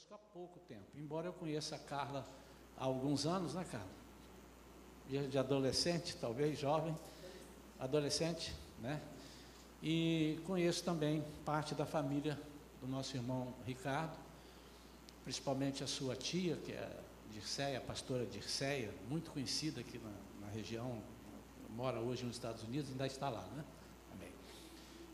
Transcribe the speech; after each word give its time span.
conosco 0.00 0.14
há 0.14 0.18
pouco 0.32 0.58
tempo. 0.60 0.84
Embora 0.94 1.26
eu 1.26 1.32
conheça 1.32 1.76
a 1.76 1.78
Carla 1.78 2.24
há 2.76 2.84
alguns 2.84 3.26
anos, 3.26 3.54
né, 3.54 3.66
Carla? 3.70 3.88
De 5.28 5.36
adolescente, 5.36 6.16
talvez, 6.16 6.58
jovem, 6.58 6.96
adolescente, 7.78 8.54
né? 8.80 9.00
E 9.82 10.40
conheço 10.46 10.84
também 10.84 11.24
parte 11.44 11.74
da 11.74 11.84
família 11.84 12.38
do 12.80 12.86
nosso 12.86 13.16
irmão 13.16 13.52
Ricardo, 13.66 14.16
principalmente 15.24 15.82
a 15.82 15.86
sua 15.86 16.14
tia, 16.14 16.56
que 16.56 16.72
é 16.72 17.00
Dirceia, 17.32 17.78
a 17.78 17.80
pastora 17.80 18.24
Dirceia, 18.26 18.92
muito 19.08 19.30
conhecida 19.30 19.80
aqui 19.80 19.98
na, 19.98 20.46
na 20.46 20.52
região, 20.52 21.02
mora 21.70 21.98
hoje 21.98 22.24
nos 22.24 22.36
Estados 22.36 22.62
Unidos, 22.62 22.90
ainda 22.90 23.06
está 23.06 23.28
lá, 23.28 23.42
né? 23.56 23.64
Amém. 24.12 24.32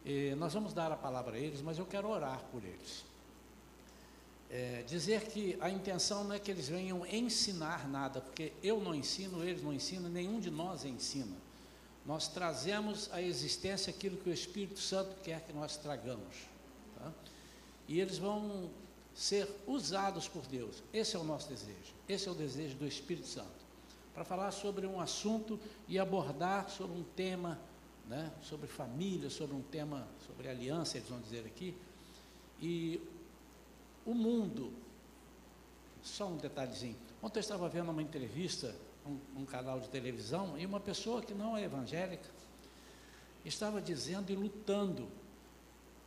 E 0.04 0.34
nós 0.34 0.52
vamos 0.52 0.72
dar 0.74 0.92
a 0.92 0.96
palavra 0.96 1.36
a 1.36 1.38
eles, 1.38 1.62
mas 1.62 1.78
eu 1.78 1.86
quero 1.86 2.08
orar 2.08 2.42
por 2.50 2.62
eles. 2.62 3.04
É, 4.48 4.84
dizer 4.86 5.26
que 5.26 5.56
a 5.60 5.68
intenção 5.68 6.22
não 6.22 6.34
é 6.34 6.38
que 6.38 6.50
eles 6.50 6.68
venham 6.68 7.04
ensinar 7.06 7.88
nada, 7.88 8.20
porque 8.20 8.52
eu 8.62 8.80
não 8.80 8.94
ensino, 8.94 9.42
eles 9.42 9.62
não 9.62 9.72
ensinam, 9.72 10.08
nenhum 10.08 10.38
de 10.38 10.50
nós 10.50 10.84
ensina. 10.84 11.36
Nós 12.04 12.28
trazemos 12.28 13.10
à 13.12 13.20
existência 13.20 13.90
aquilo 13.90 14.16
que 14.16 14.30
o 14.30 14.32
Espírito 14.32 14.78
Santo 14.78 15.16
quer 15.24 15.40
que 15.40 15.52
nós 15.52 15.76
tragamos. 15.76 16.36
Tá? 16.96 17.12
E 17.88 18.00
eles 18.00 18.18
vão 18.18 18.70
ser 19.12 19.48
usados 19.66 20.28
por 20.28 20.42
Deus. 20.46 20.82
Esse 20.92 21.16
é 21.16 21.18
o 21.18 21.24
nosso 21.24 21.48
desejo. 21.48 21.94
Esse 22.08 22.28
é 22.28 22.30
o 22.30 22.34
desejo 22.34 22.76
do 22.76 22.86
Espírito 22.86 23.26
Santo. 23.26 23.66
Para 24.14 24.24
falar 24.24 24.52
sobre 24.52 24.86
um 24.86 25.00
assunto 25.00 25.58
e 25.88 25.98
abordar 25.98 26.70
sobre 26.70 26.96
um 26.96 27.02
tema, 27.02 27.58
né, 28.08 28.30
sobre 28.42 28.68
família, 28.68 29.28
sobre 29.28 29.56
um 29.56 29.62
tema, 29.62 30.06
sobre 30.26 30.48
aliança, 30.48 30.98
eles 30.98 31.08
vão 31.08 31.20
dizer 31.20 31.44
aqui. 31.44 31.74
E 32.60 33.00
o 34.06 34.14
mundo, 34.14 34.72
só 36.02 36.28
um 36.28 36.36
detalhezinho. 36.36 36.96
Ontem 37.22 37.38
eu 37.38 37.42
estava 37.42 37.68
vendo 37.68 37.90
uma 37.90 38.02
entrevista, 38.02 38.74
um, 39.04 39.42
um 39.42 39.44
canal 39.44 39.80
de 39.80 39.88
televisão, 39.88 40.56
e 40.56 40.64
uma 40.64 40.80
pessoa 40.80 41.20
que 41.20 41.34
não 41.34 41.56
é 41.56 41.64
evangélica 41.64 42.30
estava 43.44 43.80
dizendo 43.80 44.30
e 44.30 44.36
lutando 44.36 45.08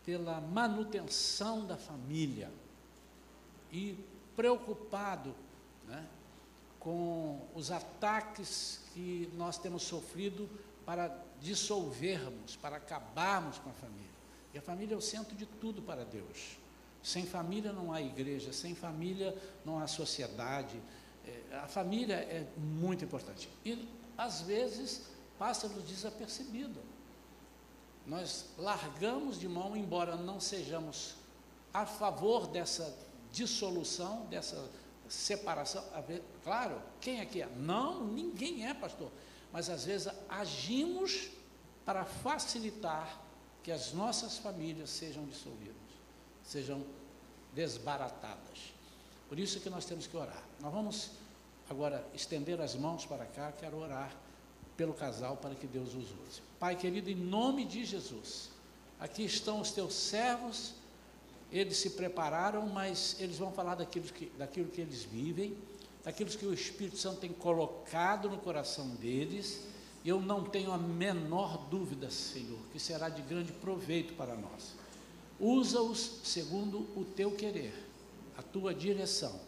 pela 0.05 0.41
manutenção 0.41 1.65
da 1.65 1.77
família 1.77 2.51
e 3.71 3.97
preocupado 4.35 5.35
né, 5.87 6.05
com 6.79 7.39
os 7.53 7.71
ataques 7.71 8.81
que 8.93 9.29
nós 9.35 9.57
temos 9.57 9.83
sofrido 9.83 10.49
para 10.85 11.15
dissolvermos, 11.41 12.55
para 12.55 12.77
acabarmos 12.77 13.59
com 13.59 13.69
a 13.69 13.73
família. 13.73 14.09
E 14.53 14.57
a 14.57 14.61
família 14.61 14.95
é 14.95 14.97
o 14.97 15.01
centro 15.01 15.35
de 15.35 15.45
tudo 15.45 15.81
para 15.81 16.03
Deus. 16.03 16.57
Sem 17.01 17.25
família 17.25 17.71
não 17.71 17.93
há 17.93 18.01
igreja, 18.01 18.51
sem 18.51 18.75
família 18.75 19.35
não 19.65 19.79
há 19.79 19.87
sociedade. 19.87 20.79
É, 21.25 21.57
a 21.57 21.67
família 21.67 22.15
é 22.15 22.45
muito 22.57 23.03
importante. 23.05 23.49
E, 23.63 23.87
às 24.17 24.41
vezes, 24.41 25.03
passa-nos 25.37 25.83
desapercebido. 25.83 26.81
Nós 28.05 28.47
largamos 28.57 29.39
de 29.39 29.47
mão, 29.47 29.77
embora 29.77 30.15
não 30.15 30.39
sejamos 30.39 31.15
a 31.73 31.85
favor 31.85 32.47
dessa 32.47 32.97
dissolução, 33.31 34.25
dessa 34.25 34.69
separação. 35.07 35.83
Claro, 36.43 36.81
quem 36.99 37.19
é 37.19 37.25
que 37.25 37.41
é? 37.41 37.47
Não, 37.55 38.05
ninguém 38.05 38.67
é, 38.67 38.73
pastor. 38.73 39.11
Mas 39.53 39.69
às 39.69 39.85
vezes 39.85 40.11
agimos 40.27 41.29
para 41.85 42.03
facilitar 42.03 43.21
que 43.63 43.71
as 43.71 43.93
nossas 43.93 44.37
famílias 44.37 44.89
sejam 44.89 45.25
dissolvidas 45.25 45.78
sejam 46.49 46.83
desbaratadas. 47.53 48.73
Por 49.27 49.37
isso 49.37 49.59
que 49.59 49.69
nós 49.69 49.85
temos 49.85 50.07
que 50.07 50.17
orar. 50.17 50.43
Nós 50.59 50.73
vamos 50.73 51.11
agora 51.69 52.03
estender 52.15 52.59
as 52.59 52.75
mãos 52.75 53.05
para 53.05 53.25
cá, 53.25 53.51
quero 53.51 53.77
orar 53.77 54.11
pelo 54.75 54.93
casal 54.93 55.37
para 55.37 55.53
que 55.53 55.67
Deus 55.67 55.89
os 55.89 56.05
use. 56.05 56.41
Pai 56.59 56.75
querido, 56.75 57.09
em 57.09 57.15
nome 57.15 57.65
de 57.65 57.85
Jesus, 57.85 58.49
aqui 58.99 59.23
estão 59.23 59.61
os 59.61 59.71
teus 59.71 59.93
servos, 59.93 60.73
eles 61.51 61.77
se 61.77 61.91
prepararam, 61.91 62.65
mas 62.67 63.15
eles 63.19 63.37
vão 63.37 63.51
falar 63.51 63.75
daquilo 63.75 64.05
que, 64.05 64.25
daquilo 64.37 64.69
que 64.69 64.81
eles 64.81 65.03
vivem, 65.03 65.55
daquilo 66.03 66.31
que 66.31 66.45
o 66.45 66.53
Espírito 66.53 66.97
Santo 66.97 67.19
tem 67.19 67.31
colocado 67.31 68.27
no 68.27 68.39
coração 68.39 68.87
deles. 68.95 69.61
Eu 70.03 70.19
não 70.19 70.45
tenho 70.45 70.71
a 70.71 70.77
menor 70.77 71.57
dúvida, 71.69 72.09
Senhor, 72.09 72.59
que 72.71 72.79
será 72.79 73.09
de 73.09 73.21
grande 73.21 73.51
proveito 73.51 74.15
para 74.15 74.33
nós. 74.35 74.78
Usa-os 75.39 76.19
segundo 76.23 76.79
o 76.95 77.05
teu 77.05 77.31
querer, 77.31 77.73
a 78.37 78.41
tua 78.41 78.73
direção, 78.73 79.39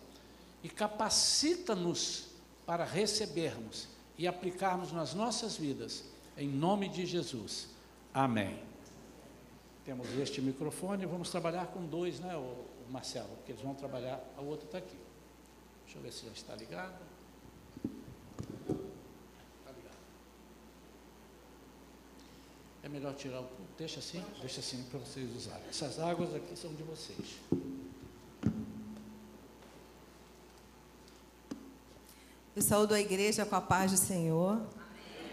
e 0.63 0.69
capacita-nos 0.69 2.29
para 2.65 2.85
recebermos 2.85 3.87
e 4.17 4.27
aplicarmos 4.27 4.91
nas 4.91 5.13
nossas 5.13 5.57
vidas, 5.57 6.03
em 6.37 6.47
nome 6.47 6.87
de 6.87 7.05
Jesus. 7.05 7.67
Amém. 8.13 8.61
Temos 9.83 10.07
este 10.19 10.41
microfone, 10.41 11.05
vamos 11.05 11.29
trabalhar 11.29 11.67
com 11.67 11.85
dois, 11.85 12.19
né, 12.19 12.35
o 12.37 12.65
Marcelo? 12.89 13.29
Porque 13.37 13.51
eles 13.51 13.61
vão 13.61 13.73
trabalhar, 13.73 14.23
a 14.37 14.41
outra 14.41 14.65
está 14.65 14.77
aqui. 14.77 14.97
Deixa 15.83 15.97
eu 15.97 16.03
ver 16.03 16.13
se 16.13 16.25
já 16.25 16.31
está 16.31 16.55
ligado. 16.55 17.10
É 22.83 22.89
melhor 22.89 23.13
tirar 23.13 23.41
o. 23.41 23.47
Deixa 23.77 23.99
assim, 23.99 24.23
deixa 24.39 24.59
assim 24.59 24.83
para 24.89 24.99
vocês 24.99 25.35
usarem. 25.35 25.67
Essas 25.69 25.99
águas 25.99 26.33
aqui 26.33 26.55
são 26.57 26.73
de 26.73 26.83
vocês. 26.83 27.39
Eu 32.55 32.61
saúdo 32.61 32.93
a 32.93 32.99
igreja 32.99 33.45
com 33.45 33.55
a 33.55 33.61
paz 33.61 33.91
do 33.91 33.97
Senhor. 33.97 34.61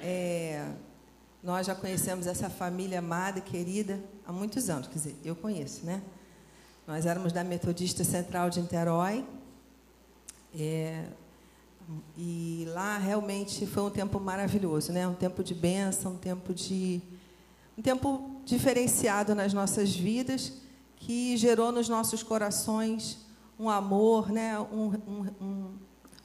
É, 0.02 0.72
nós 1.42 1.66
já 1.66 1.74
conhecemos 1.74 2.26
essa 2.26 2.50
família 2.50 2.98
amada 2.98 3.38
e 3.38 3.42
querida 3.42 4.02
há 4.26 4.32
muitos 4.32 4.68
anos, 4.68 4.86
quer 4.86 4.94
dizer, 4.94 5.16
eu 5.24 5.34
conheço, 5.34 5.84
né? 5.84 6.02
Nós 6.86 7.06
éramos 7.06 7.32
da 7.32 7.42
Metodista 7.42 8.04
Central 8.04 8.50
de 8.50 8.60
Niterói. 8.60 9.24
É, 10.54 11.06
e 12.16 12.66
lá 12.68 12.98
realmente 12.98 13.66
foi 13.66 13.82
um 13.82 13.90
tempo 13.90 14.20
maravilhoso, 14.20 14.92
né? 14.92 15.08
Um 15.08 15.14
tempo 15.14 15.42
de 15.42 15.54
bênção, 15.54 16.12
um 16.12 16.18
tempo 16.18 16.52
de 16.52 17.02
um 17.78 17.82
tempo 17.82 18.40
diferenciado 18.44 19.36
nas 19.36 19.54
nossas 19.54 19.94
vidas, 19.94 20.52
que 20.96 21.36
gerou 21.36 21.70
nos 21.70 21.88
nossos 21.88 22.24
corações 22.24 23.18
um 23.56 23.70
amor, 23.70 24.32
né? 24.32 24.58
um, 24.58 24.92
um, 25.06 25.26
um, 25.40 25.70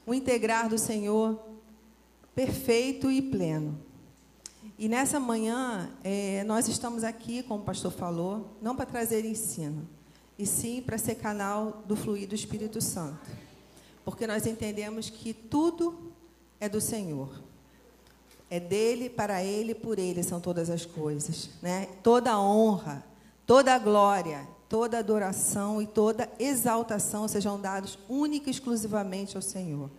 um 0.04 0.12
integrar 0.12 0.68
do 0.68 0.76
Senhor 0.76 1.40
perfeito 2.34 3.08
e 3.08 3.22
pleno. 3.22 3.78
E 4.76 4.88
nessa 4.88 5.20
manhã, 5.20 5.92
é, 6.02 6.42
nós 6.42 6.66
estamos 6.66 7.04
aqui, 7.04 7.44
como 7.44 7.62
o 7.62 7.64
pastor 7.64 7.92
falou, 7.92 8.56
não 8.60 8.74
para 8.74 8.86
trazer 8.86 9.24
ensino, 9.24 9.88
e 10.36 10.44
sim 10.44 10.82
para 10.82 10.98
ser 10.98 11.14
canal 11.14 11.84
do 11.86 11.94
fluir 11.94 12.26
do 12.26 12.34
Espírito 12.34 12.80
Santo. 12.80 13.30
Porque 14.04 14.26
nós 14.26 14.44
entendemos 14.44 15.08
que 15.08 15.32
tudo 15.32 16.12
é 16.58 16.68
do 16.68 16.80
Senhor. 16.80 17.43
É 18.50 18.60
dele, 18.60 19.08
para 19.08 19.42
ele, 19.42 19.74
por 19.74 19.98
ele 19.98 20.22
são 20.22 20.40
todas 20.40 20.70
as 20.70 20.84
coisas. 20.86 21.50
Né? 21.62 21.88
Toda 22.02 22.38
honra, 22.38 23.04
toda 23.46 23.78
glória, 23.78 24.46
toda 24.68 24.98
adoração 24.98 25.80
e 25.80 25.86
toda 25.86 26.28
exaltação 26.38 27.28
sejam 27.28 27.60
dados 27.60 27.98
única 28.08 28.48
e 28.48 28.50
exclusivamente 28.50 29.36
ao 29.36 29.42
Senhor. 29.42 29.90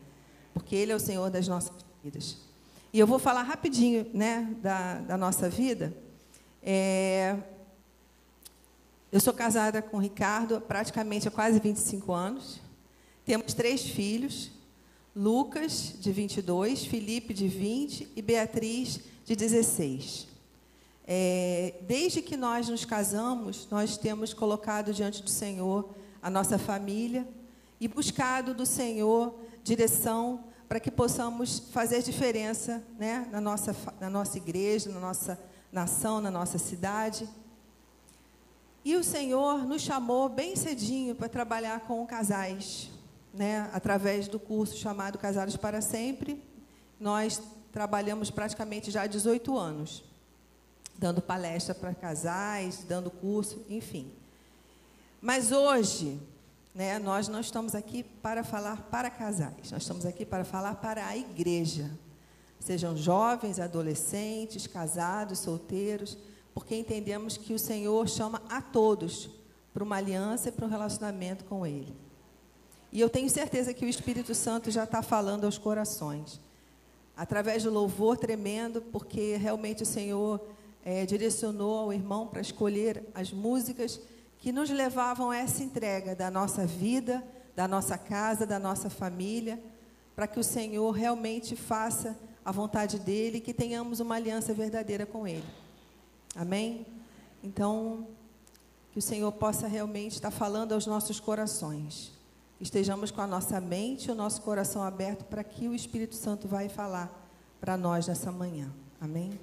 Porque 0.54 0.76
Ele 0.76 0.92
é 0.92 0.96
o 0.96 1.00
Senhor 1.00 1.30
das 1.30 1.48
nossas 1.48 1.74
vidas. 2.04 2.38
E 2.92 3.00
eu 3.00 3.08
vou 3.08 3.20
falar 3.20 3.44
rapidinho 3.44 4.06
né, 4.14 4.54
da, 4.62 5.00
da 5.00 5.18
nossa 5.18 5.50
vida. 5.50 5.94
É, 6.64 7.38
eu 9.12 9.20
sou 9.20 9.34
casada 9.34 9.82
com 9.82 9.98
o 9.98 10.00
Ricardo 10.00 10.60
praticamente 10.62 11.28
há 11.28 11.32
quase 11.32 11.60
25 11.60 12.12
anos. 12.12 12.60
Temos 13.26 13.54
três 13.54 13.82
filhos. 13.82 14.52
Lucas, 15.16 15.94
de 15.98 16.12
22, 16.12 16.86
Felipe, 16.86 17.34
de 17.34 17.48
20 17.48 18.12
e 18.18 18.22
Beatriz, 18.22 19.00
de 19.24 19.34
16. 19.34 20.28
É, 21.08 21.76
desde 21.88 22.22
que 22.22 22.36
nós 22.36 22.68
nos 22.68 22.84
casamos, 22.84 23.66
nós 23.72 23.98
temos 23.98 24.34
colocado 24.34 24.94
diante 24.94 25.24
do 25.24 25.30
Senhor 25.30 25.90
a 26.22 26.30
nossa 26.30 26.58
família 26.58 27.26
e 27.80 27.88
buscado 27.88 28.54
do 28.54 28.66
Senhor 28.66 29.40
direção 29.64 30.44
para 30.68 30.82
que 30.82 30.92
possamos 30.92 31.60
fazer 31.72 32.04
diferença 32.04 32.84
né, 33.00 33.26
na, 33.32 33.40
nossa, 33.40 33.74
na 34.02 34.10
nossa 34.10 34.36
igreja, 34.36 34.92
na 34.92 35.00
nossa 35.00 35.40
nação, 35.72 36.20
na 36.20 36.30
nossa 36.30 36.58
cidade. 36.58 37.30
E 38.84 38.98
o 38.98 39.04
Senhor 39.04 39.66
nos 39.66 39.82
chamou 39.82 40.28
bem 40.28 40.58
cedinho 40.58 41.16
para 41.16 41.30
trabalhar 41.30 41.80
com 41.82 42.06
casais 42.06 42.90
né, 43.36 43.70
através 43.74 44.28
do 44.28 44.40
curso 44.40 44.78
chamado 44.78 45.18
Casados 45.18 45.58
para 45.58 45.82
Sempre. 45.82 46.42
Nós 47.00 47.42
trabalhamos 47.72 48.32
praticamente 48.32 48.90
já 48.90 49.04
há 49.04 49.08
18 49.08 49.58
anos, 49.58 50.04
dando 50.98 51.22
palestra 51.22 51.76
para 51.76 51.94
casais, 51.94 52.86
dando 52.88 53.12
curso, 53.12 53.62
enfim. 53.70 54.12
Mas 55.22 55.52
hoje, 55.52 56.20
né, 56.74 56.98
nós 56.98 57.28
não 57.28 57.42
estamos 57.42 57.76
aqui 57.76 58.04
para 58.04 58.44
falar 58.44 58.84
para 58.84 59.10
casais, 59.10 59.72
nós 59.72 59.82
estamos 59.82 60.06
aqui 60.06 60.26
para 60.26 60.46
falar 60.46 60.76
para 60.76 61.06
a 61.06 61.18
igreja. 61.18 61.92
Sejam 62.60 62.96
jovens, 62.96 63.60
adolescentes, 63.60 64.66
casados, 64.66 65.40
solteiros, 65.40 66.18
porque 66.54 66.76
entendemos 66.76 67.36
que 67.36 67.54
o 67.54 67.60
Senhor 67.60 68.08
chama 68.08 68.42
a 68.50 68.62
todos 68.62 69.30
para 69.74 69.84
uma 69.84 69.98
aliança 69.98 70.48
e 70.48 70.52
para 70.54 70.66
um 70.66 70.70
relacionamento 70.70 71.44
com 71.44 71.68
Ele. 71.68 72.05
E 72.96 73.02
eu 73.02 73.10
tenho 73.10 73.30
certeza 73.30 73.74
que 73.74 73.84
o 73.84 73.90
Espírito 73.90 74.34
Santo 74.34 74.72
já 74.72 74.86
está 74.86 75.02
falando 75.02 75.44
aos 75.44 75.58
corações, 75.58 76.40
através 77.14 77.64
do 77.64 77.70
louvor 77.70 78.18
tremendo, 78.18 78.82
porque 78.84 79.36
realmente 79.36 79.84
o 79.84 79.86
Senhor 79.86 80.40
é, 80.82 81.06
direcionou 81.06 81.78
ao 81.78 81.92
irmão 81.92 82.26
para 82.26 82.40
escolher 82.40 83.04
as 83.14 83.34
músicas 83.34 84.00
que 84.38 84.50
nos 84.50 84.70
levavam 84.70 85.30
a 85.30 85.36
essa 85.36 85.62
entrega 85.62 86.16
da 86.16 86.32
nossa 86.32 86.66
vida, 86.66 87.22
da 87.54 87.68
nossa 87.68 87.98
casa, 87.98 88.46
da 88.46 88.58
nossa 88.58 88.90
família, 88.90 89.62
para 90.16 90.26
que 90.26 90.40
o 90.40 90.44
Senhor 90.44 90.90
realmente 90.92 91.54
faça 91.54 92.18
a 92.46 92.52
vontade 92.54 92.98
dele 92.98 93.40
e 93.40 93.42
que 93.42 93.54
tenhamos 93.54 94.00
uma 94.00 94.16
aliança 94.16 94.54
verdadeira 94.54 95.06
com 95.06 95.28
Ele. 95.28 95.44
Amém? 96.34 96.86
Então, 97.44 98.08
que 98.94 99.00
o 99.00 99.02
Senhor 99.02 99.34
possa 99.34 99.68
realmente 99.68 100.14
estar 100.14 100.32
falando 100.32 100.72
aos 100.72 100.88
nossos 100.88 101.20
corações. 101.20 102.15
Estejamos 102.66 103.12
com 103.12 103.22
a 103.22 103.28
nossa 103.28 103.62
mente 103.62 104.08
e 104.08 104.12
o 104.12 104.16
nosso 104.16 104.42
coração 104.42 104.82
aberto 104.82 105.24
para 105.26 105.44
que 105.44 105.68
o 105.68 105.76
Espírito 105.76 106.16
Santo 106.16 106.48
vai 106.48 106.68
falar 106.68 107.14
para 107.62 107.78
nós 107.78 108.08
nessa 108.08 108.32
manhã. 108.32 108.74
Amém? 109.00 109.40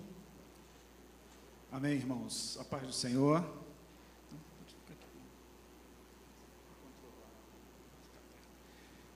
Amém, 1.71 1.93
irmãos. 1.93 2.59
A 2.61 2.65
paz 2.65 2.85
do 2.85 2.93
Senhor. 2.93 3.49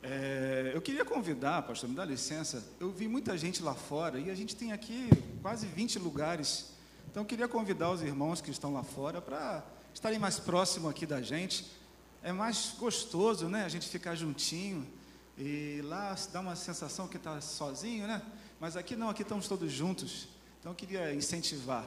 É, 0.00 0.70
eu 0.73 0.81
queria 0.81 1.05
convidar, 1.05 1.62
pastor, 1.62 1.91
me 1.91 1.97
dá 1.97 2.05
licença. 2.05 2.64
Eu 2.79 2.93
vi 2.93 3.09
muita 3.09 3.37
gente 3.37 3.61
lá 3.61 3.75
fora 3.75 4.20
e 4.20 4.31
a 4.31 4.37
gente 4.37 4.55
tem 4.55 4.70
aqui 4.70 5.11
quase 5.43 5.67
20 5.67 5.99
lugares. 5.99 6.70
Então 7.11 7.25
eu 7.25 7.26
queria 7.26 7.49
convidar 7.49 7.91
os 7.91 8.02
irmãos 8.02 8.41
que 8.41 8.52
estão 8.52 8.73
lá 8.73 8.85
fora 8.85 9.20
para 9.20 9.64
estarem 9.93 10.20
mais 10.20 10.38
próximo 10.38 10.88
aqui 10.88 11.06
da 11.06 11.20
gente. 11.20 11.67
É 12.22 12.32
mais 12.32 12.74
gostoso, 12.78 13.48
né? 13.48 13.64
A 13.64 13.68
gente 13.68 13.88
ficar 13.88 14.14
juntinho 14.14 14.86
e 15.38 15.80
lá 15.84 16.16
dá 16.32 16.40
uma 16.40 16.56
sensação 16.56 17.06
que 17.06 17.16
está 17.16 17.40
sozinho, 17.40 18.06
né? 18.06 18.22
Mas 18.58 18.76
aqui 18.76 18.96
não, 18.96 19.10
aqui 19.10 19.22
estamos 19.22 19.46
todos 19.46 19.70
juntos. 19.70 20.28
Então 20.58 20.72
eu 20.72 20.76
queria 20.76 21.14
incentivar. 21.14 21.86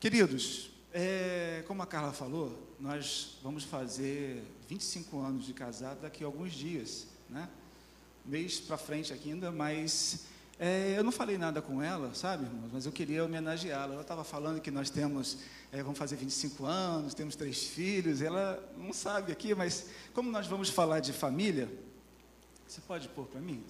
Queridos, 0.00 0.70
é, 0.92 1.64
como 1.66 1.82
a 1.82 1.86
Carla 1.86 2.12
falou, 2.12 2.74
nós 2.80 3.38
vamos 3.42 3.64
fazer 3.64 4.42
25 4.68 5.20
anos 5.20 5.46
de 5.46 5.52
casado 5.52 6.00
daqui 6.02 6.24
a 6.24 6.26
alguns 6.26 6.52
dias, 6.52 7.06
né? 7.30 7.48
Mês 8.24 8.58
para 8.58 8.76
frente 8.76 9.12
aqui 9.12 9.30
ainda, 9.30 9.52
mas 9.52 10.26
é, 10.58 10.94
eu 10.96 11.04
não 11.04 11.12
falei 11.12 11.36
nada 11.36 11.60
com 11.60 11.82
ela, 11.82 12.14
sabe, 12.14 12.44
irmãos? 12.44 12.70
Mas 12.72 12.86
eu 12.86 12.92
queria 12.92 13.22
homenageá-la. 13.22 13.92
Ela 13.92 14.02
estava 14.02 14.24
falando 14.24 14.60
que 14.60 14.70
nós 14.70 14.88
temos, 14.88 15.38
é, 15.70 15.82
vamos 15.82 15.98
fazer 15.98 16.16
25 16.16 16.64
anos, 16.64 17.12
temos 17.12 17.36
três 17.36 17.64
filhos. 17.64 18.22
Ela 18.22 18.62
não 18.76 18.92
sabe 18.92 19.32
aqui, 19.32 19.54
mas 19.54 19.86
como 20.14 20.30
nós 20.30 20.46
vamos 20.46 20.70
falar 20.70 21.00
de 21.00 21.12
família, 21.12 21.68
você 22.66 22.80
pode 22.80 23.06
pôr 23.08 23.26
para 23.26 23.40
mim? 23.40 23.62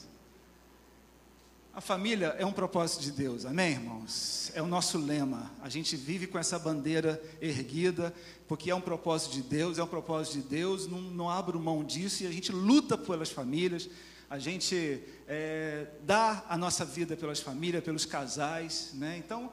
A 1.75 1.81
família 1.81 2.29
é 2.39 2.47
um 2.47 2.53
propósito 2.53 3.03
de 3.03 3.11
Deus, 3.11 3.45
amém, 3.45 3.73
irmãos? 3.73 4.51
É 4.55 4.63
o 4.63 4.67
nosso 4.67 4.97
lema. 4.97 5.51
A 5.61 5.69
gente 5.69 5.95
vive 5.95 6.27
com 6.27 6.39
essa 6.39 6.59
bandeira 6.59 7.21
erguida, 7.41 8.15
porque 8.49 8.71
é 8.71 8.75
um 8.75 8.81
propósito 8.81 9.33
de 9.33 9.43
Deus, 9.43 9.77
é 9.77 9.83
um 9.83 9.89
propósito 9.89 10.41
de 10.41 10.43
Deus, 10.43 10.87
não, 10.87 11.03
não 11.03 11.29
abro 11.29 11.61
mão 11.61 11.85
disso 11.85 12.23
e 12.23 12.27
a 12.27 12.31
gente 12.31 12.51
luta 12.53 12.97
pelas 12.97 13.31
famílias 13.31 13.91
a 14.29 14.39
gente 14.39 15.03
é, 15.29 15.87
dá 16.03 16.45
a 16.49 16.57
nossa 16.57 16.85
vida 16.85 17.17
pelas 17.17 17.41
famílias, 17.41 17.83
pelos 17.85 18.05
casais, 18.05 18.91
né? 18.95 19.17
Então, 19.19 19.51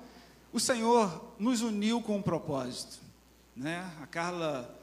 o 0.52 0.60
Senhor 0.60 1.34
nos 1.38 1.62
uniu 1.62 2.02
com 2.02 2.18
um 2.18 2.22
propósito, 2.22 3.00
né? 3.56 3.90
A 4.02 4.08
Carla, 4.08 4.78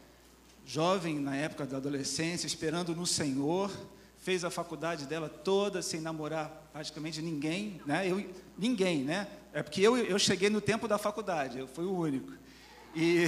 jovem 0.65 1.19
na 1.19 1.37
época 1.37 1.67
da 1.67 1.79
adolescência, 1.79 2.47
esperando 2.47 2.95
no 2.95 3.07
Senhor, 3.07 3.71
fez 4.19 4.45
a 4.45 4.51
faculdade 4.51 5.07
dela 5.07 5.29
toda 5.29 5.83
sem 5.83 6.01
namorar 6.01 6.69
praticamente 6.73 7.21
ninguém, 7.21 7.81
né? 7.85 8.09
Eu, 8.09 8.29
ninguém, 8.57 9.03
né? 9.03 9.27
É 9.53 9.63
porque 9.63 9.81
eu, 9.81 9.97
eu 9.97 10.19
cheguei 10.19 10.49
no 10.49 10.61
tempo 10.61 10.87
da 10.87 10.99
faculdade, 10.99 11.59
eu 11.59 11.67
fui 11.67 11.85
o 11.85 11.93
único. 11.93 12.33
E 12.95 13.27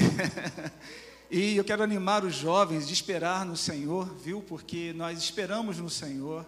E 1.35 1.57
eu 1.57 1.65
quero 1.65 1.83
animar 1.83 2.27
os 2.27 2.35
jovens 2.35 2.87
de 2.87 2.93
esperar 2.93 3.47
no 3.47 3.57
Senhor, 3.57 4.05
viu? 4.17 4.43
Porque 4.43 4.93
nós 4.93 5.19
esperamos 5.19 5.79
no 5.79 5.89
Senhor 5.89 6.45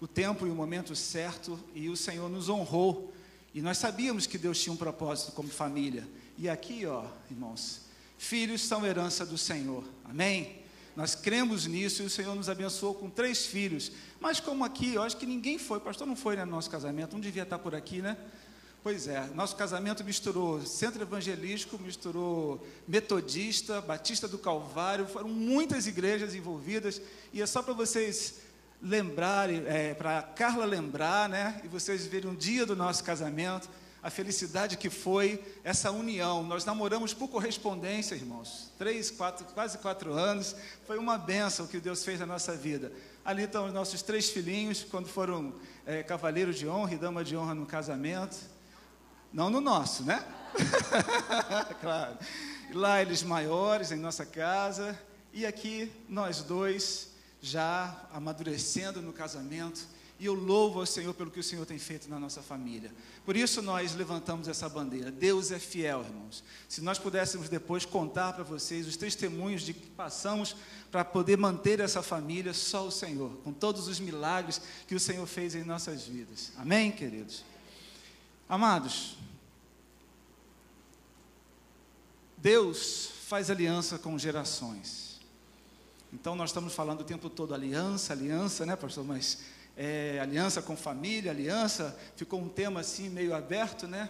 o 0.00 0.08
tempo 0.08 0.48
e 0.48 0.50
o 0.50 0.54
momento 0.54 0.96
certo 0.96 1.56
e 1.72 1.88
o 1.88 1.96
Senhor 1.96 2.28
nos 2.28 2.48
honrou. 2.48 3.14
E 3.54 3.62
nós 3.62 3.78
sabíamos 3.78 4.26
que 4.26 4.36
Deus 4.36 4.60
tinha 4.60 4.72
um 4.72 4.76
propósito 4.76 5.30
como 5.30 5.48
família. 5.48 6.04
E 6.36 6.48
aqui, 6.48 6.84
ó, 6.86 7.04
irmãos, 7.30 7.82
filhos 8.18 8.62
são 8.62 8.84
herança 8.84 9.24
do 9.24 9.38
Senhor. 9.38 9.84
Amém? 10.04 10.56
Nós 10.96 11.14
cremos 11.14 11.64
nisso 11.64 12.02
e 12.02 12.06
o 12.06 12.10
Senhor 12.10 12.34
nos 12.34 12.48
abençoou 12.48 12.96
com 12.96 13.08
três 13.08 13.46
filhos. 13.46 13.92
Mas 14.20 14.40
como 14.40 14.64
aqui, 14.64 14.94
eu 14.94 15.02
acho 15.02 15.16
que 15.18 15.24
ninguém 15.24 15.56
foi, 15.56 15.78
pastor 15.78 16.04
não 16.04 16.16
foi 16.16 16.34
né, 16.34 16.44
no 16.44 16.50
nosso 16.50 16.68
casamento, 16.68 17.12
não 17.12 17.20
devia 17.20 17.44
estar 17.44 17.60
por 17.60 17.76
aqui, 17.76 18.02
né? 18.02 18.16
Pois 18.86 19.08
é, 19.08 19.28
nosso 19.34 19.56
casamento 19.56 20.04
misturou 20.04 20.64
centro 20.64 21.02
evangelístico, 21.02 21.76
misturou 21.76 22.64
metodista, 22.86 23.80
batista 23.80 24.28
do 24.28 24.38
Calvário, 24.38 25.08
foram 25.08 25.28
muitas 25.28 25.88
igrejas 25.88 26.36
envolvidas, 26.36 27.02
e 27.32 27.42
é 27.42 27.46
só 27.46 27.62
para 27.62 27.74
vocês 27.74 28.34
lembrarem, 28.80 29.64
é, 29.66 29.92
para 29.92 30.22
Carla 30.22 30.64
lembrar, 30.64 31.28
né, 31.28 31.60
e 31.64 31.66
vocês 31.66 32.06
verem 32.06 32.30
um 32.30 32.34
dia 32.36 32.64
do 32.64 32.76
nosso 32.76 33.02
casamento, 33.02 33.68
a 34.00 34.08
felicidade 34.08 34.76
que 34.76 34.88
foi 34.88 35.42
essa 35.64 35.90
união. 35.90 36.44
Nós 36.44 36.64
namoramos 36.64 37.12
por 37.12 37.26
correspondência, 37.26 38.14
irmãos, 38.14 38.70
três, 38.78 39.10
quatro, 39.10 39.44
quase 39.46 39.78
quatro 39.78 40.12
anos, 40.12 40.54
foi 40.86 40.96
uma 40.96 41.18
benção 41.18 41.66
que 41.66 41.80
Deus 41.80 42.04
fez 42.04 42.20
na 42.20 42.26
nossa 42.26 42.54
vida. 42.54 42.92
Ali 43.24 43.42
estão 43.42 43.66
os 43.66 43.72
nossos 43.72 44.00
três 44.00 44.30
filhinhos, 44.30 44.84
quando 44.84 45.08
foram 45.08 45.54
é, 45.84 46.04
cavaleiros 46.04 46.56
de 46.56 46.68
honra 46.68 46.94
e 46.94 46.98
dama 46.98 47.24
de 47.24 47.36
honra 47.36 47.52
no 47.52 47.66
casamento. 47.66 48.54
Não 49.36 49.50
no 49.50 49.60
nosso, 49.60 50.02
né? 50.02 50.24
claro. 51.82 52.16
Lá 52.72 53.02
eles 53.02 53.22
maiores 53.22 53.92
em 53.92 53.96
nossa 53.96 54.24
casa 54.24 54.98
e 55.30 55.44
aqui 55.44 55.92
nós 56.08 56.40
dois 56.40 57.10
já 57.42 57.94
amadurecendo 58.14 59.02
no 59.02 59.12
casamento. 59.12 59.86
E 60.18 60.24
eu 60.24 60.32
louvo 60.32 60.80
ao 60.80 60.86
Senhor 60.86 61.12
pelo 61.12 61.30
que 61.30 61.38
o 61.38 61.42
Senhor 61.42 61.66
tem 61.66 61.78
feito 61.78 62.08
na 62.08 62.18
nossa 62.18 62.40
família. 62.40 62.90
Por 63.26 63.36
isso 63.36 63.60
nós 63.60 63.94
levantamos 63.94 64.48
essa 64.48 64.70
bandeira. 64.70 65.10
Deus 65.10 65.50
é 65.50 65.58
fiel, 65.58 66.00
irmãos. 66.00 66.42
Se 66.66 66.80
nós 66.80 66.98
pudéssemos 66.98 67.50
depois 67.50 67.84
contar 67.84 68.32
para 68.32 68.42
vocês 68.42 68.86
os 68.86 68.96
testemunhos 68.96 69.60
de 69.60 69.74
que 69.74 69.86
passamos 69.90 70.56
para 70.90 71.04
poder 71.04 71.36
manter 71.36 71.78
essa 71.78 72.02
família, 72.02 72.54
só 72.54 72.86
o 72.86 72.90
Senhor, 72.90 73.36
com 73.44 73.52
todos 73.52 73.86
os 73.86 74.00
milagres 74.00 74.62
que 74.88 74.94
o 74.94 75.00
Senhor 75.00 75.26
fez 75.26 75.54
em 75.54 75.62
nossas 75.62 76.04
vidas. 76.04 76.52
Amém, 76.56 76.90
queridos? 76.90 77.44
Amados, 78.48 79.18
Deus 82.46 83.10
faz 83.26 83.50
aliança 83.50 83.98
com 83.98 84.16
gerações. 84.16 85.20
Então 86.12 86.36
nós 86.36 86.50
estamos 86.50 86.72
falando 86.72 87.00
o 87.00 87.04
tempo 87.04 87.28
todo 87.28 87.52
aliança, 87.52 88.12
aliança, 88.12 88.64
né, 88.64 88.76
pastor? 88.76 89.04
Mas 89.04 89.38
é, 89.76 90.20
aliança 90.20 90.62
com 90.62 90.76
família, 90.76 91.32
aliança, 91.32 91.98
ficou 92.14 92.40
um 92.40 92.48
tema 92.48 92.78
assim 92.78 93.08
meio 93.08 93.34
aberto, 93.34 93.88
né? 93.88 94.08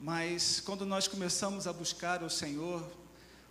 Mas 0.00 0.58
quando 0.58 0.84
nós 0.84 1.06
começamos 1.06 1.68
a 1.68 1.72
buscar 1.72 2.24
o 2.24 2.28
Senhor 2.28 2.84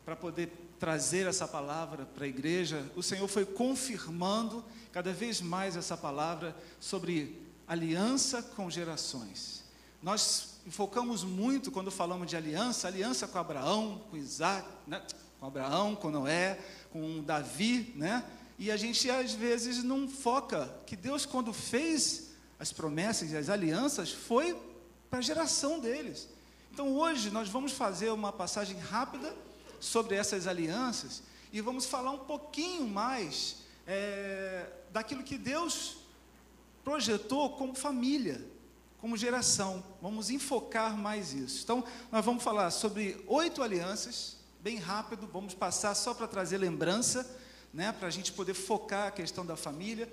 para 0.04 0.18
poder 0.18 0.52
trazer 0.82 1.28
essa 1.28 1.48
palavra 1.48 2.06
para 2.06 2.26
a 2.26 2.28
igreja, 2.28 2.86
o 2.94 3.02
Senhor 3.02 3.30
foi 3.30 3.46
confirmando 3.46 4.66
cada 4.92 5.14
vez 5.14 5.40
mais 5.40 5.78
essa 5.78 5.96
palavra 5.96 6.54
sobre 6.78 7.42
aliança 7.66 8.44
com 8.44 8.70
gerações. 8.70 9.64
Nós 10.04 10.55
enfocamos 10.66 11.24
muito 11.24 11.72
quando 11.72 11.92
falamos 11.92 12.28
de 12.28 12.36
aliança, 12.36 12.88
aliança 12.88 13.28
com 13.28 13.38
Abraão, 13.38 14.02
com 14.10 14.18
Isaac, 14.18 14.68
né? 14.88 15.02
com 15.40 15.46
Abraão, 15.46 15.96
com 15.96 16.10
Noé, 16.10 16.60
com 16.92 17.22
Davi, 17.22 17.94
né? 17.96 18.24
E 18.58 18.72
a 18.72 18.78
gente 18.78 19.10
às 19.12 19.34
vezes 19.34 19.84
não 19.84 20.08
foca 20.08 20.74
que 20.86 20.96
Deus 20.96 21.26
quando 21.26 21.54
fez 21.54 22.32
as 22.58 22.72
promessas 22.72 23.32
e 23.32 23.38
as 23.38 23.50
alianças 23.50 24.12
foi 24.12 24.58
para 25.10 25.20
a 25.20 25.22
geração 25.22 25.80
deles. 25.80 26.28
Então 26.72 26.94
hoje 26.94 27.30
nós 27.30 27.48
vamos 27.48 27.74
fazer 27.74 28.10
uma 28.10 28.32
passagem 28.32 28.78
rápida 28.80 29.36
sobre 29.80 30.16
essas 30.16 30.48
alianças 30.48 31.22
e 31.52 31.62
vamos 31.62 31.86
falar 31.86 32.12
um 32.12 32.26
pouquinho 32.26 32.88
mais 32.88 33.58
é, 33.86 34.68
daquilo 34.92 35.22
que 35.22 35.38
Deus 35.38 35.98
projetou 36.84 37.52
como 37.52 37.76
família 37.76 38.55
como 39.00 39.18
geração. 39.18 39.84
Vamos 40.02 40.30
enfocar 40.30 40.98
mais 40.98 41.34
isso. 41.34 41.64
Então, 41.64 41.84
nós 42.12 42.24
vamos 42.24 42.44
falar 42.44 42.72
sobre 42.72 43.24
oito 43.28 43.62
alianças, 43.62 44.38
bem 44.62 44.78
rápido, 44.78 45.30
vamos 45.32 45.54
passar 45.54 45.94
só 45.96 46.14
para 46.14 46.28
trazer 46.28 46.58
lembrança. 46.58 47.26
né, 47.76 47.92
para 47.92 48.08
a 48.08 48.12
gente 48.12 48.32
poder 48.32 48.54
focar 48.54 49.10
a 49.10 49.12
questão 49.12 49.46
da 49.46 49.58
família. 49.58 50.12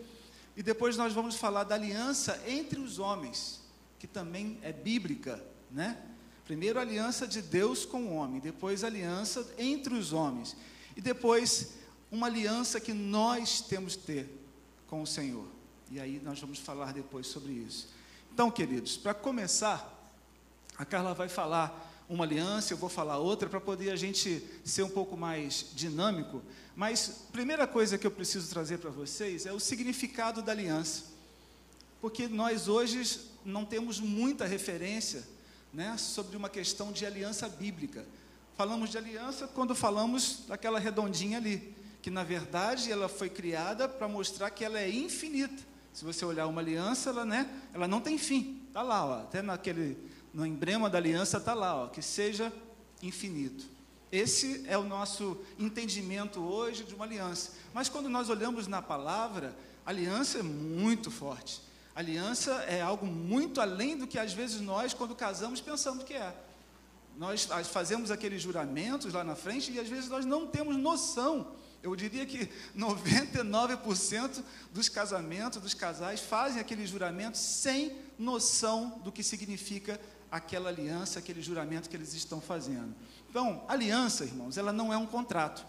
E 0.56 0.62
depois 0.64 0.96
nós 0.96 1.12
vamos 1.12 1.36
falar 1.36 1.62
da 1.62 1.76
aliança 1.76 2.42
entre 2.46 2.80
os 2.80 2.98
homens, 2.98 3.60
que 4.00 4.06
também 4.08 4.58
é 4.62 4.72
bíblica, 4.72 5.42
né? 5.70 5.96
Primeiro 6.44 6.80
a 6.80 6.82
aliança 6.82 7.24
de 7.24 7.40
Deus 7.40 7.86
com 7.86 8.02
o 8.02 8.14
homem, 8.14 8.40
depois 8.40 8.82
a 8.82 8.88
aliança 8.88 9.48
entre 9.56 9.94
os 9.94 10.12
homens, 10.12 10.56
e 10.96 11.00
depois 11.00 11.74
uma 12.10 12.26
aliança 12.26 12.80
que 12.80 12.92
nós 12.92 13.60
temos 13.60 13.94
que 13.94 14.02
ter 14.02 14.44
com 14.88 15.00
o 15.00 15.06
Senhor. 15.06 15.46
E 15.88 16.00
aí 16.00 16.20
nós 16.22 16.40
vamos 16.40 16.58
falar 16.58 16.92
depois 16.92 17.28
sobre 17.28 17.52
isso. 17.52 17.88
Então, 18.32 18.50
queridos, 18.50 18.96
para 18.96 19.12
começar, 19.12 20.10
a 20.78 20.86
Carla 20.86 21.12
vai 21.12 21.28
falar 21.28 21.90
uma 22.08 22.24
aliança, 22.24 22.72
eu 22.72 22.78
vou 22.78 22.88
falar 22.88 23.18
outra 23.18 23.46
para 23.46 23.60
poder 23.60 23.90
a 23.90 23.96
gente 23.96 24.42
ser 24.64 24.82
um 24.82 24.88
pouco 24.88 25.18
mais 25.18 25.66
dinâmico. 25.74 26.42
Mas 26.74 27.26
primeira 27.30 27.66
coisa 27.66 27.98
que 27.98 28.06
eu 28.06 28.10
preciso 28.10 28.48
trazer 28.48 28.78
para 28.78 28.88
vocês 28.88 29.44
é 29.44 29.52
o 29.52 29.60
significado 29.60 30.40
da 30.40 30.50
aliança. 30.50 31.04
Porque 32.00 32.26
nós 32.26 32.68
hoje 32.68 33.20
não 33.44 33.66
temos 33.66 34.00
muita 34.00 34.46
referência 34.46 35.22
né, 35.70 35.94
sobre 35.98 36.34
uma 36.34 36.48
questão 36.48 36.90
de 36.90 37.04
aliança 37.04 37.46
bíblica. 37.50 38.02
Falamos 38.56 38.88
de 38.88 38.96
aliança 38.96 39.46
quando 39.46 39.74
falamos 39.74 40.44
daquela 40.48 40.78
redondinha 40.78 41.36
ali, 41.36 41.74
que 42.00 42.10
na 42.10 42.24
verdade 42.24 42.90
ela 42.90 43.10
foi 43.10 43.28
criada 43.28 43.86
para 43.86 44.08
mostrar 44.08 44.48
que 44.48 44.64
ela 44.64 44.80
é 44.80 44.90
infinita. 44.90 45.71
Se 45.92 46.04
você 46.04 46.25
olhar 46.25 46.46
uma 46.46 46.61
aliança, 46.61 47.11
ela, 47.11 47.25
né, 47.25 47.49
ela 47.72 47.87
não 47.87 48.00
tem 48.00 48.16
fim. 48.16 48.62
Está 48.68 48.82
lá, 48.82 49.04
ó, 49.04 49.20
até 49.20 49.42
naquele 49.42 49.96
no 50.32 50.46
emblema 50.46 50.88
da 50.88 50.99
aliança 50.99 51.37
está 51.37 51.52
lá, 51.52 51.84
ó, 51.84 51.88
que 51.88 52.00
seja 52.00 52.52
infinito. 53.02 53.66
Esse 54.11 54.64
é 54.66 54.76
o 54.76 54.84
nosso 54.84 55.38
entendimento 55.58 56.40
hoje 56.40 56.84
de 56.84 56.94
uma 56.94 57.04
aliança. 57.04 57.52
Mas 57.72 57.88
quando 57.88 58.08
nós 58.08 58.28
olhamos 58.28 58.66
na 58.66 58.82
palavra, 58.82 59.56
aliança 59.84 60.38
é 60.38 60.42
muito 60.42 61.11
forte. 61.11 61.61
Aliança 61.94 62.52
é 62.62 62.80
algo 62.80 63.06
muito 63.06 63.61
além 63.61 63.96
do 63.96 64.06
que 64.06 64.18
às 64.18 64.32
vezes 64.32 64.61
nós, 64.61 64.94
quando 64.94 65.14
casamos, 65.14 65.61
pensamos 65.61 66.04
que 66.04 66.14
é. 66.14 66.34
Nós 67.18 67.46
fazemos 67.70 68.11
aqueles 68.11 68.40
juramentos 68.40 69.12
lá 69.12 69.22
na 69.22 69.34
frente 69.34 69.70
e 69.70 69.78
às 69.78 69.88
vezes 69.88 70.08
nós 70.08 70.25
não 70.25 70.46
temos 70.46 70.76
noção. 70.76 71.49
Eu 71.82 71.96
diria 71.96 72.24
que 72.24 72.48
99% 72.76 74.42
dos 74.72 74.88
casamentos, 74.88 75.60
dos 75.60 75.74
casais, 75.74 76.20
fazem 76.20 76.60
aquele 76.60 76.86
juramento 76.86 77.36
sem 77.36 77.96
noção 78.18 79.00
do 79.02 79.10
que 79.10 79.22
significa 79.22 80.00
aquela 80.30 80.68
aliança, 80.68 81.18
aquele 81.18 81.42
juramento 81.42 81.90
que 81.90 81.96
eles 81.96 82.14
estão 82.14 82.40
fazendo. 82.40 82.94
Então, 83.28 83.64
aliança, 83.66 84.24
irmãos, 84.24 84.56
ela 84.56 84.72
não 84.72 84.92
é 84.92 84.96
um 84.96 85.06
contrato. 85.06 85.66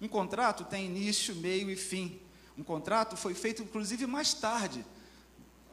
Um 0.00 0.08
contrato 0.08 0.64
tem 0.64 0.86
início, 0.86 1.34
meio 1.34 1.70
e 1.70 1.76
fim. 1.76 2.20
Um 2.56 2.62
contrato 2.62 3.16
foi 3.16 3.34
feito, 3.34 3.62
inclusive, 3.62 4.06
mais 4.06 4.32
tarde, 4.32 4.84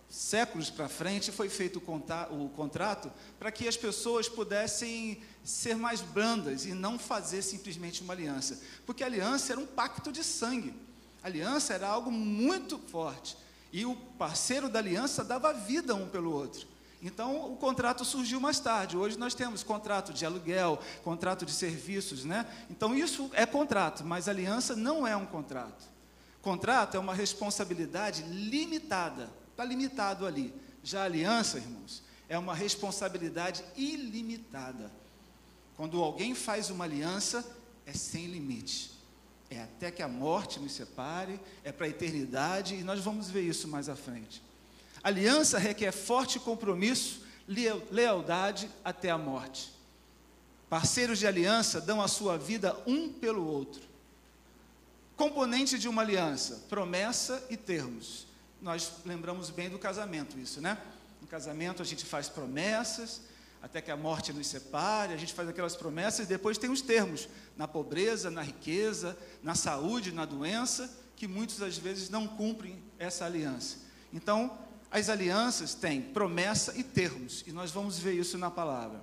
séculos 0.10 0.70
para 0.70 0.88
frente, 0.88 1.32
foi 1.32 1.50
feito 1.50 1.78
o 1.78 2.50
contrato 2.50 3.12
para 3.38 3.52
que 3.52 3.68
as 3.68 3.76
pessoas 3.76 4.30
pudessem 4.30 5.22
ser 5.44 5.76
mais 5.76 6.02
brandas 6.02 6.66
e 6.66 6.74
não 6.74 6.98
fazer 6.98 7.42
simplesmente 7.42 8.02
uma 8.02 8.14
aliança. 8.14 8.60
Porque 8.86 9.04
a 9.04 9.08
aliança 9.08 9.54
era 9.54 9.62
um 9.62 9.66
pacto 9.66 10.12
de 10.12 10.24
sangue. 10.24 10.74
A 11.22 11.28
aliança 11.28 11.74
era 11.74 11.88
algo 11.88 12.12
muito 12.12 12.78
forte. 12.78 13.38
E 13.72 13.86
o 13.86 13.96
parceiro 13.96 14.70
da 14.70 14.80
aliança 14.80 15.24
dava 15.24 15.54
vida 15.54 15.94
um 15.94 16.08
pelo 16.08 16.32
outro. 16.32 16.68
Então, 17.02 17.52
o 17.52 17.58
contrato 17.58 18.04
surgiu 18.04 18.40
mais 18.40 18.60
tarde. 18.60 18.98
Hoje 18.98 19.20
nós 19.20 19.36
temos 19.36 19.62
contrato 19.62 20.14
de 20.14 20.26
aluguel, 20.26 20.80
contrato 21.04 21.46
de 21.46 21.52
serviços, 21.52 22.26
né? 22.26 22.46
Então, 22.70 22.96
isso 22.96 23.30
é 23.34 23.46
contrato, 23.46 24.04
mas 24.04 24.28
aliança 24.28 24.76
não 24.76 25.06
é 25.06 25.16
um 25.16 25.26
contrato. 25.26 25.86
Contrato 26.42 26.96
é 26.96 27.00
uma 27.00 27.14
responsabilidade 27.14 28.24
limitada, 28.24 29.30
está 29.58 29.66
limitado 29.66 30.28
ali. 30.28 30.54
Já 30.84 31.04
aliança, 31.04 31.58
irmãos, 31.58 32.04
é 32.30 32.38
uma 32.38 32.54
responsabilidade 32.54 33.64
ilimitada. 33.76 34.92
Quando 35.76 36.02
alguém 36.02 36.36
faz 36.36 36.70
uma 36.70 36.84
aliança, 36.84 37.44
é 37.84 37.92
sem 37.92 38.28
limite. 38.28 38.92
É 39.50 39.64
até 39.64 39.90
que 39.90 40.04
a 40.04 40.08
morte 40.08 40.60
nos 40.60 40.74
separe, 40.74 41.40
é 41.64 41.72
para 41.72 41.88
a 41.88 41.90
eternidade, 41.90 42.76
e 42.76 42.84
nós 42.84 43.00
vamos 43.00 43.32
ver 43.32 43.42
isso 43.42 43.68
mais 43.68 43.90
à 43.90 43.96
frente. 43.96 44.44
Aliança 45.02 45.58
requer 45.58 45.92
forte 45.92 46.40
compromisso, 46.40 47.24
lealdade 47.92 48.70
até 48.86 49.10
a 49.10 49.18
morte. 49.18 49.74
Parceiros 50.70 51.18
de 51.18 51.26
aliança 51.26 51.82
dão 51.82 52.00
a 52.00 52.08
sua 52.08 52.38
vida 52.38 52.78
um 52.86 53.12
pelo 53.12 53.44
outro. 53.44 53.82
Componente 55.16 55.80
de 55.80 55.88
uma 55.88 56.04
aliança: 56.04 56.66
promessa 56.70 57.44
e 57.50 57.58
termos. 57.58 58.26
Nós 58.62 58.92
lembramos 59.06 59.50
bem 59.50 59.70
do 59.70 59.78
casamento, 59.78 60.38
isso, 60.40 60.60
né? 60.60 60.78
No 61.22 61.28
casamento 61.28 61.82
a 61.82 61.86
gente 61.86 62.06
faz 62.06 62.28
promessas, 62.28 63.22
até 63.62 63.82
que 63.82 63.92
a 63.92 63.98
morte 63.98 64.32
nos 64.32 64.48
separe, 64.48 65.14
a 65.14 65.18
gente 65.18 65.34
faz 65.34 65.50
aquelas 65.50 65.76
promessas 65.76 66.26
e 66.26 66.30
depois 66.30 66.58
tem 66.58 66.70
os 66.70 66.82
termos, 66.82 67.28
na 67.56 67.68
pobreza, 67.68 68.30
na 68.30 68.42
riqueza, 68.42 69.18
na 69.42 69.56
saúde, 69.56 70.12
na 70.12 70.26
doença, 70.26 70.90
que 71.16 71.28
muitas 71.28 71.58
das 71.58 71.78
vezes 71.78 72.10
não 72.10 72.28
cumprem 72.28 72.82
essa 73.00 73.26
aliança. 73.26 73.78
Então, 74.14 74.58
as 74.90 75.10
alianças 75.10 75.74
têm 75.74 76.02
promessa 76.02 76.78
e 76.78 76.84
termos, 76.84 77.44
e 77.46 77.52
nós 77.52 77.72
vamos 77.72 78.00
ver 78.00 78.14
isso 78.14 78.38
na 78.38 78.50
palavra. 78.50 79.02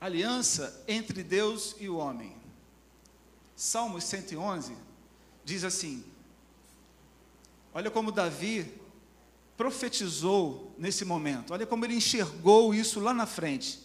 Aliança 0.00 0.84
entre 0.88 1.22
Deus 1.22 1.76
e 1.78 1.88
o 1.88 1.96
homem. 1.96 2.41
Salmos 3.62 4.02
111 4.02 4.74
diz 5.44 5.62
assim: 5.62 6.02
Olha 7.72 7.92
como 7.92 8.10
Davi 8.10 8.66
profetizou 9.56 10.74
nesse 10.76 11.04
momento, 11.04 11.52
olha 11.52 11.64
como 11.64 11.84
ele 11.84 11.94
enxergou 11.94 12.74
isso 12.74 12.98
lá 12.98 13.14
na 13.14 13.24
frente. 13.24 13.78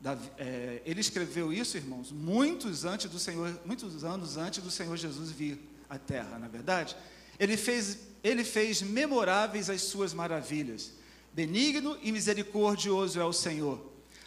Davi, 0.00 0.28
é, 0.36 0.82
ele 0.84 1.00
escreveu 1.00 1.52
isso, 1.52 1.76
irmãos, 1.76 2.10
muitos 2.10 2.84
antes 2.84 3.08
do 3.08 3.20
Senhor, 3.20 3.56
muitos 3.64 4.02
anos 4.02 4.36
antes 4.36 4.60
do 4.60 4.70
Senhor 4.70 4.96
Jesus 4.96 5.30
vir 5.30 5.56
à 5.88 5.96
Terra, 5.96 6.36
na 6.36 6.46
é 6.46 6.48
verdade. 6.48 6.96
Ele 7.38 7.56
fez, 7.56 8.00
ele 8.20 8.42
fez 8.42 8.82
memoráveis 8.82 9.70
as 9.70 9.82
suas 9.82 10.12
maravilhas. 10.12 10.90
Benigno 11.32 11.96
e 12.02 12.10
misericordioso 12.10 13.20
é 13.20 13.24
o 13.24 13.32
Senhor. 13.32 13.80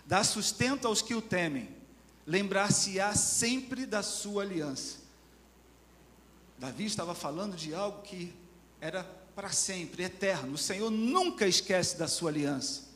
Dá 0.06 0.24
sustento 0.24 0.88
aos 0.88 1.02
que 1.02 1.14
o 1.14 1.22
temem. 1.22 1.83
Lembrar-se-á 2.26 3.16
sempre 3.16 3.86
da 3.86 4.02
sua 4.02 4.44
aliança. 4.44 4.98
Davi 6.58 6.86
estava 6.86 7.14
falando 7.14 7.56
de 7.56 7.74
algo 7.74 8.02
que 8.02 8.34
era 8.80 9.04
para 9.36 9.52
sempre, 9.52 10.04
eterno. 10.04 10.54
O 10.54 10.58
Senhor 10.58 10.90
nunca 10.90 11.48
esquece 11.48 11.98
da 11.98 12.08
sua 12.08 12.30
aliança 12.30 12.94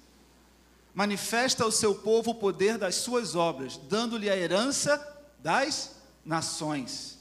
manifesta 0.98 1.64
ao 1.64 1.72
seu 1.72 1.94
povo 1.94 2.32
o 2.32 2.36
poder 2.36 2.76
das 2.80 2.96
suas 2.96 3.36
obras, 3.36 3.80
dando-lhe 3.88 4.32
a 4.32 4.36
herança 4.36 5.00
das 5.38 5.92
nações. 6.26 7.20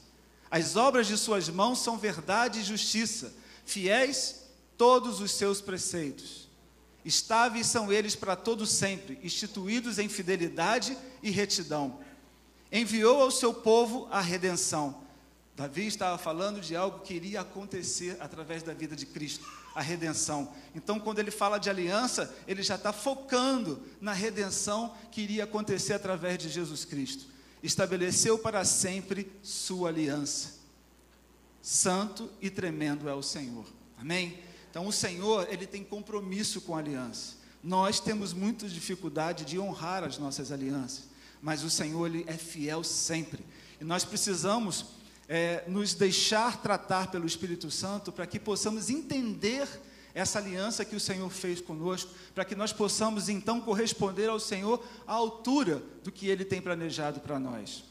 As 0.49 0.75
obras 0.75 1.05
de 1.05 1.15
suas 1.15 1.47
mãos 1.47 1.77
são 1.77 1.95
verdade 1.95 2.59
e 2.59 2.63
justiça, 2.63 3.31
fiéis 3.67 4.47
todos 4.75 5.21
os 5.21 5.29
seus 5.29 5.61
preceitos. 5.61 6.46
Estáveis 7.07 7.67
são 7.67 7.89
eles 7.89 8.17
para 8.17 8.35
todo 8.35 8.65
sempre, 8.65 9.17
instituídos 9.23 9.97
em 9.97 10.09
fidelidade 10.09 10.97
e 11.23 11.31
retidão. 11.31 12.01
Enviou 12.69 13.21
ao 13.21 13.31
seu 13.31 13.53
povo 13.53 14.09
a 14.11 14.19
redenção. 14.19 15.03
Davi 15.55 15.87
estava 15.87 16.17
falando 16.17 16.59
de 16.59 16.75
algo 16.75 16.99
que 16.99 17.13
iria 17.13 17.39
acontecer 17.39 18.17
através 18.19 18.61
da 18.61 18.73
vida 18.73 18.93
de 18.93 19.05
Cristo 19.05 19.47
a 19.73 19.81
redenção. 19.81 20.53
Então, 20.75 20.99
quando 20.99 21.19
ele 21.19 21.31
fala 21.31 21.57
de 21.57 21.69
aliança, 21.69 22.35
ele 22.45 22.61
já 22.61 22.75
está 22.75 22.91
focando 22.91 23.81
na 24.01 24.11
redenção 24.11 24.93
que 25.09 25.21
iria 25.21 25.45
acontecer 25.45 25.93
através 25.93 26.37
de 26.37 26.49
Jesus 26.49 26.83
Cristo. 26.83 27.25
Estabeleceu 27.63 28.37
para 28.37 28.65
sempre 28.65 29.31
sua 29.41 29.87
aliança. 29.87 30.55
Santo 31.61 32.29
e 32.41 32.49
tremendo 32.49 33.07
é 33.07 33.13
o 33.13 33.23
Senhor. 33.23 33.65
Amém? 33.97 34.45
Então, 34.77 34.89
o 34.89 34.93
Senhor, 34.93 35.47
ele 35.49 35.65
tem 35.65 35.83
compromisso 35.83 36.61
com 36.61 36.75
a 36.75 36.77
aliança. 36.77 37.33
Nós 37.63 37.99
temos 37.99 38.31
muita 38.31 38.69
dificuldade 38.69 39.43
de 39.43 39.57
honrar 39.57 40.03
as 40.03 40.19
nossas 40.19 40.51
alianças, 40.51 41.05
mas 41.41 41.63
o 41.63 41.69
Senhor, 41.71 42.05
ele 42.05 42.23
é 42.27 42.33
fiel 42.33 42.83
sempre. 42.83 43.43
E 43.81 43.83
nós 43.83 44.05
precisamos 44.05 44.85
é, 45.27 45.63
nos 45.67 45.95
deixar 45.95 46.61
tratar 46.61 47.09
pelo 47.09 47.25
Espírito 47.25 47.71
Santo 47.71 48.11
para 48.11 48.27
que 48.27 48.39
possamos 48.39 48.91
entender 48.91 49.67
essa 50.13 50.37
aliança 50.37 50.85
que 50.85 50.95
o 50.95 50.99
Senhor 50.99 51.31
fez 51.31 51.59
conosco, 51.59 52.13
para 52.35 52.45
que 52.45 52.53
nós 52.53 52.71
possamos 52.71 53.29
então 53.29 53.59
corresponder 53.59 54.29
ao 54.29 54.39
Senhor 54.39 54.85
à 55.07 55.13
altura 55.13 55.81
do 56.03 56.11
que 56.11 56.27
Ele 56.27 56.45
tem 56.45 56.61
planejado 56.61 57.19
para 57.19 57.39
nós. 57.39 57.83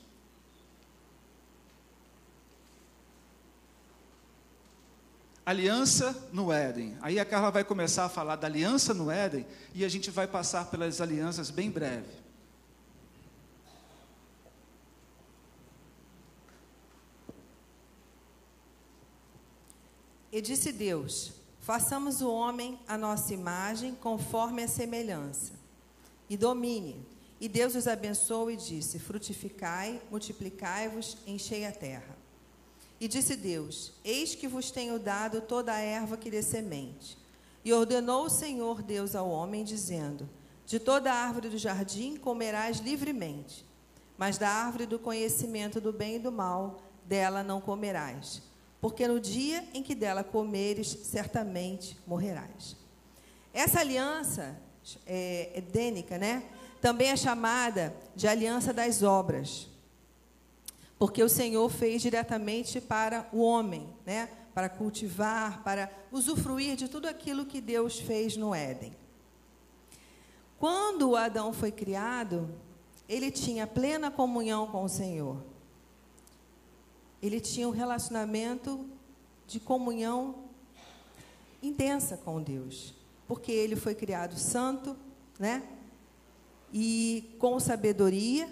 aliança 5.47 6.29
no 6.33 6.53
Éden. 6.53 6.99
Aí 7.01 7.21
a 7.21 7.25
Carla 7.25 7.53
vai 7.53 7.63
começar 7.63 8.05
a 8.05 8.09
falar 8.09 8.35
da 8.35 8.49
aliança 8.49 8.93
no 8.93 9.09
Éden 9.09 9.47
e 9.73 9.85
a 9.85 9.89
gente 9.89 10.11
vai 10.11 10.27
passar 10.27 10.69
pelas 10.69 11.01
alianças 11.01 11.51
bem 11.51 11.71
breve. 11.71 12.27
E 20.33 20.43
disse 20.43 20.73
Deus: 20.73 21.33
Façamos 21.61 22.21
o 22.21 22.31
homem 22.31 22.79
à 22.89 22.99
nossa 22.99 23.33
imagem, 23.33 23.95
conforme 23.95 24.65
a 24.65 24.69
semelhança, 24.69 25.53
e 26.29 26.37
domine. 26.37 27.07
E 27.41 27.49
Deus 27.49 27.77
os 27.77 27.87
abençoou 27.87 28.51
e 28.51 28.57
disse: 28.57 28.99
Frutificai, 28.99 30.03
multiplicai-vos, 30.11 31.19
enchei 31.25 31.65
a 31.65 31.73
terra. 31.73 32.16
E 33.01 33.07
disse 33.07 33.37
Deus: 33.37 33.93
Eis 34.05 34.35
que 34.35 34.49
vos 34.49 34.71
tenho 34.71 34.99
dado 34.99 35.41
toda 35.41 35.73
a 35.73 35.81
erva 35.81 36.17
que 36.17 36.31
dê 36.31 36.43
semente. 36.43 37.19
E 37.65 37.73
ordenou 37.73 38.27
o 38.27 38.31
Senhor 38.31 38.83
Deus 38.83 39.15
ao 39.15 39.29
homem, 39.29 39.65
dizendo: 39.65 40.29
De 40.65 40.79
toda 40.79 41.13
árvore 41.13 41.49
do 41.49 41.59
jardim 41.59 42.17
comerás 42.17 42.79
livremente, 42.79 43.65
mas 44.17 44.39
da 44.39 44.49
árvore 44.49 44.87
do 44.87 44.99
conhecimento 44.99 45.81
do 45.81 45.93
bem 45.93 46.17
e 46.17 46.21
do 46.21 46.33
mal, 46.33 46.81
dela 47.05 47.43
não 47.43 47.61
comerás, 47.61 48.43
porque 48.81 49.07
no 49.07 49.21
dia 49.21 49.65
em 49.75 49.83
que 49.83 49.95
dela 49.95 50.25
comeres, 50.25 50.89
certamente 50.89 51.97
morrerás. 52.07 52.77
Essa 53.53 53.81
aliança 53.81 54.57
é, 55.07 55.51
edênica, 55.55 56.19
né? 56.19 56.45
Também 56.81 57.09
é 57.09 57.17
chamada 57.17 57.95
de 58.15 58.29
aliança 58.29 58.73
das 58.73 59.03
obras 59.03 59.69
porque 60.99 61.23
o 61.23 61.29
Senhor 61.29 61.69
fez 61.69 62.01
diretamente 62.03 62.81
para 62.81 63.29
o 63.33 63.41
homem, 63.41 63.89
né? 64.05 64.29
para 64.55 64.71
cultivar, 64.71 65.63
para 65.63 65.91
usufruir 66.11 66.77
de 66.77 66.89
tudo 66.89 67.07
aquilo 67.07 67.45
que 67.45 67.61
Deus 67.61 67.99
fez 67.99 68.39
no 68.39 68.55
Éden. 68.55 68.97
Quando 70.59 71.15
Adão 71.15 71.53
foi 71.53 71.71
criado, 71.71 72.49
ele 73.07 73.31
tinha 73.31 73.67
plena 73.67 74.11
comunhão 74.11 74.67
com 74.67 74.85
o 74.85 74.89
Senhor. 74.89 75.43
Ele 77.23 77.39
tinha 77.39 77.69
um 77.69 77.73
relacionamento 77.73 78.89
de 79.47 79.61
comunhão 79.61 80.37
intensa 81.63 82.17
com 82.17 82.43
Deus, 82.43 82.95
porque 83.29 83.53
ele 83.53 83.77
foi 83.77 83.95
criado 83.95 84.39
santo, 84.39 84.97
né? 85.39 85.63
E 86.73 87.37
com 87.39 87.61
sabedoria, 87.61 88.49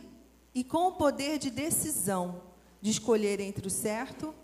e 0.55 0.63
com 0.63 0.89
o 0.89 0.93
poder 0.93 1.39
de 1.39 1.51
decisão 1.51 2.43
de 2.81 2.91
escolher 2.91 3.41
entre 3.41 3.67
o 3.67 3.71
certo 3.71 4.35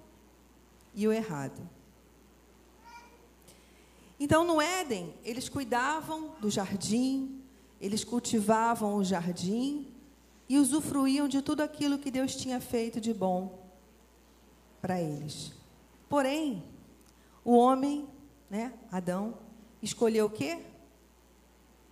e 0.94 1.06
o 1.06 1.12
errado. 1.12 1.68
Então, 4.18 4.44
no 4.44 4.60
Éden, 4.60 5.14
eles 5.24 5.48
cuidavam 5.48 6.34
do 6.40 6.50
jardim, 6.50 7.40
eles 7.80 8.04
cultivavam 8.04 8.96
o 8.96 9.04
jardim 9.04 9.86
e 10.48 10.58
usufruíam 10.58 11.28
de 11.28 11.40
tudo 11.40 11.62
aquilo 11.62 11.98
que 11.98 12.10
Deus 12.10 12.34
tinha 12.34 12.60
feito 12.60 13.00
de 13.00 13.14
bom 13.14 13.58
para 14.80 15.00
eles. 15.00 15.52
Porém, 16.08 16.62
o 17.44 17.56
homem, 17.56 18.08
né, 18.50 18.72
Adão, 18.90 19.34
escolheu 19.80 20.26
o 20.26 20.30
quê? 20.30 20.60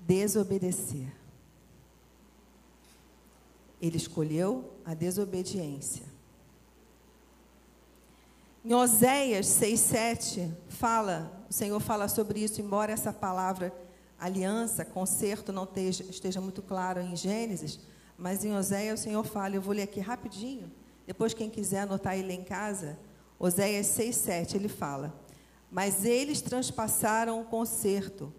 Desobedecer. 0.01 1.15
Ele 3.81 3.97
escolheu 3.97 4.73
a 4.85 4.95
desobediência. 4.95 6.05
Em 8.65 8.75
Oséias 8.75 9.47
6,7 9.47 10.53
fala, 10.69 11.45
o 11.49 11.53
Senhor 11.53 11.81
fala 11.81 12.09
sobre 12.09 12.41
isso, 12.41 12.61
embora 12.61 12.93
essa 12.93 13.13
palavra 13.13 13.73
aliança, 14.19 14.85
conserto 14.85 15.53
não 15.53 15.65
esteja, 15.65 16.05
esteja 16.05 16.41
muito 16.41 16.61
claro 16.61 17.01
em 17.01 17.15
Gênesis, 17.15 17.79
mas 18.17 18.45
em 18.45 18.55
Oséias 18.55 19.01
o 19.01 19.03
Senhor 19.03 19.25
fala, 19.25 19.55
eu 19.55 19.63
vou 19.63 19.73
ler 19.73 19.83
aqui 19.83 20.01
rapidinho, 20.01 20.71
depois 21.07 21.33
quem 21.33 21.49
quiser 21.49 21.83
anotar 21.83 22.19
ele 22.19 22.33
em 22.33 22.43
casa, 22.43 22.99
Oséias 23.39 23.87
6,7, 23.87 24.57
ele 24.57 24.69
fala, 24.69 25.15
mas 25.71 26.05
eles 26.05 26.43
transpassaram 26.43 27.41
o 27.41 27.45
conserto, 27.45 28.33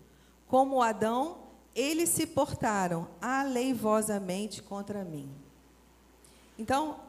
como 0.48 0.82
Adão 0.82 1.49
eles 1.80 2.10
se 2.10 2.28
portaram 2.28 3.08
aleivosamente 3.22 4.62
contra 4.62 5.06
mim. 5.06 5.32
Então, 6.58 7.00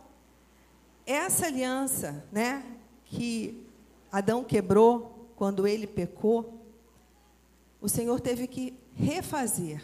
essa 1.05 1.47
aliança, 1.47 2.25
né, 2.31 2.65
que 3.05 3.67
Adão 4.13 4.45
quebrou 4.45 5.29
quando 5.35 5.67
ele 5.67 5.89
pecou, 5.89 6.63
o 7.81 7.89
Senhor 7.89 8.21
teve 8.21 8.47
que 8.47 8.79
refazer, 8.95 9.83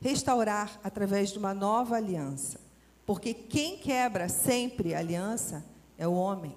restaurar 0.00 0.78
através 0.84 1.30
de 1.30 1.38
uma 1.38 1.52
nova 1.52 1.96
aliança. 1.96 2.60
Porque 3.04 3.34
quem 3.34 3.76
quebra 3.76 4.28
sempre 4.28 4.94
a 4.94 5.00
aliança 5.00 5.64
é 5.98 6.06
o 6.06 6.12
homem. 6.12 6.56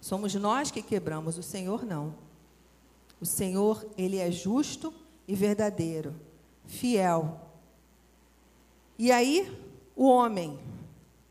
Somos 0.00 0.32
nós 0.36 0.70
que 0.70 0.80
quebramos, 0.80 1.38
o 1.38 1.42
Senhor 1.42 1.84
não. 1.84 2.14
O 3.20 3.26
Senhor, 3.26 3.84
ele 3.98 4.18
é 4.18 4.30
justo 4.30 4.94
e 5.26 5.34
verdadeiro 5.34 6.14
fiel. 6.66 7.40
E 8.98 9.10
aí, 9.10 9.50
o 9.96 10.06
homem 10.06 10.58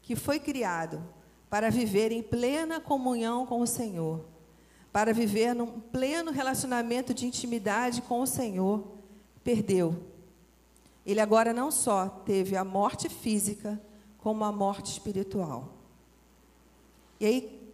que 0.02 0.16
foi 0.16 0.40
criado 0.40 1.02
para 1.50 1.70
viver 1.70 2.12
em 2.12 2.22
plena 2.22 2.80
comunhão 2.80 3.46
com 3.46 3.62
o 3.62 3.68
Senhor, 3.68 4.26
para 4.92 5.14
viver 5.14 5.54
num 5.54 5.80
pleno 5.80 6.32
relacionamento 6.32 7.14
de 7.14 7.26
intimidade 7.26 8.02
com 8.02 8.22
o 8.22 8.28
Senhor, 8.28 8.84
perdeu. 9.44 9.96
Ele 11.06 11.20
agora 11.20 11.54
não 11.54 11.72
só 11.72 12.08
teve 12.08 12.56
a 12.56 12.64
morte 12.64 13.10
física, 13.10 13.80
como 14.18 14.44
a 14.44 14.52
morte 14.52 14.92
espiritual. 14.92 15.74
E 17.20 17.26
aí, 17.26 17.74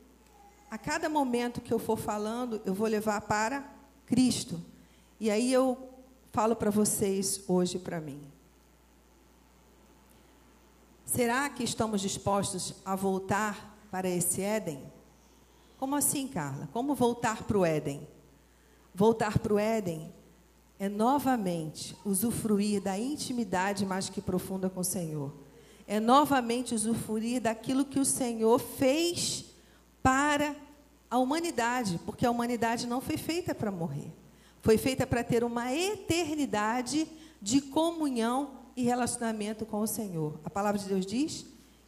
a 0.69 0.77
cada 0.77 1.09
momento 1.09 1.61
que 1.61 1.73
eu 1.73 1.79
for 1.79 1.97
falando, 1.97 2.61
eu 2.65 2.73
vou 2.73 2.87
levar 2.87 3.21
para 3.21 3.67
Cristo. 4.05 4.59
E 5.19 5.29
aí 5.29 5.51
eu 5.51 5.88
falo 6.31 6.55
para 6.55 6.69
vocês 6.69 7.43
hoje 7.47 7.79
para 7.79 7.99
mim. 7.99 8.21
Será 11.05 11.49
que 11.49 11.63
estamos 11.63 12.01
dispostos 12.01 12.75
a 12.85 12.95
voltar 12.95 13.77
para 13.89 14.07
esse 14.07 14.41
Éden? 14.41 14.81
Como 15.79 15.95
assim, 15.95 16.27
Carla? 16.27 16.69
Como 16.71 16.93
voltar 16.93 17.43
para 17.43 17.57
o 17.57 17.65
Éden? 17.65 18.07
Voltar 18.93 19.39
para 19.39 19.53
o 19.53 19.59
Éden 19.59 20.13
é 20.77 20.87
novamente 20.87 21.95
usufruir 22.05 22.81
da 22.81 22.97
intimidade 22.97 23.85
mais 23.85 24.09
que 24.09 24.21
profunda 24.21 24.69
com 24.69 24.81
o 24.81 24.83
Senhor. 24.83 25.33
É 25.87 25.99
novamente 25.99 26.75
usufruir 26.75 27.41
daquilo 27.41 27.83
que 27.83 27.99
o 27.99 28.05
Senhor 28.05 28.59
fez 28.59 29.45
para 30.03 30.55
a 31.09 31.17
humanidade, 31.17 31.99
porque 32.05 32.25
a 32.25 32.31
humanidade 32.31 32.85
não 32.85 33.01
foi 33.01 33.17
feita 33.17 33.55
para 33.55 33.71
morrer. 33.71 34.13
Foi 34.61 34.77
feita 34.77 35.07
para 35.07 35.23
ter 35.23 35.43
uma 35.43 35.73
eternidade 35.73 37.07
de 37.41 37.61
comunhão 37.61 38.59
e 38.75 38.83
relacionamento 38.83 39.65
com 39.65 39.79
o 39.79 39.87
Senhor. 39.87 40.39
A 40.43 40.49
palavra 40.49 40.79
de 40.79 40.87
Deus 40.87 41.05
diz 41.05 41.45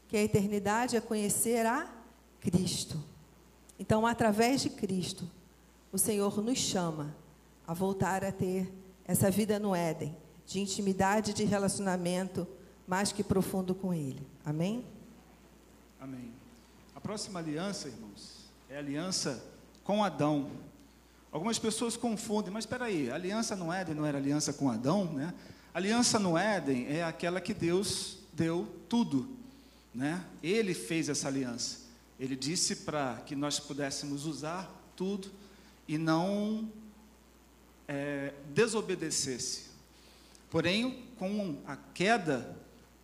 que 0.08 0.18
a 0.18 0.24
eternidade 0.24 0.96
é 0.96 1.02
conhecer 1.02 1.66
a 1.66 1.90
Cristo. 2.40 3.02
Então, 3.80 4.06
através 4.06 4.62
de 4.62 4.70
Cristo, 4.70 5.30
o 5.92 5.98
Senhor 5.98 6.42
nos 6.42 6.60
chama 6.60 7.16
a 7.68 7.74
voltar 7.74 8.24
a 8.24 8.32
ter 8.32 8.72
essa 9.06 9.32
vida 9.32 9.58
no 9.60 9.76
Éden, 9.76 10.16
de 10.46 10.60
intimidade, 10.60 11.34
de 11.34 11.44
relacionamento 11.44 12.48
mais 12.88 13.12
que 13.12 13.24
profundo 13.24 13.74
com 13.74 13.94
Ele. 13.94 14.28
Amém? 14.46 14.86
Amém. 16.00 16.32
A 16.96 17.00
próxima 17.00 17.40
aliança, 17.40 17.88
irmãos, 17.88 18.50
é 18.70 18.76
a 18.76 18.80
aliança 18.80 19.44
com 19.84 20.04
Adão. 20.04 20.52
Algumas 21.32 21.58
pessoas 21.58 21.96
confundem, 21.96 22.52
mas 22.52 22.66
espera 22.66 22.86
aí, 22.86 23.10
aliança 23.10 23.56
no 23.56 23.72
Éden 23.72 23.96
não 23.96 24.06
era 24.06 24.18
aliança 24.18 24.52
com 24.52 24.70
Adão, 24.70 25.06
né? 25.14 25.34
Aliança 25.74 26.20
no 26.20 26.38
Éden 26.38 26.88
é 26.88 27.04
aquela 27.04 27.40
que 27.40 27.54
Deus 27.54 28.18
deu 28.34 28.68
tudo, 28.90 29.30
né? 29.96 30.26
Ele 30.44 30.74
fez 30.74 31.08
essa 31.08 31.30
aliança. 31.30 31.80
Ele 32.20 32.36
disse 32.36 32.78
para 32.78 33.22
que 33.26 33.34
nós 33.34 33.60
pudéssemos 33.60 34.26
usar 34.26 34.70
tudo 34.96 35.32
e 35.88 35.98
não 35.98 36.70
é, 37.88 38.34
desobedecesse. 38.54 39.72
Porém, 40.50 41.06
com 41.18 41.58
a 41.66 41.78
queda, 41.94 42.58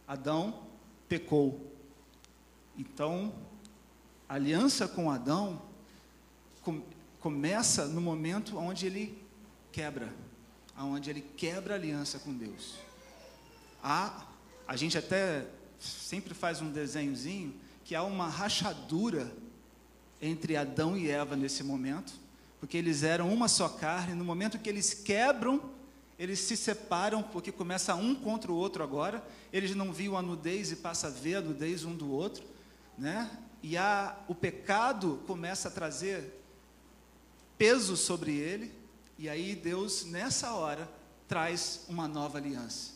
Adão 0.06 0.64
pecou. 1.08 1.72
Então, 2.78 3.34
aliança 4.28 4.86
com 4.86 5.10
Adão 5.10 5.62
começa 7.20 7.86
no 7.86 8.02
momento 8.02 8.58
onde 8.58 8.86
ele 8.86 9.22
quebra, 9.72 10.14
onde 10.78 11.10
ele 11.10 11.22
quebra 11.22 11.74
a 11.74 11.78
aliança 11.78 12.20
com 12.20 12.34
Deus. 12.34 12.76
Há, 13.84 14.26
a 14.68 14.76
gente 14.76 14.98
até 14.98 15.46
sempre 15.80 16.34
faz 16.34 16.62
um 16.62 16.72
desenhozinho 16.72 17.54
que 17.84 17.96
há 17.96 18.04
uma 18.04 18.28
rachadura 18.28 19.32
entre 20.22 20.56
Adão 20.56 20.98
e 20.98 21.10
Eva 21.10 21.36
nesse 21.36 21.64
momento, 21.64 22.14
porque 22.60 22.78
eles 22.78 23.04
eram 23.04 23.32
uma 23.32 23.48
só 23.48 23.70
carne, 23.70 24.14
no 24.14 24.26
momento 24.26 24.58
que 24.60 24.68
eles 24.68 24.94
quebram, 24.94 25.62
eles 26.18 26.40
se 26.40 26.58
separam, 26.58 27.22
porque 27.22 27.52
começa 27.52 27.94
um 27.94 28.16
contra 28.16 28.52
o 28.52 28.56
outro 28.56 28.84
agora, 28.84 29.24
eles 29.54 29.76
não 29.76 29.94
viam 29.94 30.18
a 30.18 30.22
nudez 30.22 30.72
e 30.72 30.78
passa 30.78 31.08
a 31.08 31.12
ver 31.12 31.36
a 31.36 31.42
nudez 31.42 31.84
um 31.84 31.96
do 31.96 32.12
outro, 32.12 32.44
né? 32.98 33.30
E 33.62 33.78
a, 33.78 34.18
o 34.28 34.34
pecado 34.34 35.22
começa 35.28 35.68
a 35.68 35.72
trazer 35.72 36.34
peso 37.58 37.98
sobre 37.98 38.36
ele, 38.36 38.74
e 39.18 39.28
aí 39.28 39.56
Deus, 39.56 40.06
nessa 40.06 40.54
hora, 40.54 40.90
traz 41.28 41.86
uma 41.88 42.08
nova 42.08 42.38
aliança. 42.38 42.92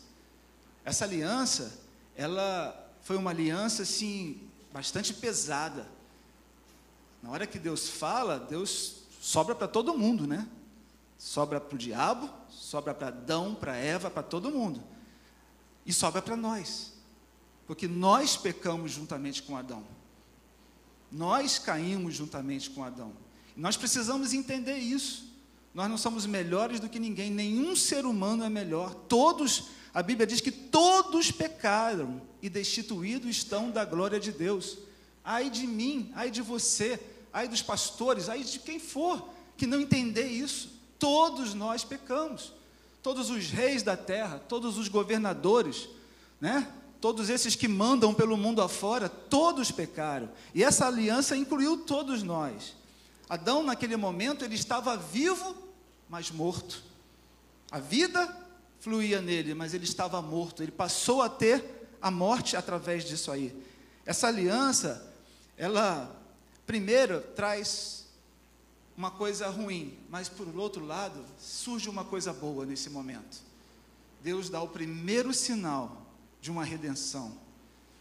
Essa 0.84 1.04
aliança, 1.04 1.80
ela 2.16 2.90
foi 3.02 3.16
uma 3.16 3.30
aliança, 3.30 3.82
assim, 3.82 4.40
bastante 4.72 5.12
pesada. 5.12 5.86
Na 7.22 7.30
hora 7.30 7.46
que 7.46 7.58
Deus 7.58 7.88
fala, 7.88 8.38
Deus 8.38 9.02
sobra 9.20 9.54
para 9.54 9.68
todo 9.68 9.96
mundo, 9.96 10.26
né? 10.26 10.48
Sobra 11.18 11.60
para 11.60 11.74
o 11.74 11.78
diabo, 11.78 12.28
sobra 12.50 12.92
para 12.92 13.08
Adão, 13.08 13.54
para 13.54 13.76
Eva, 13.76 14.10
para 14.10 14.22
todo 14.22 14.50
mundo. 14.50 14.82
E 15.86 15.92
sobra 15.92 16.20
para 16.20 16.36
nós. 16.36 16.92
Porque 17.66 17.86
nós 17.86 18.36
pecamos 18.36 18.92
juntamente 18.92 19.42
com 19.42 19.56
Adão. 19.56 19.84
Nós 21.10 21.58
caímos 21.58 22.14
juntamente 22.14 22.70
com 22.70 22.82
Adão. 22.82 23.12
Nós 23.56 23.76
precisamos 23.76 24.32
entender 24.32 24.76
isso. 24.76 25.30
Nós 25.74 25.88
não 25.88 25.96
somos 25.96 26.26
melhores 26.26 26.80
do 26.80 26.88
que 26.88 26.98
ninguém, 26.98 27.30
nenhum 27.30 27.74
ser 27.74 28.04
humano 28.04 28.44
é 28.44 28.48
melhor. 28.48 28.94
Todos, 28.94 29.64
a 29.94 30.02
Bíblia 30.02 30.26
diz 30.26 30.40
que 30.40 30.52
todos 30.52 31.30
pecaram 31.30 32.20
e 32.42 32.50
destituídos 32.50 33.30
estão 33.30 33.70
da 33.70 33.84
glória 33.84 34.20
de 34.20 34.32
Deus. 34.32 34.78
Ai 35.24 35.48
de 35.48 35.66
mim, 35.66 36.10
ai 36.14 36.30
de 36.30 36.42
você, 36.42 37.00
ai 37.32 37.48
dos 37.48 37.62
pastores, 37.62 38.28
ai 38.28 38.42
de 38.42 38.58
quem 38.58 38.78
for 38.78 39.26
que 39.56 39.66
não 39.66 39.80
entender 39.80 40.26
isso. 40.26 40.70
Todos 40.98 41.54
nós 41.54 41.84
pecamos. 41.84 42.52
Todos 43.02 43.30
os 43.30 43.50
reis 43.50 43.82
da 43.82 43.96
terra, 43.96 44.38
todos 44.38 44.78
os 44.78 44.88
governadores, 44.88 45.88
né? 46.40 46.70
Todos 47.00 47.28
esses 47.28 47.56
que 47.56 47.66
mandam 47.66 48.14
pelo 48.14 48.36
mundo 48.36 48.62
afora, 48.62 49.08
todos 49.08 49.72
pecaram. 49.72 50.30
E 50.54 50.62
essa 50.62 50.86
aliança 50.86 51.36
incluiu 51.36 51.78
todos 51.78 52.22
nós. 52.22 52.76
Adão, 53.32 53.62
naquele 53.62 53.96
momento, 53.96 54.44
ele 54.44 54.56
estava 54.56 54.94
vivo, 54.94 55.56
mas 56.06 56.30
morto. 56.30 56.82
A 57.70 57.80
vida 57.80 58.28
fluía 58.78 59.22
nele, 59.22 59.54
mas 59.54 59.72
ele 59.72 59.84
estava 59.84 60.20
morto. 60.20 60.62
Ele 60.62 60.70
passou 60.70 61.22
a 61.22 61.30
ter 61.30 61.88
a 62.02 62.10
morte 62.10 62.58
através 62.58 63.06
disso 63.06 63.32
aí. 63.32 63.56
Essa 64.04 64.28
aliança, 64.28 65.10
ela, 65.56 66.14
primeiro, 66.66 67.22
traz 67.34 68.04
uma 68.94 69.10
coisa 69.10 69.48
ruim, 69.48 69.96
mas 70.10 70.28
por 70.28 70.46
outro 70.54 70.84
lado, 70.84 71.24
surge 71.38 71.88
uma 71.88 72.04
coisa 72.04 72.34
boa 72.34 72.66
nesse 72.66 72.90
momento. 72.90 73.38
Deus 74.22 74.50
dá 74.50 74.60
o 74.60 74.68
primeiro 74.68 75.32
sinal 75.32 76.02
de 76.38 76.50
uma 76.50 76.64
redenção. 76.64 77.32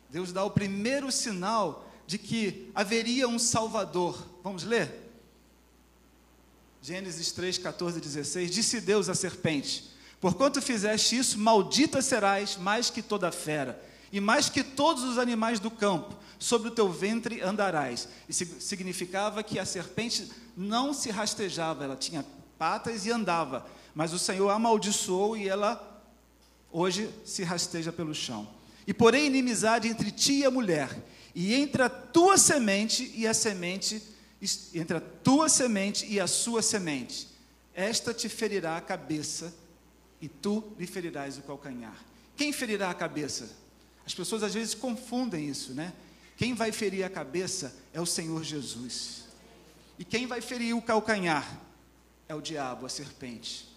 Deus 0.09 0.33
dá 0.33 0.43
o 0.43 0.51
primeiro 0.51 1.09
sinal 1.09 1.89
de 2.05 2.17
que 2.17 2.69
haveria 2.75 3.29
um 3.29 3.39
Salvador. 3.39 4.27
Vamos 4.43 4.65
ler? 4.65 5.09
Gênesis 6.81 7.31
3, 7.31 7.59
14 7.59 7.99
e 7.99 8.01
16. 8.01 8.49
Disse 8.49 8.81
Deus 8.81 9.07
à 9.07 9.13
serpente: 9.13 9.91
Porquanto 10.19 10.59
fizeste 10.61 11.15
isso, 11.15 11.37
maldita 11.37 12.01
serás 12.01 12.57
mais 12.57 12.89
que 12.89 13.03
toda 13.03 13.31
fera, 13.31 13.79
e 14.11 14.19
mais 14.19 14.49
que 14.49 14.63
todos 14.63 15.03
os 15.03 15.19
animais 15.19 15.59
do 15.59 15.69
campo, 15.69 16.17
sobre 16.39 16.69
o 16.69 16.71
teu 16.71 16.91
ventre 16.91 17.39
andarás. 17.41 18.09
Isso 18.27 18.45
significava 18.59 19.43
que 19.43 19.59
a 19.59 19.65
serpente 19.65 20.31
não 20.57 20.91
se 20.91 21.11
rastejava, 21.11 21.83
ela 21.83 21.95
tinha 21.95 22.25
patas 22.57 23.05
e 23.05 23.11
andava, 23.11 23.65
mas 23.93 24.11
o 24.11 24.19
Senhor 24.19 24.49
amaldiçoou 24.49 25.37
e 25.37 25.47
ela 25.47 26.03
hoje 26.71 27.11
se 27.23 27.43
rasteja 27.43 27.91
pelo 27.91 28.15
chão. 28.15 28.47
E 28.87 28.93
porém 28.93 29.27
inimizade 29.27 29.87
entre 29.87 30.09
ti 30.09 30.39
e 30.39 30.45
a 30.45 30.51
mulher, 30.51 30.89
e 31.35 31.53
entre 31.53 31.83
a 31.83 31.89
tua 31.89 32.39
semente 32.39 33.11
e 33.15 33.27
a 33.27 33.35
semente 33.35 34.01
entre 34.73 34.97
a 34.97 35.01
tua 35.01 35.47
semente 35.47 36.05
e 36.05 36.19
a 36.19 36.27
sua 36.27 36.61
semente. 36.61 37.27
Esta 37.73 38.13
te 38.13 38.27
ferirá 38.27 38.77
a 38.77 38.81
cabeça 38.81 39.53
e 40.19 40.27
tu 40.27 40.73
lhe 40.77 40.87
ferirás 40.87 41.37
o 41.37 41.41
calcanhar. 41.41 41.95
Quem 42.35 42.51
ferirá 42.51 42.89
a 42.89 42.93
cabeça? 42.93 43.49
As 44.05 44.13
pessoas 44.13 44.43
às 44.43 44.53
vezes 44.53 44.73
confundem 44.73 45.47
isso, 45.47 45.73
né? 45.73 45.93
Quem 46.37 46.55
vai 46.55 46.71
ferir 46.71 47.03
a 47.03 47.09
cabeça 47.09 47.75
é 47.93 48.01
o 48.01 48.05
Senhor 48.05 48.43
Jesus. 48.43 49.25
E 49.99 50.03
quem 50.03 50.25
vai 50.25 50.41
ferir 50.41 50.75
o 50.75 50.81
calcanhar 50.81 51.59
é 52.27 52.33
o 52.33 52.41
diabo, 52.41 52.85
a 52.85 52.89
serpente. 52.89 53.69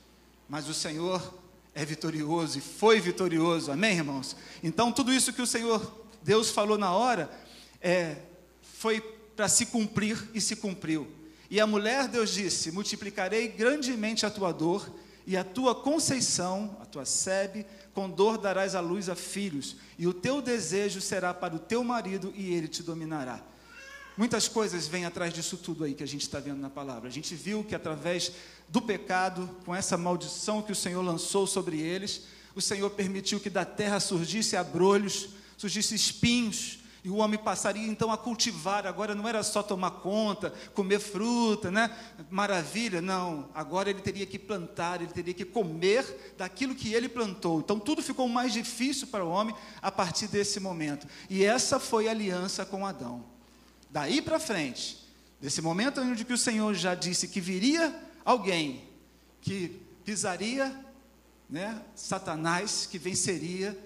Mas 0.49 0.69
o 0.69 0.73
Senhor 0.73 1.39
é 1.75 1.85
vitorioso 1.85 2.59
e 2.59 2.63
foi 2.63 3.01
vitorioso, 3.01 3.71
amém, 3.71 3.99
irmãos? 3.99 4.35
Então, 4.63 4.91
tudo 4.91 5.13
isso 5.13 5.33
que 5.33 5.43
o 5.43 5.47
Senhor, 5.47 6.07
Deus 6.23 6.51
falou 6.51 6.79
na 6.79 6.93
hora, 6.93 7.31
é, 7.83 8.17
foi 8.63 9.01
para 9.37 9.49
se 9.49 9.67
cumprir 9.67 10.31
e 10.33 10.41
se 10.41 10.57
cumpriu. 10.57 11.07
E 11.51 11.61
a 11.61 11.67
mulher, 11.67 12.09
Deus 12.09 12.31
disse: 12.31 12.73
Multiplicarei 12.73 13.49
grandemente 13.49 14.25
a 14.25 14.31
tua 14.31 14.53
dor, 14.53 14.91
e 15.27 15.37
a 15.37 15.45
tua 15.45 15.75
conceição, 15.75 16.77
a 16.81 16.85
tua 16.85 17.05
sebe, 17.05 17.65
com 17.95 18.11
dor 18.11 18.39
darás 18.39 18.75
à 18.75 18.81
luz 18.81 19.09
a 19.09 19.15
filhos, 19.15 19.77
e 19.99 20.07
o 20.07 20.13
teu 20.13 20.43
desejo 20.43 21.01
será 21.01 21.33
para 21.33 21.55
o 21.55 21.59
teu 21.59 21.83
marido, 21.85 22.33
e 22.37 22.53
ele 22.53 22.69
te 22.69 22.83
dominará. 22.83 23.41
Muitas 24.17 24.47
coisas 24.47 24.87
vêm 24.87 25.05
atrás 25.05 25.33
disso 25.33 25.57
tudo 25.57 25.83
aí 25.83 25.93
que 25.93 26.03
a 26.03 26.07
gente 26.07 26.23
está 26.23 26.39
vendo 26.39 26.61
na 26.61 26.71
palavra. 26.71 27.09
A 27.09 27.13
gente 27.13 27.35
viu 27.35 27.65
que 27.65 27.75
através 27.75 28.31
do 28.69 28.81
pecado, 28.81 29.49
com 29.65 29.75
essa 29.75 29.97
maldição 29.97 30.63
que 30.63 30.71
o 30.71 30.77
Senhor 30.77 31.03
lançou 31.03 31.47
sobre 31.49 31.81
eles, 31.81 32.23
o 32.55 32.61
Senhor 32.61 32.91
permitiu 32.91 33.41
que 33.41 33.51
da 33.51 33.65
terra 33.65 33.99
surgisse 33.99 34.57
abrolhos, 34.57 35.31
surgisse 35.57 35.97
espinhos, 35.97 36.79
e 37.05 37.11
o 37.11 37.17
homem 37.17 37.39
passaria 37.39 37.87
então 37.87 38.11
a 38.11 38.17
cultivar, 38.17 38.87
agora 38.87 39.15
não 39.15 39.29
era 39.29 39.43
só 39.43 39.63
tomar 39.63 39.91
conta, 39.91 40.55
comer 40.73 40.99
fruta, 40.99 41.71
né? 41.71 41.95
Maravilha, 42.31 43.03
não. 43.03 43.51
Agora 43.55 43.91
ele 43.91 44.01
teria 44.01 44.25
que 44.25 44.39
plantar, 44.39 45.03
ele 45.03 45.13
teria 45.13 45.35
que 45.35 45.45
comer 45.45 46.35
daquilo 46.39 46.75
que 46.75 46.95
ele 46.95 47.07
plantou. 47.07 47.61
Então 47.61 47.79
tudo 47.79 48.03
ficou 48.03 48.27
mais 48.27 48.55
difícil 48.55 49.09
para 49.09 49.23
o 49.23 49.29
homem 49.29 49.55
a 49.83 49.93
partir 49.93 50.29
desse 50.29 50.59
momento. 50.59 51.07
E 51.29 51.45
essa 51.45 51.79
foi 51.79 52.09
a 52.09 52.11
aliança 52.11 52.65
com 52.65 52.87
Adão. 52.87 53.23
Daí 53.91 54.23
para 54.23 54.41
frente, 54.41 55.07
desse 55.39 55.61
momento 55.61 56.01
onde 56.01 56.25
que 56.25 56.33
o 56.33 56.39
Senhor 56.39 56.73
já 56.73 56.95
disse 56.95 57.29
que 57.29 57.39
viria 57.39 57.95
alguém 58.25 58.83
que 59.43 59.79
pisaria, 60.07 60.75
né, 61.51 61.83
Satanás, 61.95 62.89
que 62.91 62.97
venceria, 62.97 63.79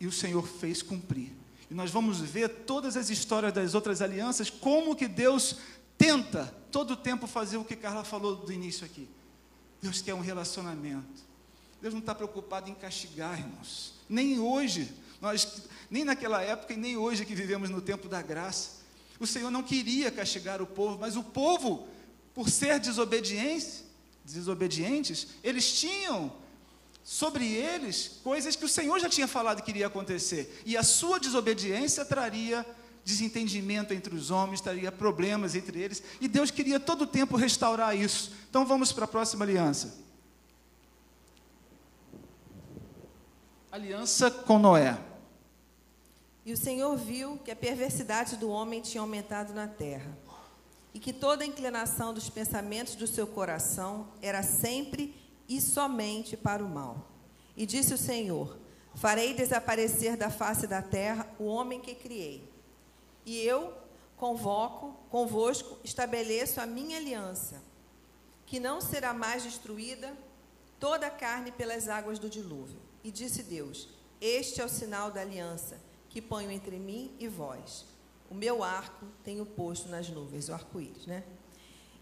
e 0.00 0.06
o 0.06 0.12
Senhor 0.12 0.48
fez 0.48 0.80
cumprir. 0.80 1.37
E 1.70 1.74
nós 1.74 1.90
vamos 1.90 2.20
ver 2.20 2.48
todas 2.48 2.96
as 2.96 3.10
histórias 3.10 3.52
das 3.52 3.74
outras 3.74 4.00
alianças, 4.00 4.48
como 4.48 4.96
que 4.96 5.06
Deus 5.06 5.56
tenta 5.98 6.54
todo 6.70 6.92
o 6.92 6.96
tempo 6.96 7.26
fazer 7.26 7.56
o 7.56 7.64
que 7.64 7.76
Carla 7.76 8.04
falou 8.04 8.36
do 8.36 8.52
início 8.52 8.86
aqui. 8.86 9.08
Deus 9.82 10.00
quer 10.00 10.14
um 10.14 10.20
relacionamento. 10.20 11.26
Deus 11.80 11.94
não 11.94 12.00
está 12.00 12.14
preocupado 12.14 12.70
em 12.70 12.74
castigar, 12.74 13.38
irmãos. 13.38 13.94
Nem 14.08 14.40
hoje, 14.40 14.92
nós, 15.20 15.62
nem 15.90 16.04
naquela 16.04 16.42
época 16.42 16.72
e 16.72 16.76
nem 16.76 16.96
hoje 16.96 17.24
que 17.24 17.34
vivemos 17.34 17.70
no 17.70 17.80
tempo 17.80 18.08
da 18.08 18.22
graça. 18.22 18.78
O 19.20 19.26
Senhor 19.26 19.50
não 19.50 19.62
queria 19.62 20.10
castigar 20.10 20.62
o 20.62 20.66
povo, 20.66 20.98
mas 20.98 21.16
o 21.16 21.22
povo, 21.22 21.86
por 22.34 22.48
ser 22.48 22.80
desobedientes, 22.80 23.84
desobedientes, 24.24 25.28
eles 25.42 25.78
tinham 25.78 26.32
sobre 27.08 27.50
eles 27.54 28.20
coisas 28.22 28.54
que 28.54 28.66
o 28.66 28.68
Senhor 28.68 29.00
já 29.00 29.08
tinha 29.08 29.26
falado 29.26 29.62
que 29.62 29.70
iria 29.70 29.86
acontecer. 29.86 30.62
E 30.66 30.76
a 30.76 30.82
sua 30.82 31.18
desobediência 31.18 32.04
traria 32.04 32.66
desentendimento 33.02 33.94
entre 33.94 34.14
os 34.14 34.30
homens, 34.30 34.60
traria 34.60 34.92
problemas 34.92 35.54
entre 35.54 35.80
eles. 35.80 36.02
E 36.20 36.28
Deus 36.28 36.50
queria 36.50 36.78
todo 36.78 37.02
o 37.02 37.06
tempo 37.06 37.34
restaurar 37.34 37.96
isso. 37.96 38.30
Então 38.50 38.66
vamos 38.66 38.92
para 38.92 39.06
a 39.06 39.08
próxima 39.08 39.42
aliança. 39.42 40.04
Aliança 43.72 44.30
com 44.30 44.58
Noé. 44.58 44.98
E 46.44 46.52
o 46.52 46.58
Senhor 46.58 46.94
viu 46.94 47.38
que 47.38 47.50
a 47.50 47.56
perversidade 47.56 48.36
do 48.36 48.50
homem 48.50 48.82
tinha 48.82 49.00
aumentado 49.00 49.54
na 49.54 49.66
terra, 49.66 50.14
e 50.92 50.98
que 50.98 51.14
toda 51.14 51.42
a 51.42 51.46
inclinação 51.46 52.12
dos 52.12 52.28
pensamentos 52.28 52.94
do 52.94 53.06
seu 53.06 53.26
coração 53.26 54.08
era 54.20 54.42
sempre 54.42 55.14
e 55.48 55.60
somente 55.60 56.36
para 56.36 56.64
o 56.64 56.68
mal. 56.68 57.08
E 57.56 57.64
disse 57.64 57.94
o 57.94 57.98
Senhor: 57.98 58.58
Farei 58.94 59.34
desaparecer 59.34 60.16
da 60.16 60.30
face 60.30 60.66
da 60.66 60.82
terra 60.82 61.28
o 61.38 61.44
homem 61.44 61.80
que 61.80 61.94
criei. 61.94 62.52
E 63.24 63.38
eu 63.38 63.72
convoco 64.16 64.94
convosco, 65.10 65.78
estabeleço 65.84 66.60
a 66.60 66.66
minha 66.66 66.96
aliança, 66.96 67.62
que 68.44 68.58
não 68.58 68.80
será 68.80 69.12
mais 69.14 69.42
destruída 69.42 70.16
toda 70.78 71.06
a 71.06 71.10
carne 71.10 71.52
pelas 71.52 71.88
águas 71.88 72.18
do 72.18 72.28
dilúvio. 72.28 72.80
E 73.02 73.10
disse 73.10 73.42
Deus: 73.42 73.88
Este 74.20 74.60
é 74.60 74.64
o 74.64 74.68
sinal 74.68 75.10
da 75.10 75.20
aliança 75.20 75.80
que 76.08 76.20
ponho 76.20 76.50
entre 76.50 76.78
mim 76.78 77.14
e 77.18 77.28
vós. 77.28 77.84
O 78.30 78.34
meu 78.34 78.62
arco 78.62 79.06
tenho 79.24 79.46
posto 79.46 79.88
nas 79.88 80.08
nuvens, 80.08 80.48
o 80.48 80.52
arco-íris, 80.54 81.06
né? 81.06 81.24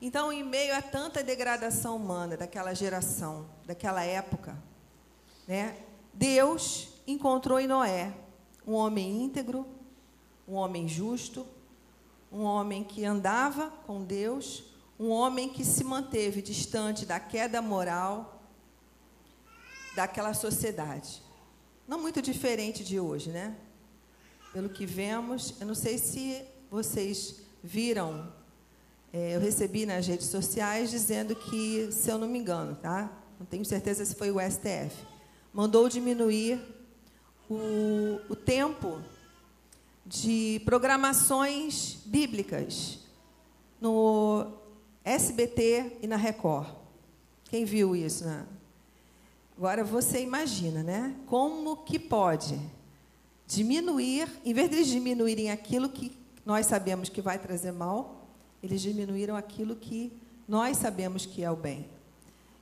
Então, 0.01 0.33
em 0.33 0.43
meio 0.43 0.77
a 0.77 0.83
tanta 0.83 1.23
degradação 1.23 1.97
humana 1.97 2.37
daquela 2.37 2.75
geração, 2.75 3.49
daquela 3.65 4.05
época, 4.05 4.57
né, 5.49 5.79
Deus 6.13 6.89
encontrou 7.07 7.59
em 7.59 7.67
Noé 7.67 8.13
um 8.67 8.75
homem 8.75 9.23
íntegro, 9.23 9.67
um 10.47 10.55
homem 10.55 10.87
justo, 10.89 11.47
um 12.31 12.43
homem 12.43 12.83
que 12.85 13.05
andava 13.05 13.71
com 13.87 14.05
Deus, 14.05 14.65
um 14.99 15.11
homem 15.11 15.49
que 15.49 15.65
se 15.65 15.85
manteve 15.85 16.43
distante 16.43 17.07
da 17.07 17.21
queda 17.21 17.63
moral 17.63 18.43
daquela 19.95 20.35
sociedade. 20.35 21.23
Não 21.87 22.01
muito 22.01 22.21
diferente 22.21 22.83
de 22.83 22.99
hoje, 22.99 23.31
né? 23.31 23.57
Pelo 24.53 24.69
que 24.69 24.85
vemos, 24.85 25.55
eu 25.61 25.67
não 25.67 25.75
sei 25.75 25.99
se 25.99 26.45
vocês 26.71 27.43
viram, 27.63 28.33
eu 29.17 29.41
recebi 29.41 29.87
nas 29.87 30.07
redes 30.07 30.27
sociais 30.27 30.91
dizendo 30.91 31.35
que, 31.35 31.91
se 31.91 32.11
eu 32.11 32.19
não 32.19 32.29
me 32.29 32.39
engano, 32.39 32.77
tá? 32.77 33.11
Não 33.39 33.47
tenho 33.47 33.65
certeza 33.65 34.05
se 34.05 34.15
foi 34.15 34.31
o 34.31 34.41
STF, 34.41 34.95
mandou 35.53 35.89
diminuir 35.89 36.61
o, 37.49 38.21
o 38.29 38.37
tempo 38.37 39.01
de 40.05 40.61
programações 40.65 41.99
bíblicas 42.05 42.99
no 43.81 44.47
SBT 45.05 45.99
e 46.03 46.07
na 46.07 46.17
Record. 46.17 46.69
Quem 47.45 47.65
viu 47.65 47.97
isso? 47.97 48.25
Né? 48.25 48.47
Agora 49.57 49.83
você 49.83 50.21
imagina, 50.21 50.83
né? 50.83 51.15
Como 51.27 51.79
que 51.79 51.99
pode 51.99 52.61
diminuir, 53.47 54.29
em 54.45 54.53
vez 54.53 54.71
de 54.71 54.85
diminuírem 54.85 55.51
aquilo 55.51 55.89
que 55.89 56.13
nós 56.45 56.67
sabemos 56.67 57.09
que 57.09 57.23
vai 57.23 57.39
trazer 57.39 57.73
mal, 57.73 58.26
eles 58.63 58.81
diminuíram 58.81 59.37
aquilo 59.37 59.77
que 59.77 60.13
nós 60.49 60.77
sabemos 60.77 61.27
que 61.27 61.43
é 61.43 61.51
o 61.51 61.57
bem. 61.57 61.89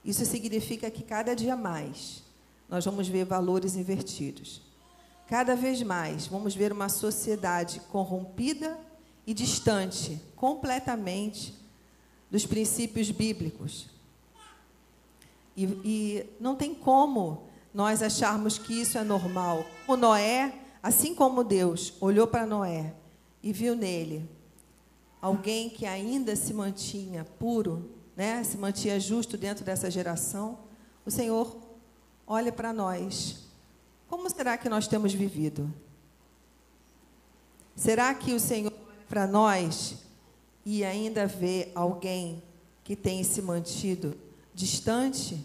Isso 0.04 0.24
significa 0.24 0.90
que 0.90 1.02
cada 1.02 1.34
dia 1.34 1.56
mais 1.56 2.22
nós 2.68 2.84
vamos 2.84 3.08
ver 3.08 3.24
valores 3.24 3.76
invertidos. 3.76 4.62
Cada 5.26 5.56
vez 5.56 5.82
mais 5.82 6.26
vamos 6.26 6.54
ver 6.54 6.72
uma 6.72 6.88
sociedade 6.88 7.80
corrompida 7.90 8.78
e 9.26 9.32
distante 9.32 10.20
completamente 10.36 11.54
dos 12.30 12.44
princípios 12.44 13.10
bíblicos. 13.10 13.88
E, 15.56 15.64
e, 15.84 16.26
não 16.40 16.56
tem 16.56 16.74
como 16.74 17.48
nós 17.72 18.02
acharmos 18.02 18.58
que 18.58 18.80
isso 18.80 18.98
é 18.98 19.04
normal. 19.04 19.64
O 19.86 19.96
Noé, 19.96 20.52
assim 20.82 21.14
como 21.14 21.44
Deus 21.44 21.94
olhou 22.00 22.26
para 22.26 22.44
Noé 22.44 22.92
e 23.42 23.52
viu 23.52 23.74
nele 23.74 24.28
alguém 25.24 25.70
que 25.70 25.86
ainda 25.86 26.36
se 26.36 26.52
mantinha 26.52 27.24
puro, 27.24 27.90
né, 28.14 28.44
se 28.44 28.58
mantinha 28.58 29.00
justo 29.00 29.38
dentro 29.38 29.64
dessa 29.64 29.90
geração, 29.90 30.58
o 31.02 31.10
Senhor 31.10 31.56
olha 32.26 32.52
para 32.52 32.74
nós. 32.74 33.38
Como 34.06 34.28
será 34.28 34.58
que 34.58 34.68
nós 34.68 34.86
temos 34.86 35.14
vivido? 35.14 35.72
Será 37.74 38.14
que 38.14 38.34
o 38.34 38.38
Senhor 38.38 38.70
para 39.08 39.26
nós 39.26 39.96
e 40.62 40.84
ainda 40.84 41.26
vê 41.26 41.72
alguém 41.74 42.42
que 42.84 42.94
tem 42.94 43.24
se 43.24 43.40
mantido 43.40 44.14
distante 44.52 45.42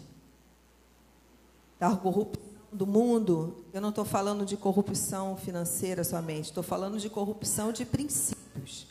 da 1.78 1.96
corrupção 1.96 2.50
do 2.70 2.86
mundo, 2.86 3.64
eu 3.72 3.80
não 3.80 3.88
estou 3.88 4.04
falando 4.04 4.44
de 4.44 4.58
corrupção 4.58 5.38
financeira 5.38 6.04
somente, 6.04 6.50
estou 6.50 6.62
falando 6.62 7.00
de 7.00 7.08
corrupção 7.08 7.72
de 7.72 7.86
princípios. 7.86 8.89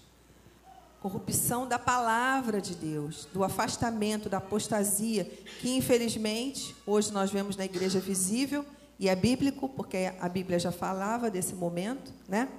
Corrupção 1.01 1.65
da 1.67 1.79
palavra 1.79 2.59
de 2.59 2.75
Deus, 2.75 3.27
do 3.33 3.43
afastamento, 3.43 4.27
da 4.27 4.37
apostasia, 4.37 5.23
que 5.61 5.75
infelizmente 5.75 6.75
hoje 6.85 7.11
nós 7.13 7.31
vemos 7.31 7.55
na 7.55 7.65
igreja 7.65 7.99
visível, 7.99 8.65
e 8.99 9.07
é 9.07 9.15
bíblico, 9.15 9.69
porque 9.69 10.11
a 10.19 10.27
Bíblia 10.27 10.59
já 10.59 10.73
falava 10.73 11.31
desse 11.31 11.55
momento, 11.55 12.11
né? 12.27 12.49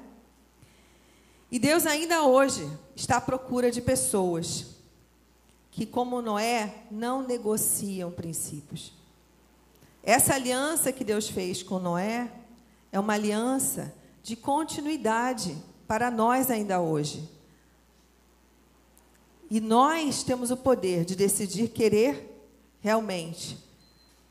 E 1.50 1.59
Deus 1.59 1.85
ainda 1.85 2.22
hoje 2.22 2.66
está 2.96 3.18
à 3.18 3.20
procura 3.20 3.70
de 3.70 3.83
pessoas 3.83 4.68
que, 5.70 5.85
como 5.85 6.22
Noé, 6.22 6.85
não 6.90 7.22
negociam 7.26 8.11
princípios. 8.11 8.92
Essa 10.03 10.35
aliança 10.35 10.92
que 10.92 11.05
Deus 11.05 11.29
fez 11.29 11.62
com 11.62 11.79
Noé 11.79 12.31
é 12.90 12.98
uma 12.98 13.14
aliança 13.14 13.94
de 14.22 14.35
continuidade 14.35 15.57
para 15.87 16.11
nós 16.11 16.50
ainda 16.50 16.81
hoje. 16.81 17.29
E 19.50 19.60
nós 19.60 20.22
temos 20.22 20.50
o 20.50 20.56
poder 20.56 21.04
de 21.04 21.16
decidir 21.16 21.68
querer 21.68 22.30
realmente 22.80 23.58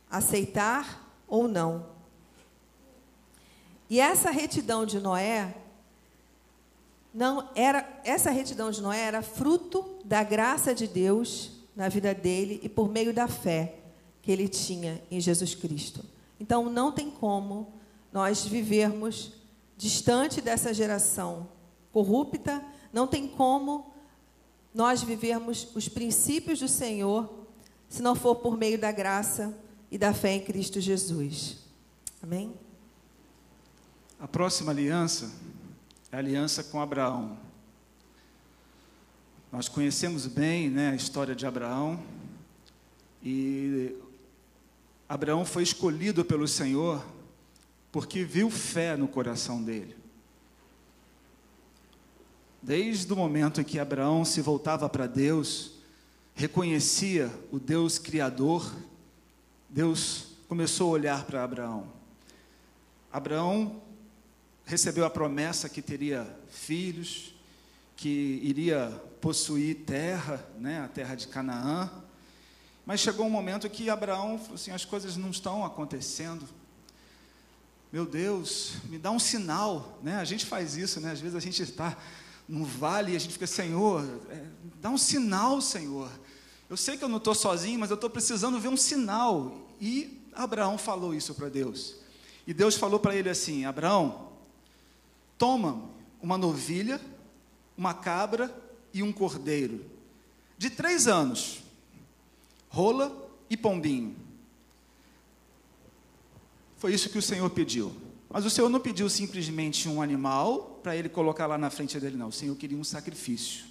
aceitar 0.09 1.13
ou 1.27 1.47
não. 1.47 1.85
E 3.89 3.99
essa 3.99 4.31
retidão 4.31 4.85
de 4.85 4.99
Noé 4.99 5.55
não 7.13 7.49
era 7.55 8.01
essa 8.03 8.29
retidão 8.29 8.71
de 8.71 8.81
Noé 8.81 8.99
era 9.01 9.21
fruto 9.21 9.97
da 10.05 10.23
graça 10.23 10.73
de 10.73 10.87
Deus 10.87 11.51
na 11.75 11.89
vida 11.89 12.13
dele 12.13 12.59
e 12.63 12.69
por 12.69 12.89
meio 12.89 13.13
da 13.13 13.27
fé 13.27 13.75
que 14.21 14.31
ele 14.31 14.47
tinha 14.47 15.01
em 15.09 15.19
Jesus 15.19 15.55
Cristo. 15.55 16.03
Então 16.39 16.69
não 16.69 16.91
tem 16.91 17.09
como 17.09 17.73
nós 18.11 18.45
vivermos 18.45 19.33
distante 19.77 20.41
dessa 20.41 20.73
geração 20.73 21.49
corrupta, 21.91 22.63
não 22.93 23.07
tem 23.07 23.27
como 23.27 23.88
nós 24.73 25.01
vivermos 25.01 25.67
os 25.75 25.87
princípios 25.89 26.59
do 26.59 26.67
Senhor 26.67 27.47
se 27.87 28.01
não 28.01 28.15
for 28.15 28.35
por 28.35 28.57
meio 28.57 28.77
da 28.77 28.91
graça 28.91 29.57
e 29.91 29.97
da 29.97 30.13
fé 30.13 30.33
em 30.33 30.41
Cristo 30.41 30.79
Jesus. 30.79 31.57
Amém? 32.21 32.53
A 34.19 34.27
próxima 34.27 34.71
aliança 34.71 35.31
é 36.11 36.15
a 36.15 36.19
aliança 36.19 36.63
com 36.63 36.79
Abraão. 36.79 37.37
Nós 39.51 39.67
conhecemos 39.67 40.27
bem 40.27 40.69
né, 40.69 40.91
a 40.91 40.95
história 40.95 41.35
de 41.35 41.45
Abraão 41.45 41.99
e 43.23 43.95
Abraão 45.07 45.43
foi 45.43 45.63
escolhido 45.63 46.23
pelo 46.23 46.47
Senhor 46.47 47.03
porque 47.91 48.23
viu 48.23 48.51
fé 48.51 48.95
no 48.95 49.07
coração 49.07 49.63
dele. 49.63 49.98
Desde 52.61 53.11
o 53.11 53.15
momento 53.15 53.61
em 53.61 53.63
que 53.63 53.79
Abraão 53.79 54.25
se 54.25 54.41
voltava 54.41 54.89
para 54.89 55.07
Deus, 55.07 55.71
reconhecia 56.35 57.31
o 57.51 57.59
Deus 57.59 57.97
Criador, 57.97 58.75
Deus 59.69 60.27
começou 60.47 60.89
a 60.89 60.91
olhar 60.91 61.23
para 61.23 61.43
Abraão. 61.43 61.87
Abraão 63.11 63.81
recebeu 64.65 65.05
a 65.05 65.09
promessa 65.09 65.69
que 65.69 65.81
teria 65.81 66.27
filhos, 66.49 67.33
que 67.95 68.39
iria 68.43 68.89
possuir 69.21 69.83
terra, 69.85 70.45
né, 70.59 70.81
a 70.81 70.87
terra 70.87 71.15
de 71.15 71.27
Canaã. 71.27 71.89
Mas 72.85 72.99
chegou 72.99 73.25
um 73.25 73.29
momento 73.29 73.69
que 73.69 73.89
Abraão 73.89 74.37
falou 74.37 74.55
assim: 74.55 74.71
as 74.71 74.83
coisas 74.83 75.15
não 75.15 75.29
estão 75.29 75.65
acontecendo. 75.65 76.45
Meu 77.91 78.05
Deus, 78.05 78.73
me 78.85 78.97
dá 78.97 79.11
um 79.11 79.19
sinal, 79.19 79.99
né? 80.03 80.17
A 80.17 80.23
gente 80.23 80.45
faz 80.45 80.75
isso, 80.77 80.99
né? 80.99 81.11
Às 81.11 81.19
vezes 81.19 81.35
a 81.35 81.39
gente 81.39 81.61
está 81.63 81.97
no 82.49 82.65
vale 82.65 83.13
e 83.13 83.15
a 83.15 83.19
gente 83.19 83.31
fica, 83.31 83.47
Senhor, 83.47 84.03
é, 84.29 84.43
dá 84.81 84.89
um 84.89 84.97
sinal, 84.97 85.61
Senhor. 85.61 86.11
Eu 86.69 86.75
sei 86.75 86.97
que 86.97 87.03
eu 87.03 87.09
não 87.09 87.17
estou 87.17 87.33
sozinho, 87.33 87.79
mas 87.79 87.89
eu 87.89 87.95
estou 87.95 88.09
precisando 88.09 88.59
ver 88.59 88.67
um 88.67 88.75
sinal. 88.75 89.55
E 89.79 90.21
Abraão 90.33 90.77
falou 90.77 91.13
isso 91.13 91.33
para 91.33 91.47
Deus. 91.47 91.95
E 92.45 92.53
Deus 92.53 92.75
falou 92.75 92.99
para 92.99 93.15
ele 93.15 93.29
assim: 93.29 93.63
Abraão, 93.65 94.29
Toma 95.39 95.89
uma 96.21 96.37
novilha, 96.37 96.99
uma 97.77 97.93
cabra 97.93 98.53
e 98.93 99.01
um 99.01 99.09
cordeiro, 99.09 99.85
de 100.57 100.69
três 100.69 101.07
anos, 101.07 101.63
rola 102.67 103.31
e 103.49 103.55
pombinho. 103.55 104.17
Foi 106.75 106.93
isso 106.93 107.09
que 107.09 107.17
o 107.17 107.21
Senhor 107.21 107.49
pediu. 107.51 107.95
Mas 108.29 108.45
o 108.45 108.49
Senhor 108.49 108.69
não 108.69 108.79
pediu 108.79 109.09
simplesmente 109.09 109.89
um 109.89 110.01
animal 110.01 110.79
para 110.83 110.95
ele 110.95 111.09
colocar 111.09 111.47
lá 111.47 111.57
na 111.57 111.69
frente 111.69 111.99
dele, 111.99 112.15
não. 112.15 112.27
O 112.27 112.31
Senhor 112.31 112.55
queria 112.55 112.77
um 112.77 112.83
sacrifício. 112.83 113.65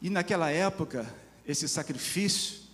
E 0.00 0.08
naquela 0.08 0.50
época, 0.50 1.12
esse 1.44 1.68
sacrifício 1.68 2.66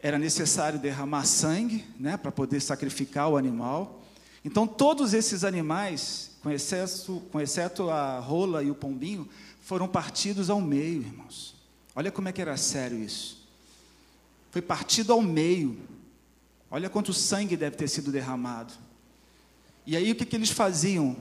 era 0.00 0.18
necessário 0.18 0.78
derramar 0.78 1.24
sangue, 1.24 1.84
né, 1.98 2.16
para 2.16 2.32
poder 2.32 2.60
sacrificar 2.60 3.28
o 3.28 3.36
animal. 3.36 4.02
Então, 4.44 4.66
todos 4.66 5.12
esses 5.12 5.44
animais, 5.44 6.32
com, 6.42 6.50
excesso, 6.50 7.20
com 7.32 7.40
exceto 7.40 7.90
a 7.90 8.18
rola 8.18 8.62
e 8.62 8.70
o 8.70 8.74
pombinho, 8.74 9.28
foram 9.60 9.86
partidos 9.88 10.48
ao 10.50 10.60
meio, 10.60 11.02
irmãos. 11.02 11.54
Olha 11.94 12.10
como 12.10 12.28
é 12.28 12.32
que 12.32 12.40
era 12.40 12.56
sério 12.56 13.02
isso. 13.02 13.46
Foi 14.50 14.62
partido 14.62 15.12
ao 15.12 15.20
meio. 15.20 15.78
Olha 16.70 16.90
quanto 16.90 17.12
sangue 17.12 17.56
deve 17.56 17.76
ter 17.76 17.88
sido 17.88 18.12
derramado. 18.12 18.74
E 19.86 19.96
aí 19.96 20.12
o 20.12 20.14
que, 20.14 20.26
que 20.26 20.36
eles 20.36 20.50
faziam? 20.50 21.16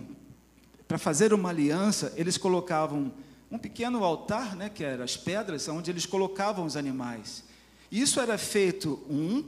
Para 0.87 0.97
fazer 0.97 1.33
uma 1.33 1.49
aliança, 1.49 2.13
eles 2.15 2.37
colocavam 2.37 3.13
um 3.49 3.57
pequeno 3.57 4.03
altar, 4.03 4.55
né, 4.55 4.69
que 4.69 4.83
eram 4.83 5.03
as 5.03 5.15
pedras, 5.15 5.67
onde 5.67 5.89
eles 5.89 6.05
colocavam 6.05 6.65
os 6.65 6.75
animais. 6.75 7.43
Isso 7.91 8.19
era 8.19 8.37
feito 8.37 9.01
um 9.09 9.43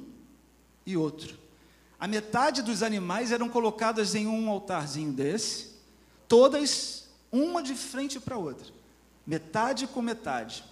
e 0.86 0.96
outro. 0.96 1.38
A 2.00 2.08
metade 2.08 2.62
dos 2.62 2.82
animais 2.82 3.32
eram 3.32 3.50
colocadas 3.50 4.16
em 4.16 4.26
um 4.26 4.50
altarzinho 4.50 5.12
desse, 5.12 5.72
todas 6.28 7.10
uma 7.32 7.62
de 7.62 7.76
frente 7.76 8.20
para 8.20 8.36
a 8.36 8.40
outra. 8.40 8.72
metade 9.28 9.86
com 9.86 10.02
metade. 10.02 10.64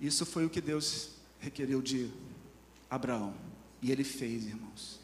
Isso 0.00 0.24
foi 0.24 0.46
o 0.46 0.50
que 0.50 0.60
Deus 0.60 1.10
requereu 1.38 1.82
de 1.82 2.10
Abraão. 2.92 3.32
E 3.80 3.90
ele 3.90 4.04
fez, 4.04 4.44
irmãos. 4.44 5.00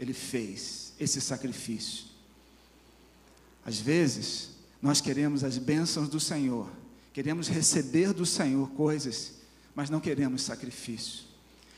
Ele 0.00 0.14
fez 0.14 0.94
esse 0.98 1.20
sacrifício. 1.20 2.06
Às 3.64 3.78
vezes, 3.78 4.52
nós 4.80 5.02
queremos 5.02 5.44
as 5.44 5.58
bênçãos 5.58 6.08
do 6.08 6.18
Senhor, 6.18 6.68
queremos 7.12 7.46
receber 7.46 8.14
do 8.14 8.24
Senhor 8.24 8.70
coisas, 8.70 9.34
mas 9.74 9.90
não 9.90 10.00
queremos 10.00 10.42
sacrifício. 10.42 11.24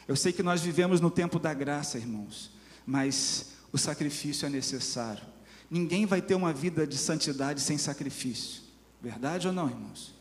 Eu 0.07 0.15
sei 0.15 0.33
que 0.33 0.45
nós 0.45 0.61
vivemos 0.61 1.01
no 1.01 1.11
tempo 1.11 1.41
da 1.41 1.53
graça, 1.53 1.99
irmãos, 1.99 2.53
mas 2.87 3.47
o 3.73 3.79
sacrifício 3.79 4.47
é 4.47 4.49
necessário. 4.49 5.25
Ninguém 5.69 6.07
vai 6.07 6.23
ter 6.23 6.37
uma 6.37 6.53
vida 6.53 6.87
de 6.87 6.97
santidade 6.97 7.61
sem 7.61 7.77
sacrifício. 7.77 8.62
Verdade 9.03 9.49
ou 9.49 9.53
não, 9.53 9.69
irmãos? 9.69 10.15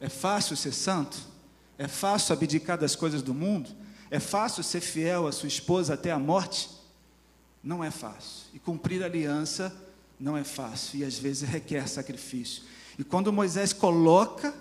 É 0.00 0.08
fácil 0.08 0.56
ser 0.56 0.72
santo? 0.72 1.18
É 1.76 1.86
fácil 1.86 2.32
abdicar 2.32 2.78
das 2.78 2.96
coisas 2.96 3.20
do 3.22 3.34
mundo? 3.34 3.83
É 4.14 4.20
fácil 4.20 4.62
ser 4.62 4.80
fiel 4.80 5.26
à 5.26 5.32
sua 5.32 5.48
esposa 5.48 5.94
até 5.94 6.12
a 6.12 6.18
morte? 6.20 6.70
Não 7.60 7.82
é 7.82 7.90
fácil. 7.90 8.46
E 8.54 8.60
cumprir 8.60 9.02
a 9.02 9.06
aliança 9.06 9.76
não 10.20 10.36
é 10.36 10.44
fácil. 10.44 11.00
E 11.00 11.04
às 11.04 11.18
vezes 11.18 11.48
requer 11.48 11.88
sacrifício. 11.88 12.62
E 12.96 13.02
quando 13.02 13.32
Moisés 13.32 13.72
coloca, 13.72 14.54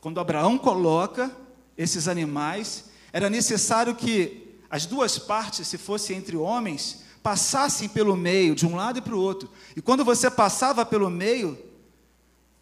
quando 0.00 0.18
Abraão 0.18 0.58
coloca 0.58 1.30
esses 1.78 2.08
animais, 2.08 2.86
era 3.12 3.30
necessário 3.30 3.94
que 3.94 4.58
as 4.68 4.84
duas 4.84 5.16
partes, 5.16 5.68
se 5.68 5.78
fosse 5.78 6.12
entre 6.12 6.36
homens, 6.36 7.04
passassem 7.22 7.88
pelo 7.88 8.16
meio, 8.16 8.56
de 8.56 8.66
um 8.66 8.74
lado 8.74 8.98
e 8.98 9.02
para 9.02 9.14
o 9.14 9.20
outro. 9.20 9.48
E 9.76 9.80
quando 9.80 10.04
você 10.04 10.28
passava 10.28 10.84
pelo 10.84 11.08
meio, 11.08 11.56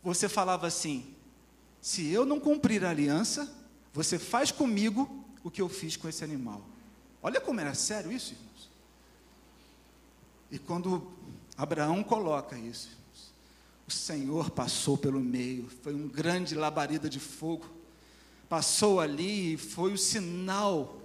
você 0.02 0.28
falava 0.28 0.66
assim: 0.66 1.14
se 1.80 2.10
eu 2.10 2.26
não 2.26 2.38
cumprir 2.38 2.84
a 2.84 2.90
aliança, 2.90 3.63
você 3.94 4.18
faz 4.18 4.50
comigo 4.50 5.24
o 5.44 5.50
que 5.50 5.62
eu 5.62 5.68
fiz 5.68 5.96
com 5.96 6.08
esse 6.08 6.24
animal. 6.24 6.60
Olha 7.22 7.40
como 7.40 7.60
era 7.60 7.72
sério 7.74 8.10
isso, 8.10 8.32
irmãos. 8.32 8.70
E 10.50 10.58
quando 10.58 11.12
Abraão 11.56 12.02
coloca 12.02 12.58
isso, 12.58 12.90
o 13.86 13.92
Senhor 13.92 14.50
passou 14.50 14.98
pelo 14.98 15.20
meio, 15.20 15.70
foi 15.82 15.94
um 15.94 16.08
grande 16.08 16.56
labareda 16.56 17.08
de 17.08 17.20
fogo, 17.20 17.66
passou 18.48 18.98
ali 18.98 19.54
e 19.54 19.56
foi 19.56 19.92
o 19.92 19.98
sinal 19.98 21.00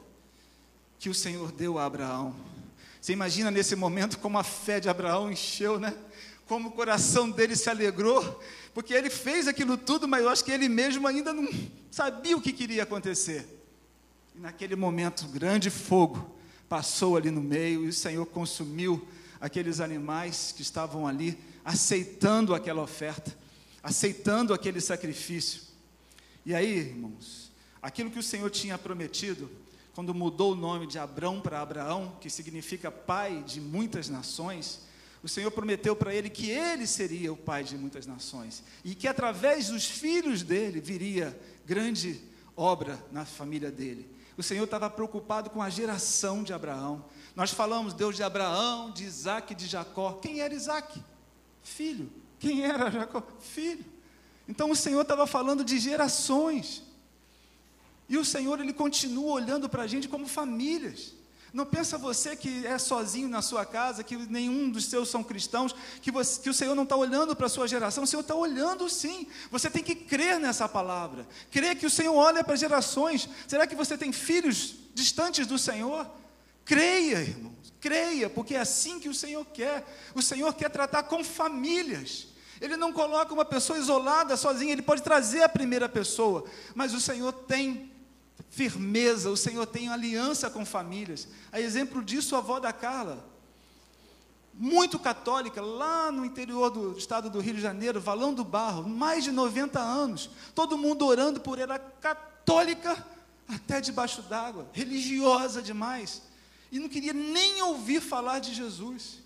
que 0.97 1.09
o 1.09 1.13
Senhor 1.13 1.51
deu 1.51 1.77
a 1.77 1.85
Abraão. 1.85 2.35
Você 2.99 3.13
imagina 3.13 3.51
nesse 3.51 3.75
momento 3.75 4.17
como 4.17 4.39
a 4.39 4.43
fé 4.43 4.79
de 4.79 4.89
Abraão 4.89 5.31
encheu, 5.31 5.79
né? 5.79 5.95
Como 6.49 6.69
o 6.69 6.71
coração 6.71 7.29
dele 7.29 7.55
se 7.55 7.69
alegrou, 7.69 8.41
porque 8.73 8.91
ele 8.91 9.11
fez 9.11 9.47
aquilo 9.47 9.77
tudo, 9.77 10.07
mas 10.07 10.23
eu 10.23 10.29
acho 10.29 10.43
que 10.43 10.51
ele 10.51 10.67
mesmo 10.67 11.07
ainda 11.07 11.31
não 11.31 11.47
sabia 11.91 12.35
o 12.35 12.41
que 12.41 12.51
queria 12.51 12.81
acontecer. 12.81 13.47
E 14.35 14.39
naquele 14.39 14.75
momento, 14.75 15.27
grande 15.27 15.69
fogo 15.69 16.35
passou 16.67 17.15
ali 17.15 17.29
no 17.29 17.39
meio 17.39 17.85
e 17.85 17.89
o 17.89 17.93
Senhor 17.93 18.25
consumiu 18.25 19.07
aqueles 19.39 19.79
animais 19.79 20.51
que 20.51 20.63
estavam 20.63 21.05
ali, 21.05 21.37
aceitando 21.63 22.55
aquela 22.55 22.81
oferta, 22.81 23.37
aceitando 23.83 24.51
aquele 24.51 24.81
sacrifício. 24.81 25.61
E 26.43 26.55
aí, 26.55 26.79
irmãos, 26.79 27.51
aquilo 27.79 28.09
que 28.09 28.17
o 28.17 28.23
Senhor 28.23 28.49
tinha 28.49 28.75
prometido, 28.75 29.51
quando 29.93 30.15
mudou 30.15 30.53
o 30.53 30.55
nome 30.55 30.87
de 30.87 30.97
Abrão 30.97 31.39
para 31.39 31.61
Abraão, 31.61 32.17
que 32.19 32.27
significa 32.27 32.89
pai 32.89 33.43
de 33.45 33.61
muitas 33.61 34.09
nações, 34.09 34.88
o 35.21 35.27
Senhor 35.27 35.51
prometeu 35.51 35.95
para 35.95 36.13
ele 36.13 36.29
que 36.29 36.49
ele 36.49 36.87
seria 36.87 37.31
o 37.33 37.37
pai 37.37 37.63
de 37.63 37.77
muitas 37.77 38.05
nações 38.05 38.63
e 38.83 38.95
que 38.95 39.07
através 39.07 39.67
dos 39.67 39.85
filhos 39.85 40.43
dele 40.43 40.79
viria 40.79 41.37
grande 41.65 42.21
obra 42.55 43.03
na 43.11 43.25
família 43.25 43.69
dele. 43.69 44.09
O 44.37 44.43
Senhor 44.43 44.63
estava 44.63 44.89
preocupado 44.89 45.49
com 45.49 45.61
a 45.61 45.69
geração 45.69 46.43
de 46.43 46.53
Abraão. 46.53 47.03
Nós 47.35 47.51
falamos 47.51 47.93
Deus 47.93 48.15
de 48.15 48.23
Abraão, 48.23 48.91
de 48.91 49.03
Isaac 49.03 49.51
e 49.51 49.55
de 49.55 49.67
Jacó. 49.67 50.13
Quem 50.13 50.39
era 50.39 50.53
Isaac? 50.53 51.03
Filho. 51.61 52.09
Quem 52.39 52.63
era 52.63 52.89
Jacó? 52.89 53.21
Filho. 53.41 53.83
Então 54.47 54.71
o 54.71 54.75
Senhor 54.75 55.01
estava 55.01 55.27
falando 55.27 55.63
de 55.65 55.77
gerações. 55.77 56.83
E 58.07 58.17
o 58.17 58.23
Senhor, 58.23 58.59
Ele 58.59 58.73
continua 58.73 59.33
olhando 59.33 59.67
para 59.67 59.83
a 59.83 59.87
gente 59.87 60.07
como 60.07 60.25
famílias. 60.27 61.13
Não 61.51 61.65
pensa 61.65 61.97
você 61.97 62.35
que 62.35 62.65
é 62.65 62.77
sozinho 62.77 63.27
na 63.27 63.41
sua 63.41 63.65
casa, 63.65 64.03
que 64.03 64.15
nenhum 64.15 64.69
dos 64.69 64.85
seus 64.85 65.09
são 65.09 65.23
cristãos, 65.23 65.75
que, 66.01 66.11
você, 66.11 66.41
que 66.41 66.49
o 66.49 66.53
Senhor 66.53 66.75
não 66.75 66.83
está 66.83 66.95
olhando 66.95 67.35
para 67.35 67.47
a 67.47 67.49
sua 67.49 67.67
geração, 67.67 68.03
o 68.03 68.07
Senhor 68.07 68.21
está 68.21 68.35
olhando 68.35 68.87
sim. 68.89 69.27
Você 69.49 69.69
tem 69.69 69.83
que 69.83 69.95
crer 69.95 70.39
nessa 70.39 70.69
palavra, 70.69 71.27
crer 71.51 71.75
que 71.75 71.85
o 71.85 71.89
Senhor 71.89 72.13
olha 72.13 72.43
para 72.43 72.55
gerações. 72.55 73.27
Será 73.47 73.65
que 73.65 73.75
você 73.75 73.97
tem 73.97 74.11
filhos 74.11 74.75
distantes 74.93 75.47
do 75.47 75.57
Senhor? 75.57 76.07
Creia, 76.63 77.21
irmãos, 77.21 77.73
creia, 77.81 78.29
porque 78.29 78.53
é 78.53 78.59
assim 78.59 78.99
que 78.99 79.09
o 79.09 79.13
Senhor 79.13 79.43
quer. 79.45 79.83
O 80.13 80.21
Senhor 80.21 80.53
quer 80.53 80.69
tratar 80.69 81.03
com 81.03 81.23
famílias. 81.23 82.27
Ele 82.61 82.75
não 82.77 82.91
coloca 82.91 83.33
uma 83.33 83.45
pessoa 83.45 83.79
isolada, 83.79 84.35
sozinha, 84.37 84.73
ele 84.73 84.81
pode 84.81 85.01
trazer 85.01 85.41
a 85.41 85.49
primeira 85.49 85.87
pessoa, 85.87 86.45
mas 86.75 86.93
o 86.93 86.99
Senhor 86.99 87.31
tem 87.31 87.89
firmeza, 88.49 89.29
o 89.29 89.37
Senhor 89.37 89.65
tem 89.65 89.89
aliança 89.89 90.49
com 90.49 90.65
famílias. 90.65 91.27
A 91.51 91.59
exemplo 91.59 92.03
disso, 92.03 92.35
a 92.35 92.39
avó 92.39 92.59
da 92.59 92.73
Carla, 92.73 93.25
muito 94.53 94.99
católica, 94.99 95.61
lá 95.61 96.11
no 96.11 96.25
interior 96.25 96.69
do 96.69 96.97
estado 96.97 97.29
do 97.29 97.39
Rio 97.39 97.55
de 97.55 97.61
Janeiro, 97.61 98.01
Valão 98.01 98.33
do 98.33 98.43
Barro, 98.43 98.89
mais 98.89 99.23
de 99.23 99.31
90 99.31 99.79
anos, 99.79 100.29
todo 100.53 100.77
mundo 100.77 101.05
orando 101.05 101.39
por 101.39 101.57
ela, 101.57 101.79
católica 101.79 103.05
até 103.47 103.79
debaixo 103.79 104.21
d'água, 104.23 104.67
religiosa 104.73 105.61
demais, 105.61 106.21
e 106.71 106.77
não 106.77 106.89
queria 106.89 107.13
nem 107.13 107.61
ouvir 107.61 108.01
falar 108.01 108.39
de 108.39 108.53
Jesus. 108.53 109.19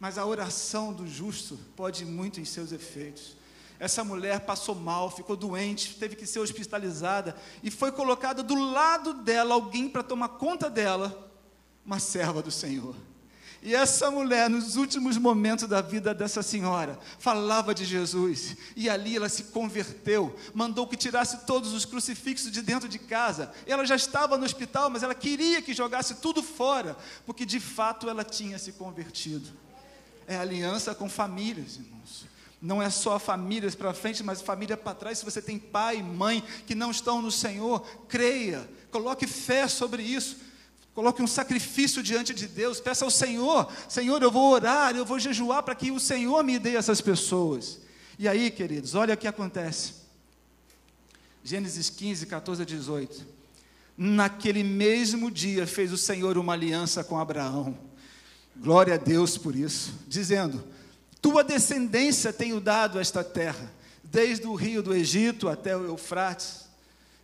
Mas 0.00 0.18
a 0.18 0.26
oração 0.26 0.92
do 0.92 1.06
justo 1.06 1.58
pode 1.74 2.04
muito 2.04 2.40
em 2.40 2.44
seus 2.44 2.72
efeitos. 2.72 3.36
Essa 3.78 4.02
mulher 4.02 4.40
passou 4.40 4.74
mal, 4.74 5.10
ficou 5.10 5.36
doente, 5.36 5.96
teve 5.96 6.16
que 6.16 6.26
ser 6.26 6.38
hospitalizada 6.38 7.36
e 7.62 7.70
foi 7.70 7.92
colocada 7.92 8.42
do 8.42 8.54
lado 8.54 9.12
dela 9.12 9.54
alguém 9.54 9.88
para 9.88 10.02
tomar 10.02 10.30
conta 10.30 10.70
dela, 10.70 11.30
uma 11.84 11.98
serva 11.98 12.42
do 12.42 12.50
Senhor. 12.50 12.94
E 13.62 13.74
essa 13.74 14.10
mulher, 14.12 14.48
nos 14.48 14.76
últimos 14.76 15.18
momentos 15.18 15.66
da 15.66 15.80
vida 15.80 16.14
dessa 16.14 16.40
senhora, 16.40 16.98
falava 17.18 17.74
de 17.74 17.84
Jesus. 17.84 18.56
E 18.76 18.88
ali 18.88 19.16
ela 19.16 19.28
se 19.28 19.44
converteu, 19.44 20.36
mandou 20.54 20.86
que 20.86 20.96
tirasse 20.96 21.44
todos 21.46 21.72
os 21.72 21.84
crucifixos 21.84 22.52
de 22.52 22.62
dentro 22.62 22.88
de 22.88 22.98
casa. 22.98 23.52
Ela 23.66 23.84
já 23.84 23.96
estava 23.96 24.38
no 24.38 24.44
hospital, 24.44 24.88
mas 24.88 25.02
ela 25.02 25.16
queria 25.16 25.60
que 25.60 25.74
jogasse 25.74 26.16
tudo 26.16 26.44
fora, 26.44 26.96
porque 27.26 27.44
de 27.44 27.58
fato 27.58 28.08
ela 28.08 28.22
tinha 28.22 28.56
se 28.56 28.72
convertido. 28.72 29.48
É 30.28 30.36
aliança 30.36 30.94
com 30.94 31.08
famílias, 31.08 31.74
irmãos. 31.74 32.35
Não 32.60 32.82
é 32.82 32.88
só 32.88 33.18
famílias 33.18 33.74
para 33.74 33.92
frente, 33.92 34.22
mas 34.22 34.40
família 34.40 34.76
para 34.76 34.94
trás. 34.94 35.18
Se 35.18 35.24
você 35.24 35.42
tem 35.42 35.58
pai 35.58 35.98
e 35.98 36.02
mãe 36.02 36.42
que 36.66 36.74
não 36.74 36.90
estão 36.90 37.20
no 37.20 37.30
Senhor, 37.30 37.86
creia, 38.08 38.68
coloque 38.90 39.26
fé 39.26 39.68
sobre 39.68 40.02
isso. 40.02 40.38
Coloque 40.94 41.22
um 41.22 41.26
sacrifício 41.26 42.02
diante 42.02 42.32
de 42.32 42.48
Deus. 42.48 42.80
Peça 42.80 43.04
ao 43.04 43.10
Senhor: 43.10 43.70
Senhor, 43.86 44.22
eu 44.22 44.30
vou 44.30 44.50
orar, 44.50 44.96
eu 44.96 45.04
vou 45.04 45.18
jejuar 45.18 45.62
para 45.62 45.74
que 45.74 45.90
o 45.90 46.00
Senhor 46.00 46.42
me 46.42 46.58
dê 46.58 46.74
essas 46.74 47.02
pessoas. 47.02 47.78
E 48.18 48.26
aí, 48.26 48.50
queridos, 48.50 48.94
olha 48.94 49.12
o 49.12 49.16
que 49.16 49.28
acontece. 49.28 49.92
Gênesis 51.44 51.90
15, 51.90 52.24
14 52.24 52.62
a 52.62 52.64
18. 52.64 53.26
Naquele 53.98 54.64
mesmo 54.64 55.30
dia 55.30 55.66
fez 55.66 55.92
o 55.92 55.98
Senhor 55.98 56.38
uma 56.38 56.54
aliança 56.54 57.04
com 57.04 57.18
Abraão. 57.18 57.76
Glória 58.56 58.94
a 58.94 58.96
Deus 58.96 59.36
por 59.36 59.54
isso, 59.54 59.92
dizendo: 60.08 60.64
tua 61.26 61.42
descendência 61.42 62.32
tenho 62.32 62.60
dado 62.60 63.00
esta 63.00 63.24
terra, 63.24 63.68
desde 64.04 64.46
o 64.46 64.54
rio 64.54 64.80
do 64.80 64.94
Egito 64.94 65.48
até 65.48 65.76
o 65.76 65.84
Eufrates. 65.84 66.66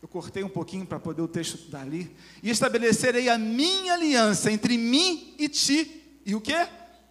Eu 0.02 0.08
cortei 0.08 0.42
um 0.42 0.48
pouquinho 0.48 0.84
para 0.84 0.98
poder 0.98 1.22
o 1.22 1.28
texto 1.28 1.70
dali. 1.70 2.10
E 2.42 2.50
estabelecerei 2.50 3.28
a 3.28 3.38
minha 3.38 3.94
aliança 3.94 4.50
entre 4.50 4.76
mim 4.76 5.36
e 5.38 5.48
ti. 5.48 6.02
E 6.26 6.34
o 6.34 6.40
que? 6.40 6.52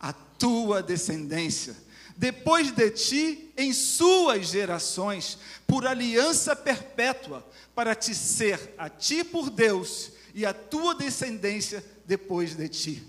A 0.02 0.12
tua 0.38 0.84
descendência. 0.84 1.78
Depois 2.18 2.74
de 2.74 2.92
ti, 2.92 3.54
em 3.56 3.72
suas 3.72 4.48
gerações, 4.48 5.38
por 5.66 5.88
aliança 5.88 6.58
perpétua, 6.58 7.48
para 7.74 7.96
te 7.96 8.14
ser 8.14 8.76
a 8.78 8.90
ti 8.90 9.24
por 9.24 9.50
Deus 9.50 10.12
e 10.36 10.46
a 10.46 10.54
tua 10.54 10.94
descendência 10.94 11.86
depois 12.06 12.54
de 12.54 12.68
ti. 12.68 13.04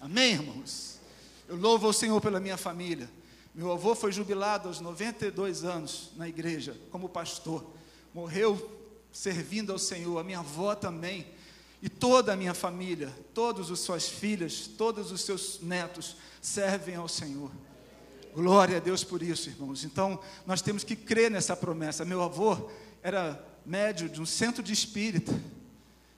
Amém, 0.00 0.32
irmãos? 0.32 0.98
Eu 1.48 1.54
louvo 1.54 1.86
ao 1.86 1.92
Senhor 1.92 2.20
pela 2.20 2.40
minha 2.40 2.56
família. 2.56 3.08
Meu 3.60 3.72
avô 3.72 3.94
foi 3.94 4.10
jubilado 4.10 4.68
aos 4.68 4.80
92 4.80 5.64
anos 5.64 6.12
na 6.16 6.26
igreja, 6.26 6.74
como 6.90 7.10
pastor. 7.10 7.62
Morreu 8.14 8.80
servindo 9.12 9.70
ao 9.70 9.78
Senhor. 9.78 10.18
A 10.18 10.24
minha 10.24 10.38
avó 10.38 10.74
também. 10.74 11.26
E 11.82 11.86
toda 11.86 12.32
a 12.32 12.36
minha 12.36 12.54
família, 12.54 13.14
todas 13.34 13.70
as 13.70 13.80
suas 13.80 14.08
filhas, 14.08 14.66
todos 14.66 15.12
os 15.12 15.20
seus 15.20 15.60
netos 15.60 16.16
servem 16.40 16.94
ao 16.94 17.06
Senhor. 17.06 17.50
Glória 18.34 18.78
a 18.78 18.80
Deus 18.80 19.04
por 19.04 19.22
isso, 19.22 19.50
irmãos. 19.50 19.84
Então, 19.84 20.18
nós 20.46 20.62
temos 20.62 20.82
que 20.82 20.96
crer 20.96 21.30
nessa 21.30 21.54
promessa. 21.54 22.02
Meu 22.02 22.22
avô 22.22 22.70
era 23.02 23.46
médio 23.66 24.08
de 24.08 24.22
um 24.22 24.26
centro 24.26 24.62
de 24.62 24.72
espírita. 24.72 25.38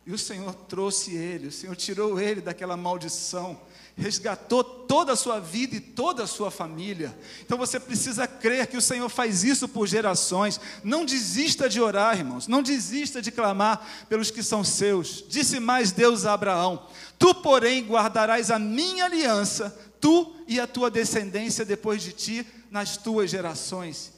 E 0.07 0.13
o 0.13 0.19
Senhor 0.19 0.55
trouxe 0.55 1.17
ele, 1.17 1.49
o 1.49 1.53
Senhor 1.53 1.75
tirou 1.75 2.21
ele 2.21 2.41
daquela 2.41 2.77
maldição, 2.77 3.61
resgatou 3.97 4.63
toda 4.63 5.13
a 5.13 5.17
sua 5.17 5.39
vida 5.39 5.77
e 5.77 5.81
toda 5.81 6.23
a 6.23 6.27
sua 6.27 6.51
família. 6.51 7.17
Então 7.45 7.59
você 7.59 7.79
precisa 7.79 8.27
crer 8.27 8.67
que 8.67 8.77
o 8.77 8.83
Senhor 8.83 9.09
faz 9.09 9.45
isso 9.45 9.69
por 9.69 9.87
gerações. 9.87 10.61
Não 10.83 11.05
desista 11.05 11.69
de 11.69 11.81
orar, 11.81 12.19
irmãos, 12.19 12.47
não 12.47 12.63
desista 12.63 13.21
de 13.21 13.31
clamar 13.31 14.07
pelos 14.09 14.31
que 14.31 14.43
são 14.43 14.65
seus. 14.65 15.25
Disse 15.29 15.61
mais 15.61 15.93
Deus 15.93 16.25
a 16.25 16.33
Abraão: 16.33 16.87
Tu, 17.19 17.35
porém, 17.37 17.85
guardarás 17.85 18.51
a 18.51 18.59
minha 18.59 19.05
aliança, 19.05 19.77
tu 20.01 20.35
e 20.49 20.59
a 20.59 20.67
tua 20.67 20.91
descendência 20.91 21.65
depois 21.65 22.03
de 22.03 22.13
ti, 22.13 22.47
nas 22.71 22.97
tuas 22.97 23.31
gerações. 23.31 24.13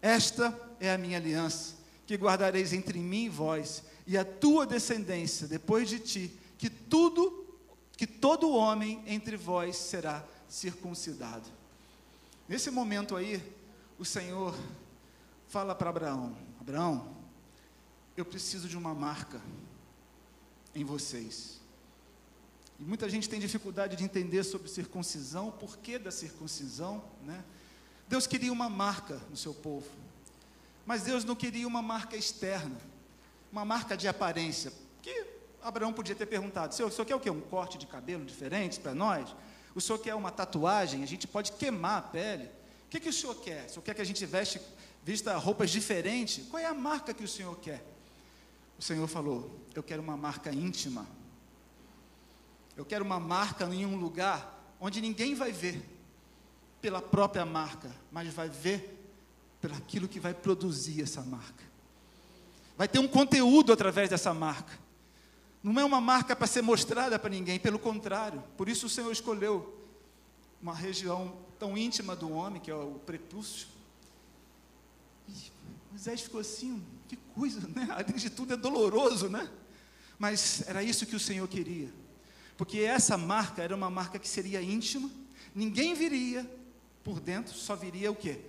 Esta 0.00 0.58
é 0.78 0.92
a 0.92 0.98
minha 0.98 1.18
aliança, 1.18 1.74
que 2.06 2.14
guardareis 2.14 2.72
entre 2.72 2.98
mim 2.98 3.24
e 3.24 3.28
vós 3.28 3.82
e 4.06 4.16
a 4.16 4.24
tua 4.24 4.64
descendência 4.64 5.48
depois 5.48 5.88
de 5.88 5.98
ti, 5.98 6.32
que 6.58 6.70
tudo, 6.70 7.45
que 7.96 8.06
todo 8.06 8.50
homem 8.50 9.02
entre 9.06 9.36
vós 9.36 9.76
será 9.76 10.24
circuncidado. 10.48 11.48
Nesse 12.48 12.70
momento 12.70 13.16
aí, 13.16 13.42
o 13.98 14.04
Senhor 14.04 14.54
fala 15.48 15.74
para 15.74 15.90
Abraão: 15.90 16.36
Abraão, 16.60 17.16
eu 18.16 18.24
preciso 18.24 18.68
de 18.68 18.76
uma 18.76 18.94
marca 18.94 19.40
em 20.74 20.84
vocês. 20.84 21.60
E 22.78 22.84
muita 22.84 23.08
gente 23.08 23.28
tem 23.28 23.40
dificuldade 23.40 23.96
de 23.96 24.04
entender 24.04 24.44
sobre 24.44 24.68
circuncisão, 24.68 25.48
o 25.48 25.52
porquê 25.52 25.98
da 25.98 26.10
circuncisão, 26.10 27.02
né? 27.22 27.42
Deus 28.08 28.26
queria 28.26 28.52
uma 28.52 28.68
marca 28.68 29.20
no 29.30 29.36
seu 29.36 29.54
povo, 29.54 29.88
mas 30.84 31.02
Deus 31.02 31.24
não 31.24 31.34
queria 31.34 31.66
uma 31.66 31.82
marca 31.82 32.16
externa 32.16 32.78
uma 33.56 33.64
marca 33.64 33.96
de 33.96 34.06
aparência. 34.06 34.72
Que 35.00 35.24
Abraão 35.66 35.92
podia 35.92 36.14
ter 36.14 36.26
perguntado: 36.26 36.74
Senhor, 36.74 36.88
o 36.88 36.92
senhor 36.92 37.04
quer 37.04 37.14
o 37.16 37.20
quê? 37.20 37.28
Um 37.28 37.40
corte 37.40 37.76
de 37.76 37.86
cabelo 37.86 38.24
diferente 38.24 38.78
para 38.78 38.94
nós? 38.94 39.34
O 39.74 39.80
senhor 39.80 39.98
quer 39.98 40.14
uma 40.14 40.30
tatuagem? 40.30 41.02
A 41.02 41.06
gente 41.06 41.26
pode 41.26 41.52
queimar 41.52 41.98
a 41.98 42.02
pele. 42.02 42.44
O 42.44 42.88
que, 42.88 43.00
que 43.00 43.08
o 43.08 43.12
senhor 43.12 43.34
quer? 43.34 43.66
O 43.66 43.70
senhor 43.70 43.82
quer 43.82 43.94
que 43.94 44.00
a 44.00 44.04
gente 44.04 44.24
veste, 44.24 44.60
vista 45.02 45.36
roupas 45.36 45.70
diferentes? 45.70 46.46
Qual 46.48 46.62
é 46.62 46.66
a 46.66 46.72
marca 46.72 47.12
que 47.12 47.24
o 47.24 47.28
senhor 47.28 47.58
quer? 47.58 47.84
O 48.78 48.82
Senhor 48.82 49.06
falou: 49.08 49.58
Eu 49.74 49.82
quero 49.82 50.00
uma 50.02 50.16
marca 50.16 50.52
íntima. 50.52 51.06
Eu 52.76 52.84
quero 52.84 53.04
uma 53.04 53.18
marca 53.18 53.64
em 53.64 53.84
um 53.86 53.96
lugar 53.96 54.76
onde 54.78 55.00
ninguém 55.00 55.34
vai 55.34 55.50
ver 55.50 55.82
pela 56.80 57.02
própria 57.02 57.44
marca, 57.44 57.90
mas 58.12 58.32
vai 58.32 58.48
ver 58.48 59.02
pelo 59.60 59.74
aquilo 59.74 60.06
que 60.06 60.20
vai 60.20 60.32
produzir 60.32 61.02
essa 61.02 61.22
marca. 61.22 61.64
Vai 62.76 62.86
ter 62.86 62.98
um 62.98 63.08
conteúdo 63.08 63.72
através 63.72 64.10
dessa 64.10 64.32
marca. 64.34 64.85
Não 65.62 65.80
é 65.80 65.84
uma 65.84 66.00
marca 66.00 66.36
para 66.36 66.46
ser 66.46 66.62
mostrada 66.62 67.18
para 67.18 67.30
ninguém, 67.30 67.58
pelo 67.58 67.78
contrário. 67.78 68.42
Por 68.56 68.68
isso 68.68 68.86
o 68.86 68.88
Senhor 68.88 69.10
escolheu 69.10 69.76
uma 70.62 70.74
região 70.74 71.36
tão 71.58 71.76
íntima 71.76 72.14
do 72.14 72.30
homem, 72.30 72.60
que 72.60 72.70
é 72.70 72.74
o 72.74 73.00
prepúcio. 73.04 73.68
E 75.28 75.32
Moisés 75.90 76.20
ficou 76.20 76.40
assim, 76.40 76.82
que 77.08 77.16
coisa, 77.34 77.60
né? 77.74 77.88
Além 77.90 78.16
de 78.16 78.30
tudo 78.30 78.54
é 78.54 78.56
doloroso, 78.56 79.28
né? 79.28 79.50
Mas 80.18 80.66
era 80.68 80.82
isso 80.82 81.06
que 81.06 81.16
o 81.16 81.20
Senhor 81.20 81.46
queria. 81.48 81.92
Porque 82.56 82.80
essa 82.80 83.18
marca 83.18 83.62
era 83.62 83.74
uma 83.74 83.90
marca 83.90 84.18
que 84.18 84.28
seria 84.28 84.62
íntima, 84.62 85.10
ninguém 85.54 85.94
viria 85.94 86.48
por 87.04 87.20
dentro, 87.20 87.54
só 87.54 87.76
viria 87.76 88.10
o 88.10 88.16
quê? 88.16 88.40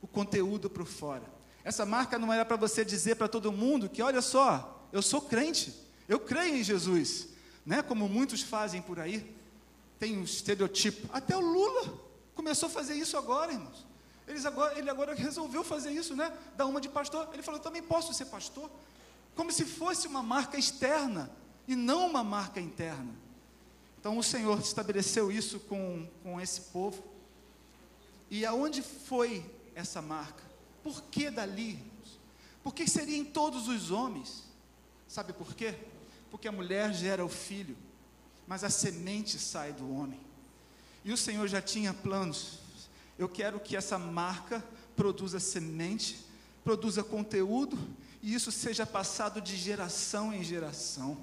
O 0.00 0.06
conteúdo 0.06 0.70
por 0.70 0.86
fora. 0.86 1.22
Essa 1.62 1.84
marca 1.84 2.18
não 2.18 2.32
era 2.32 2.44
para 2.44 2.56
você 2.56 2.84
dizer 2.84 3.16
para 3.16 3.28
todo 3.28 3.52
mundo 3.52 3.88
que, 3.88 4.02
olha 4.02 4.22
só, 4.22 4.88
eu 4.92 5.02
sou 5.02 5.20
crente, 5.20 5.74
eu 6.10 6.18
creio 6.18 6.56
em 6.56 6.64
Jesus, 6.64 7.28
né? 7.64 7.82
Como 7.82 8.08
muitos 8.08 8.42
fazem 8.42 8.82
por 8.82 8.98
aí. 8.98 9.32
Tem 9.96 10.18
um 10.18 10.24
estereotipo. 10.24 11.08
Até 11.12 11.36
o 11.36 11.40
Lula 11.40 11.96
começou 12.34 12.66
a 12.66 12.70
fazer 12.70 12.94
isso 12.94 13.16
agora, 13.16 13.52
irmãos. 13.52 13.86
Eles 14.26 14.44
agora, 14.44 14.76
ele 14.76 14.90
agora 14.90 15.14
resolveu 15.14 15.62
fazer 15.62 15.92
isso, 15.92 16.16
né? 16.16 16.36
Da 16.56 16.66
uma 16.66 16.80
de 16.80 16.88
pastor. 16.88 17.28
Ele 17.32 17.44
falou: 17.44 17.60
também 17.60 17.80
posso 17.80 18.12
ser 18.12 18.24
pastor. 18.24 18.68
Como 19.36 19.52
se 19.52 19.64
fosse 19.64 20.08
uma 20.08 20.20
marca 20.20 20.58
externa 20.58 21.30
e 21.68 21.76
não 21.76 22.08
uma 22.08 22.24
marca 22.24 22.60
interna. 22.60 23.14
Então 24.00 24.18
o 24.18 24.22
Senhor 24.22 24.58
estabeleceu 24.58 25.30
isso 25.30 25.60
com, 25.60 26.08
com 26.24 26.40
esse 26.40 26.62
povo. 26.72 27.04
E 28.28 28.44
aonde 28.44 28.82
foi 28.82 29.48
essa 29.76 30.02
marca? 30.02 30.42
Por 30.82 31.02
que 31.04 31.30
dali? 31.30 31.78
Por 32.64 32.74
que 32.74 32.88
seria 32.88 33.16
em 33.16 33.24
todos 33.24 33.68
os 33.68 33.92
homens? 33.92 34.42
Sabe 35.06 35.32
por 35.32 35.54
quê? 35.54 35.76
Porque 36.30 36.48
a 36.48 36.52
mulher 36.52 36.92
gera 36.94 37.24
o 37.24 37.28
filho, 37.28 37.76
mas 38.46 38.64
a 38.64 38.70
semente 38.70 39.38
sai 39.38 39.72
do 39.72 39.92
homem. 39.92 40.20
E 41.04 41.12
o 41.12 41.16
Senhor 41.16 41.46
já 41.48 41.60
tinha 41.60 41.92
planos. 41.92 42.58
Eu 43.18 43.28
quero 43.28 43.60
que 43.60 43.76
essa 43.76 43.98
marca 43.98 44.64
produza 44.94 45.40
semente, 45.40 46.24
produza 46.62 47.02
conteúdo, 47.02 47.78
e 48.22 48.34
isso 48.34 48.52
seja 48.52 48.86
passado 48.86 49.40
de 49.40 49.56
geração 49.56 50.32
em 50.32 50.42
geração. 50.42 51.16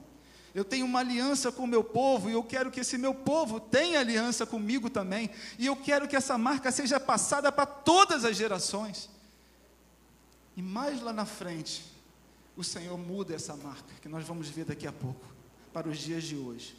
Eu 0.54 0.66
tenho 0.66 0.86
uma 0.86 1.00
aliança 1.00 1.52
com 1.52 1.64
o 1.64 1.68
meu 1.68 1.84
povo 1.84 2.30
e 2.30 2.34
eu 2.34 2.44
quero 2.44 2.72
que 2.72 2.80
esse 2.80 2.98
meu 2.98 3.14
povo 3.14 3.60
tenha 3.60 4.00
aliança 4.00 4.46
comigo 4.46 4.90
também. 4.90 5.30
E 5.60 5.68
eu 5.68 5.76
quero 5.76 6.08
que 6.08 6.16
essa 6.16 6.36
marca 6.36 6.72
seja 6.72 7.00
passada 7.00 7.52
para 7.52 7.68
todas 7.68 8.26
as 8.26 8.36
gerações. 8.36 9.08
E 10.56 10.62
mais 10.64 11.00
lá 11.02 11.14
na 11.14 11.26
frente, 11.26 11.86
o 12.58 12.64
Senhor 12.64 12.98
muda 12.98 13.36
essa 13.36 13.56
marca, 13.56 13.94
que 14.02 14.10
nós 14.10 14.26
vamos 14.26 14.50
ver 14.50 14.66
daqui 14.66 14.88
a 14.88 14.92
pouco, 14.92 15.24
para 15.72 15.88
os 15.88 16.00
dias 16.00 16.24
de 16.24 16.36
hoje. 16.36 16.76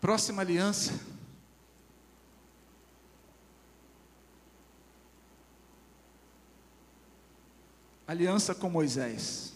Próxima 0.00 0.42
aliança. 0.42 0.92
Aliança 8.08 8.56
com 8.56 8.68
Moisés. 8.68 9.52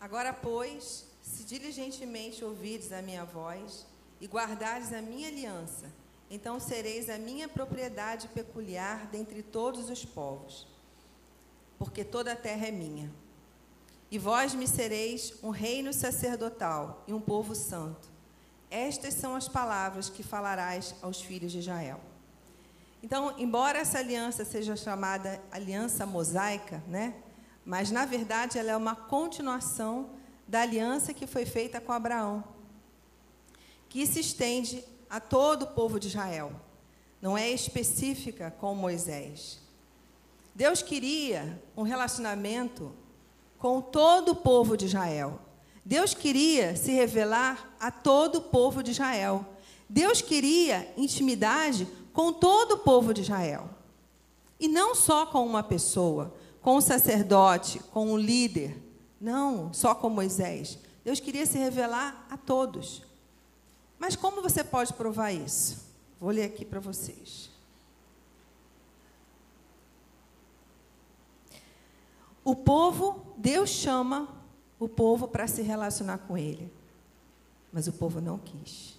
Agora, 0.00 0.32
pois, 0.32 1.04
se 1.20 1.44
diligentemente 1.44 2.42
ouvires 2.42 2.90
a 2.90 3.02
minha 3.02 3.22
voz 3.22 3.86
e 4.18 4.26
guardares 4.26 4.94
a 4.94 5.02
minha 5.02 5.28
aliança, 5.28 5.92
então 6.30 6.58
sereis 6.58 7.10
a 7.10 7.18
minha 7.18 7.46
propriedade 7.46 8.28
peculiar 8.28 9.08
dentre 9.08 9.42
todos 9.42 9.90
os 9.90 10.06
povos, 10.06 10.66
porque 11.80 12.04
toda 12.04 12.32
a 12.32 12.36
terra 12.36 12.66
é 12.66 12.70
minha. 12.70 13.10
E 14.10 14.18
vós 14.18 14.54
me 14.54 14.68
sereis 14.68 15.32
um 15.42 15.48
reino 15.48 15.94
sacerdotal 15.94 17.02
e 17.06 17.14
um 17.14 17.20
povo 17.20 17.54
santo. 17.54 18.06
Estas 18.70 19.14
são 19.14 19.34
as 19.34 19.48
palavras 19.48 20.10
que 20.10 20.22
falarás 20.22 20.94
aos 21.00 21.22
filhos 21.22 21.50
de 21.50 21.60
Israel. 21.60 21.98
Então, 23.02 23.34
embora 23.38 23.78
essa 23.78 23.98
aliança 23.98 24.44
seja 24.44 24.76
chamada 24.76 25.40
aliança 25.50 26.04
mosaica, 26.04 26.84
né? 26.86 27.14
Mas 27.64 27.90
na 27.90 28.04
verdade 28.04 28.58
ela 28.58 28.72
é 28.72 28.76
uma 28.76 28.94
continuação 28.94 30.10
da 30.46 30.60
aliança 30.60 31.14
que 31.14 31.26
foi 31.26 31.46
feita 31.46 31.80
com 31.80 31.92
Abraão, 31.92 32.44
que 33.88 34.06
se 34.06 34.20
estende 34.20 34.84
a 35.08 35.18
todo 35.18 35.62
o 35.62 35.68
povo 35.68 35.98
de 35.98 36.08
Israel. 36.08 36.52
Não 37.22 37.38
é 37.38 37.48
específica 37.48 38.50
com 38.50 38.74
Moisés. 38.74 39.69
Deus 40.60 40.82
queria 40.82 41.58
um 41.74 41.82
relacionamento 41.82 42.92
com 43.56 43.80
todo 43.80 44.32
o 44.32 44.36
povo 44.36 44.76
de 44.76 44.84
Israel. 44.84 45.40
Deus 45.82 46.12
queria 46.12 46.76
se 46.76 46.92
revelar 46.92 47.74
a 47.80 47.90
todo 47.90 48.36
o 48.36 48.42
povo 48.42 48.82
de 48.82 48.90
Israel. 48.90 49.46
Deus 49.88 50.20
queria 50.20 50.92
intimidade 50.98 51.88
com 52.12 52.30
todo 52.30 52.72
o 52.72 52.78
povo 52.80 53.14
de 53.14 53.22
Israel. 53.22 53.70
E 54.60 54.68
não 54.68 54.94
só 54.94 55.24
com 55.24 55.46
uma 55.46 55.62
pessoa, 55.62 56.34
com 56.60 56.76
um 56.76 56.80
sacerdote, 56.82 57.78
com 57.90 58.12
um 58.12 58.18
líder. 58.18 58.76
Não, 59.18 59.72
só 59.72 59.94
com 59.94 60.10
Moisés. 60.10 60.78
Deus 61.02 61.20
queria 61.20 61.46
se 61.46 61.56
revelar 61.56 62.26
a 62.28 62.36
todos. 62.36 63.02
Mas 63.98 64.14
como 64.14 64.42
você 64.42 64.62
pode 64.62 64.92
provar 64.92 65.32
isso? 65.32 65.78
Vou 66.20 66.28
ler 66.28 66.44
aqui 66.44 66.66
para 66.66 66.80
vocês. 66.80 67.49
O 72.50 72.56
povo, 72.56 73.24
Deus 73.36 73.70
chama 73.70 74.28
o 74.76 74.88
povo 74.88 75.28
para 75.28 75.46
se 75.46 75.62
relacionar 75.62 76.18
com 76.18 76.36
Ele, 76.36 76.68
mas 77.72 77.86
o 77.86 77.92
povo 77.92 78.20
não 78.20 78.38
quis. 78.38 78.98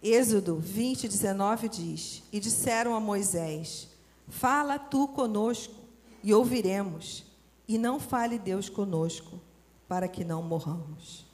Êxodo 0.00 0.54
20, 0.54 1.08
19 1.08 1.68
diz: 1.68 2.22
E 2.32 2.38
disseram 2.38 2.94
a 2.94 3.00
Moisés: 3.00 3.88
Fala 4.28 4.78
tu 4.78 5.08
conosco 5.08 5.74
e 6.22 6.32
ouviremos, 6.32 7.24
e 7.66 7.76
não 7.76 7.98
fale 7.98 8.38
Deus 8.38 8.68
conosco, 8.68 9.40
para 9.88 10.06
que 10.06 10.22
não 10.22 10.44
morramos. 10.44 11.26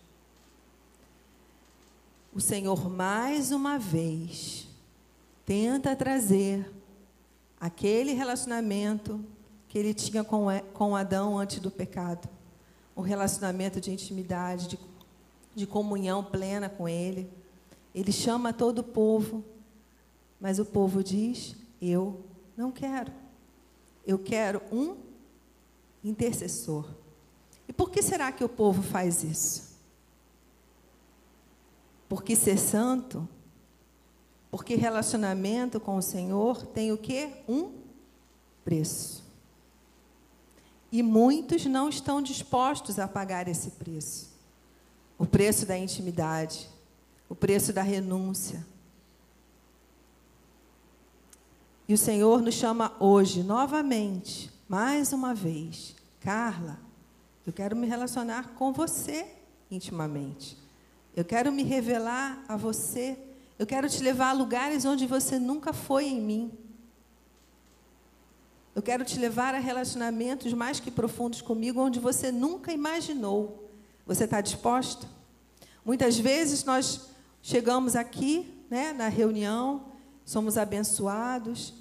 o 2.32 2.40
Senhor 2.40 2.88
mais 2.88 3.52
uma 3.52 3.78
vez 3.78 4.66
tenta 5.44 5.94
trazer 5.94 6.72
aquele 7.60 8.14
relacionamento 8.14 9.22
que 9.70 9.78
ele 9.78 9.94
tinha 9.94 10.24
com, 10.24 10.46
com 10.74 10.96
Adão 10.96 11.38
antes 11.38 11.60
do 11.60 11.70
pecado. 11.70 12.28
Um 12.96 13.02
relacionamento 13.02 13.80
de 13.80 13.92
intimidade, 13.92 14.66
de, 14.66 14.78
de 15.54 15.64
comunhão 15.64 16.24
plena 16.24 16.68
com 16.68 16.88
ele. 16.88 17.30
Ele 17.94 18.10
chama 18.10 18.52
todo 18.52 18.80
o 18.80 18.84
povo, 18.84 19.44
mas 20.40 20.58
o 20.58 20.64
povo 20.64 21.04
diz: 21.04 21.54
Eu 21.80 22.20
não 22.56 22.72
quero. 22.72 23.12
Eu 24.04 24.18
quero 24.18 24.60
um 24.72 24.96
intercessor. 26.02 26.84
E 27.68 27.72
por 27.72 27.90
que 27.90 28.02
será 28.02 28.32
que 28.32 28.42
o 28.42 28.48
povo 28.48 28.82
faz 28.82 29.22
isso? 29.22 29.78
Porque 32.08 32.34
ser 32.34 32.58
santo, 32.58 33.28
porque 34.50 34.74
relacionamento 34.74 35.78
com 35.78 35.96
o 35.96 36.02
Senhor 36.02 36.66
tem 36.66 36.90
o 36.90 36.98
quê? 36.98 37.30
Um 37.48 37.70
preço. 38.64 39.19
E 40.92 41.02
muitos 41.02 41.66
não 41.66 41.88
estão 41.88 42.20
dispostos 42.20 42.98
a 42.98 43.06
pagar 43.06 43.46
esse 43.48 43.70
preço. 43.72 44.30
O 45.18 45.26
preço 45.26 45.66
da 45.66 45.78
intimidade, 45.78 46.68
o 47.28 47.34
preço 47.34 47.72
da 47.72 47.82
renúncia. 47.82 48.66
E 51.86 51.94
o 51.94 51.98
Senhor 51.98 52.40
nos 52.40 52.54
chama 52.54 52.94
hoje, 52.98 53.42
novamente, 53.42 54.50
mais 54.68 55.12
uma 55.12 55.34
vez, 55.34 55.96
Carla, 56.20 56.78
eu 57.46 57.52
quero 57.52 57.74
me 57.74 57.86
relacionar 57.86 58.54
com 58.54 58.72
você 58.72 59.26
intimamente. 59.70 60.56
Eu 61.16 61.24
quero 61.24 61.50
me 61.50 61.62
revelar 61.62 62.44
a 62.48 62.56
você. 62.56 63.18
Eu 63.58 63.66
quero 63.66 63.88
te 63.88 64.02
levar 64.02 64.30
a 64.30 64.32
lugares 64.32 64.84
onde 64.84 65.06
você 65.06 65.38
nunca 65.38 65.72
foi 65.72 66.06
em 66.06 66.20
mim. 66.20 66.52
Eu 68.80 68.82
quero 68.82 69.04
te 69.04 69.18
levar 69.18 69.54
a 69.54 69.58
relacionamentos 69.58 70.54
mais 70.54 70.80
que 70.80 70.90
profundos 70.90 71.42
comigo, 71.42 71.82
onde 71.82 72.00
você 72.00 72.32
nunca 72.32 72.72
imaginou. 72.72 73.70
Você 74.06 74.24
está 74.24 74.40
disposto? 74.40 75.06
Muitas 75.84 76.18
vezes 76.18 76.64
nós 76.64 77.10
chegamos 77.42 77.94
aqui, 77.94 78.64
né, 78.70 78.94
na 78.94 79.08
reunião, 79.08 79.84
somos 80.24 80.56
abençoados, 80.56 81.74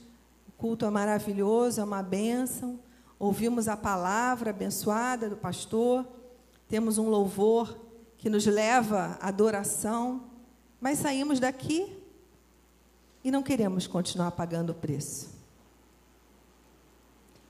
o 0.46 0.52
culto 0.58 0.86
é 0.86 0.90
maravilhoso, 0.90 1.80
é 1.80 1.86
uma 1.86 2.04
bênção, 2.04 2.78
ouvimos 3.18 3.70
a 3.70 3.78
palavra 3.78 4.50
abençoada 4.50 5.30
do 5.30 5.38
pastor, 5.38 6.06
temos 6.68 6.98
um 6.98 7.08
louvor 7.08 7.80
que 8.18 8.30
nos 8.30 8.46
leva 8.46 9.18
à 9.22 9.30
adoração, 9.30 10.26
mas 10.82 11.00
saímos 11.00 11.40
daqui 11.40 11.98
e 13.24 13.32
não 13.32 13.42
queremos 13.42 13.88
continuar 13.88 14.32
pagando 14.32 14.72
o 14.72 14.76
preço. 14.76 15.39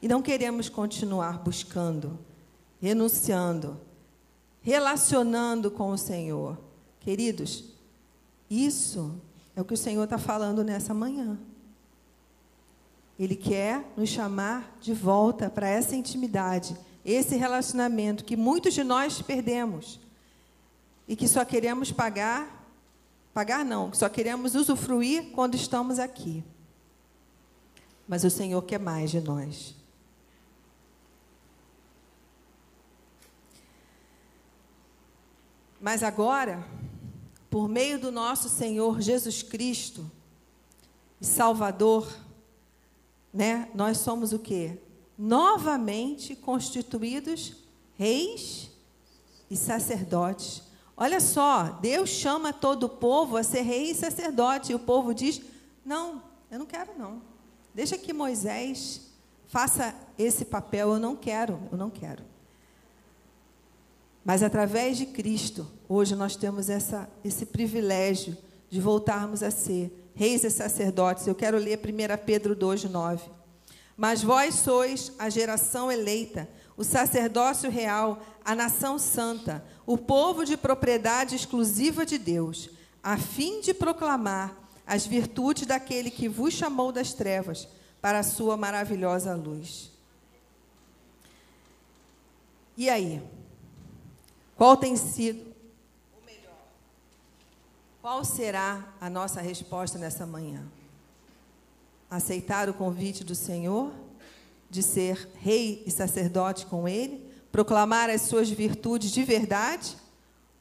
E 0.01 0.07
não 0.07 0.21
queremos 0.21 0.69
continuar 0.69 1.39
buscando, 1.39 2.17
renunciando, 2.81 3.79
relacionando 4.61 5.69
com 5.69 5.91
o 5.91 5.97
Senhor. 5.97 6.57
Queridos, 6.99 7.65
isso 8.49 9.19
é 9.55 9.61
o 9.61 9.65
que 9.65 9.73
o 9.73 9.77
Senhor 9.77 10.03
está 10.03 10.17
falando 10.17 10.63
nessa 10.63 10.93
manhã. 10.93 11.37
Ele 13.19 13.35
quer 13.35 13.85
nos 13.97 14.07
chamar 14.07 14.77
de 14.79 14.93
volta 14.93 15.49
para 15.49 15.67
essa 15.67 15.95
intimidade, 15.95 16.77
esse 17.03 17.35
relacionamento 17.35 18.23
que 18.23 18.37
muitos 18.37 18.73
de 18.73 18.83
nós 18.83 19.21
perdemos 19.21 19.99
e 21.05 21.15
que 21.15 21.27
só 21.27 21.43
queremos 21.43 21.91
pagar, 21.91 22.71
pagar 23.33 23.65
não, 23.65 23.91
que 23.91 23.97
só 23.97 24.07
queremos 24.07 24.55
usufruir 24.55 25.31
quando 25.31 25.55
estamos 25.55 25.99
aqui. 25.99 26.43
Mas 28.07 28.23
o 28.23 28.29
Senhor 28.29 28.61
quer 28.61 28.79
mais 28.79 29.11
de 29.11 29.19
nós. 29.19 29.78
Mas 35.79 36.03
agora, 36.03 36.65
por 37.49 37.69
meio 37.69 37.99
do 37.99 38.11
nosso 38.11 38.49
Senhor 38.49 38.99
Jesus 39.01 39.41
Cristo, 39.41 40.09
Salvador, 41.21 42.07
né? 43.33 43.69
Nós 43.73 43.97
somos 43.99 44.33
o 44.33 44.39
quê? 44.39 44.77
Novamente 45.17 46.35
constituídos 46.35 47.55
reis 47.97 48.69
e 49.49 49.57
sacerdotes. 49.57 50.63
Olha 50.95 51.19
só, 51.19 51.77
Deus 51.81 52.09
chama 52.09 52.53
todo 52.53 52.83
o 52.83 52.89
povo 52.89 53.37
a 53.37 53.43
ser 53.43 53.61
rei 53.61 53.91
e 53.91 53.95
sacerdote, 53.95 54.71
e 54.71 54.75
o 54.75 54.79
povo 54.79 55.13
diz: 55.13 55.41
"Não, 55.85 56.21
eu 56.51 56.59
não 56.59 56.65
quero 56.65 56.97
não. 56.97 57.21
Deixa 57.73 57.97
que 57.97 58.13
Moisés 58.13 59.01
faça 59.47 59.95
esse 60.17 60.45
papel, 60.45 60.93
eu 60.93 60.99
não 60.99 61.15
quero, 61.15 61.59
eu 61.71 61.77
não 61.77 61.89
quero". 61.89 62.28
Mas 64.23 64.43
através 64.43 64.97
de 64.97 65.05
Cristo, 65.05 65.67
hoje 65.87 66.15
nós 66.15 66.35
temos 66.35 66.69
essa, 66.69 67.09
esse 67.23 67.45
privilégio 67.45 68.37
de 68.69 68.79
voltarmos 68.79 69.41
a 69.41 69.49
ser 69.49 70.11
reis 70.13 70.43
e 70.43 70.49
sacerdotes. 70.49 71.25
Eu 71.25 71.35
quero 71.35 71.57
ler 71.57 71.79
1 71.79 72.25
Pedro 72.25 72.55
2,9. 72.55 73.21
Mas 73.95 74.21
vós 74.21 74.55
sois 74.55 75.11
a 75.17 75.29
geração 75.29 75.91
eleita, 75.91 76.47
o 76.77 76.83
sacerdócio 76.83 77.69
real, 77.69 78.21
a 78.45 78.55
nação 78.55 78.97
santa, 78.97 79.63
o 79.85 79.97
povo 79.97 80.45
de 80.45 80.55
propriedade 80.55 81.35
exclusiva 81.35 82.05
de 82.05 82.17
Deus, 82.17 82.69
a 83.03 83.17
fim 83.17 83.59
de 83.59 83.73
proclamar 83.73 84.55
as 84.85 85.05
virtudes 85.05 85.65
daquele 85.67 86.09
que 86.09 86.27
vos 86.27 86.53
chamou 86.53 86.91
das 86.91 87.13
trevas 87.13 87.67
para 88.01 88.19
a 88.19 88.23
sua 88.23 88.55
maravilhosa 88.55 89.35
luz. 89.35 89.91
E 92.77 92.89
aí? 92.89 93.21
Qual 94.59 94.75
tem 94.75 94.97
sido 94.97 95.49
qual 98.01 98.25
será 98.25 98.93
a 98.99 99.09
nossa 99.09 99.39
resposta 99.39 99.97
nessa 99.97 100.25
manhã? 100.25 100.65
Aceitar 102.11 102.67
o 102.67 102.73
convite 102.73 103.23
do 103.23 103.35
Senhor 103.35 103.93
de 104.69 104.83
ser 104.83 105.29
rei 105.35 105.81
e 105.85 105.91
sacerdote 105.91 106.65
com 106.65 106.89
Ele? 106.89 107.25
Proclamar 107.53 108.09
as 108.09 108.23
suas 108.23 108.49
virtudes 108.49 109.11
de 109.11 109.23
verdade? 109.23 109.95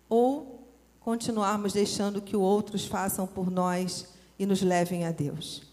Ou 0.09 0.65
continuarmos 1.01 1.73
deixando 1.73 2.23
que 2.23 2.37
outros 2.37 2.87
façam 2.87 3.27
por 3.27 3.51
nós 3.51 4.07
e 4.39 4.47
nos 4.47 4.63
levem 4.63 5.07
a 5.07 5.11
Deus? 5.11 5.65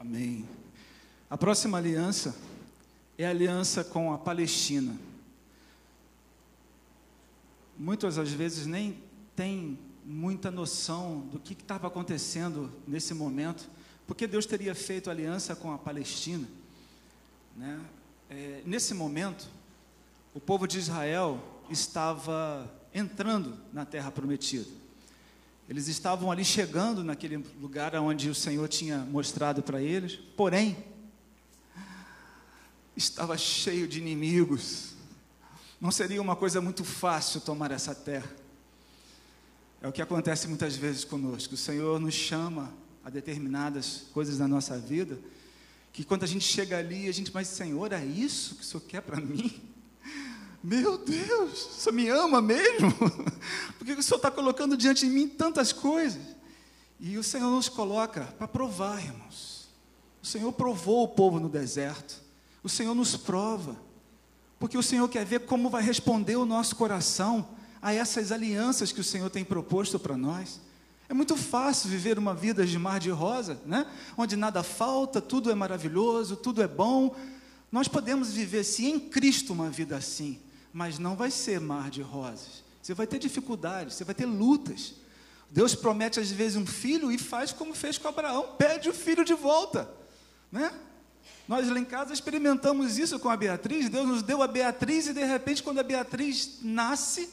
Amém. 0.00 0.44
A 1.30 1.38
próxima 1.38 1.78
aliança 1.78 2.34
é 3.16 3.24
a 3.24 3.30
aliança 3.30 3.84
com 3.84 4.12
a 4.12 4.18
Palestina. 4.18 4.98
Muitas 7.78 8.16
das 8.16 8.30
vezes 8.30 8.66
nem 8.66 8.98
tem 9.34 9.78
muita 10.04 10.50
noção 10.50 11.20
do 11.32 11.38
que 11.38 11.54
estava 11.54 11.88
acontecendo 11.88 12.72
nesse 12.86 13.14
momento, 13.14 13.68
porque 14.06 14.26
Deus 14.26 14.46
teria 14.46 14.74
feito 14.74 15.10
aliança 15.10 15.56
com 15.56 15.72
a 15.72 15.78
Palestina. 15.78 16.46
Né? 17.56 17.80
É, 18.30 18.62
nesse 18.66 18.94
momento, 18.94 19.48
o 20.34 20.40
povo 20.40 20.66
de 20.66 20.78
Israel 20.78 21.40
estava 21.70 22.70
entrando 22.92 23.56
na 23.72 23.84
terra 23.84 24.10
prometida. 24.10 24.68
Eles 25.68 25.88
estavam 25.88 26.30
ali 26.30 26.44
chegando 26.44 27.02
naquele 27.02 27.38
lugar 27.60 27.94
onde 27.96 28.28
o 28.28 28.34
Senhor 28.34 28.68
tinha 28.68 28.98
mostrado 28.98 29.62
para 29.62 29.80
eles, 29.80 30.16
porém, 30.36 30.76
estava 32.96 33.36
cheio 33.38 33.88
de 33.88 33.98
inimigos. 33.98 34.93
Não 35.80 35.90
seria 35.90 36.20
uma 36.20 36.36
coisa 36.36 36.60
muito 36.60 36.84
fácil 36.84 37.40
tomar 37.40 37.70
essa 37.70 37.94
terra. 37.94 38.30
É 39.82 39.88
o 39.88 39.92
que 39.92 40.00
acontece 40.00 40.48
muitas 40.48 40.76
vezes 40.76 41.04
conosco. 41.04 41.54
O 41.54 41.58
Senhor 41.58 42.00
nos 42.00 42.14
chama 42.14 42.72
a 43.04 43.10
determinadas 43.10 44.06
coisas 44.12 44.38
da 44.38 44.48
nossa 44.48 44.78
vida, 44.78 45.18
que 45.92 46.02
quando 46.02 46.24
a 46.24 46.26
gente 46.26 46.44
chega 46.44 46.78
ali, 46.78 47.06
a 47.08 47.12
gente, 47.12 47.32
mas 47.34 47.48
Senhor, 47.48 47.92
é 47.92 48.04
isso 48.04 48.54
que 48.54 48.62
o 48.62 48.64
Senhor 48.64 48.80
quer 48.80 49.02
para 49.02 49.20
mim? 49.20 49.60
Meu 50.64 50.96
Deus, 50.96 51.66
o 51.66 51.80
Senhor 51.80 51.94
me 51.94 52.08
ama 52.08 52.40
mesmo? 52.40 52.90
Porque 53.76 53.92
o 53.92 54.02
Senhor 54.02 54.16
está 54.16 54.30
colocando 54.30 54.76
diante 54.76 55.06
de 55.06 55.12
mim 55.12 55.28
tantas 55.28 55.72
coisas. 55.72 56.22
E 56.98 57.18
o 57.18 57.22
Senhor 57.22 57.50
nos 57.50 57.68
coloca 57.68 58.22
para 58.38 58.48
provar, 58.48 59.04
irmãos. 59.04 59.68
O 60.22 60.26
Senhor 60.26 60.50
provou 60.52 61.04
o 61.04 61.08
povo 61.08 61.38
no 61.38 61.50
deserto. 61.50 62.22
O 62.62 62.68
Senhor 62.70 62.94
nos 62.94 63.14
prova. 63.14 63.76
Porque 64.58 64.78
o 64.78 64.82
Senhor 64.82 65.08
quer 65.08 65.24
ver 65.24 65.40
como 65.40 65.68
vai 65.68 65.82
responder 65.82 66.36
o 66.36 66.46
nosso 66.46 66.76
coração 66.76 67.48
a 67.82 67.92
essas 67.92 68.32
alianças 68.32 68.92
que 68.92 69.00
o 69.00 69.04
Senhor 69.04 69.28
tem 69.28 69.44
proposto 69.44 69.98
para 69.98 70.16
nós. 70.16 70.60
É 71.08 71.12
muito 71.12 71.36
fácil 71.36 71.90
viver 71.90 72.18
uma 72.18 72.34
vida 72.34 72.64
de 72.64 72.78
mar 72.78 72.98
de 72.98 73.10
rosa, 73.10 73.60
né? 73.66 73.86
onde 74.16 74.36
nada 74.36 74.62
falta, 74.62 75.20
tudo 75.20 75.50
é 75.50 75.54
maravilhoso, 75.54 76.36
tudo 76.36 76.62
é 76.62 76.68
bom. 76.68 77.14
Nós 77.70 77.88
podemos 77.88 78.32
viver, 78.32 78.64
sim, 78.64 78.92
em 78.92 79.00
Cristo 79.00 79.52
uma 79.52 79.68
vida 79.68 79.96
assim, 79.96 80.40
mas 80.72 80.98
não 80.98 81.14
vai 81.14 81.30
ser 81.30 81.60
mar 81.60 81.90
de 81.90 82.00
rosas. 82.00 82.64
Você 82.80 82.94
vai 82.94 83.06
ter 83.06 83.18
dificuldades, 83.18 83.94
você 83.94 84.04
vai 84.04 84.14
ter 84.14 84.26
lutas. 84.26 84.94
Deus 85.50 85.74
promete 85.74 86.18
às 86.18 86.30
vezes 86.30 86.56
um 86.56 86.66
filho 86.66 87.12
e 87.12 87.18
faz 87.18 87.52
como 87.52 87.74
fez 87.74 87.98
com 87.98 88.08
Abraão, 88.08 88.54
pede 88.58 88.88
o 88.88 88.94
filho 88.94 89.24
de 89.24 89.34
volta, 89.34 89.90
né? 90.50 90.72
Nós 91.46 91.68
lá 91.68 91.78
em 91.78 91.84
casa 91.84 92.12
experimentamos 92.12 92.98
isso 92.98 93.18
com 93.18 93.28
a 93.28 93.36
Beatriz. 93.36 93.88
Deus 93.88 94.08
nos 94.08 94.22
deu 94.22 94.42
a 94.42 94.48
Beatriz 94.48 95.06
e 95.06 95.12
de 95.12 95.24
repente, 95.24 95.62
quando 95.62 95.78
a 95.78 95.82
Beatriz 95.82 96.58
nasce, 96.62 97.28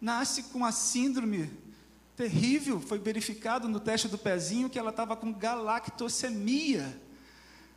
nasce 0.00 0.44
com 0.44 0.64
a 0.64 0.72
síndrome 0.72 1.50
terrível. 2.16 2.80
Foi 2.80 2.98
verificado 2.98 3.68
no 3.68 3.78
teste 3.78 4.08
do 4.08 4.16
pezinho 4.16 4.70
que 4.70 4.78
ela 4.78 4.90
estava 4.90 5.14
com 5.14 5.32
galactosemia. 5.32 6.98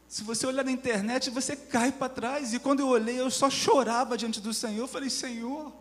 Se 0.07 0.23
você 0.23 0.47
olhar 0.47 0.63
na 0.63 0.71
internet, 0.71 1.29
você 1.29 1.55
cai 1.55 1.91
para 1.91 2.07
trás. 2.07 2.53
E 2.53 2.59
quando 2.59 2.79
eu 2.79 2.87
olhei, 2.87 3.19
eu 3.19 3.29
só 3.29 3.49
chorava 3.49 4.17
diante 4.17 4.39
do 4.39 4.53
Senhor. 4.53 4.83
Eu 4.83 4.87
falei: 4.87 5.09
Senhor, 5.09 5.73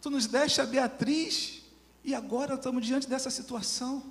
tu 0.00 0.08
nos 0.08 0.26
deste 0.26 0.62
a 0.62 0.66
Beatriz 0.66 1.60
e 2.02 2.14
agora 2.14 2.54
estamos 2.54 2.86
diante 2.86 3.06
dessa 3.06 3.28
situação. 3.28 4.02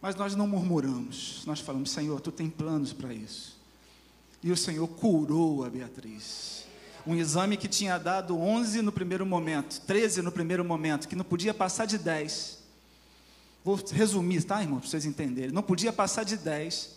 Mas 0.00 0.16
nós 0.16 0.34
não 0.34 0.48
murmuramos. 0.48 1.42
Nós 1.44 1.60
falamos: 1.60 1.90
Senhor, 1.90 2.18
tu 2.20 2.32
tem 2.32 2.48
planos 2.48 2.94
para 2.94 3.12
isso. 3.12 3.61
E 4.42 4.50
o 4.50 4.56
Senhor 4.56 4.86
curou 4.88 5.64
a 5.64 5.70
Beatriz. 5.70 6.64
Um 7.06 7.14
exame 7.14 7.56
que 7.56 7.68
tinha 7.68 7.98
dado 7.98 8.36
11 8.38 8.82
no 8.82 8.92
primeiro 8.92 9.26
momento, 9.26 9.80
13 9.82 10.22
no 10.22 10.32
primeiro 10.32 10.64
momento, 10.64 11.08
que 11.08 11.16
não 11.16 11.24
podia 11.24 11.52
passar 11.52 11.84
de 11.84 11.98
10. 11.98 12.58
Vou 13.64 13.78
resumir, 13.92 14.42
tá, 14.42 14.60
irmão, 14.60 14.80
para 14.80 14.88
vocês 14.88 15.04
entenderem. 15.04 15.52
Não 15.52 15.62
podia 15.62 15.92
passar 15.92 16.24
de 16.24 16.36
10, 16.36 16.90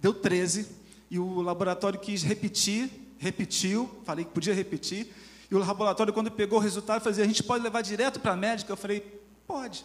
deu 0.00 0.12
13, 0.12 0.66
e 1.10 1.18
o 1.18 1.40
laboratório 1.40 1.98
quis 1.98 2.22
repetir, 2.22 2.90
repetiu, 3.18 3.88
falei 4.04 4.24
que 4.24 4.32
podia 4.32 4.54
repetir, 4.54 5.12
e 5.52 5.54
o 5.54 5.58
laboratório, 5.58 6.14
quando 6.14 6.30
pegou 6.30 6.58
o 6.58 6.62
resultado, 6.62 7.02
fazia: 7.02 7.22
a 7.22 7.26
gente 7.26 7.42
pode 7.42 7.62
levar 7.62 7.82
direto 7.82 8.18
para 8.18 8.32
a 8.32 8.36
médica? 8.36 8.72
Eu 8.72 8.76
falei: 8.76 9.20
pode. 9.46 9.84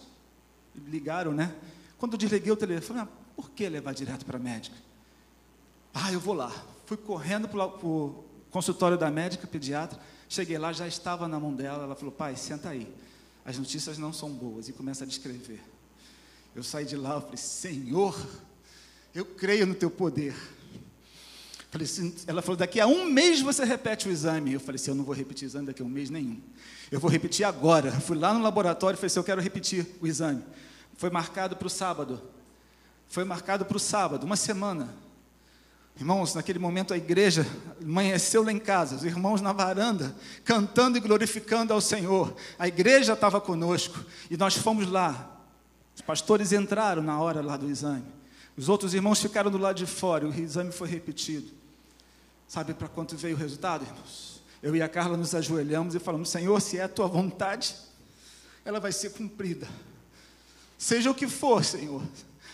Ligaram, 0.87 1.33
né? 1.33 1.53
Quando 1.97 2.13
eu 2.13 2.17
desliguei 2.17 2.51
o 2.53 2.55
telefone, 2.55 3.01
ah, 3.01 3.07
por 3.35 3.51
que 3.51 3.67
levar 3.67 3.93
direto 3.93 4.25
para 4.25 4.37
a 4.37 4.39
médica? 4.39 4.77
Ah, 5.93 6.13
eu 6.13 6.21
vou 6.21 6.33
lá. 6.33 6.53
Fui 6.87 6.95
correndo 6.95 7.49
para 7.49 7.65
o 7.65 8.23
consultório 8.49 8.97
da 8.97 9.11
médica 9.11 9.45
pediatra. 9.45 9.99
Cheguei 10.29 10.57
lá, 10.57 10.71
já 10.71 10.87
estava 10.87 11.27
na 11.27 11.37
mão 11.37 11.53
dela. 11.53 11.83
Ela 11.83 11.95
falou: 11.95 12.13
pai, 12.13 12.37
senta 12.37 12.69
aí. 12.69 12.87
As 13.45 13.57
notícias 13.57 13.97
não 13.97 14.13
são 14.13 14.29
boas. 14.29 14.69
E 14.69 14.73
começa 14.73 15.03
a 15.03 15.07
descrever. 15.07 15.59
Eu 16.55 16.63
saí 16.63 16.85
de 16.85 16.95
lá, 16.95 17.15
eu 17.15 17.21
falei: 17.21 17.35
Senhor, 17.35 18.17
eu 19.13 19.25
creio 19.25 19.67
no 19.67 19.75
teu 19.75 19.91
poder. 19.91 20.33
Ela 22.25 22.41
falou: 22.41 22.55
daqui 22.55 22.79
a 22.79 22.87
um 22.87 23.03
mês 23.03 23.41
você 23.41 23.65
repete 23.65 24.07
o 24.07 24.11
exame. 24.11 24.53
Eu 24.53 24.59
falei 24.61 24.75
assim: 24.77 24.91
eu 24.91 24.95
não 24.95 25.03
vou 25.03 25.13
repetir 25.13 25.45
o 25.45 25.49
exame 25.49 25.67
daqui 25.67 25.81
a 25.81 25.85
um 25.85 25.89
mês 25.89 26.09
nenhum. 26.09 26.39
Eu 26.89 27.01
vou 27.01 27.11
repetir 27.11 27.45
agora. 27.45 27.91
Fui 27.99 28.17
lá 28.17 28.33
no 28.33 28.41
laboratório 28.41 28.95
e 28.95 28.97
falei 28.97 29.07
assim: 29.07 29.19
eu 29.19 29.25
quero 29.25 29.41
repetir 29.41 29.85
o 29.99 30.07
exame. 30.07 30.41
Foi 30.95 31.09
marcado 31.09 31.57
para 31.57 31.67
o 31.67 31.69
sábado. 31.69 32.21
Foi 33.09 33.25
marcado 33.25 33.65
para 33.65 33.75
o 33.75 33.79
sábado, 33.79 34.25
uma 34.25 34.37
semana. 34.37 35.05
Irmãos, 35.99 36.35
naquele 36.35 36.59
momento 36.59 36.93
a 36.93 36.97
igreja 36.97 37.45
amanheceu 37.81 38.43
lá 38.43 38.51
em 38.51 38.59
casa, 38.59 38.95
os 38.95 39.03
irmãos 39.03 39.41
na 39.41 39.51
varanda, 39.51 40.15
cantando 40.45 40.95
e 40.95 41.01
glorificando 41.01 41.73
ao 41.73 41.81
Senhor. 41.81 42.35
A 42.59 42.67
igreja 42.67 43.13
estava 43.13 43.41
conosco 43.41 44.05
e 44.29 44.37
nós 44.37 44.55
fomos 44.55 44.87
lá. 44.87 45.35
Os 45.95 46.01
pastores 46.01 46.51
entraram 46.51 47.01
na 47.01 47.19
hora 47.19 47.41
lá 47.41 47.57
do 47.57 47.67
exame. 47.67 48.05
Os 48.55 48.69
outros 48.69 48.93
irmãos 48.93 49.19
ficaram 49.19 49.49
do 49.49 49.57
lado 49.57 49.75
de 49.75 49.87
fora 49.87 50.27
o 50.27 50.33
exame 50.33 50.71
foi 50.71 50.87
repetido. 50.87 51.51
Sabe 52.47 52.75
para 52.75 52.87
quanto 52.87 53.17
veio 53.17 53.35
o 53.35 53.39
resultado, 53.39 53.83
irmãos? 53.83 54.43
Eu 54.61 54.75
e 54.75 54.81
a 54.83 54.87
Carla 54.87 55.17
nos 55.17 55.33
ajoelhamos 55.33 55.95
e 55.95 55.99
falamos: 55.99 56.29
Senhor, 56.29 56.61
se 56.61 56.77
é 56.77 56.83
a 56.83 56.87
tua 56.87 57.07
vontade, 57.07 57.75
ela 58.63 58.79
vai 58.79 58.91
ser 58.91 59.09
cumprida. 59.13 59.67
Seja 60.77 61.09
o 61.09 61.15
que 61.15 61.27
for, 61.27 61.65
Senhor 61.65 62.03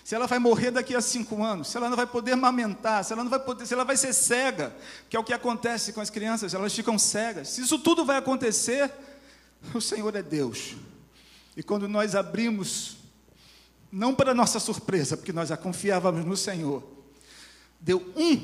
se 0.04 0.14
ela 0.14 0.28
vai 0.28 0.38
morrer 0.38 0.70
daqui 0.70 0.94
a 0.94 1.00
cinco 1.00 1.42
anos, 1.42 1.70
se 1.70 1.78
ela 1.78 1.90
não 1.90 1.96
vai 1.96 2.06
poder 2.06 2.34
amamentar, 2.34 3.06
se 3.06 3.14
ela 3.14 3.24
não 3.24 3.30
vai 3.30 3.40
poder, 3.40 3.66
se 3.66 3.74
ela 3.74 3.86
vai 3.86 3.96
ser 3.96 4.14
cega, 4.14 4.76
que 5.10 5.16
é 5.16 5.20
o 5.20 5.24
que 5.24 5.32
acontece 5.32 5.94
com 5.94 6.02
as 6.02 6.10
crianças, 6.10 6.54
elas 6.54 6.74
ficam 6.74 7.00
cegas. 7.00 7.48
Se 7.48 7.62
isso 7.62 7.80
tudo 7.80 8.04
vai 8.04 8.18
acontecer, 8.18 8.92
o 9.74 9.80
Senhor 9.80 10.14
é 10.14 10.22
Deus. 10.22 10.76
E 11.56 11.64
quando 11.64 11.88
nós 11.88 12.16
abrimos, 12.16 12.98
não 13.90 14.14
para 14.14 14.34
nossa 14.34 14.60
surpresa, 14.60 15.16
porque 15.16 15.32
nós 15.32 15.48
já 15.48 15.56
confiávamos 15.56 16.26
no 16.26 16.36
Senhor, 16.36 16.84
deu 17.80 18.06
um. 18.18 18.42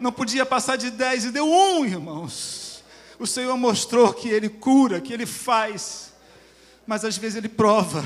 Não 0.00 0.10
podia 0.10 0.46
passar 0.46 0.76
de 0.76 0.90
dez 0.90 1.26
e 1.26 1.30
deu 1.30 1.46
um, 1.46 1.84
irmãos. 1.84 2.82
O 3.18 3.26
Senhor 3.26 3.54
mostrou 3.58 4.14
que 4.14 4.30
Ele 4.30 4.48
cura, 4.48 5.02
que 5.02 5.12
Ele 5.12 5.26
faz, 5.26 6.14
mas 6.86 7.04
às 7.04 7.18
vezes 7.18 7.36
Ele 7.36 7.48
prova 7.48 8.02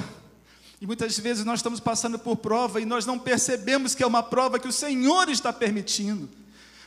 e 0.82 0.86
muitas 0.86 1.16
vezes 1.16 1.44
nós 1.44 1.60
estamos 1.60 1.78
passando 1.78 2.18
por 2.18 2.36
prova 2.36 2.80
e 2.80 2.84
nós 2.84 3.06
não 3.06 3.16
percebemos 3.16 3.94
que 3.94 4.02
é 4.02 4.06
uma 4.06 4.20
prova 4.20 4.58
que 4.58 4.66
o 4.66 4.72
Senhor 4.72 5.28
está 5.28 5.52
permitindo. 5.52 6.28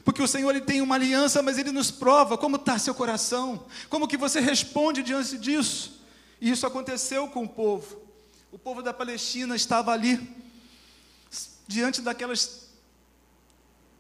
Porque 0.04 0.22
o 0.22 0.28
Senhor 0.28 0.50
ele 0.50 0.60
tem 0.60 0.82
uma 0.82 0.96
aliança, 0.96 1.42
mas 1.42 1.58
Ele 1.58 1.72
nos 1.72 1.92
prova 1.92 2.38
como 2.38 2.58
está 2.58 2.78
seu 2.78 2.94
coração, 2.94 3.66
como 3.90 4.06
que 4.06 4.18
você 4.18 4.42
responde 4.42 5.02
diante 5.02 5.38
disso. 5.38 6.02
E 6.42 6.50
isso 6.52 6.68
aconteceu 6.68 7.30
com 7.30 7.46
o 7.46 7.48
povo. 7.48 8.02
O 8.52 8.60
povo 8.60 8.82
da 8.82 8.94
Palestina 8.94 9.56
estava 9.56 9.94
ali, 9.94 10.30
diante 11.66 12.02
daquelas 12.02 12.68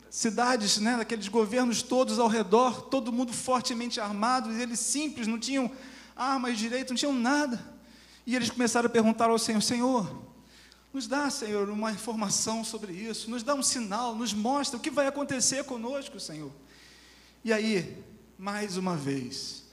cidades, 0.09 0.77
né, 0.77 0.97
daqueles 0.97 1.29
governos 1.29 1.81
todos 1.81 2.19
ao 2.19 2.27
redor, 2.27 2.81
todo 2.81 3.13
mundo 3.13 3.31
fortemente 3.31 4.01
armado, 4.01 4.51
e 4.51 4.61
eles 4.61 4.81
simples, 4.81 5.25
não 5.25 5.39
tinham 5.39 5.71
armas 6.17 6.57
direito, 6.57 6.89
não 6.89 6.97
tinham 6.97 7.13
nada. 7.13 7.74
E 8.25 8.35
eles 8.35 8.49
começaram 8.49 8.87
a 8.87 8.89
perguntar 8.89 9.29
ao 9.29 9.37
Senhor: 9.37 9.61
Senhor, 9.61 10.23
nos 10.93 11.07
dá, 11.07 11.29
Senhor, 11.29 11.69
uma 11.69 11.91
informação 11.91 12.63
sobre 12.63 12.93
isso, 12.93 13.29
nos 13.29 13.43
dá 13.43 13.53
um 13.53 13.63
sinal, 13.63 14.15
nos 14.15 14.33
mostra 14.33 14.77
o 14.77 14.81
que 14.81 14.89
vai 14.89 15.07
acontecer 15.07 15.63
conosco, 15.63 16.19
Senhor. 16.19 16.51
E 17.43 17.51
aí, 17.51 18.03
mais 18.37 18.77
uma 18.77 18.95
vez, 18.95 19.63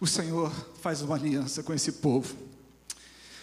o 0.00 0.06
Senhor 0.06 0.52
faz 0.80 1.00
uma 1.00 1.14
aliança 1.14 1.62
com 1.62 1.72
esse 1.72 1.92
povo 1.92 2.36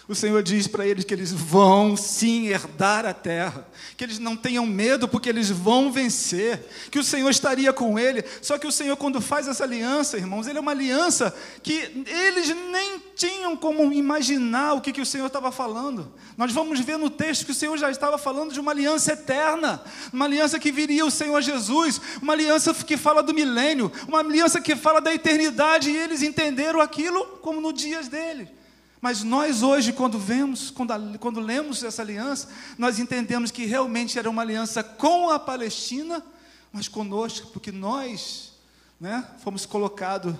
o 0.07 0.15
Senhor 0.15 0.41
diz 0.41 0.67
para 0.67 0.85
eles 0.85 1.05
que 1.05 1.13
eles 1.13 1.31
vão 1.31 1.95
sim 1.95 2.47
herdar 2.47 3.05
a 3.05 3.13
terra, 3.13 3.67
que 3.95 4.03
eles 4.03 4.19
não 4.19 4.35
tenham 4.35 4.65
medo, 4.65 5.07
porque 5.07 5.29
eles 5.29 5.49
vão 5.49 5.91
vencer, 5.91 6.67
que 6.89 6.99
o 6.99 7.03
Senhor 7.03 7.29
estaria 7.29 7.71
com 7.71 7.97
ele. 7.97 8.23
Só 8.41 8.57
que 8.57 8.65
o 8.65 8.71
Senhor, 8.71 8.97
quando 8.97 9.21
faz 9.21 9.47
essa 9.47 9.63
aliança, 9.63 10.17
irmãos, 10.17 10.47
ele 10.47 10.57
é 10.57 10.61
uma 10.61 10.71
aliança 10.71 11.33
que 11.61 12.03
eles 12.07 12.47
nem 12.71 12.99
tinham 13.15 13.55
como 13.55 13.93
imaginar 13.93 14.73
o 14.73 14.81
que, 14.81 14.91
que 14.91 15.01
o 15.01 15.05
Senhor 15.05 15.27
estava 15.27 15.51
falando. 15.51 16.11
Nós 16.35 16.51
vamos 16.51 16.79
ver 16.79 16.97
no 16.97 17.09
texto 17.09 17.45
que 17.45 17.51
o 17.51 17.55
Senhor 17.55 17.77
já 17.77 17.91
estava 17.91 18.17
falando 18.17 18.51
de 18.51 18.59
uma 18.59 18.71
aliança 18.71 19.13
eterna, 19.13 19.83
uma 20.11 20.25
aliança 20.25 20.59
que 20.59 20.71
viria 20.71 21.05
o 21.05 21.11
Senhor 21.11 21.41
Jesus, 21.41 22.01
uma 22.21 22.33
aliança 22.33 22.73
que 22.73 22.97
fala 22.97 23.21
do 23.21 23.33
milênio, 23.33 23.91
uma 24.07 24.19
aliança 24.19 24.59
que 24.59 24.75
fala 24.75 24.99
da 24.99 25.13
eternidade, 25.13 25.91
e 25.91 25.97
eles 25.97 26.23
entenderam 26.23 26.81
aquilo 26.81 27.23
como 27.41 27.61
no 27.61 27.71
dias 27.71 28.07
dele. 28.07 28.60
Mas 29.01 29.23
nós 29.23 29.63
hoje, 29.63 29.91
quando 29.91 30.19
vemos, 30.19 30.69
quando, 30.69 31.17
quando 31.17 31.39
lemos 31.39 31.83
essa 31.83 32.03
aliança, 32.03 32.47
nós 32.77 32.99
entendemos 32.99 33.49
que 33.49 33.65
realmente 33.65 34.19
era 34.19 34.29
uma 34.29 34.43
aliança 34.43 34.83
com 34.83 35.29
a 35.31 35.39
Palestina, 35.39 36.23
mas 36.71 36.87
conosco, 36.87 37.47
porque 37.47 37.71
nós 37.71 38.53
né, 38.99 39.27
fomos 39.39 39.65
colocados 39.65 40.35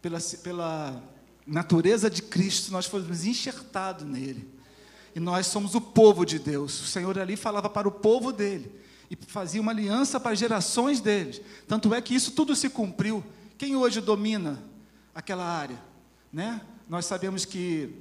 pela, 0.00 0.20
pela 0.42 1.02
natureza 1.44 2.08
de 2.08 2.22
Cristo, 2.22 2.70
nós 2.70 2.86
fomos 2.86 3.24
enxertados 3.24 4.06
nele. 4.06 4.48
E 5.12 5.18
nós 5.18 5.48
somos 5.48 5.74
o 5.74 5.80
povo 5.80 6.24
de 6.24 6.38
Deus. 6.38 6.80
O 6.80 6.86
Senhor 6.86 7.18
ali 7.18 7.36
falava 7.36 7.68
para 7.68 7.88
o 7.88 7.92
povo 7.92 8.32
dele 8.32 8.70
e 9.10 9.16
fazia 9.26 9.60
uma 9.60 9.72
aliança 9.72 10.20
para 10.20 10.36
gerações 10.36 11.00
deles. 11.00 11.42
Tanto 11.66 11.92
é 11.92 12.00
que 12.00 12.14
isso 12.14 12.30
tudo 12.30 12.54
se 12.54 12.70
cumpriu. 12.70 13.24
Quem 13.58 13.74
hoje 13.74 14.00
domina 14.00 14.62
aquela 15.12 15.44
área? 15.44 15.82
Né? 16.32 16.60
Nós 16.90 17.06
sabemos 17.06 17.44
que 17.44 17.94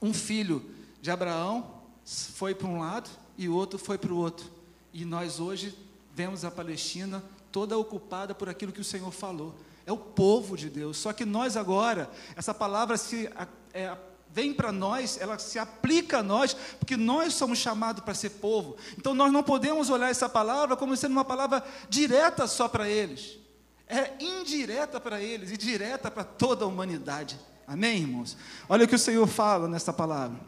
um 0.00 0.14
filho 0.14 0.64
de 1.02 1.10
Abraão 1.10 1.82
foi 2.02 2.54
para 2.54 2.66
um 2.66 2.78
lado 2.78 3.10
e 3.36 3.46
o 3.46 3.54
outro 3.54 3.78
foi 3.78 3.98
para 3.98 4.10
o 4.10 4.16
outro. 4.16 4.50
E 4.90 5.04
nós 5.04 5.38
hoje 5.38 5.76
vemos 6.14 6.46
a 6.46 6.50
Palestina 6.50 7.22
toda 7.52 7.76
ocupada 7.76 8.34
por 8.34 8.48
aquilo 8.48 8.72
que 8.72 8.80
o 8.80 8.84
Senhor 8.84 9.10
falou. 9.10 9.54
É 9.84 9.92
o 9.92 9.98
povo 9.98 10.56
de 10.56 10.70
Deus. 10.70 10.96
Só 10.96 11.12
que 11.12 11.26
nós 11.26 11.58
agora, 11.58 12.10
essa 12.34 12.54
palavra 12.54 12.96
se 12.96 13.28
é, 13.74 13.94
vem 14.30 14.54
para 14.54 14.72
nós, 14.72 15.20
ela 15.20 15.38
se 15.38 15.58
aplica 15.58 16.20
a 16.20 16.22
nós, 16.22 16.56
porque 16.78 16.96
nós 16.96 17.34
somos 17.34 17.58
chamados 17.58 18.02
para 18.02 18.14
ser 18.14 18.30
povo. 18.30 18.78
Então 18.96 19.12
nós 19.12 19.30
não 19.30 19.42
podemos 19.42 19.90
olhar 19.90 20.08
essa 20.08 20.26
palavra 20.26 20.74
como 20.74 20.96
sendo 20.96 21.12
uma 21.12 21.22
palavra 21.22 21.62
direta 21.90 22.46
só 22.46 22.66
para 22.66 22.88
eles. 22.88 23.38
É 23.86 24.14
indireta 24.18 24.98
para 24.98 25.20
eles 25.20 25.50
e 25.50 25.56
direta 25.58 26.10
para 26.10 26.24
toda 26.24 26.64
a 26.64 26.68
humanidade. 26.68 27.38
Amém, 27.68 27.98
irmãos? 27.98 28.34
Olha 28.66 28.86
o 28.86 28.88
que 28.88 28.94
o 28.94 28.98
Senhor 28.98 29.26
fala 29.26 29.68
nesta 29.68 29.92
palavra. 29.92 30.40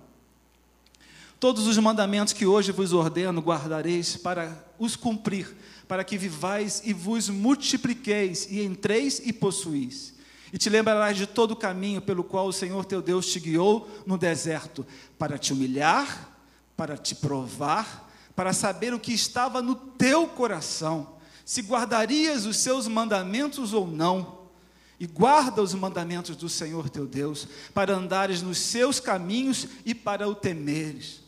Todos 1.39 1.67
os 1.67 1.77
mandamentos 1.77 2.33
que 2.33 2.47
hoje 2.47 2.73
vos 2.73 2.95
ordeno 2.95 3.43
guardareis 3.43 4.17
para 4.17 4.57
os 4.79 4.97
cumprir, 4.97 5.55
para 5.87 6.03
que 6.03 6.17
vivais 6.17 6.81
e 6.83 6.95
vos 6.95 7.29
multipliqueis 7.29 8.47
e 8.51 8.65
entreis 8.65 9.21
e 9.23 9.35
possuís. 9.35 10.15
e 10.51 10.57
te 10.57 10.71
lembrarás 10.71 11.15
de 11.19 11.27
todo 11.27 11.51
o 11.51 11.57
caminho 11.57 12.01
pelo 12.01 12.25
qual 12.25 12.47
o 12.47 12.53
Senhor 12.55 12.87
teu 12.87 13.03
Deus 13.03 13.27
te 13.27 13.39
guiou 13.39 13.87
no 14.07 14.17
deserto, 14.17 14.87
para 15.19 15.37
te 15.37 15.53
humilhar, 15.53 16.31
para 16.75 16.97
te 16.97 17.15
provar, 17.15 18.11
para 18.35 18.55
saber 18.55 18.95
o 18.95 18.99
que 18.99 19.13
estava 19.13 19.61
no 19.61 19.75
teu 19.75 20.27
coração, 20.27 21.17
se 21.45 21.61
guardarias 21.61 22.47
os 22.47 22.57
seus 22.57 22.89
mandamentos 22.89 23.75
ou 23.75 23.87
não. 23.87 24.40
E 25.01 25.07
guarda 25.07 25.63
os 25.63 25.73
mandamentos 25.73 26.37
do 26.37 26.49
Senhor 26.49 26.91
teu 26.91 27.07
Deus, 27.07 27.49
para 27.73 27.97
andares 27.97 28.43
nos 28.43 28.59
seus 28.59 29.01
caminhos 29.01 29.67
e 29.85 29.95
para 29.95 30.29
o 30.29 30.35
temeres. 30.35 31.23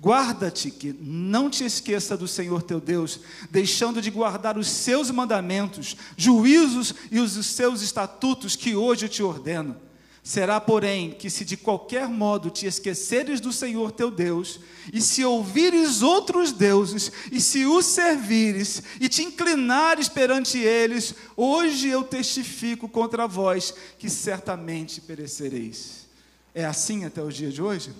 Guarda-te 0.00 0.70
que 0.70 0.96
não 0.98 1.50
te 1.50 1.64
esqueça 1.64 2.16
do 2.16 2.26
Senhor 2.26 2.62
teu 2.62 2.80
Deus, 2.80 3.20
deixando 3.50 4.00
de 4.00 4.10
guardar 4.10 4.56
os 4.56 4.68
seus 4.68 5.10
mandamentos, 5.10 5.94
juízos 6.16 6.94
e 7.10 7.20
os 7.20 7.32
seus 7.44 7.82
estatutos 7.82 8.56
que 8.56 8.74
hoje 8.74 9.08
te 9.08 9.22
ordeno. 9.22 9.76
Será, 10.22 10.60
porém, 10.60 11.12
que 11.12 11.30
se 11.30 11.44
de 11.44 11.56
qualquer 11.56 12.08
modo 12.08 12.50
te 12.50 12.66
esqueceres 12.66 13.40
do 13.40 13.52
Senhor 13.52 13.92
teu 13.92 14.10
Deus, 14.10 14.60
e 14.92 15.00
se 15.00 15.24
ouvires 15.24 16.02
outros 16.02 16.52
deuses, 16.52 17.10
e 17.32 17.40
se 17.40 17.64
os 17.64 17.86
servires, 17.86 18.82
e 19.00 19.08
te 19.08 19.22
inclinares 19.22 20.08
perante 20.08 20.58
eles, 20.58 21.14
hoje 21.36 21.88
eu 21.88 22.02
testifico 22.02 22.88
contra 22.88 23.26
vós 23.26 23.72
que 23.98 24.10
certamente 24.10 25.00
perecereis. 25.00 26.06
É 26.54 26.64
assim 26.64 27.04
até 27.04 27.22
o 27.22 27.30
dia 27.30 27.50
de 27.50 27.62
hoje? 27.62 27.92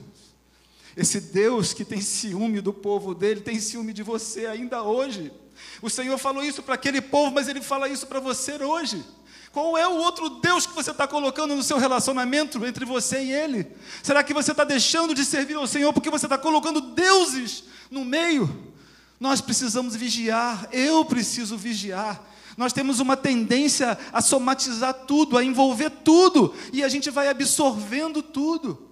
Esse 0.97 1.21
Deus 1.21 1.73
que 1.73 1.85
tem 1.85 2.01
ciúme 2.01 2.61
do 2.61 2.73
povo 2.73 3.15
dele, 3.15 3.41
tem 3.41 3.61
ciúme 3.61 3.93
de 3.93 4.03
você 4.03 4.47
ainda 4.47 4.83
hoje. 4.83 5.31
O 5.81 5.89
Senhor 5.89 6.19
falou 6.19 6.43
isso 6.43 6.63
para 6.63 6.75
aquele 6.75 7.01
povo, 7.01 7.33
mas 7.33 7.49
ele 7.49 7.61
fala 7.61 7.89
isso 7.89 8.07
para 8.07 8.21
você 8.21 8.63
hoje. 8.63 9.05
Qual 9.53 9.79
é 9.79 9.89
o 9.89 9.97
outro 9.97 10.29
Deus 10.29 10.67
que 10.67 10.75
você 10.75 10.91
está 10.91 11.07
colocando 11.07 11.55
no 11.57 11.63
seu 11.63 11.79
relacionamento 11.79 12.65
entre 12.67 12.85
você 12.85 13.23
e 13.23 13.33
Ele? 13.33 13.67
Será 14.03 14.23
que 14.23 14.35
você 14.35 14.51
está 14.51 14.65
deixando 14.65 15.15
de 15.15 15.25
servir 15.25 15.55
ao 15.55 15.67
Senhor 15.67 15.93
porque 15.93 16.11
você 16.11 16.27
está 16.27 16.37
colocando 16.37 16.81
deuses 16.81 17.65
no 17.91 18.05
meio? 18.05 18.75
Nós 19.19 19.41
precisamos 19.41 19.97
vigiar, 19.97 20.69
eu 20.71 21.05
preciso 21.05 21.57
vigiar. 21.57 22.23
Nós 22.57 22.73
temos 22.73 23.01
uma 23.01 23.17
tendência 23.17 23.97
a 24.13 24.21
somatizar 24.21 24.93
tudo, 24.93 25.39
a 25.39 25.45
envolver 25.45 25.91
tudo, 25.91 26.55
e 26.73 26.83
a 26.83 26.89
gente 26.89 27.09
vai 27.09 27.29
absorvendo 27.29 28.23
tudo. 28.23 28.91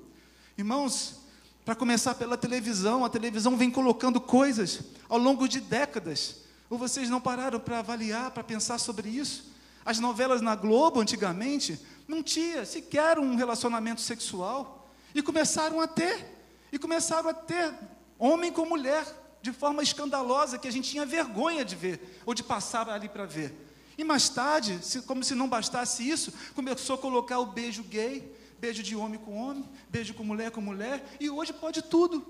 Irmãos, 0.57 1.17
para 1.65 1.75
começar 1.75 2.15
pela 2.15 2.37
televisão, 2.37 3.05
a 3.05 3.09
televisão 3.09 3.57
vem 3.57 3.71
colocando 3.71 4.21
coisas 4.21 4.81
ao 5.09 5.19
longo 5.19 5.49
de 5.49 5.61
décadas. 5.61 6.37
Ou 6.71 6.79
vocês 6.79 7.11
não 7.11 7.21
pararam 7.21 7.59
para 7.59 7.81
avaliar, 7.81 8.31
para 8.31 8.45
pensar 8.45 8.79
sobre 8.79 9.09
isso? 9.09 9.56
As 9.87 10.01
novelas 10.01 10.43
na 10.43 10.57
Globo, 10.57 11.01
antigamente, 11.01 11.81
não 12.09 12.21
tinha 12.21 12.67
sequer 12.67 13.21
um 13.21 13.37
relacionamento 13.37 14.01
sexual. 14.01 14.91
E 15.15 15.23
começaram 15.23 15.81
a 15.81 15.87
ter. 15.87 16.27
E 16.73 16.79
começaram 16.79 17.31
a 17.31 17.33
ter 17.33 17.73
homem 18.19 18.51
com 18.51 18.67
mulher, 18.67 19.07
de 19.41 19.53
forma 19.53 19.85
escandalosa, 19.85 20.59
que 20.59 20.67
a 20.67 20.73
gente 20.73 20.91
tinha 20.91 21.07
vergonha 21.07 21.65
de 21.65 21.77
ver, 21.77 22.21
ou 22.27 22.35
de 22.35 22.43
passar 22.43 22.89
ali 22.89 23.09
para 23.09 23.25
ver. 23.25 23.55
E 23.97 24.03
mais 24.03 24.29
tarde, 24.29 24.81
como 25.07 25.23
se 25.23 25.37
não 25.37 25.49
bastasse 25.49 26.07
isso, 26.07 26.33
começou 26.55 26.97
a 26.97 26.99
colocar 26.99 27.39
o 27.39 27.47
beijo 27.47 27.85
gay, 27.85 28.37
beijo 28.59 28.83
de 28.83 28.97
homem 28.97 29.21
com 29.21 29.37
homem, 29.37 29.65
beijo 29.89 30.15
com 30.15 30.25
mulher 30.25 30.51
com 30.51 30.61
mulher, 30.61 31.17
e 31.21 31.31
hoje 31.31 31.53
pode 31.53 31.81
tudo. 31.83 32.27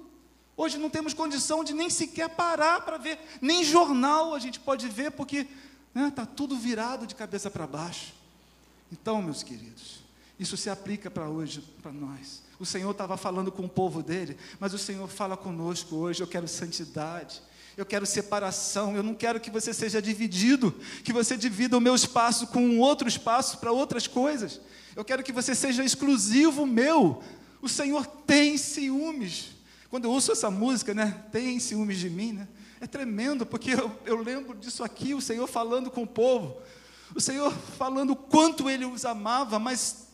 Hoje 0.57 0.79
não 0.79 0.89
temos 0.89 1.13
condição 1.13 1.65
de 1.65 1.75
nem 1.75 1.91
sequer 1.91 2.29
parar 2.31 2.81
para 2.83 2.99
ver, 2.99 3.19
nem 3.41 3.65
jornal 3.65 4.35
a 4.35 4.39
gente 4.39 4.61
pode 4.61 4.89
ver, 4.89 5.11
porque 5.11 5.47
está 5.97 6.03
né, 6.03 6.11
tá 6.11 6.27
tudo 6.27 6.57
virado 6.57 7.07
de 7.07 7.15
cabeça 7.15 7.51
para 7.51 7.67
baixo. 7.67 8.13
Então, 8.93 9.23
meus 9.23 9.43
queridos, 9.43 10.01
isso 10.39 10.57
se 10.57 10.69
aplica 10.69 11.11
para 11.11 11.29
hoje, 11.29 11.63
para 11.83 11.91
nós. 11.91 12.43
O 12.59 12.67
Senhor 12.67 12.91
estava 12.91 13.17
falando 13.17 13.51
com 13.51 13.65
o 13.65 13.69
povo 13.69 14.03
dele, 14.03 14.37
mas 14.61 14.75
o 14.75 14.79
Senhor 14.79 15.09
fala 15.09 15.37
conosco 15.37 15.97
hoje. 15.97 16.23
Eu 16.23 16.27
quero 16.27 16.47
santidade, 16.47 17.41
eu 17.77 17.87
quero 17.87 18.05
separação, 18.07 18.95
eu 18.95 19.03
não 19.03 19.15
quero 19.15 19.41
que 19.41 19.51
você 19.51 19.73
seja 19.73 20.01
dividido, 20.01 20.75
que 21.03 21.13
você 21.13 21.37
divida 21.37 21.77
o 21.77 21.81
meu 21.81 21.95
espaço 21.95 22.47
com 22.49 22.61
um 22.61 22.79
outro 22.81 23.09
espaço 23.09 23.59
para 23.59 23.73
outras 23.73 24.07
coisas. 24.07 24.61
Eu 24.95 25.05
quero 25.05 25.23
que 25.23 25.33
você 25.33 25.55
seja 25.55 25.85
exclusivo 25.85 26.67
meu. 26.67 27.23
O 27.61 27.69
Senhor 27.69 28.07
tem 28.07 28.57
ciúmes. 28.57 29.57
Quando 29.89 30.05
eu 30.05 30.11
ouço 30.11 30.33
essa 30.33 30.51
música, 30.51 30.93
né? 30.93 31.25
Tem 31.33 31.59
ciúmes 31.59 31.99
de 31.99 32.11
mim, 32.11 32.33
né? 32.33 32.49
É 32.81 32.87
tremendo, 32.87 33.47
porque 33.47 33.73
eu, 33.73 33.91
eu 34.05 34.23
lembro 34.23 34.55
disso 34.55 34.85
aqui, 34.85 35.15
o 35.15 35.21
Senhor 35.21 35.47
falando 35.47 35.91
com 35.91 36.03
o 36.03 36.07
povo. 36.07 36.61
O 37.15 37.21
Senhor 37.21 37.53
falando 37.53 38.11
o 38.11 38.17
quanto 38.17 38.69
Ele 38.69 38.85
os 38.85 39.05
amava, 39.05 39.59
mas 39.59 40.07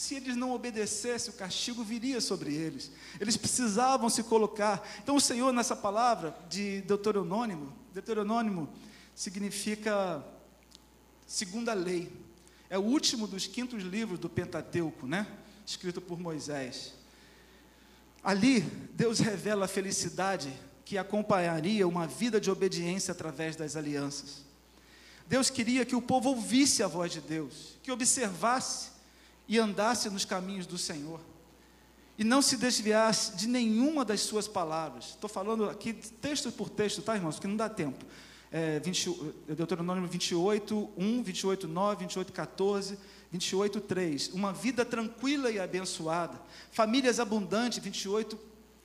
se 0.00 0.14
eles 0.14 0.34
não 0.34 0.52
obedecessem, 0.52 1.30
o 1.30 1.36
castigo 1.36 1.84
viria 1.84 2.22
sobre 2.22 2.54
eles. 2.54 2.90
Eles 3.20 3.36
precisavam 3.36 4.08
se 4.08 4.22
colocar. 4.22 4.82
Então, 5.02 5.14
o 5.14 5.20
Senhor, 5.20 5.52
nessa 5.52 5.76
palavra 5.76 6.34
de 6.48 6.80
Deuteronômio, 6.82 7.70
Deuteronômio 7.92 8.66
significa 9.14 10.24
segunda 11.26 11.74
lei. 11.74 12.10
É 12.70 12.78
o 12.78 12.82
último 12.82 13.26
dos 13.26 13.46
quintos 13.46 13.82
livros 13.82 14.18
do 14.18 14.30
Pentateuco, 14.30 15.06
né? 15.06 15.26
Escrito 15.66 16.00
por 16.00 16.18
Moisés. 16.18 16.94
Ali, 18.22 18.60
Deus 18.94 19.18
revela 19.18 19.66
a 19.66 19.68
felicidade 19.68 20.50
que 20.90 20.98
acompanharia 20.98 21.86
uma 21.86 22.04
vida 22.04 22.40
de 22.40 22.50
obediência 22.50 23.12
através 23.12 23.54
das 23.54 23.76
alianças. 23.76 24.44
Deus 25.24 25.48
queria 25.48 25.84
que 25.84 25.94
o 25.94 26.02
povo 26.02 26.30
ouvisse 26.30 26.82
a 26.82 26.88
voz 26.88 27.12
de 27.12 27.20
Deus, 27.20 27.78
que 27.80 27.92
observasse 27.92 28.88
e 29.46 29.56
andasse 29.56 30.10
nos 30.10 30.24
caminhos 30.24 30.66
do 30.66 30.76
Senhor, 30.76 31.20
e 32.18 32.24
não 32.24 32.42
se 32.42 32.56
desviasse 32.56 33.36
de 33.36 33.46
nenhuma 33.46 34.04
das 34.04 34.22
suas 34.22 34.48
palavras. 34.48 35.10
Estou 35.10 35.30
falando 35.30 35.70
aqui 35.70 35.92
texto 35.92 36.50
por 36.50 36.68
texto, 36.68 37.02
tá, 37.02 37.14
irmãos? 37.14 37.36
Porque 37.36 37.46
não 37.46 37.56
dá 37.56 37.68
tempo 37.68 38.04
é, 38.52 38.80
20, 38.80 39.34
Deuteronômio 39.48 40.08
28, 40.08 40.90
1, 40.96 41.22
28, 41.22 41.68
9, 41.68 42.00
28, 42.00 42.32
14, 42.32 42.98
28, 43.30 43.80
3. 43.80 44.28
Uma 44.30 44.52
vida 44.52 44.84
tranquila 44.84 45.50
e 45.50 45.60
abençoada. 45.60 46.40
Famílias 46.72 47.20
abundantes, 47.20 47.78
28, 47.78 48.36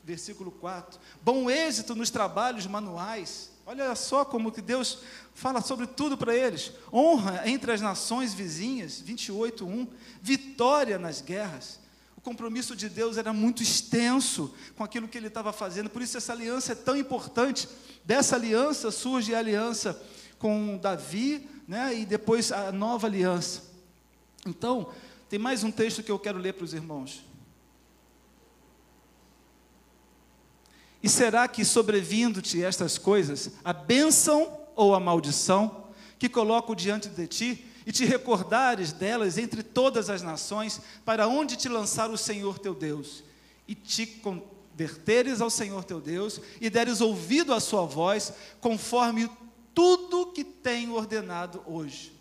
versículo 0.06 0.52
4. 0.52 1.00
Bom 1.22 1.50
êxito 1.50 1.96
nos 1.96 2.10
trabalhos 2.10 2.68
manuais. 2.68 3.52
Olha 3.66 3.94
só 3.96 4.24
como 4.24 4.52
que 4.52 4.62
Deus 4.62 5.00
fala 5.34 5.60
sobre 5.60 5.88
tudo 5.88 6.16
para 6.16 6.36
eles. 6.36 6.72
Honra 6.94 7.50
entre 7.50 7.72
as 7.72 7.82
nações 7.82 8.34
vizinhas, 8.34 9.00
28, 9.00 9.66
1. 9.66 9.88
Vitória 10.22 11.00
nas 11.00 11.22
guerras 11.22 11.84
compromisso 12.26 12.76
de 12.76 12.90
Deus 12.90 13.18
era 13.18 13.32
muito 13.32 13.62
extenso 13.62 14.52
com 14.76 14.84
aquilo 14.84 15.08
que 15.08 15.16
ele 15.16 15.28
estava 15.28 15.54
fazendo, 15.54 15.92
por 15.92 16.02
isso 16.02 16.18
essa 16.18 16.34
aliança 16.34 16.72
é 16.72 16.76
tão 16.76 16.98
importante. 16.98 17.70
Dessa 18.04 18.36
aliança 18.36 18.90
surge 18.90 19.36
a 19.36 19.38
aliança 19.38 20.02
com 20.40 20.76
Davi, 20.82 21.48
né, 21.68 21.96
e 21.96 22.04
depois 22.04 22.52
a 22.52 22.72
nova 22.72 23.06
aliança. 23.06 23.62
Então, 24.44 24.90
tem 25.30 25.38
mais 25.38 25.64
um 25.64 25.70
texto 25.70 26.02
que 26.02 26.12
eu 26.12 26.18
quero 26.18 26.40
ler 26.40 26.54
para 26.54 26.66
os 26.66 26.74
irmãos. 26.74 27.24
E 31.06 31.10
será 31.10 31.48
que 31.48 31.64
sobrevindo-te 31.64 32.64
estas 32.64 32.98
coisas, 32.98 33.52
a 33.64 33.72
bênção 33.72 34.58
ou 34.76 34.96
a 34.96 35.00
maldição 35.00 35.86
que 36.18 36.28
coloco 36.28 36.76
diante 36.76 37.10
de 37.10 37.28
ti, 37.28 37.66
e 37.86 37.92
te 37.92 38.06
recordares 38.06 38.92
delas 38.92 39.38
entre 39.38 39.62
todas 39.62 40.10
as 40.10 40.24
nações, 40.24 40.82
para 41.06 41.28
onde 41.28 41.58
te 41.58 41.70
lançar 41.70 42.10
o 42.10 42.18
Senhor 42.18 42.58
teu 42.58 42.74
Deus, 42.74 43.24
e 43.68 43.76
te 43.76 44.08
converteres 44.08 45.42
ao 45.42 45.52
Senhor 45.52 45.84
teu 45.84 46.02
Deus, 46.02 46.42
e 46.60 46.72
deres 46.72 47.02
ouvido 47.02 47.54
à 47.54 47.60
sua 47.60 47.86
voz, 47.86 48.34
conforme 48.60 49.30
tudo 49.76 50.32
que 50.32 50.44
tenho 50.44 50.96
ordenado 50.96 51.62
hoje. 51.68 52.14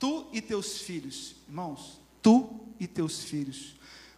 Tu 0.00 0.26
e 0.32 0.40
teus 0.40 0.78
filhos, 0.78 1.36
irmãos, 1.46 2.00
tu 2.20 2.58
e 2.80 2.88
teus 2.88 3.22
filhos, 3.22 3.76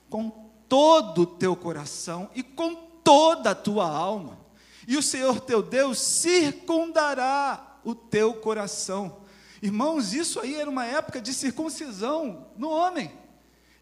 com 0.09 0.49
todo 0.67 1.23
o 1.23 1.27
teu 1.27 1.55
coração 1.55 2.31
e 2.35 2.43
com 2.43 2.88
toda 3.09 3.51
a 3.51 3.55
tua 3.55 3.89
alma. 3.89 4.39
E 4.87 4.97
o 4.97 5.03
Senhor 5.03 5.41
teu 5.41 5.63
Deus 5.63 5.99
circundará 5.99 7.79
o 7.85 7.95
teu 7.95 8.35
coração 8.35 9.29
Irmãos, 9.61 10.13
isso 10.13 10.39
aí 10.39 10.55
era 10.55 10.71
uma 10.71 10.85
época 10.85 11.21
de 11.21 11.35
circuncisão 11.35 12.47
no 12.57 12.71
homem. 12.71 13.11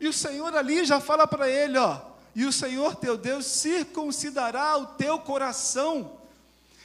E 0.01 0.09
o 0.09 0.13
Senhor 0.13 0.55
ali 0.57 0.85
já 0.85 1.01
fala 1.01 1.27
para 1.27 1.49
ele, 1.51 1.77
ó, 1.77 2.01
e 2.35 2.45
o 2.45 2.53
Senhor 2.53 2.97
teu 2.97 3.17
Deus 3.17 3.45
circuncidará 3.47 4.77
o 4.79 4.87
teu 4.87 5.19
coração. 5.19 6.19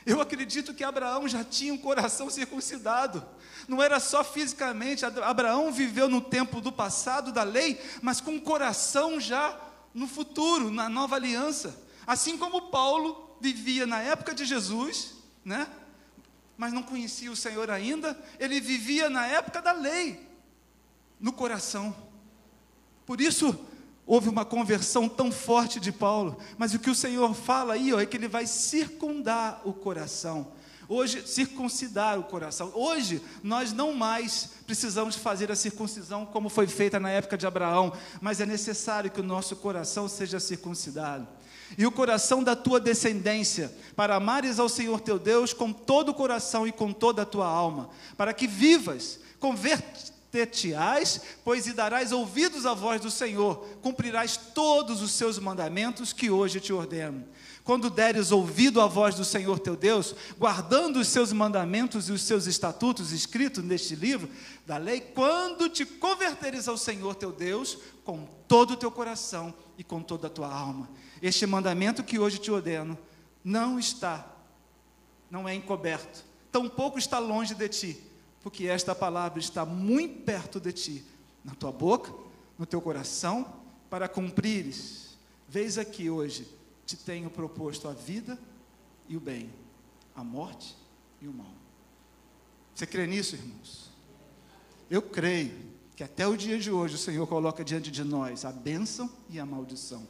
Eu 0.06 0.20
acredito 0.20 0.74
que 0.74 0.84
Abraão 0.84 1.28
já 1.28 1.44
tinha 1.44 1.74
um 1.74 1.78
coração 1.78 2.30
circuncidado. 2.30 3.24
Não 3.68 3.82
era 3.82 4.00
só 4.00 4.24
fisicamente, 4.24 5.06
Abraão 5.06 5.72
viveu 5.72 6.10
no 6.10 6.20
tempo 6.20 6.60
do 6.60 6.72
passado 6.72 7.32
da 7.32 7.44
lei, 7.44 7.80
mas 8.02 8.20
com 8.20 8.42
coração 8.42 9.20
já 9.20 9.58
no 9.94 10.08
futuro, 10.08 10.70
na 10.70 10.90
nova 10.90 11.16
aliança. 11.16 11.78
Assim 12.06 12.38
como 12.38 12.70
Paulo 12.70 13.38
vivia 13.40 13.86
na 13.88 14.00
época 14.00 14.34
de 14.34 14.46
Jesus, 14.46 15.14
né? 15.44 15.68
mas 16.62 16.72
não 16.72 16.84
conhecia 16.84 17.32
o 17.32 17.36
Senhor 17.36 17.72
ainda, 17.72 18.16
ele 18.40 18.62
vivia 18.62 19.10
na 19.10 19.26
época 19.26 19.60
da 19.64 19.72
lei. 19.72 20.30
no 21.20 21.32
coração. 21.32 21.96
Por 23.06 23.20
isso, 23.20 23.60
houve 24.06 24.30
uma 24.30 24.46
conversão 24.46 25.10
tão 25.10 25.32
forte 25.32 25.80
de 25.80 25.92
Paulo, 25.92 26.38
mas 26.58 26.74
o 26.74 26.80
que 26.80 26.90
o 26.90 26.96
Senhor 26.96 27.34
fala 27.34 27.74
aí 27.74 27.94
ó, 27.94 28.00
é 28.00 28.06
que 28.06 28.18
ele 28.18 28.28
vai 28.28 28.46
circundar 28.46 29.62
o 29.64 29.74
coração. 29.74 30.52
Hoje, 30.88 31.26
circuncidar 31.26 32.20
o 32.20 32.24
coração. 32.24 32.72
Hoje, 32.76 33.22
nós 33.42 33.72
não 33.72 33.94
mais 33.94 34.50
precisamos 34.68 35.16
fazer 35.16 35.52
a 35.52 35.56
circuncisão 35.56 36.26
como 36.26 36.50
foi 36.50 36.68
feita 36.68 37.00
na 37.00 37.10
época 37.10 37.38
de 37.38 37.48
Abraão, 37.48 37.94
mas 38.20 38.40
é 38.40 38.46
necessário 38.46 39.10
que 39.10 39.22
o 39.22 39.24
nosso 39.24 39.56
coração 39.56 40.08
seja 40.08 40.40
circuncidado. 40.40 41.28
E 41.78 41.86
o 41.86 41.92
coração 41.92 42.44
da 42.44 42.56
tua 42.56 42.80
descendência, 42.80 43.72
para 43.96 44.16
amares 44.16 44.60
ao 44.60 44.70
Senhor 44.70 45.00
teu 45.00 45.18
Deus 45.18 45.54
com 45.54 45.72
todo 45.72 46.10
o 46.10 46.14
coração 46.14 46.68
e 46.68 46.72
com 46.72 46.92
toda 46.92 47.22
a 47.22 47.26
tua 47.26 47.48
alma, 47.48 47.90
para 48.18 48.34
que 48.34 48.48
vivas, 48.48 49.20
converter-te-ás, 49.40 51.22
pois 51.44 51.68
e 51.68 51.74
darás 51.74 52.12
ouvidos 52.12 52.66
à 52.66 52.74
voz 52.74 53.02
do 53.02 53.12
Senhor, 53.12 53.66
cumprirás 53.82 54.38
todos 54.38 55.02
os 55.02 55.12
seus 55.12 55.40
mandamentos 55.40 56.14
que 56.14 56.30
hoje 56.30 56.60
te 56.60 56.74
ordeno 56.74 57.26
quando 57.64 57.90
deres 57.90 58.32
ouvido 58.32 58.82
à 58.82 58.88
voz 58.88 59.16
do 59.16 59.24
Senhor 59.24 59.60
teu 59.60 59.76
Deus, 59.76 60.16
guardando 60.38 60.98
os 60.98 61.08
seus 61.08 61.32
mandamentos 61.32 62.10
e 62.10 62.12
os 62.12 62.22
seus 62.24 62.48
estatutos 62.48 63.12
escritos 63.12 63.64
neste 63.64 63.96
livro 63.96 64.30
da 64.66 64.78
lei, 64.78 65.00
quando 65.00 65.70
te 65.70 65.86
converteres 65.86 66.68
ao 66.68 66.78
Senhor 66.78 67.16
teu 67.16 67.32
Deus 67.32 67.78
com 68.04 68.28
todo 68.48 68.72
o 68.72 68.78
teu 68.78 68.92
coração 68.92 69.54
e 69.78 69.84
com 69.84 70.02
toda 70.02 70.28
a 70.28 70.30
tua 70.30 70.52
alma. 70.52 70.90
Este 71.22 71.46
mandamento 71.46 72.04
que 72.04 72.18
hoje 72.18 72.40
te 72.40 72.50
ordeno 72.50 72.98
não 73.44 73.78
está, 73.78 74.28
não 75.30 75.48
é 75.48 75.54
encoberto, 75.54 76.26
tampouco 76.52 76.98
está 76.98 77.20
longe 77.20 77.54
de 77.54 77.70
ti, 77.70 78.04
porque 78.42 78.66
esta 78.66 78.96
palavra 78.96 79.40
está 79.40 79.66
muito 79.66 80.24
perto 80.24 80.60
de 80.60 80.72
ti, 80.74 81.06
na 81.44 81.54
tua 81.54 81.72
boca, 81.72 82.12
no 82.58 82.66
teu 82.66 82.82
coração, 82.82 83.54
para 83.90 84.08
cumprires. 84.08 85.18
Vês 85.48 85.78
aqui 85.78 86.10
hoje 86.10 86.48
te 86.86 86.98
tenho 86.98 87.30
proposto 87.30 87.88
a 87.88 87.94
vida 87.94 88.38
e 89.08 89.16
o 89.16 89.20
bem, 89.20 89.50
a 90.16 90.24
morte 90.24 90.76
e 91.22 91.28
o 91.28 91.34
mal. 91.34 91.54
Você 92.74 92.86
crê 92.88 93.06
nisso, 93.06 93.36
irmãos? 93.36 93.92
Eu 94.90 95.02
creio 95.02 95.54
que 95.96 96.04
até 96.04 96.28
o 96.28 96.36
dia 96.36 96.58
de 96.58 96.72
hoje 96.72 96.96
o 96.96 96.98
Senhor 96.98 97.28
coloca 97.28 97.64
diante 97.64 97.92
de 97.92 98.04
nós 98.04 98.44
a 98.44 98.52
bênção 98.52 99.10
e 99.30 99.40
a 99.40 99.46
maldição. 99.46 100.08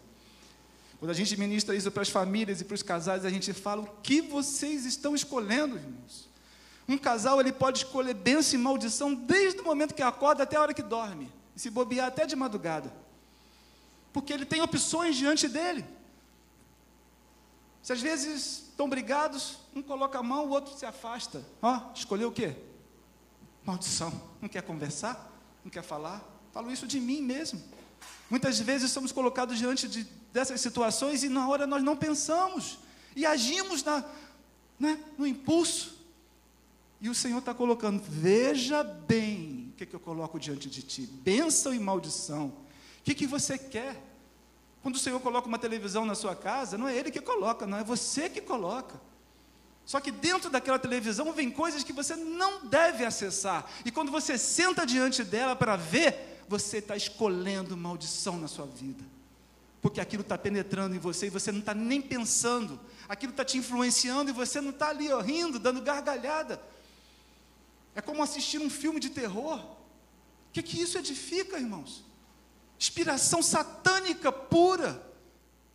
Quando 1.02 1.10
a 1.10 1.16
gente 1.16 1.36
ministra 1.36 1.76
isso 1.76 1.90
para 1.90 2.04
as 2.04 2.10
famílias 2.10 2.62
e 2.62 2.64
para 2.64 2.76
os 2.76 2.84
casais, 2.84 3.26
a 3.26 3.30
gente 3.32 3.52
fala 3.54 3.82
o 3.82 3.88
que 4.04 4.22
vocês 4.22 4.86
estão 4.86 5.16
escolhendo, 5.16 5.76
irmãos. 5.76 6.30
Um 6.88 6.96
casal 6.96 7.40
ele 7.40 7.52
pode 7.52 7.80
escolher 7.80 8.14
bênção 8.14 8.60
e 8.60 8.62
maldição 8.62 9.12
desde 9.12 9.62
o 9.62 9.64
momento 9.64 9.96
que 9.96 10.04
acorda 10.04 10.44
até 10.44 10.58
a 10.58 10.62
hora 10.62 10.76
que 10.76 10.84
dorme, 10.84 11.34
e 11.56 11.60
se 11.60 11.72
bobear 11.72 12.06
até 12.06 12.28
de 12.28 12.36
madrugada, 12.36 12.94
porque 14.14 14.32
ele 14.32 14.46
tem 14.46 14.62
opções 14.62 15.16
diante 15.16 15.48
dele. 15.48 15.84
Se 17.82 17.94
às 17.94 18.00
vezes 18.00 18.68
estão 18.70 18.88
brigados, 18.88 19.58
um 19.76 19.82
coloca 19.82 20.20
a 20.20 20.24
mão, 20.24 20.46
o 20.46 20.50
outro 20.52 20.78
se 20.78 20.86
afasta. 20.86 21.44
Ó, 21.64 21.78
oh, 21.78 21.94
escolheu 21.96 22.30
o 22.30 22.32
quê? 22.32 22.56
Maldição. 23.66 24.14
Não 24.40 24.48
quer 24.48 24.62
conversar? 24.62 25.36
Não 25.64 25.72
quer 25.72 25.82
falar? 25.82 26.24
Falo 26.54 26.72
isso 26.72 26.86
de 26.86 27.00
mim 27.00 27.24
mesmo. 27.24 27.60
Muitas 28.30 28.60
vezes 28.60 28.92
somos 28.92 29.12
colocados 29.12 29.58
diante 29.58 29.88
de, 29.88 30.08
dessas 30.32 30.62
situações 30.62 31.24
e 31.24 31.30
na 31.30 31.48
hora 31.48 31.68
nós 31.68 31.84
não 31.84 31.96
pensamos 31.96 32.80
e 33.16 33.26
agimos 33.26 33.84
na, 33.84 34.04
né, 34.80 35.00
no 35.18 35.28
impulso. 35.28 36.00
E 37.00 37.10
o 37.10 37.16
Senhor 37.16 37.40
está 37.40 37.54
colocando, 37.54 38.02
veja 38.08 38.84
bem 38.84 39.72
o 39.74 39.78
que, 39.78 39.86
que 39.86 39.96
eu 39.96 40.00
coloco 40.00 40.40
diante 40.40 40.70
de 40.70 40.82
ti: 40.84 41.02
bênção 41.02 41.74
e 41.74 41.80
maldição. 41.80 42.48
O 42.48 43.04
que, 43.04 43.16
que 43.16 43.26
você 43.26 43.58
quer? 43.58 44.00
Quando 44.84 44.96
o 44.96 45.00
Senhor 45.00 45.20
coloca 45.20 45.48
uma 45.48 45.60
televisão 45.60 46.06
na 46.06 46.16
sua 46.16 46.36
casa, 46.36 46.78
não 46.78 46.88
é 46.88 46.96
Ele 46.96 47.12
que 47.12 47.22
coloca, 47.22 47.66
não 47.66 47.78
é 47.78 47.84
você 47.84 48.30
que 48.30 48.42
coloca. 48.42 49.00
Só 49.86 50.00
que 50.00 50.12
dentro 50.12 50.50
daquela 50.50 50.80
televisão 50.80 51.34
vem 51.34 51.50
coisas 51.50 51.84
que 51.84 51.92
você 51.92 52.16
não 52.16 52.66
deve 52.66 53.04
acessar. 53.04 53.70
E 53.84 53.92
quando 53.92 54.12
você 54.12 54.38
senta 54.38 54.86
diante 54.86 55.24
dela 55.24 55.56
para 55.56 55.76
ver, 55.76 56.44
você 56.48 56.78
está 56.78 56.96
escolhendo 56.96 57.76
maldição 57.76 58.38
na 58.38 58.48
sua 58.48 58.66
vida. 58.66 59.04
Porque 59.82 60.00
aquilo 60.00 60.22
está 60.22 60.38
penetrando 60.38 60.96
em 60.96 61.00
você 61.00 61.28
e 61.28 61.30
você 61.30 61.52
não 61.52 61.60
está 61.60 61.74
nem 61.74 62.02
pensando. 62.02 62.80
Aquilo 63.10 63.32
está 63.32 63.44
te 63.44 63.58
influenciando 63.58 64.30
e 64.30 64.34
você 64.34 64.62
não 64.62 64.70
está 64.70 64.90
ali 64.90 65.12
ó, 65.12 65.20
rindo, 65.20 65.58
dando 65.58 65.82
gargalhada. 65.82 66.62
É 67.96 68.02
como 68.02 68.22
assistir 68.22 68.60
um 68.60 68.70
filme 68.70 69.00
de 69.00 69.10
terror. 69.10 69.60
O 69.60 70.54
que, 70.54 70.62
que 70.62 70.80
isso 70.82 70.98
edifica, 70.98 71.58
irmãos? 71.58 72.06
inspiração 72.82 73.44
satânica 73.44 74.32
pura. 74.32 75.00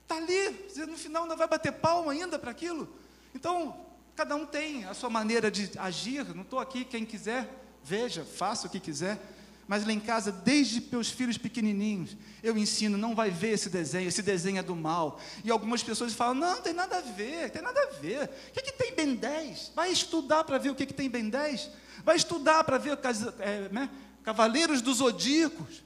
Está 0.03 0.17
ali, 0.17 0.51
no 0.89 0.99
final 0.99 1.25
não 1.25 1.37
vai 1.37 1.47
bater 1.47 1.71
palma 1.71 2.11
ainda 2.11 2.37
para 2.37 2.51
aquilo. 2.51 2.89
Então, 3.33 3.87
cada 4.17 4.35
um 4.35 4.45
tem 4.45 4.85
a 4.85 4.93
sua 4.93 5.09
maneira 5.09 5.49
de 5.49 5.71
agir. 5.79 6.35
Não 6.35 6.43
estou 6.43 6.59
aqui, 6.59 6.85
quem 6.85 7.07
quiser, 7.07 7.49
veja, 7.83 8.25
faça 8.25 8.67
o 8.67 8.71
que 8.71 8.81
quiser. 8.81 9.21
Mas 9.69 9.85
lá 9.85 9.93
em 9.93 9.99
casa, 9.99 10.31
desde 10.31 10.81
meus 10.93 11.11
filhos 11.11 11.37
pequenininhos, 11.37 12.17
eu 12.43 12.57
ensino, 12.57 12.97
não 12.97 13.15
vai 13.15 13.31
ver 13.31 13.55
esse 13.55 13.69
desenho, 13.69 14.09
esse 14.09 14.23
desenho 14.23 14.59
é 14.59 14.63
do 14.63 14.77
mal. 14.77 15.21
E 15.45 15.51
algumas 15.51 15.83
pessoas 15.83 16.13
falam, 16.13 16.35
não, 16.35 16.63
tem 16.63 16.73
nada 16.73 16.99
a 16.99 17.01
ver, 17.01 17.51
tem 17.51 17.61
nada 17.61 17.81
a 17.81 18.01
ver. 18.01 18.31
O 18.49 18.53
que, 18.53 18.63
que 18.63 18.73
tem 18.73 18.95
Ben 18.95 19.17
10? 19.17 19.73
Vai 19.75 19.91
estudar 19.91 20.45
para 20.45 20.59
ver 20.59 20.71
o 20.71 20.75
que, 20.75 20.87
que 20.87 20.95
tem 20.95 21.11
Ben 21.11 21.29
10? 21.29 21.69
Vai 22.05 22.15
estudar 22.15 22.63
para 22.63 22.79
ver 22.79 22.97
é, 23.41 23.69
né, 23.71 23.91
Cavaleiros 24.23 24.81
dos 24.81 24.99
Zodíacos. 24.99 25.83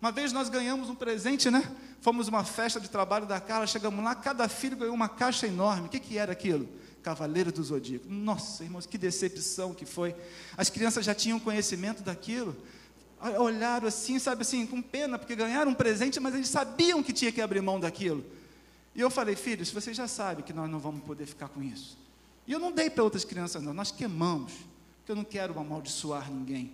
Uma 0.00 0.10
vez 0.10 0.32
nós 0.32 0.48
ganhamos 0.48 0.88
um 0.88 0.94
presente, 0.94 1.50
né? 1.50 1.62
Fomos 2.00 2.28
uma 2.28 2.44
festa 2.44 2.80
de 2.80 2.88
trabalho 2.88 3.26
da 3.26 3.40
Carla, 3.40 3.66
chegamos 3.66 4.02
lá, 4.04 4.14
cada 4.14 4.48
filho 4.48 4.76
ganhou 4.76 4.94
uma 4.94 5.08
caixa 5.08 5.46
enorme. 5.46 5.86
O 5.86 5.90
que, 5.90 5.98
que 5.98 6.18
era 6.18 6.32
aquilo? 6.32 6.68
Cavaleiro 7.02 7.52
do 7.52 7.62
Zodíaco. 7.62 8.06
Nossa, 8.08 8.64
irmãos, 8.64 8.86
que 8.86 8.96
decepção 8.96 9.74
que 9.74 9.84
foi. 9.84 10.14
As 10.56 10.70
crianças 10.70 11.04
já 11.04 11.14
tinham 11.14 11.38
conhecimento 11.38 12.02
daquilo. 12.02 12.56
Olharam 13.38 13.88
assim, 13.88 14.18
sabe 14.18 14.42
assim, 14.42 14.66
com 14.66 14.82
pena, 14.82 15.18
porque 15.18 15.34
ganharam 15.34 15.70
um 15.70 15.74
presente, 15.74 16.20
mas 16.20 16.34
eles 16.34 16.48
sabiam 16.48 17.02
que 17.02 17.12
tinha 17.12 17.32
que 17.32 17.40
abrir 17.40 17.62
mão 17.62 17.80
daquilo. 17.80 18.24
E 18.94 19.00
eu 19.00 19.10
falei, 19.10 19.34
filhos, 19.34 19.70
vocês 19.70 19.96
já 19.96 20.06
sabem 20.06 20.44
que 20.44 20.52
nós 20.52 20.70
não 20.70 20.78
vamos 20.78 21.02
poder 21.04 21.26
ficar 21.26 21.48
com 21.48 21.62
isso. 21.62 21.98
E 22.46 22.52
eu 22.52 22.58
não 22.58 22.70
dei 22.70 22.90
para 22.90 23.02
outras 23.02 23.24
crianças, 23.24 23.62
não, 23.62 23.72
nós 23.72 23.90
queimamos, 23.90 24.52
porque 24.98 25.12
eu 25.12 25.16
não 25.16 25.24
quero 25.24 25.58
amaldiçoar 25.58 26.30
ninguém. 26.30 26.72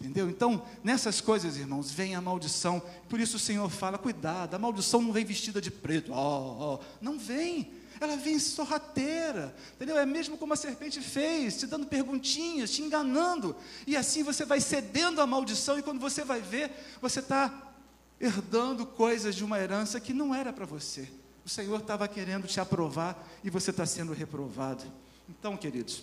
Entendeu? 0.00 0.30
Então, 0.30 0.62
nessas 0.84 1.20
coisas, 1.20 1.56
irmãos, 1.56 1.90
vem 1.90 2.14
a 2.14 2.20
maldição. 2.20 2.80
Por 3.08 3.18
isso 3.18 3.36
o 3.36 3.40
Senhor 3.40 3.68
fala: 3.68 3.98
cuidado, 3.98 4.54
a 4.54 4.58
maldição 4.58 5.02
não 5.02 5.12
vem 5.12 5.24
vestida 5.24 5.60
de 5.60 5.72
preto. 5.72 6.12
Oh, 6.12 6.76
oh. 6.76 6.84
Não 7.00 7.18
vem. 7.18 7.72
Ela 8.00 8.16
vem 8.16 8.38
sorrateira. 8.38 9.54
Entendeu? 9.74 9.98
É 9.98 10.06
mesmo 10.06 10.36
como 10.36 10.52
a 10.52 10.56
serpente 10.56 11.00
fez, 11.00 11.58
te 11.58 11.66
dando 11.66 11.86
perguntinhas, 11.86 12.70
te 12.70 12.82
enganando. 12.82 13.56
E 13.86 13.96
assim 13.96 14.22
você 14.22 14.44
vai 14.44 14.60
cedendo 14.60 15.20
à 15.20 15.26
maldição, 15.26 15.78
e 15.78 15.82
quando 15.82 16.00
você 16.00 16.24
vai 16.24 16.40
ver, 16.40 16.70
você 17.00 17.20
está 17.20 17.72
herdando 18.20 18.84
coisas 18.84 19.34
de 19.34 19.44
uma 19.44 19.58
herança 19.58 20.00
que 20.00 20.12
não 20.12 20.34
era 20.34 20.52
para 20.52 20.66
você. 20.66 21.08
O 21.44 21.48
Senhor 21.48 21.80
estava 21.80 22.06
querendo 22.06 22.46
te 22.46 22.60
aprovar 22.60 23.26
e 23.42 23.50
você 23.50 23.70
está 23.70 23.86
sendo 23.86 24.12
reprovado. 24.12 24.84
Então, 25.28 25.56
queridos. 25.56 26.02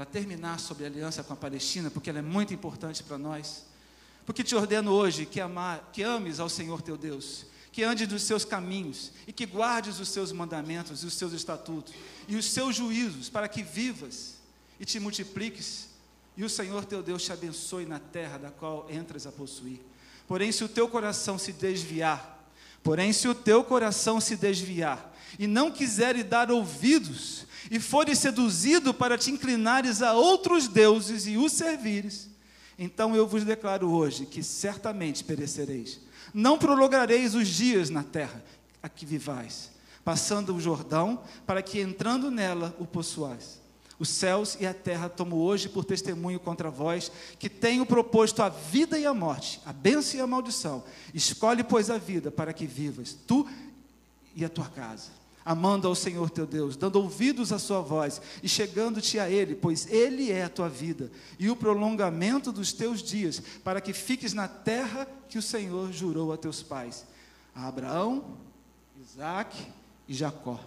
para 0.00 0.06
terminar 0.06 0.58
sobre 0.58 0.84
a 0.84 0.86
aliança 0.86 1.22
com 1.22 1.34
a 1.34 1.36
Palestina, 1.36 1.90
porque 1.90 2.08
ela 2.08 2.20
é 2.20 2.22
muito 2.22 2.54
importante 2.54 3.02
para 3.02 3.18
nós. 3.18 3.66
Porque 4.24 4.42
te 4.42 4.56
ordeno 4.56 4.92
hoje 4.92 5.26
que, 5.26 5.38
amar, 5.38 5.90
que 5.92 6.02
ames 6.02 6.40
ao 6.40 6.48
Senhor 6.48 6.80
teu 6.80 6.96
Deus, 6.96 7.44
que 7.72 7.82
andes 7.82 8.08
nos 8.08 8.22
seus 8.22 8.44
caminhos 8.44 9.12
e 9.26 9.32
que 9.32 9.46
guardes 9.46 10.00
os 10.00 10.08
seus 10.08 10.32
mandamentos 10.32 11.02
e 11.02 11.06
os 11.06 11.14
seus 11.14 11.32
estatutos 11.32 11.94
e 12.26 12.36
os 12.36 12.46
seus 12.46 12.76
juízos, 12.76 13.28
para 13.28 13.48
que 13.48 13.62
vivas 13.62 14.36
e 14.78 14.84
te 14.84 14.98
multipliques 14.98 15.88
e 16.36 16.44
o 16.44 16.48
Senhor 16.48 16.84
teu 16.84 17.02
Deus 17.02 17.22
te 17.22 17.32
abençoe 17.32 17.84
na 17.84 17.98
terra 17.98 18.38
da 18.38 18.50
qual 18.50 18.86
entras 18.90 19.26
a 19.26 19.32
possuir. 19.32 19.80
Porém, 20.26 20.50
se 20.52 20.64
o 20.64 20.68
teu 20.68 20.88
coração 20.88 21.38
se 21.38 21.52
desviar, 21.52 22.48
porém, 22.82 23.12
se 23.12 23.28
o 23.28 23.34
teu 23.34 23.62
coração 23.64 24.20
se 24.20 24.36
desviar 24.36 25.14
e 25.38 25.46
não 25.46 25.70
quiseres 25.70 26.24
dar 26.24 26.50
ouvidos 26.50 27.46
e 27.70 27.78
fores 27.78 28.18
seduzido 28.18 28.94
para 28.94 29.18
te 29.18 29.30
inclinares 29.30 30.02
a 30.02 30.12
outros 30.12 30.66
deuses 30.66 31.26
e 31.26 31.36
os 31.36 31.52
servires, 31.52 32.28
então 32.78 33.14
eu 33.14 33.26
vos 33.26 33.44
declaro 33.44 33.90
hoje 33.90 34.24
que 34.24 34.42
certamente 34.42 35.22
perecereis. 35.22 36.00
Não 36.32 36.58
prolongareis 36.58 37.34
os 37.34 37.48
dias 37.48 37.90
na 37.90 38.02
terra 38.02 38.42
a 38.82 38.88
que 38.88 39.04
vivais, 39.04 39.70
passando 40.04 40.54
o 40.54 40.60
Jordão, 40.60 41.22
para 41.46 41.62
que 41.62 41.80
entrando 41.80 42.30
nela 42.30 42.74
o 42.78 42.86
possuais. 42.86 43.60
Os 43.98 44.08
céus 44.08 44.56
e 44.58 44.66
a 44.66 44.72
terra 44.72 45.10
tomo 45.10 45.36
hoje 45.36 45.68
por 45.68 45.84
testemunho 45.84 46.40
contra 46.40 46.70
vós, 46.70 47.12
que 47.38 47.50
tenho 47.50 47.84
proposto 47.84 48.42
a 48.42 48.48
vida 48.48 48.98
e 48.98 49.04
a 49.04 49.12
morte, 49.12 49.60
a 49.66 49.72
bênção 49.72 50.18
e 50.18 50.22
a 50.22 50.26
maldição. 50.26 50.82
Escolhe, 51.12 51.62
pois, 51.62 51.90
a 51.90 51.98
vida 51.98 52.30
para 52.30 52.54
que 52.54 52.66
vivas, 52.66 53.14
tu 53.26 53.46
e 54.34 54.42
a 54.44 54.48
tua 54.48 54.66
casa 54.66 55.19
amando 55.44 55.88
ao 55.88 55.94
Senhor 55.94 56.30
teu 56.30 56.46
Deus, 56.46 56.76
dando 56.76 56.96
ouvidos 56.96 57.52
à 57.52 57.58
sua 57.58 57.80
voz 57.80 58.20
e 58.42 58.48
chegando-te 58.48 59.18
a 59.18 59.30
Ele, 59.30 59.54
pois 59.54 59.86
Ele 59.90 60.30
é 60.30 60.44
a 60.44 60.48
tua 60.48 60.68
vida 60.68 61.10
e 61.38 61.50
o 61.50 61.56
prolongamento 61.56 62.52
dos 62.52 62.72
teus 62.72 63.02
dias, 63.02 63.42
para 63.64 63.80
que 63.80 63.92
fiques 63.92 64.32
na 64.32 64.46
terra 64.46 65.06
que 65.28 65.38
o 65.38 65.42
Senhor 65.42 65.92
jurou 65.92 66.32
a 66.32 66.36
teus 66.36 66.62
pais, 66.62 67.04
a 67.54 67.66
Abraão, 67.66 68.36
Isaac 69.00 69.56
e 70.06 70.14
Jacó. 70.14 70.60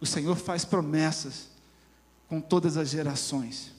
O 0.00 0.06
Senhor 0.06 0.36
faz 0.36 0.64
promessas 0.64 1.48
com 2.28 2.40
todas 2.40 2.76
as 2.76 2.88
gerações, 2.88 3.72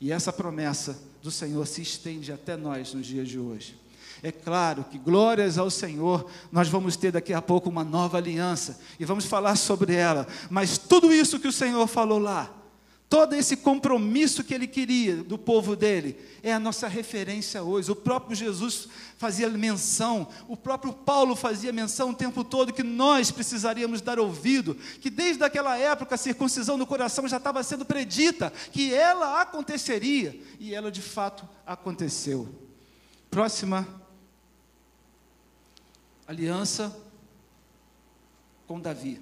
e 0.00 0.10
essa 0.10 0.32
promessa 0.32 0.98
do 1.22 1.30
Senhor 1.30 1.66
se 1.66 1.82
estende 1.82 2.32
até 2.32 2.56
nós 2.56 2.94
nos 2.94 3.06
dias 3.06 3.28
de 3.28 3.38
hoje. 3.38 3.78
É 4.22 4.30
claro 4.30 4.84
que 4.84 4.98
glórias 4.98 5.56
ao 5.56 5.70
Senhor, 5.70 6.30
nós 6.52 6.68
vamos 6.68 6.96
ter 6.96 7.12
daqui 7.12 7.32
a 7.32 7.40
pouco 7.40 7.70
uma 7.70 7.84
nova 7.84 8.18
aliança 8.18 8.78
e 8.98 9.04
vamos 9.04 9.24
falar 9.24 9.56
sobre 9.56 9.94
ela, 9.94 10.26
mas 10.50 10.76
tudo 10.76 11.12
isso 11.12 11.38
que 11.38 11.48
o 11.48 11.52
Senhor 11.52 11.86
falou 11.86 12.18
lá, 12.18 12.54
todo 13.10 13.34
esse 13.34 13.56
compromisso 13.56 14.44
que 14.44 14.54
ele 14.54 14.68
queria 14.68 15.16
do 15.16 15.36
povo 15.36 15.74
dele, 15.74 16.16
é 16.44 16.52
a 16.52 16.60
nossa 16.60 16.86
referência 16.86 17.60
hoje. 17.60 17.90
O 17.90 17.96
próprio 17.96 18.36
Jesus 18.36 18.88
fazia 19.18 19.48
menção, 19.48 20.28
o 20.46 20.56
próprio 20.56 20.92
Paulo 20.92 21.34
fazia 21.34 21.72
menção 21.72 22.10
o 22.10 22.14
tempo 22.14 22.44
todo 22.44 22.72
que 22.72 22.84
nós 22.84 23.32
precisaríamos 23.32 24.00
dar 24.00 24.20
ouvido, 24.20 24.76
que 25.00 25.10
desde 25.10 25.42
aquela 25.42 25.76
época 25.76 26.14
a 26.14 26.18
circuncisão 26.18 26.78
do 26.78 26.86
coração 26.86 27.26
já 27.26 27.38
estava 27.38 27.62
sendo 27.64 27.84
predita, 27.84 28.52
que 28.70 28.94
ela 28.94 29.40
aconteceria, 29.40 30.40
e 30.60 30.72
ela 30.72 30.92
de 30.92 31.02
fato 31.02 31.48
aconteceu. 31.66 32.48
Próxima 33.28 33.99
aliança 36.30 36.96
com 38.64 38.80
Davi. 38.80 39.20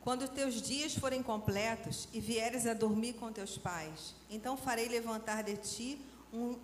Quando 0.00 0.26
teus 0.26 0.62
dias 0.62 0.94
forem 0.94 1.22
completos 1.22 2.08
e 2.10 2.20
vieres 2.20 2.66
a 2.66 2.72
dormir 2.72 3.12
com 3.14 3.30
teus 3.30 3.58
pais, 3.58 4.14
então 4.30 4.56
farei 4.56 4.88
levantar 4.88 5.42
de 5.42 5.58
ti 5.58 6.00
um 6.32 6.56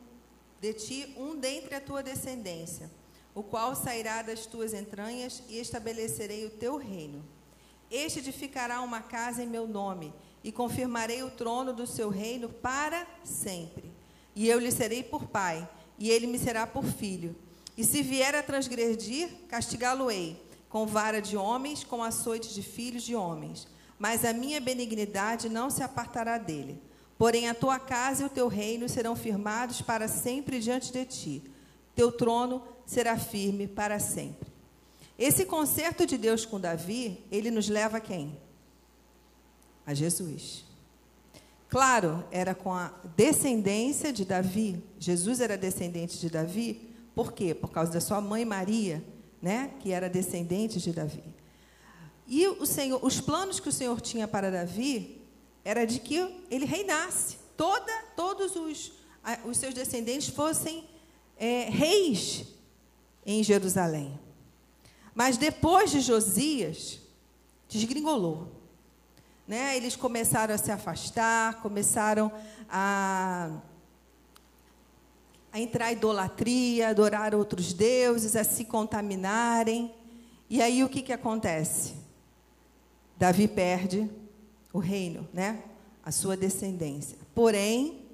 de 0.59 0.73
ti 0.73 1.15
um 1.19 1.37
dentre 1.37 1.75
a 1.75 1.81
tua 1.81 2.03
descendência, 2.03 2.91
o 3.35 3.43
qual 3.43 3.75
sairá 3.75 4.23
das 4.23 4.47
tuas 4.47 4.73
entranhas 4.73 5.43
e 5.51 5.59
estabelecerei 5.59 6.47
o 6.47 6.51
teu 6.51 6.79
reino. 6.79 7.23
Este 7.91 8.21
edificará 8.21 8.81
uma 8.81 9.03
casa 9.03 9.43
em 9.43 9.47
meu 9.47 9.67
nome 9.67 10.15
e 10.43 10.51
confirmarei 10.51 11.23
o 11.23 11.31
trono 11.31 11.75
do 11.75 11.87
seu 11.87 12.09
reino 12.09 12.49
para 12.49 13.07
sempre. 13.23 13.91
E 14.35 14.49
eu 14.49 14.59
lhe 14.59 14.71
serei 14.71 15.03
por 15.03 15.27
pai, 15.27 15.69
e 15.99 16.11
ele 16.11 16.27
me 16.27 16.39
será 16.39 16.67
por 16.67 16.85
filho. 16.85 17.35
E 17.81 17.85
se 17.85 18.03
vier 18.03 18.35
a 18.35 18.43
transgredir, 18.43 19.31
castigá-lo-ei 19.49 20.39
com 20.69 20.87
vara 20.87 21.19
de 21.19 21.35
homens, 21.35 21.83
com 21.83 22.03
açoite 22.03 22.53
de 22.53 22.63
filhos 22.63 23.03
de 23.03 23.17
homens. 23.17 23.67
Mas 23.99 24.23
a 24.23 24.35
minha 24.35 24.61
benignidade 24.61 25.49
não 25.49 25.71
se 25.71 25.83
apartará 25.83 26.37
dele. 26.37 26.79
Porém, 27.17 27.49
a 27.49 27.55
tua 27.55 27.79
casa 27.79 28.23
e 28.23 28.27
o 28.27 28.29
teu 28.29 28.49
reino 28.49 28.87
serão 28.87 29.17
firmados 29.17 29.81
para 29.81 30.09
sempre 30.09 30.61
diante 30.61 30.93
de 30.93 31.07
ti. 31.07 31.43
Teu 31.95 32.13
trono 32.13 32.63
será 32.85 33.17
firme 33.17 33.67
para 33.67 33.99
sempre. 33.99 34.53
Esse 35.19 35.47
concerto 35.47 36.05
de 36.05 36.19
Deus 36.19 36.45
com 36.45 36.61
Davi, 36.61 37.25
ele 37.33 37.51
nos 37.51 37.71
leva 37.71 37.97
a 37.97 38.01
quem? 38.01 38.39
A 39.87 39.95
Jesus. 39.95 40.67
Claro, 41.71 42.23
era 42.31 42.55
com 42.55 42.75
a 42.75 42.93
descendência 43.17 44.13
de 44.13 44.27
Davi. 44.27 44.85
Jesus 44.99 45.41
era 45.41 45.57
descendente 45.57 46.19
de 46.19 46.29
Davi, 46.29 46.90
por 47.15 47.33
quê? 47.33 47.55
Por 47.55 47.71
causa 47.71 47.93
da 47.93 48.01
sua 48.01 48.21
mãe 48.21 48.45
Maria, 48.45 49.05
né, 49.41 49.73
que 49.81 49.93
era 49.93 50.09
descendente 50.09 50.79
de 50.79 50.93
Davi. 50.93 51.25
E 52.27 52.47
o 52.47 52.65
Senhor, 52.65 53.05
os 53.05 53.21
planos 53.21 53.59
que 53.59 53.69
o 53.69 53.73
Senhor 53.73 54.01
tinha 54.01 54.29
para 54.29 54.51
Davi 54.51 55.21
era 55.65 55.85
de 55.85 55.99
que 55.99 56.17
ele 56.51 56.65
reinasse, 56.65 57.39
toda, 57.57 57.93
todos 58.17 58.55
os, 58.55 58.93
os 59.45 59.57
seus 59.57 59.75
descendentes 59.75 60.29
fossem 60.29 60.85
é, 61.37 61.69
reis 61.69 62.45
em 63.27 63.43
Jerusalém. 63.43 64.19
Mas 65.15 65.37
depois 65.37 65.91
de 65.91 66.01
Josias, 66.01 67.01
desgringolou. 67.69 68.49
Né? 69.47 69.77
Eles 69.77 69.97
começaram 69.97 70.55
a 70.55 70.59
se 70.59 70.71
afastar, 70.71 71.61
começaram 71.61 72.33
a 72.69 73.51
a 75.53 75.59
entrar 75.61 75.93
em 75.93 75.97
idolatria, 75.97 76.89
adorar 76.89 77.35
outros 77.35 77.73
deuses, 77.73 78.37
a 78.37 78.45
se 78.45 78.65
contaminarem. 78.65 79.93
E 80.49 80.63
aí 80.63 80.85
o 80.85 80.89
que, 80.89 81.03
que 81.03 81.13
acontece? 81.13 81.95
Davi 83.17 83.49
perde 83.49 84.09
o 84.73 84.79
reino, 84.79 85.29
né? 85.33 85.63
A 86.05 86.13
sua 86.13 86.37
descendência. 86.37 87.19
Porém, 87.35 88.07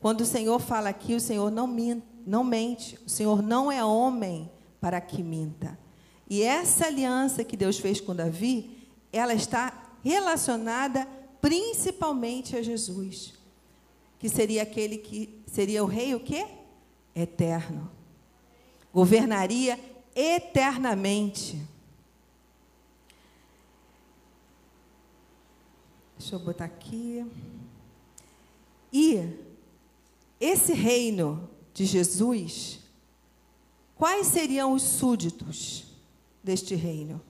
quando 0.00 0.20
o 0.20 0.26
Senhor 0.26 0.60
fala 0.60 0.88
aqui, 0.88 1.14
o 1.14 1.20
Senhor 1.20 1.50
não, 1.50 1.66
não 2.26 2.44
mente. 2.44 2.98
O 3.06 3.10
Senhor 3.10 3.42
não 3.42 3.72
é 3.72 3.84
homem 3.84 4.50
para 4.80 5.00
que 5.00 5.22
minta. 5.22 5.78
E 6.28 6.42
essa 6.42 6.86
aliança 6.86 7.44
que 7.44 7.56
Deus 7.56 7.78
fez 7.78 8.00
com 8.00 8.14
Davi, 8.14 8.88
ela 9.12 9.34
está 9.34 9.90
relacionada 10.04 11.06
principalmente 11.40 12.56
a 12.56 12.62
Jesus, 12.62 13.34
que 14.18 14.28
seria 14.28 14.62
aquele 14.62 14.98
que 14.98 15.42
seria 15.46 15.82
o 15.82 15.86
rei 15.86 16.14
o 16.14 16.20
quê? 16.20 16.46
Eterno. 17.16 17.90
Governaria 18.92 19.80
eternamente. 20.14 21.60
Deixa 26.18 26.34
eu 26.34 26.38
botar 26.38 26.66
aqui. 26.66 27.26
E 28.92 29.38
esse 30.38 30.74
reino 30.74 31.48
de 31.72 31.84
Jesus, 31.84 32.80
quais 33.94 34.26
seriam 34.26 34.72
os 34.72 34.82
súditos 34.82 35.84
deste 36.42 36.74
reino? 36.74 37.20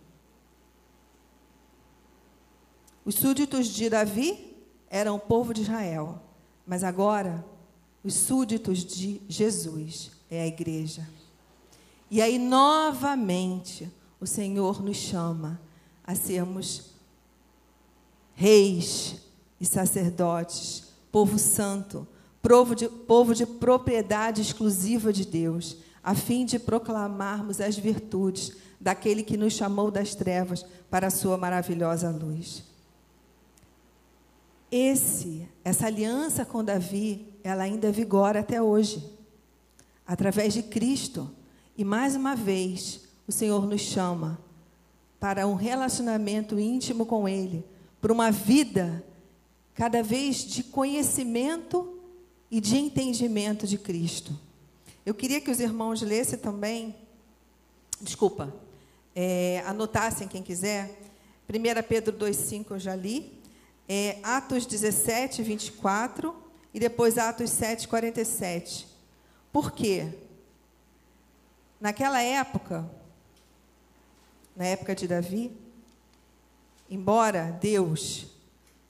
Os 3.05 3.14
súditos 3.14 3.68
de 3.68 3.89
Davi 3.89 4.57
eram 4.91 5.16
o 5.16 5.20
povo 5.20 5.55
de 5.55 5.62
Israel, 5.62 6.20
mas 6.66 6.82
agora 6.82 7.45
os 8.07 8.15
súditos 8.15 8.85
de 8.85 9.21
Jesus, 9.29 10.13
é 10.31 10.43
a 10.43 10.47
igreja. 10.47 11.09
E 12.09 12.23
aí, 12.23 12.39
novamente, 12.39 13.91
o 14.21 14.27
Senhor 14.27 14.81
nos 14.81 14.97
chama 14.97 15.61
a 16.05 16.15
sermos 16.15 16.93
reis 18.33 19.17
e 19.61 19.67
sacerdotes, 19.67 20.85
povo 21.11 21.37
santo, 21.37 22.07
povo 22.41 22.77
de, 22.77 22.89
povo 22.89 23.35
de 23.35 23.45
propriedade 23.45 24.41
exclusiva 24.41 25.13
de 25.13 25.27
Deus, 25.27 25.79
a 26.01 26.15
fim 26.15 26.45
de 26.45 26.61
proclamarmos 26.61 27.61
as 27.61 27.77
virtudes 27.77 28.53
daquele 28.81 29.25
que 29.25 29.37
nos 29.37 29.55
chamou 29.55 29.91
das 29.91 30.15
trevas 30.15 30.65
para 30.89 31.09
a 31.09 31.11
sua 31.11 31.37
maravilhosa 31.37 32.09
luz. 32.09 32.63
Esse, 34.71 35.49
essa 35.65 35.87
aliança 35.87 36.45
com 36.45 36.63
Davi 36.63 37.27
ela 37.47 37.62
ainda 37.62 37.92
vigora 37.92 38.40
até 38.40 38.61
hoje, 38.61 39.09
através 40.05 40.53
de 40.53 40.64
Cristo. 40.64 41.30
E 41.78 41.84
mais 41.84 42.16
uma 42.16 42.34
vez, 42.34 43.03
o 43.24 43.30
Senhor 43.30 43.64
nos 43.66 43.82
chama 43.82 44.36
para 45.20 45.47
um 45.47 45.55
relacionamento 45.55 46.59
íntimo 46.59 47.07
com 47.07 47.28
Ele, 47.28 47.64
para 48.01 48.12
uma 48.12 48.32
vida 48.32 49.05
cada 49.74 50.03
vez 50.03 50.38
de 50.38 50.64
conhecimento 50.64 51.97
e 52.51 52.61
de 52.61 52.78
entendimento 52.78 53.64
de 53.64 53.78
Cristo. 53.78 54.36
Eu 55.05 55.14
queria 55.14 55.40
que 55.40 55.51
os 55.51 55.61
irmãos 55.61 56.03
lessem 56.03 56.40
também, 56.40 56.97
desculpa, 58.01 58.53
é, 59.14 59.62
anotassem 59.64 60.26
quem 60.26 60.42
quiser, 60.42 60.99
1 61.49 61.82
Pedro 61.88 62.12
2,5 62.12 62.66
eu 62.70 62.78
já 62.80 62.97
li, 62.97 63.32
é, 63.88 64.18
Atos 64.24 64.66
17, 64.66 65.44
24 65.44 66.45
e 66.77 66.79
depois 66.79 67.16
Atos 67.16 67.49
7, 67.49 67.89
47. 67.89 68.87
Por 69.51 69.72
quê? 69.72 70.12
Naquela 71.81 72.20
época, 72.20 72.87
na 74.55 74.66
época 74.66 74.95
de 74.95 75.09
Davi, 75.09 75.57
embora 76.91 77.51
Deus, 77.59 78.27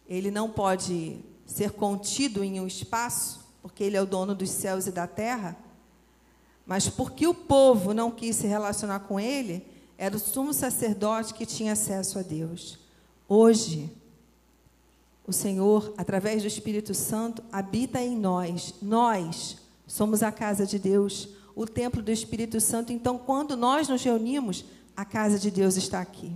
ele 0.09 0.32
não 0.32 0.51
pode 0.51 1.20
ser 1.47 1.70
contido 1.70 2.43
em 2.43 2.61
um 2.61 2.66
espaço, 2.66 3.47
porque 3.62 3.84
ele 3.84 3.97
é 3.97 4.03
o 4.03 4.07
dono 4.07 4.34
dos 4.34 4.51
céus 4.51 4.89
e 4.89 4.91
da 4.91 5.07
terra, 5.07 5.57
mas 6.66 6.89
porque 6.89 7.24
o 7.24 7.34
povo 7.34 7.95
não 7.95 8.11
quis 8.11 8.34
se 8.34 8.49
relacionar 8.49 8.99
com 8.99 9.20
ele, 9.20 9.64
era 9.97 10.16
o 10.16 10.18
sumo 10.18 10.53
sacerdote 10.53 11.32
que 11.34 11.47
tinha 11.47 11.74
acesso 11.74 12.18
a 12.18 12.22
Deus. 12.22 12.80
Hoje, 13.28 13.89
o 15.27 15.33
Senhor, 15.33 15.93
através 15.97 16.43
do 16.43 16.49
Espírito 16.49 16.95
Santo, 16.95 17.43
habita 17.51 18.01
em 18.01 18.16
nós. 18.16 18.74
Nós 18.81 19.57
somos 19.87 20.22
a 20.22 20.31
casa 20.31 20.64
de 20.64 20.79
Deus, 20.79 21.29
o 21.55 21.66
templo 21.66 22.01
do 22.01 22.12
Espírito 22.12 22.61
Santo. 22.61 22.93
Então, 22.93 23.18
quando 23.18 23.57
nós 23.57 23.89
nos 23.89 24.03
reunimos, 24.03 24.64
a 24.97 25.05
casa 25.05 25.39
de 25.39 25.51
Deus 25.51 25.77
está 25.77 26.01
aqui. 26.01 26.33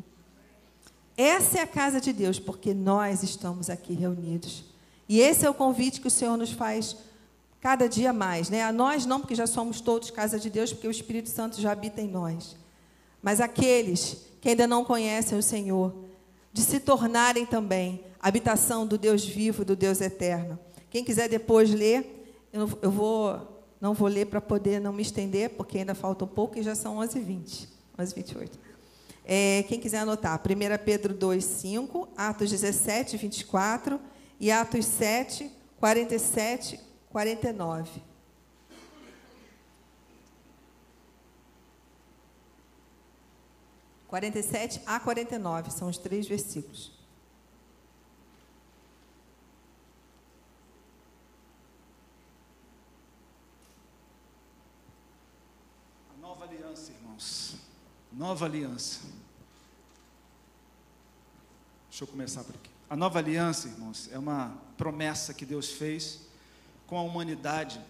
Essa 1.17 1.59
é 1.59 1.63
a 1.63 1.67
casa 1.67 2.01
de 2.01 2.13
Deus, 2.13 2.39
porque 2.39 2.75
nós 2.75 3.23
estamos 3.23 3.71
aqui 3.71 3.93
reunidos. 3.93 4.65
E 5.09 5.21
esse 5.21 5.47
é 5.47 5.51
o 5.51 5.55
convite 5.55 6.01
que 6.01 6.09
o 6.09 6.11
Senhor 6.11 6.37
nos 6.37 6.51
faz 6.51 6.97
cada 7.61 7.89
dia 7.89 8.13
mais, 8.13 8.49
né? 8.49 8.65
A 8.65 8.73
nós 8.73 9.07
não, 9.07 9.21
porque 9.21 9.35
já 9.35 9.47
somos 9.47 9.81
todos 9.81 10.11
casa 10.11 10.39
de 10.39 10.51
Deus, 10.51 10.73
porque 10.73 10.89
o 10.89 10.91
Espírito 10.91 11.29
Santo 11.29 11.61
já 11.61 11.73
habita 11.73 12.01
em 12.01 12.09
nós. 12.09 12.57
Mas 13.23 13.41
aqueles 13.41 14.17
que 14.41 14.49
ainda 14.49 14.67
não 14.67 14.85
conhecem 14.85 15.39
o 15.39 15.43
Senhor, 15.43 15.95
de 16.53 16.63
se 16.63 16.81
tornarem 16.81 17.45
também 17.45 18.03
habitação 18.21 18.87
do 18.87 18.99
Deus 18.99 19.25
vivo, 19.25 19.65
do 19.65 19.75
Deus 19.75 20.01
eterno. 20.01 20.59
Quem 20.91 21.05
quiser 21.05 21.29
depois 21.29 21.71
ler, 21.71 22.49
eu, 22.53 22.69
eu 22.83 22.91
vou 22.91 23.57
não 23.81 23.95
vou 23.95 24.09
ler 24.09 24.27
para 24.27 24.43
poder 24.43 24.79
não 24.79 24.93
me 24.93 25.01
estender, 25.01 25.51
porque 25.51 25.79
ainda 25.79 25.95
falta 25.95 26.27
um 26.27 26.29
pouco 26.29 26.59
e 26.59 26.63
já 26.63 26.75
são 26.75 26.97
11h20, 26.99 27.67
11h28. 27.99 28.51
É, 29.25 29.65
quem 29.69 29.81
quiser 29.81 30.01
anotar, 30.01 30.39
1 30.39 30.85
Pedro 30.85 31.15
2, 31.15 31.43
5, 31.43 32.09
Atos 32.15 32.51
17, 32.51 33.17
24 33.17 33.99
e 34.39 34.51
Atos 34.51 34.85
7, 34.85 35.51
47, 35.79 36.79
49. 37.11 38.11
Quarenta 44.11 44.41
a 44.87 44.99
quarenta 44.99 45.37
e 45.37 45.39
nove 45.39 45.71
são 45.71 45.89
os 45.89 45.97
três 45.97 46.27
versículos. 46.27 46.91
A 56.13 56.21
nova 56.21 56.45
aliança, 56.45 56.91
irmãos. 56.91 57.55
Nova 58.21 58.45
aliança. 58.45 59.01
Deixa 61.89 62.05
eu 62.05 62.07
começar 62.07 62.45
por 62.45 62.55
aqui. 62.55 62.69
A 62.91 62.95
nova 62.95 63.19
aliança, 63.19 63.67
irmãos, 63.67 64.11
é 64.13 64.19
uma 64.19 64.59
promessa 64.77 65.33
que 65.33 65.47
Deus 65.47 65.71
fez 65.71 66.21
com 66.87 66.99
a 66.99 67.03
humanidade 67.03 67.81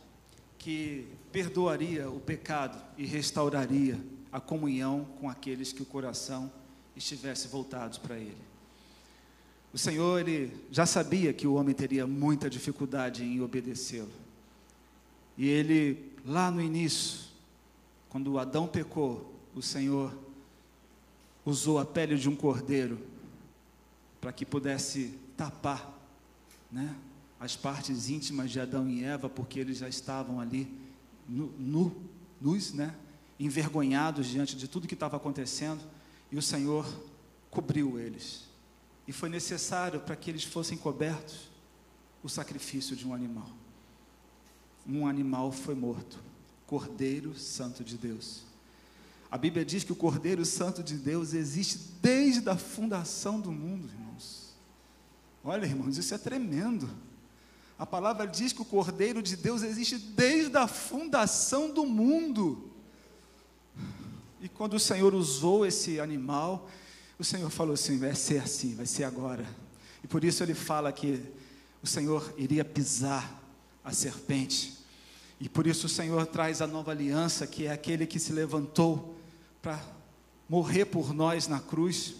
que 0.56 1.08
perdoaria 1.32 2.08
o 2.08 2.20
pecado 2.20 2.80
e 2.96 3.04
restauraria 3.04 3.98
a 4.30 4.38
comunhão 4.38 5.04
com 5.18 5.28
aqueles 5.28 5.72
que 5.72 5.82
o 5.82 5.84
coração 5.84 6.48
estivesse 6.94 7.48
voltados 7.48 7.98
para 7.98 8.16
Ele. 8.16 8.38
O 9.74 9.78
Senhor, 9.78 10.20
Ele 10.20 10.64
já 10.70 10.86
sabia 10.86 11.32
que 11.32 11.48
o 11.48 11.54
homem 11.54 11.74
teria 11.74 12.06
muita 12.06 12.48
dificuldade 12.48 13.24
em 13.24 13.40
obedecê-lo. 13.40 14.12
E 15.36 15.48
Ele, 15.48 16.14
lá 16.24 16.52
no 16.52 16.62
início, 16.62 17.22
quando 18.08 18.38
Adão 18.38 18.68
pecou, 18.68 19.39
o 19.54 19.62
Senhor 19.62 20.16
usou 21.44 21.78
a 21.78 21.84
pele 21.84 22.16
de 22.16 22.28
um 22.28 22.36
cordeiro 22.36 22.98
para 24.20 24.32
que 24.32 24.44
pudesse 24.44 25.18
tapar, 25.36 25.98
né? 26.70 26.94
as 27.38 27.56
partes 27.56 28.10
íntimas 28.10 28.50
de 28.50 28.60
Adão 28.60 28.88
e 28.88 29.02
Eva, 29.02 29.28
porque 29.28 29.58
eles 29.58 29.78
já 29.78 29.88
estavam 29.88 30.40
ali 30.40 30.70
nu, 31.26 31.52
nu, 31.58 31.96
nus, 32.40 32.74
né? 32.74 32.94
envergonhados 33.38 34.26
diante 34.26 34.54
de 34.54 34.68
tudo 34.68 34.86
que 34.86 34.92
estava 34.92 35.16
acontecendo, 35.16 35.80
e 36.30 36.36
o 36.36 36.42
Senhor 36.42 36.86
cobriu 37.50 37.98
eles. 37.98 38.44
E 39.08 39.12
foi 39.12 39.30
necessário 39.30 40.00
para 40.00 40.14
que 40.14 40.30
eles 40.30 40.44
fossem 40.44 40.76
cobertos 40.76 41.50
o 42.22 42.28
sacrifício 42.28 42.94
de 42.94 43.06
um 43.06 43.14
animal. 43.14 43.48
Um 44.86 45.06
animal 45.06 45.50
foi 45.50 45.74
morto, 45.74 46.18
Cordeiro 46.66 47.34
Santo 47.34 47.82
de 47.82 47.96
Deus. 47.96 48.49
A 49.30 49.38
Bíblia 49.38 49.64
diz 49.64 49.84
que 49.84 49.92
o 49.92 49.96
Cordeiro 49.96 50.44
Santo 50.44 50.82
de 50.82 50.96
Deus 50.96 51.34
existe 51.34 51.78
desde 52.02 52.48
a 52.48 52.56
fundação 52.56 53.40
do 53.40 53.52
mundo, 53.52 53.88
irmãos. 53.88 54.56
Olha, 55.44 55.64
irmãos, 55.64 55.96
isso 55.96 56.12
é 56.12 56.18
tremendo. 56.18 56.90
A 57.78 57.86
palavra 57.86 58.26
diz 58.26 58.52
que 58.52 58.60
o 58.60 58.64
Cordeiro 58.64 59.22
de 59.22 59.36
Deus 59.36 59.62
existe 59.62 59.96
desde 59.96 60.56
a 60.56 60.66
fundação 60.66 61.72
do 61.72 61.86
mundo. 61.86 62.70
E 64.40 64.48
quando 64.48 64.74
o 64.74 64.80
Senhor 64.80 65.14
usou 65.14 65.64
esse 65.64 66.00
animal, 66.00 66.68
o 67.18 67.24
Senhor 67.24 67.48
falou 67.50 67.74
assim: 67.74 67.98
vai 67.98 68.14
ser 68.14 68.42
assim, 68.42 68.74
vai 68.74 68.86
ser 68.86 69.04
agora. 69.04 69.46
E 70.02 70.08
por 70.08 70.24
isso 70.24 70.42
ele 70.42 70.54
fala 70.54 70.92
que 70.92 71.22
o 71.82 71.86
Senhor 71.86 72.34
iria 72.36 72.64
pisar 72.64 73.40
a 73.84 73.92
serpente. 73.92 74.78
E 75.38 75.48
por 75.48 75.66
isso 75.66 75.86
o 75.86 75.88
Senhor 75.88 76.26
traz 76.26 76.60
a 76.60 76.66
nova 76.66 76.90
aliança, 76.90 77.46
que 77.46 77.66
é 77.66 77.72
aquele 77.72 78.06
que 78.06 78.18
se 78.18 78.32
levantou 78.32 79.19
para 79.62 79.80
morrer 80.48 80.86
por 80.86 81.12
nós 81.12 81.46
na 81.46 81.60
cruz. 81.60 82.14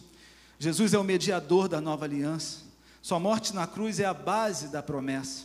Jesus 0.59 0.95
é 0.95 0.99
o 0.99 1.05
mediador 1.05 1.68
da 1.68 1.80
nova 1.80 2.05
aliança. 2.05 2.61
Sua 3.03 3.18
morte 3.18 3.55
na 3.55 3.66
cruz 3.66 3.99
é 3.99 4.05
a 4.05 4.14
base 4.14 4.68
da 4.68 4.82
promessa. 4.82 5.45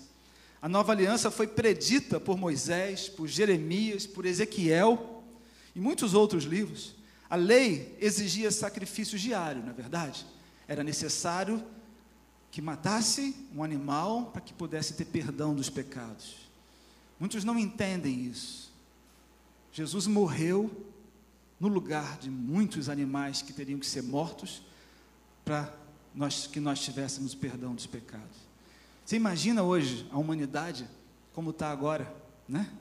A 0.61 0.67
nova 0.67 0.91
aliança 0.91 1.31
foi 1.31 1.47
predita 1.47 2.19
por 2.19 2.37
Moisés, 2.37 3.07
por 3.07 3.27
Jeremias, 3.27 4.05
por 4.05 4.25
Ezequiel 4.25 5.23
e 5.75 5.79
muitos 5.79 6.13
outros 6.13 6.43
livros. 6.43 6.95
A 7.29 7.35
lei 7.35 7.95
exigia 7.99 8.51
sacrifício 8.51 9.17
diário, 9.17 9.63
na 9.63 9.71
é 9.71 9.73
verdade. 9.73 10.25
Era 10.67 10.83
necessário 10.83 11.63
que 12.51 12.61
matasse 12.61 13.35
um 13.53 13.63
animal 13.63 14.31
para 14.31 14.41
que 14.41 14.53
pudesse 14.53 14.93
ter 14.93 15.05
perdão 15.05 15.53
dos 15.53 15.69
pecados. 15.69 16.35
Muitos 17.19 17.43
não 17.43 17.57
entendem 17.57 18.25
isso. 18.25 18.73
Jesus 19.71 20.07
morreu 20.07 20.71
no 21.59 21.67
lugar 21.67 22.17
de 22.17 22.29
muitos 22.29 22.89
animais 22.89 23.41
que 23.41 23.53
teriam 23.53 23.79
que 23.79 23.85
ser 23.85 24.03
mortos 24.03 24.61
para 25.43 25.73
nós, 26.13 26.47
que 26.47 26.59
nós 26.59 26.79
tivéssemos 26.79 27.33
perdão 27.33 27.73
dos 27.73 27.85
pecados. 27.85 28.37
Você 29.05 29.15
imagina 29.15 29.63
hoje 29.63 30.07
a 30.11 30.17
humanidade 30.17 30.87
como 31.33 31.51
está 31.51 31.71
agora, 31.71 32.11
né? 32.47 32.71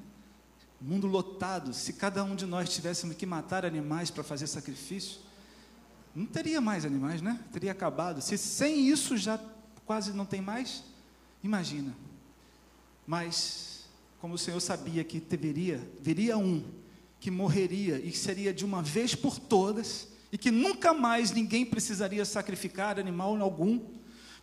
Mundo 0.81 1.07
lotado. 1.07 1.73
Se 1.73 1.93
cada 1.93 2.25
um 2.25 2.35
de 2.35 2.47
nós 2.47 2.69
tivéssemos 2.69 3.17
que 3.17 3.27
matar 3.27 3.65
animais 3.65 4.11
para 4.11 4.23
fazer 4.23 4.47
sacrifício, 4.47 5.21
não 6.15 6.27
teria 6.27 6.61
mais 6.61 6.85
animais, 6.85 7.21
né? 7.21 7.41
Teria 7.53 7.73
acabado. 7.73 8.21
Se 8.23 8.39
sem 8.39 8.89
isso 8.89 9.17
já 9.17 9.39
quase 9.85 10.13
não 10.13 10.25
tem 10.25 10.41
mais, 10.41 10.85
imagina. 11.43 11.95
Mas, 13.07 13.85
como 14.21 14.35
o 14.35 14.39
Senhor 14.39 14.61
sabia 14.61 15.05
que 15.05 15.21
deveria, 15.21 15.87
viria 16.01 16.39
um 16.39 16.65
que 17.25 17.31
morreria 17.31 18.03
e 18.05 18.11
que 18.11 18.19
seria 18.19 18.53
de 18.53 18.67
uma 18.67 18.83
vez 18.83 19.15
por 19.15 19.39
todas, 19.39 20.09
e 20.31 20.37
que 20.37 20.51
nunca 20.51 20.93
mais 20.93 21.31
ninguém 21.31 21.65
precisaria 21.65 22.23
sacrificar 22.23 23.01
animal 23.01 23.41
algum, 23.41 23.81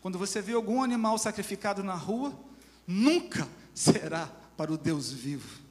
quando 0.02 0.18
você 0.18 0.42
vê 0.42 0.54
algum 0.54 0.82
animal 0.82 1.16
sacrificado 1.20 1.84
na 1.84 1.94
rua, 1.94 2.34
nunca 2.88 3.48
será 3.72 4.26
para 4.58 4.74
o 4.74 4.80
Deus 4.80 5.12
vivo. 5.12 5.62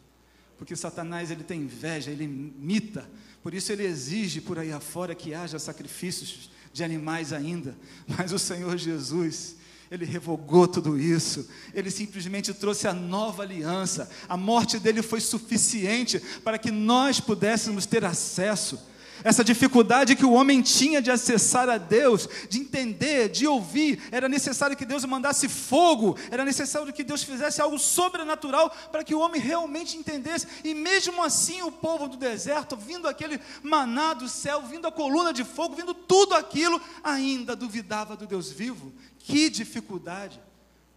Porque 0.57 0.77
Satanás 0.77 1.33
ele 1.33 1.43
tem 1.43 1.63
inveja, 1.63 2.13
ele 2.13 2.23
imita, 2.23 3.11
por 3.43 3.55
isso 3.55 3.73
ele 3.73 3.85
exige 3.85 4.41
por 4.41 4.57
aí 4.57 4.71
afora 4.71 5.13
que 5.13 5.35
haja 5.35 5.59
sacrifícios 5.59 6.49
de 6.73 6.85
animais 6.85 7.33
ainda. 7.33 7.77
Mas 8.07 8.31
o 8.31 8.39
Senhor 8.39 8.79
Jesus, 8.79 9.57
ele 9.91 10.05
revogou 10.05 10.69
tudo 10.69 10.99
isso, 10.99 11.49
ele 11.75 11.91
simplesmente 11.91 12.55
trouxe 12.55 12.87
a 12.87 12.93
nova 12.93 13.43
aliança. 13.43 14.09
A 14.29 14.37
morte 14.37 14.79
dele 14.79 15.03
foi 15.03 15.21
suficiente 15.21 16.21
para 16.45 16.59
que 16.59 16.71
nós 16.71 17.19
pudéssemos 17.19 17.87
ter 17.87 18.05
acesso 18.05 18.79
essa 19.25 19.45
dificuldade 19.45 20.17
que 20.17 20.25
o 20.25 20.33
homem 20.33 20.63
tinha 20.63 21.01
de 21.01 21.11
acessar 21.11 21.69
a 21.69 21.79
Deus, 21.79 22.29
de 22.49 22.59
entender, 22.59 23.29
de 23.29 23.47
ouvir, 23.47 24.03
era 24.11 24.29
necessário 24.29 24.77
que 24.77 24.85
Deus 24.85 25.05
mandasse 25.05 25.49
fogo, 25.49 26.17
era 26.31 26.45
necessário 26.45 26.93
que 26.93 27.05
Deus 27.05 27.23
fizesse 27.23 27.61
algo 27.61 27.79
sobrenatural 27.79 28.71
para 28.91 29.05
que 29.05 29.15
o 29.15 29.21
homem 29.21 29.41
realmente 29.41 29.97
entendesse. 29.97 30.47
E 30.65 30.75
mesmo 30.75 31.23
assim, 31.23 31.63
o 31.63 31.73
povo 31.73 32.09
do 32.09 32.17
deserto, 32.17 32.77
vindo 32.77 33.09
aquele 33.09 33.41
maná 33.63 34.15
do 34.15 34.29
céu, 34.29 34.63
vindo 34.63 34.87
a 34.87 34.93
coluna 34.93 35.33
de 35.33 35.45
fogo, 35.45 35.75
vindo 35.75 35.95
tudo 35.95 36.35
aquilo, 36.35 36.81
ainda 37.03 37.57
duvidava 37.57 38.17
do 38.17 38.27
Deus 38.27 38.51
vivo. 38.51 38.93
Que 39.19 39.51
dificuldade! 39.51 40.41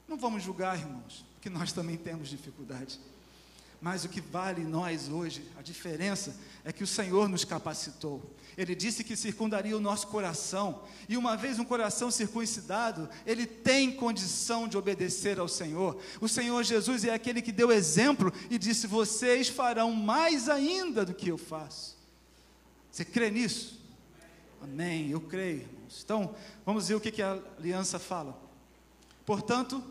Não 0.07 0.17
vamos 0.17 0.43
julgar, 0.43 0.77
irmãos, 0.77 1.25
porque 1.33 1.49
nós 1.49 1.71
também 1.71 1.97
temos 1.97 2.29
dificuldade. 2.29 2.99
Mas 3.83 4.05
o 4.05 4.09
que 4.09 4.21
vale 4.21 4.63
nós 4.63 5.09
hoje, 5.09 5.45
a 5.59 5.61
diferença 5.61 6.33
é 6.63 6.71
que 6.71 6.85
o 6.85 6.87
Senhor 6.87 7.27
nos 7.27 7.43
capacitou. 7.43 8.33
Ele 8.57 8.73
disse 8.73 9.03
que 9.03 9.13
circundaria 9.13 9.75
o 9.75 9.81
nosso 9.81 10.07
coração. 10.07 10.83
E 11.09 11.17
uma 11.17 11.35
vez 11.35 11.59
um 11.59 11.65
coração 11.65 12.09
circuncidado, 12.09 13.09
ele 13.25 13.45
tem 13.45 13.91
condição 13.91 14.69
de 14.69 14.77
obedecer 14.77 15.37
ao 15.37 15.49
Senhor. 15.49 15.99
O 16.21 16.29
Senhor 16.29 16.63
Jesus 16.63 17.03
é 17.03 17.13
aquele 17.13 17.41
que 17.41 17.51
deu 17.51 17.73
exemplo 17.73 18.31
e 18.49 18.57
disse: 18.57 18.87
Vocês 18.87 19.49
farão 19.49 19.91
mais 19.91 20.47
ainda 20.47 21.05
do 21.05 21.13
que 21.13 21.27
eu 21.27 21.37
faço. 21.37 21.97
Você 22.89 23.03
crê 23.03 23.29
nisso? 23.29 23.81
Amém, 24.61 25.09
eu 25.09 25.19
creio, 25.19 25.59
irmãos. 25.59 26.01
Então, 26.05 26.33
vamos 26.65 26.87
ver 26.87 26.95
o 26.95 27.01
que, 27.01 27.11
que 27.11 27.21
a 27.21 27.37
aliança 27.59 27.99
fala. 27.99 28.41
Portanto, 29.25 29.83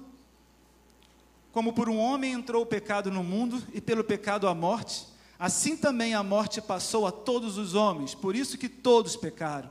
como 1.52 1.72
por 1.72 1.88
um 1.88 1.98
homem 1.98 2.32
entrou 2.32 2.62
o 2.62 2.66
pecado 2.66 3.10
no 3.10 3.22
mundo 3.22 3.62
e 3.72 3.80
pelo 3.80 4.02
pecado 4.02 4.48
a 4.48 4.54
morte, 4.54 5.06
assim 5.38 5.76
também 5.76 6.14
a 6.14 6.22
morte 6.22 6.60
passou 6.60 7.06
a 7.06 7.12
todos 7.12 7.58
os 7.58 7.74
homens, 7.74 8.14
por 8.14 8.34
isso 8.34 8.58
que 8.58 8.68
todos 8.68 9.16
pecaram. 9.16 9.70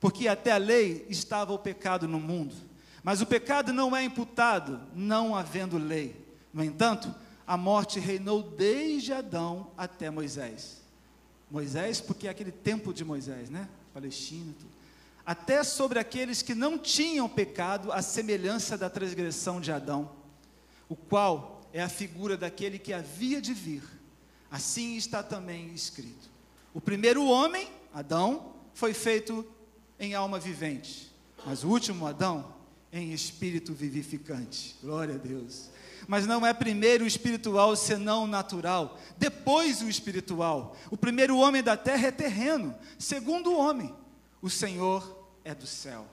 porque 0.00 0.26
até 0.26 0.50
a 0.50 0.56
lei 0.56 1.06
estava 1.10 1.52
o 1.52 1.58
pecado 1.58 2.08
no 2.08 2.18
mundo. 2.18 2.54
Mas 3.02 3.20
o 3.20 3.26
pecado 3.26 3.72
não 3.72 3.94
é 3.94 4.02
imputado, 4.02 4.80
não 4.94 5.36
havendo 5.36 5.76
lei. 5.76 6.16
No 6.52 6.64
entanto, 6.64 7.14
a 7.46 7.56
morte 7.56 8.00
reinou 8.00 8.42
desde 8.42 9.12
Adão 9.12 9.70
até 9.76 10.10
Moisés. 10.10 10.80
Moisés, 11.50 12.00
porque 12.00 12.26
é 12.26 12.30
aquele 12.30 12.52
tempo 12.52 12.94
de 12.94 13.04
Moisés, 13.04 13.50
né? 13.50 13.68
Palestina, 13.92 14.54
tudo. 14.58 14.70
Até 15.24 15.62
sobre 15.62 15.98
aqueles 15.98 16.42
que 16.42 16.54
não 16.54 16.78
tinham 16.78 17.28
pecado, 17.28 17.92
a 17.92 18.00
semelhança 18.00 18.78
da 18.78 18.88
transgressão 18.88 19.60
de 19.60 19.70
Adão, 19.70 20.10
o 20.90 20.96
qual 20.96 21.62
é 21.72 21.80
a 21.80 21.88
figura 21.88 22.36
daquele 22.36 22.78
que 22.78 22.92
havia 22.92 23.40
de 23.40 23.54
vir. 23.54 23.82
Assim 24.50 24.96
está 24.96 25.22
também 25.22 25.72
escrito. 25.72 26.28
O 26.74 26.80
primeiro 26.80 27.24
homem, 27.24 27.70
Adão, 27.94 28.56
foi 28.74 28.92
feito 28.92 29.46
em 29.98 30.14
alma 30.14 30.40
vivente, 30.40 31.14
mas 31.46 31.62
o 31.62 31.68
último 31.68 32.06
Adão 32.06 32.52
em 32.92 33.12
espírito 33.12 33.72
vivificante. 33.72 34.76
Glória 34.82 35.14
a 35.14 35.18
Deus. 35.18 35.70
Mas 36.08 36.26
não 36.26 36.44
é 36.44 36.52
primeiro 36.52 37.04
o 37.04 37.06
espiritual 37.06 37.76
senão 37.76 38.24
o 38.24 38.26
natural, 38.26 38.98
depois 39.16 39.80
o 39.82 39.88
espiritual. 39.88 40.76
O 40.90 40.96
primeiro 40.96 41.38
homem 41.38 41.62
da 41.62 41.76
terra 41.76 42.08
é 42.08 42.10
terreno, 42.10 42.74
segundo 42.98 43.52
o 43.52 43.58
homem, 43.58 43.94
o 44.42 44.50
Senhor 44.50 45.28
é 45.44 45.54
do 45.54 45.66
céu. 45.68 46.06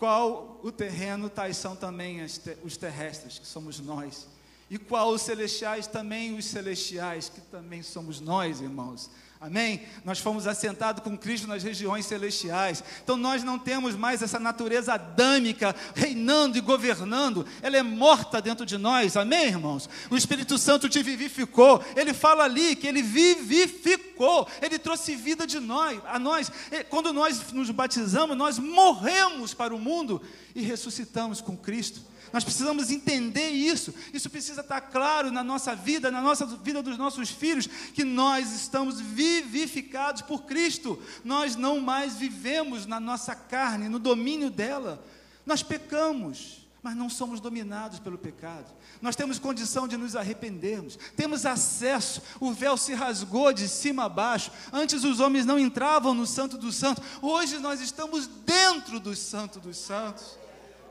Qual 0.00 0.58
o 0.62 0.72
terreno, 0.72 1.28
tais 1.28 1.58
são 1.58 1.76
também 1.76 2.24
os 2.64 2.76
terrestres, 2.78 3.38
que 3.38 3.46
somos 3.46 3.78
nós. 3.78 4.26
E 4.70 4.78
qual 4.78 5.10
os 5.10 5.22
celestiais, 5.22 5.88
também 5.88 6.38
os 6.38 6.44
celestiais, 6.44 7.28
que 7.28 7.40
também 7.40 7.82
somos 7.82 8.20
nós, 8.20 8.60
irmãos. 8.60 9.10
Amém? 9.40 9.80
Nós 10.04 10.18
fomos 10.18 10.46
assentados 10.46 11.02
com 11.02 11.16
Cristo 11.16 11.48
nas 11.48 11.62
regiões 11.62 12.04
celestiais. 12.04 12.84
Então 13.02 13.16
nós 13.16 13.42
não 13.42 13.58
temos 13.58 13.96
mais 13.96 14.20
essa 14.20 14.38
natureza 14.38 14.92
adâmica 14.92 15.74
reinando 15.94 16.58
e 16.58 16.60
governando. 16.60 17.46
Ela 17.62 17.78
é 17.78 17.82
morta 17.82 18.42
dentro 18.42 18.66
de 18.66 18.76
nós. 18.76 19.16
Amém, 19.16 19.46
irmãos? 19.46 19.88
O 20.10 20.16
Espírito 20.16 20.58
Santo 20.58 20.90
te 20.90 21.02
vivificou. 21.02 21.82
Ele 21.96 22.12
fala 22.12 22.44
ali 22.44 22.76
que 22.76 22.86
ele 22.86 23.02
vivificou. 23.02 24.46
Ele 24.60 24.78
trouxe 24.78 25.16
vida 25.16 25.46
de 25.46 25.58
nós, 25.58 25.98
a 26.06 26.18
nós. 26.18 26.52
Quando 26.90 27.10
nós 27.10 27.50
nos 27.50 27.70
batizamos, 27.70 28.36
nós 28.36 28.58
morremos 28.58 29.54
para 29.54 29.74
o 29.74 29.78
mundo 29.78 30.20
e 30.54 30.60
ressuscitamos 30.60 31.40
com 31.40 31.56
Cristo. 31.56 32.02
Nós 32.32 32.44
precisamos 32.44 32.90
entender 32.90 33.50
isso. 33.50 33.92
Isso 34.12 34.30
precisa 34.30 34.60
estar 34.60 34.80
claro 34.80 35.30
na 35.30 35.42
nossa 35.42 35.74
vida, 35.74 36.10
na 36.10 36.20
nossa 36.20 36.46
vida 36.46 36.82
dos 36.82 36.96
nossos 36.96 37.30
filhos, 37.30 37.66
que 37.66 38.04
nós 38.04 38.52
estamos 38.52 39.00
vivificados 39.00 40.22
por 40.22 40.44
Cristo. 40.44 41.00
Nós 41.24 41.56
não 41.56 41.80
mais 41.80 42.14
vivemos 42.14 42.86
na 42.86 43.00
nossa 43.00 43.34
carne, 43.34 43.88
no 43.88 43.98
domínio 43.98 44.50
dela. 44.50 45.04
Nós 45.44 45.62
pecamos, 45.62 46.66
mas 46.82 46.96
não 46.96 47.10
somos 47.10 47.40
dominados 47.40 47.98
pelo 47.98 48.16
pecado. 48.16 48.72
Nós 49.02 49.16
temos 49.16 49.38
condição 49.38 49.88
de 49.88 49.96
nos 49.96 50.14
arrependermos, 50.14 50.98
temos 51.16 51.44
acesso, 51.44 52.22
o 52.38 52.52
véu 52.52 52.76
se 52.76 52.94
rasgou 52.94 53.52
de 53.52 53.68
cima 53.68 54.04
a 54.04 54.08
baixo. 54.08 54.50
Antes 54.72 55.04
os 55.04 55.20
homens 55.20 55.44
não 55.44 55.58
entravam 55.58 56.14
no 56.14 56.26
Santo 56.26 56.56
dos 56.56 56.76
Santos, 56.76 57.04
hoje 57.20 57.58
nós 57.58 57.80
estamos 57.80 58.26
dentro 58.26 59.00
do 59.00 59.14
Santo 59.16 59.58
dos 59.58 59.76
Santos. 59.76 60.39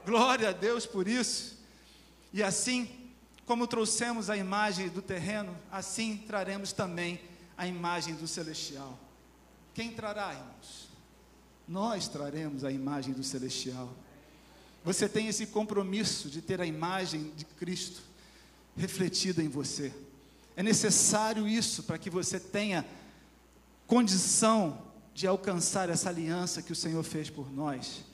Glória 0.10 0.50
a 0.50 0.52
Deus 0.52 0.88
por 0.88 1.08
isso. 1.08 1.56
E 2.34 2.42
assim, 2.42 2.90
como 3.46 3.68
trouxemos 3.68 4.28
a 4.28 4.36
imagem 4.36 4.90
do 4.90 5.04
terreno, 5.04 5.56
assim 5.72 6.18
traremos 6.26 6.74
também 6.74 7.22
a 7.56 7.68
imagem 7.68 8.16
do 8.16 8.28
celestial. 8.28 8.98
Quem 9.72 9.92
trará, 9.92 10.34
irmãos? 10.34 10.90
Nós 11.68 12.08
traremos 12.08 12.64
a 12.64 12.72
imagem 12.72 13.14
do 13.14 13.24
celestial. 13.24 13.94
Você 14.84 15.08
tem 15.08 15.28
esse 15.28 15.46
compromisso 15.46 16.28
de 16.28 16.42
ter 16.42 16.60
a 16.60 16.66
imagem 16.66 17.32
de 17.38 17.46
Cristo 17.46 18.02
refletida 18.76 19.44
em 19.44 19.48
você. 19.48 19.94
É 20.56 20.64
necessário 20.64 21.48
isso 21.48 21.84
para 21.84 22.00
que 22.00 22.10
você 22.10 22.40
tenha 22.40 22.84
condição 23.86 24.82
de 25.14 25.28
alcançar 25.28 25.88
essa 25.88 26.10
aliança 26.10 26.64
que 26.64 26.72
o 26.72 26.76
Senhor 26.76 27.04
fez 27.04 27.30
por 27.30 27.54
nós. 27.54 28.09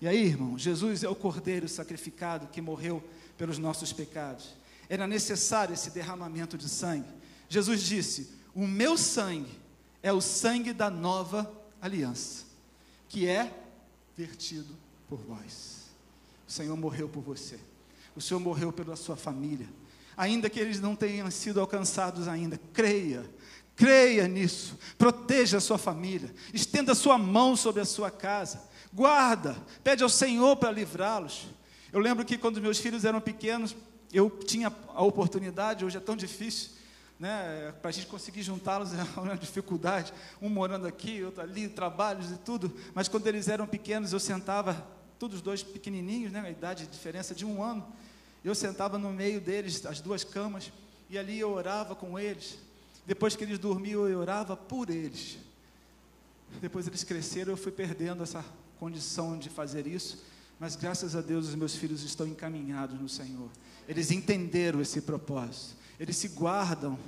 E 0.00 0.06
aí, 0.06 0.24
irmão, 0.24 0.56
Jesus 0.56 1.02
é 1.02 1.08
o 1.08 1.14
cordeiro 1.14 1.68
sacrificado 1.68 2.46
que 2.48 2.60
morreu 2.60 3.02
pelos 3.36 3.58
nossos 3.58 3.92
pecados. 3.92 4.54
Era 4.88 5.06
necessário 5.06 5.74
esse 5.74 5.90
derramamento 5.90 6.56
de 6.56 6.68
sangue. 6.68 7.08
Jesus 7.48 7.82
disse: 7.82 8.30
O 8.54 8.66
meu 8.66 8.96
sangue 8.96 9.58
é 10.02 10.12
o 10.12 10.20
sangue 10.20 10.72
da 10.72 10.88
nova 10.88 11.50
aliança, 11.80 12.44
que 13.08 13.26
é 13.26 13.52
vertido 14.16 14.74
por 15.08 15.18
vós. 15.18 15.88
O 16.46 16.52
Senhor 16.52 16.76
morreu 16.76 17.08
por 17.08 17.22
você. 17.22 17.58
O 18.14 18.20
Senhor 18.20 18.40
morreu 18.40 18.72
pela 18.72 18.96
sua 18.96 19.16
família. 19.16 19.68
Ainda 20.16 20.48
que 20.48 20.58
eles 20.58 20.80
não 20.80 20.96
tenham 20.96 21.30
sido 21.30 21.60
alcançados 21.60 22.26
ainda, 22.26 22.58
creia, 22.72 23.24
creia 23.76 24.26
nisso. 24.26 24.76
Proteja 24.96 25.58
a 25.58 25.60
sua 25.60 25.78
família. 25.78 26.34
Estenda 26.52 26.92
a 26.92 26.96
sua 26.96 27.18
mão 27.18 27.54
sobre 27.54 27.80
a 27.80 27.84
sua 27.84 28.10
casa 28.10 28.68
guarda, 28.98 29.56
pede 29.84 30.02
ao 30.02 30.08
Senhor 30.08 30.56
para 30.56 30.72
livrá-los. 30.72 31.46
Eu 31.92 32.00
lembro 32.00 32.24
que 32.24 32.36
quando 32.36 32.60
meus 32.60 32.78
filhos 32.78 33.04
eram 33.04 33.20
pequenos, 33.20 33.76
eu 34.12 34.28
tinha 34.28 34.72
a 34.88 35.04
oportunidade, 35.04 35.84
hoje 35.84 35.96
é 35.96 36.00
tão 36.00 36.16
difícil, 36.16 36.70
né, 37.16 37.72
para 37.80 37.90
a 37.90 37.92
gente 37.92 38.08
conseguir 38.08 38.42
juntá-los 38.42 38.90
é 38.98 39.20
uma 39.20 39.36
dificuldade, 39.36 40.12
um 40.42 40.48
morando 40.48 40.84
aqui, 40.84 41.22
outro 41.22 41.40
ali, 41.40 41.68
trabalhos 41.68 42.32
e 42.32 42.38
tudo, 42.38 42.74
mas 42.92 43.06
quando 43.06 43.28
eles 43.28 43.46
eram 43.46 43.68
pequenos, 43.68 44.12
eu 44.12 44.18
sentava, 44.18 44.84
todos 45.16 45.36
os 45.36 45.42
dois 45.42 45.62
pequenininhos, 45.62 46.32
né, 46.32 46.40
a 46.40 46.50
idade, 46.50 46.84
diferença 46.88 47.36
de 47.36 47.46
um 47.46 47.62
ano, 47.62 47.86
eu 48.44 48.54
sentava 48.54 48.98
no 48.98 49.12
meio 49.12 49.40
deles, 49.40 49.86
as 49.86 50.00
duas 50.00 50.24
camas, 50.24 50.72
e 51.08 51.16
ali 51.16 51.38
eu 51.38 51.52
orava 51.52 51.94
com 51.94 52.18
eles, 52.18 52.58
depois 53.06 53.36
que 53.36 53.44
eles 53.44 53.60
dormiam, 53.60 54.08
eu 54.08 54.18
orava 54.18 54.56
por 54.56 54.90
eles, 54.90 55.38
depois 56.60 56.88
eles 56.88 57.04
cresceram, 57.04 57.52
eu 57.52 57.56
fui 57.56 57.70
perdendo 57.70 58.24
essa 58.24 58.44
condição 58.78 59.38
de 59.38 59.48
fazer 59.48 59.86
isso, 59.86 60.22
mas 60.58 60.76
graças 60.76 61.14
a 61.14 61.20
Deus 61.20 61.48
os 61.48 61.54
meus 61.54 61.74
filhos 61.74 62.02
estão 62.02 62.26
encaminhados 62.26 63.00
no 63.00 63.08
Senhor. 63.08 63.48
Eles 63.88 64.10
entenderam 64.10 64.80
esse 64.80 65.00
propósito. 65.00 65.76
Eles 65.98 66.16
se 66.16 66.28
guardam 66.28 66.98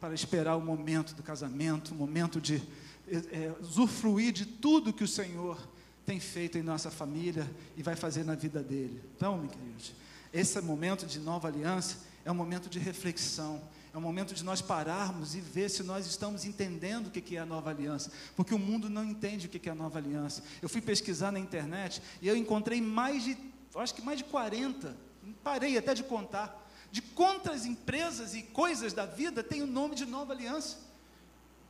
para 0.00 0.14
esperar 0.14 0.56
o 0.56 0.60
momento 0.60 1.14
do 1.14 1.22
casamento, 1.22 1.92
o 1.92 1.94
momento 1.94 2.40
de 2.40 2.62
é, 3.08 3.52
usufruir 3.60 4.32
de 4.32 4.46
tudo 4.46 4.92
que 4.92 5.04
o 5.04 5.08
Senhor 5.08 5.58
tem 6.04 6.18
feito 6.18 6.58
em 6.58 6.62
nossa 6.62 6.90
família 6.90 7.48
e 7.76 7.82
vai 7.82 7.94
fazer 7.94 8.24
na 8.24 8.34
vida 8.34 8.62
dele. 8.62 9.00
Então, 9.16 9.38
meus 9.38 9.52
queridos, 9.52 9.92
esse 10.32 10.60
momento 10.60 11.06
de 11.06 11.18
nova 11.20 11.48
aliança 11.48 11.98
é 12.24 12.32
um 12.32 12.34
momento 12.34 12.68
de 12.68 12.78
reflexão, 12.78 13.60
é 13.92 13.98
um 13.98 14.00
momento 14.00 14.34
de 14.34 14.42
nós 14.42 14.62
pararmos 14.62 15.34
e 15.34 15.40
ver 15.40 15.68
se 15.68 15.82
nós 15.82 16.06
estamos 16.06 16.44
entendendo 16.46 17.08
o 17.08 17.10
que 17.10 17.36
é 17.36 17.40
a 17.40 17.46
nova 17.46 17.70
aliança, 17.70 18.10
porque 18.34 18.54
o 18.54 18.58
mundo 18.58 18.88
não 18.88 19.04
entende 19.04 19.46
o 19.46 19.50
que 19.50 19.68
é 19.68 19.72
a 19.72 19.74
nova 19.74 19.98
aliança. 19.98 20.42
Eu 20.62 20.68
fui 20.68 20.80
pesquisar 20.80 21.30
na 21.30 21.38
internet 21.38 22.00
e 22.22 22.26
eu 22.26 22.34
encontrei 22.34 22.80
mais 22.80 23.22
de, 23.22 23.36
acho 23.74 23.94
que 23.94 24.00
mais 24.00 24.16
de 24.16 24.24
40, 24.24 24.96
parei 25.44 25.76
até 25.76 25.92
de 25.92 26.02
contar, 26.02 26.58
de 26.90 27.02
quantas 27.02 27.66
empresas 27.66 28.34
e 28.34 28.42
coisas 28.42 28.94
da 28.94 29.04
vida 29.04 29.42
tem 29.42 29.62
o 29.62 29.66
nome 29.66 29.94
de 29.94 30.06
nova 30.06 30.32
aliança. 30.32 30.78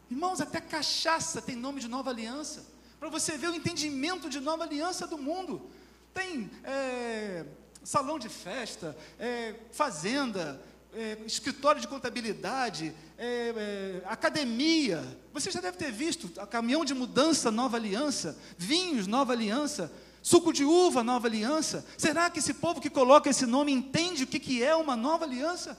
Irmãos, 0.08 0.40
até 0.40 0.60
cachaça 0.60 1.42
tem 1.42 1.56
nome 1.56 1.80
de 1.80 1.88
nova 1.88 2.10
aliança. 2.10 2.64
Para 3.00 3.08
você 3.08 3.36
ver 3.36 3.48
o 3.48 3.54
entendimento 3.54 4.28
de 4.28 4.38
nova 4.38 4.62
aliança 4.62 5.06
do 5.06 5.18
mundo. 5.18 5.70
Tem 6.14 6.50
é, 6.62 7.46
salão 7.82 8.18
de 8.18 8.28
festa, 8.28 8.96
é, 9.18 9.54
fazenda, 9.72 10.60
é, 10.94 11.18
escritório 11.26 11.80
de 11.80 11.88
contabilidade, 11.88 12.94
é, 13.16 13.24
é, 13.56 14.02
academia. 14.06 15.02
Você 15.32 15.50
já 15.50 15.60
deve 15.60 15.76
ter 15.76 15.90
visto 15.90 16.28
caminhão 16.46 16.84
de 16.84 16.94
mudança 16.94 17.50
Nova 17.50 17.76
Aliança, 17.76 18.38
vinhos 18.58 19.06
Nova 19.06 19.32
Aliança, 19.32 19.92
suco 20.22 20.52
de 20.52 20.64
uva 20.64 21.02
Nova 21.02 21.26
Aliança. 21.26 21.86
Será 21.96 22.28
que 22.28 22.38
esse 22.38 22.54
povo 22.54 22.80
que 22.80 22.90
coloca 22.90 23.30
esse 23.30 23.46
nome 23.46 23.72
entende 23.72 24.24
o 24.24 24.26
que, 24.26 24.38
que 24.38 24.62
é 24.62 24.74
uma 24.76 24.96
nova 24.96 25.24
aliança? 25.24 25.78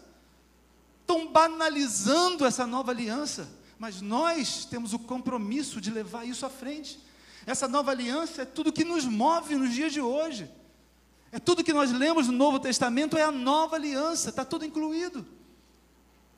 Estão 1.02 1.28
banalizando 1.28 2.46
essa 2.46 2.66
nova 2.66 2.92
aliança, 2.92 3.50
mas 3.78 4.02
nós 4.02 4.66
temos 4.66 4.94
o 4.94 5.00
compromisso 5.00 5.80
de 5.80 5.92
levar 5.92 6.26
isso 6.26 6.46
à 6.46 6.50
frente. 6.50 7.00
Essa 7.46 7.68
nova 7.68 7.92
aliança 7.92 8.44
é 8.44 8.46
tudo 8.46 8.72
que 8.72 8.86
nos 8.86 9.06
move 9.06 9.56
nos 9.56 9.74
dias 9.74 9.92
de 9.92 10.02
hoje. 10.02 10.50
É 11.34 11.40
tudo 11.40 11.64
que 11.64 11.74
nós 11.74 11.92
lemos 11.92 12.28
no 12.28 12.34
Novo 12.34 12.60
Testamento 12.60 13.18
é 13.18 13.24
a 13.24 13.32
nova 13.32 13.76
aliança, 13.76 14.30
está 14.30 14.46
tudo 14.46 14.64
incluído. 14.64 15.26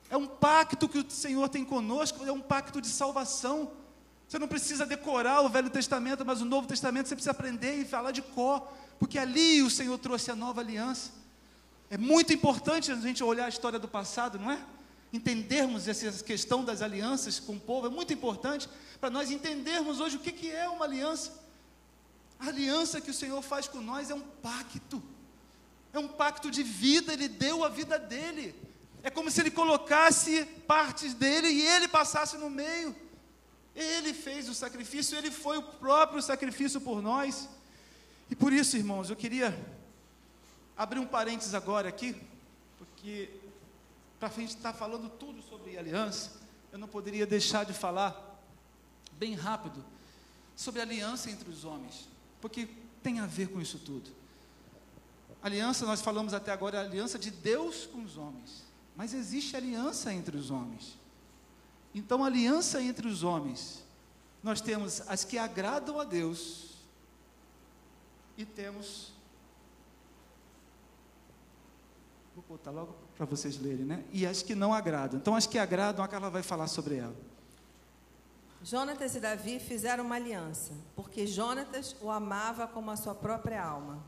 É 0.10 0.16
um 0.16 0.26
pacto 0.26 0.88
que 0.88 1.00
o 1.00 1.12
Senhor 1.12 1.50
tem 1.50 1.66
conosco, 1.66 2.24
é 2.24 2.32
um 2.32 2.40
pacto 2.40 2.80
de 2.80 2.88
salvação. 2.88 3.74
Você 4.26 4.40
não 4.40 4.48
precisa 4.48 4.86
decorar 4.86 5.42
o 5.42 5.50
Velho 5.50 5.70
Testamento, 5.70 6.26
mas 6.26 6.42
o 6.42 6.46
Novo 6.46 6.66
Testamento 6.66 7.10
você 7.10 7.16
precisa 7.16 7.32
aprender 7.32 7.76
e 7.76 7.84
falar 7.84 8.12
de 8.12 8.22
cor, 8.22 8.66
porque 8.98 9.20
ali 9.20 9.62
o 9.62 9.70
Senhor 9.70 9.98
trouxe 9.98 10.32
a 10.32 10.36
nova 10.36 10.62
aliança. 10.62 11.12
É 11.90 11.98
muito 11.98 12.32
importante 12.32 12.90
a 12.90 12.96
gente 12.96 13.22
olhar 13.22 13.48
a 13.48 13.50
história 13.50 13.78
do 13.78 13.90
passado, 13.90 14.40
não 14.40 14.50
é? 14.50 14.58
entendermos 15.12 15.88
essa 15.88 16.24
questão 16.24 16.64
das 16.64 16.82
alianças 16.82 17.40
com 17.40 17.54
o 17.54 17.60
povo, 17.60 17.88
é 17.88 17.90
muito 17.90 18.14
importante 18.14 18.70
para 19.00 19.10
nós 19.10 19.30
entendermos 19.30 20.00
hoje 20.00 20.18
o 20.18 20.20
que, 20.20 20.50
é 20.50 20.68
uma 20.70 20.86
aliança. 20.86 21.45
A 22.40 22.48
aliança 22.48 23.02
que 23.02 23.12
o 23.12 23.14
Senhor 23.14 23.41
faz 23.41 23.68
com 23.68 23.82
nós 23.82 24.10
é 24.10 24.16
um 24.16 24.22
pacto, 24.22 25.02
é 25.94 25.99
um 25.99 26.07
pacto 26.07 26.52
de 26.52 26.64
vida, 26.64 27.14
Ele 27.14 27.28
deu 27.28 27.64
a 27.64 27.70
vida 27.70 27.98
dele. 27.98 28.53
É 29.02 29.10
como 29.10 29.30
se 29.30 29.40
Ele 29.40 29.52
colocasse 29.52 30.45
partes 30.68 31.14
dele 31.14 31.48
e 31.48 31.62
Ele 31.66 31.88
passasse 31.88 32.38
no 32.38 32.49
meio. 32.49 32.95
Ele 33.76 34.14
fez 34.14 34.49
o 34.49 34.53
sacrifício, 34.53 35.18
Ele 35.18 35.30
foi 35.30 35.57
o 35.57 35.64
próprio 35.64 36.22
sacrifício 36.22 36.82
por 36.82 37.02
nós. 37.02 37.48
E 38.30 38.36
por 38.36 38.52
isso, 38.52 38.78
irmãos, 38.78 39.10
eu 39.10 39.16
queria 39.16 39.56
abrir 40.76 40.99
um 40.99 41.06
parênteses 41.06 41.53
agora 41.53 41.88
aqui, 41.88 42.16
porque 42.78 43.30
para 44.20 44.30
a 44.30 44.32
gente 44.32 44.56
estar 44.56 44.74
tá 44.74 44.78
falando 44.78 45.10
tudo 45.10 45.41
sobre 45.41 45.78
aliança, 45.78 46.32
eu 46.72 46.80
não 46.80 46.88
poderia 46.88 47.26
deixar 47.26 47.64
de 47.64 47.74
falar 47.74 48.41
bem 49.14 49.34
rápido 49.34 49.84
sobre 50.56 50.80
a 50.82 50.84
aliança 50.84 51.30
entre 51.30 51.49
os 51.49 51.64
homens, 51.64 52.07
porque 52.41 52.68
tem 53.02 53.20
a 53.20 53.26
ver 53.26 53.49
com 53.49 53.62
isso 53.62 53.80
tudo. 53.80 54.10
Aliança, 55.41 55.86
nós 55.86 56.02
falamos 56.02 56.34
até 56.34 56.52
agora, 56.52 56.78
é 56.78 56.82
aliança 56.82 57.20
de 57.20 57.30
Deus 57.30 57.86
com 57.86 58.03
os 58.03 58.18
homens, 58.18 58.64
mas 58.95 59.14
existe 59.14 59.56
aliança 59.56 60.12
entre 60.12 60.36
os 60.36 60.49
homens. 60.49 60.98
Então, 61.94 62.24
aliança 62.24 62.82
entre 62.82 63.07
os 63.07 63.24
homens, 63.24 63.84
nós 64.41 64.60
temos 64.60 65.02
as 65.07 65.24
que 65.24 65.38
agradam 65.38 65.99
a 65.99 66.03
Deus 66.03 66.76
e 68.38 68.45
temos. 68.45 69.14
Vou 72.36 72.44
botar 72.49 72.72
logo 72.72 72.95
para 73.16 73.26
vocês 73.26 73.57
lerem, 73.60 73.86
né? 73.86 74.03
E 74.12 74.26
as 74.26 74.41
que 74.41 74.56
não 74.56 74.74
agradam. 74.74 75.20
Então, 75.20 75.36
as 75.36 75.48
que 75.48 75.57
agradam, 75.57 76.03
a 76.03 76.07
Carla 76.07 76.30
vai 76.30 76.44
falar 76.44 76.68
sobre 76.68 76.95
ela. 76.95 77.16
Jonatas 78.66 79.14
e 79.14 79.20
Davi 79.20 79.60
fizeram 79.60 80.04
uma 80.04 80.16
aliança, 80.16 80.74
porque 80.96 81.28
Jonatas 81.28 81.96
o 82.02 82.10
amava 82.10 82.68
como 82.68 82.90
a 82.90 82.96
sua 82.96 83.14
própria 83.14 83.64
alma. 83.64 84.04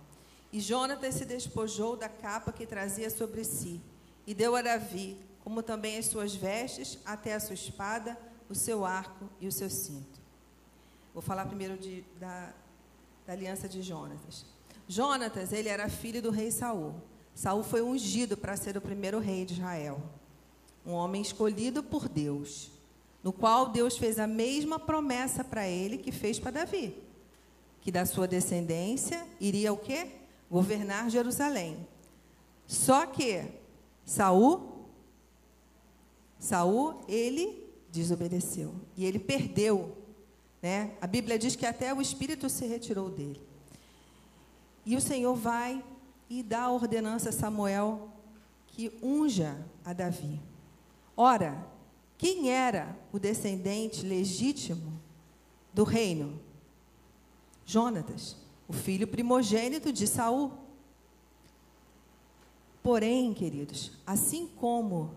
E 0.52 0.60
Jonatas 0.60 1.14
se 1.14 1.26
despojou 1.26 1.96
da 1.96 2.10
capa 2.10 2.52
que 2.52 2.66
trazia 2.66 3.08
sobre 3.12 3.44
si, 3.44 3.80
e 4.26 4.34
deu 4.34 4.56
a 4.56 4.64
Davi, 4.64 5.16
como 5.44 5.62
também 5.62 6.00
as 6.00 6.08
suas 6.08 6.34
vestes, 6.34 6.98
até 7.06 7.36
a 7.36 7.40
sua 7.40 7.54
espada, 7.54 8.18
o 8.50 8.56
seu 8.56 8.84
arco 8.84 9.30
e 9.40 9.48
o 9.48 9.52
seu 9.52 9.70
cinto. 9.70 10.20
Vou 11.14 11.22
falar 11.22 11.46
primeiro 11.46 11.78
de, 11.78 12.04
da, 12.20 12.52
da 13.28 13.34
aliança 13.34 13.70
de 13.70 13.84
Jonatas. 13.84 14.44
Jonatas, 14.88 15.54
ele 15.54 15.70
era 15.70 15.88
filho 15.88 16.20
do 16.20 16.32
rei 16.32 16.50
Saul. 16.50 16.96
Saul 17.36 17.62
foi 17.62 17.84
ungido 17.84 18.36
para 18.36 18.58
ser 18.58 18.76
o 18.76 18.82
primeiro 18.82 19.20
rei 19.20 19.46
de 19.46 19.54
Israel. 19.54 20.02
Um 20.84 20.94
homem 20.94 21.22
escolhido 21.22 21.84
por 21.84 22.10
Deus, 22.10 22.72
no 23.28 23.34
qual 23.34 23.68
Deus 23.68 23.98
fez 23.98 24.20
a 24.20 24.26
mesma 24.26 24.80
promessa 24.80 25.44
para 25.44 25.68
ele 25.68 25.98
que 25.98 26.14
fez 26.14 26.40
para 26.40 26.52
Davi, 26.52 26.96
que 27.82 27.92
da 27.92 28.06
sua 28.06 28.26
descendência 28.26 29.28
iria 29.38 29.74
o 29.74 29.78
quê? 29.78 30.08
Governar 30.50 31.10
Jerusalém. 31.10 31.86
Só 32.66 33.06
que 33.06 33.44
Saul 34.06 34.86
Saul, 36.40 37.02
ele 37.06 37.70
desobedeceu 37.92 38.74
e 38.96 39.04
ele 39.04 39.20
perdeu, 39.20 39.98
né? 40.62 40.94
A 41.02 41.06
Bíblia 41.06 41.38
diz 41.38 41.54
que 41.54 41.66
até 41.66 41.94
o 41.94 42.02
espírito 42.02 42.48
se 42.50 42.66
retirou 42.66 43.10
dele. 43.10 43.42
E 44.86 44.96
o 44.96 45.02
Senhor 45.02 45.36
vai 45.36 45.84
e 46.30 46.42
dá 46.42 46.62
a 46.62 46.72
ordenança 46.72 47.28
a 47.28 47.34
Samuel 47.34 48.08
que 48.68 48.98
unja 49.04 49.58
a 49.84 49.92
Davi. 49.92 50.40
Ora, 51.18 51.76
quem 52.18 52.50
era 52.50 52.98
o 53.14 53.20
descendente 53.20 54.06
legítimo 54.06 55.00
do 55.74 55.84
reino? 55.84 56.40
Jonatas, 57.66 58.36
o 58.68 58.74
filho 58.74 59.08
primogênito 59.08 59.92
de 59.92 60.08
Saul. 60.08 60.52
Porém, 62.82 63.34
queridos, 63.34 63.92
assim 64.06 64.48
como 64.48 65.12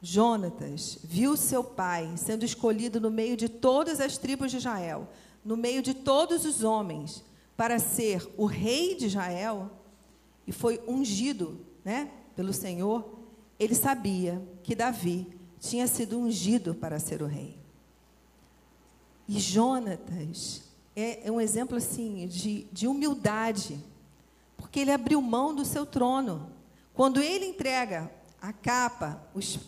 Jonatas 0.00 0.98
viu 1.02 1.36
seu 1.36 1.64
pai 1.64 2.12
sendo 2.16 2.44
escolhido 2.44 3.00
no 3.00 3.10
meio 3.10 3.36
de 3.36 3.48
todas 3.48 4.00
as 4.00 4.18
tribos 4.18 4.50
de 4.50 4.58
Israel, 4.58 5.08
no 5.44 5.56
meio 5.56 5.82
de 5.82 5.94
todos 5.94 6.44
os 6.44 6.62
homens, 6.62 7.24
para 7.56 7.78
ser 7.78 8.28
o 8.36 8.44
rei 8.44 8.94
de 8.94 9.06
Israel, 9.06 9.70
e 10.46 10.52
foi 10.52 10.80
ungido 10.86 11.58
né, 11.84 12.10
pelo 12.36 12.52
Senhor, 12.52 13.16
ele 13.58 13.74
sabia 13.74 14.46
que 14.62 14.74
Davi 14.74 15.35
tinha 15.60 15.86
sido 15.86 16.18
ungido 16.18 16.74
para 16.74 16.98
ser 16.98 17.22
o 17.22 17.26
rei. 17.26 17.58
E 19.28 19.38
Jonatas 19.40 20.62
é, 20.94 21.26
é 21.26 21.32
um 21.32 21.40
exemplo 21.40 21.76
assim 21.76 22.26
de, 22.28 22.66
de 22.72 22.86
humildade, 22.86 23.78
porque 24.56 24.80
ele 24.80 24.92
abriu 24.92 25.20
mão 25.20 25.54
do 25.54 25.64
seu 25.64 25.84
trono. 25.84 26.50
Quando 26.94 27.20
ele 27.20 27.46
entrega 27.46 28.10
a 28.40 28.52
capa, 28.52 29.22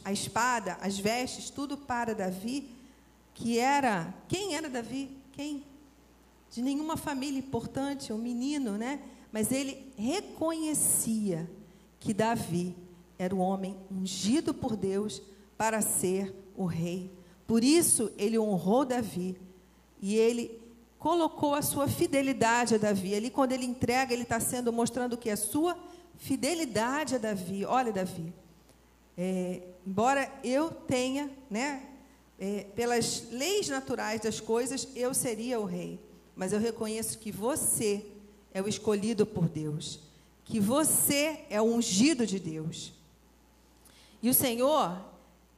a 0.05 0.12
espada, 0.12 0.78
as 0.81 0.98
vestes, 0.98 1.51
tudo 1.51 1.77
para 1.77 2.15
Davi, 2.15 2.70
que 3.35 3.59
era. 3.59 4.15
Quem 4.28 4.55
era 4.55 4.69
Davi? 4.69 5.10
Quem? 5.32 5.65
De 6.51 6.62
nenhuma 6.62 6.97
família 6.97 7.39
importante, 7.39 8.12
um 8.12 8.19
menino, 8.19 8.78
né? 8.78 9.01
Mas 9.32 9.52
ele 9.52 9.93
reconhecia 9.97 11.51
que 12.01 12.15
Davi 12.15 12.74
era 13.19 13.35
o 13.35 13.39
homem 13.39 13.77
ungido 13.90 14.55
por 14.55 14.77
Deus 14.77 15.20
para 15.59 15.82
ser 15.82 16.35
o 16.56 16.64
rei. 16.64 17.10
Por 17.47 17.62
isso 17.62 18.10
ele 18.16 18.39
honrou 18.39 18.85
Davi 18.85 19.36
e 20.01 20.16
ele 20.16 20.59
colocou 20.98 21.55
a 21.55 21.62
sua 21.62 21.89
fidelidade 21.89 22.76
a 22.76 22.78
Davi. 22.78 23.14
Ali 23.14 23.28
quando 23.28 23.52
ele 23.52 23.66
entrega, 23.66 24.12
ele 24.14 24.22
está 24.22 24.40
sendo 24.40 24.72
mostrando 24.72 25.16
que 25.16 25.28
a 25.28 25.36
sua 25.36 25.76
fidelidade 26.16 27.16
a 27.16 27.18
Davi. 27.18 27.64
Olha, 27.64 27.93
Davi, 27.93 28.32
é, 29.16 29.62
embora 29.86 30.32
eu 30.44 30.70
tenha, 30.70 31.30
né, 31.51 31.82
é, 32.39 32.66
pelas 32.76 33.28
leis 33.30 33.68
naturais 33.68 34.20
das 34.20 34.40
coisas, 34.40 34.89
eu 34.94 35.12
seria 35.12 35.59
o 35.59 35.64
rei, 35.64 36.01
mas 36.36 36.52
eu 36.52 36.60
reconheço 36.60 37.18
que 37.18 37.32
você 37.32 38.06
é 38.55 38.62
o 38.62 38.68
escolhido 38.68 39.26
por 39.26 39.48
Deus, 39.48 40.01
que 40.44 40.60
você 40.60 41.40
é 41.51 41.60
o 41.60 41.64
ungido 41.64 42.26
de 42.26 42.39
Deus. 42.39 42.93
E 44.22 44.28
o 44.28 44.35
Senhor, 44.35 44.98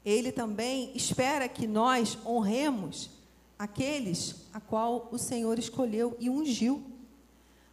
Ele 0.04 0.32
também 0.32 0.92
espera 0.94 1.48
que 1.48 1.66
nós 1.66 2.18
honremos 2.24 3.10
aqueles 3.58 4.36
a 4.54 4.60
qual 4.60 5.08
o 5.12 5.18
Senhor 5.18 5.58
escolheu 5.58 6.16
e 6.18 6.30
ungiu. 6.30 6.82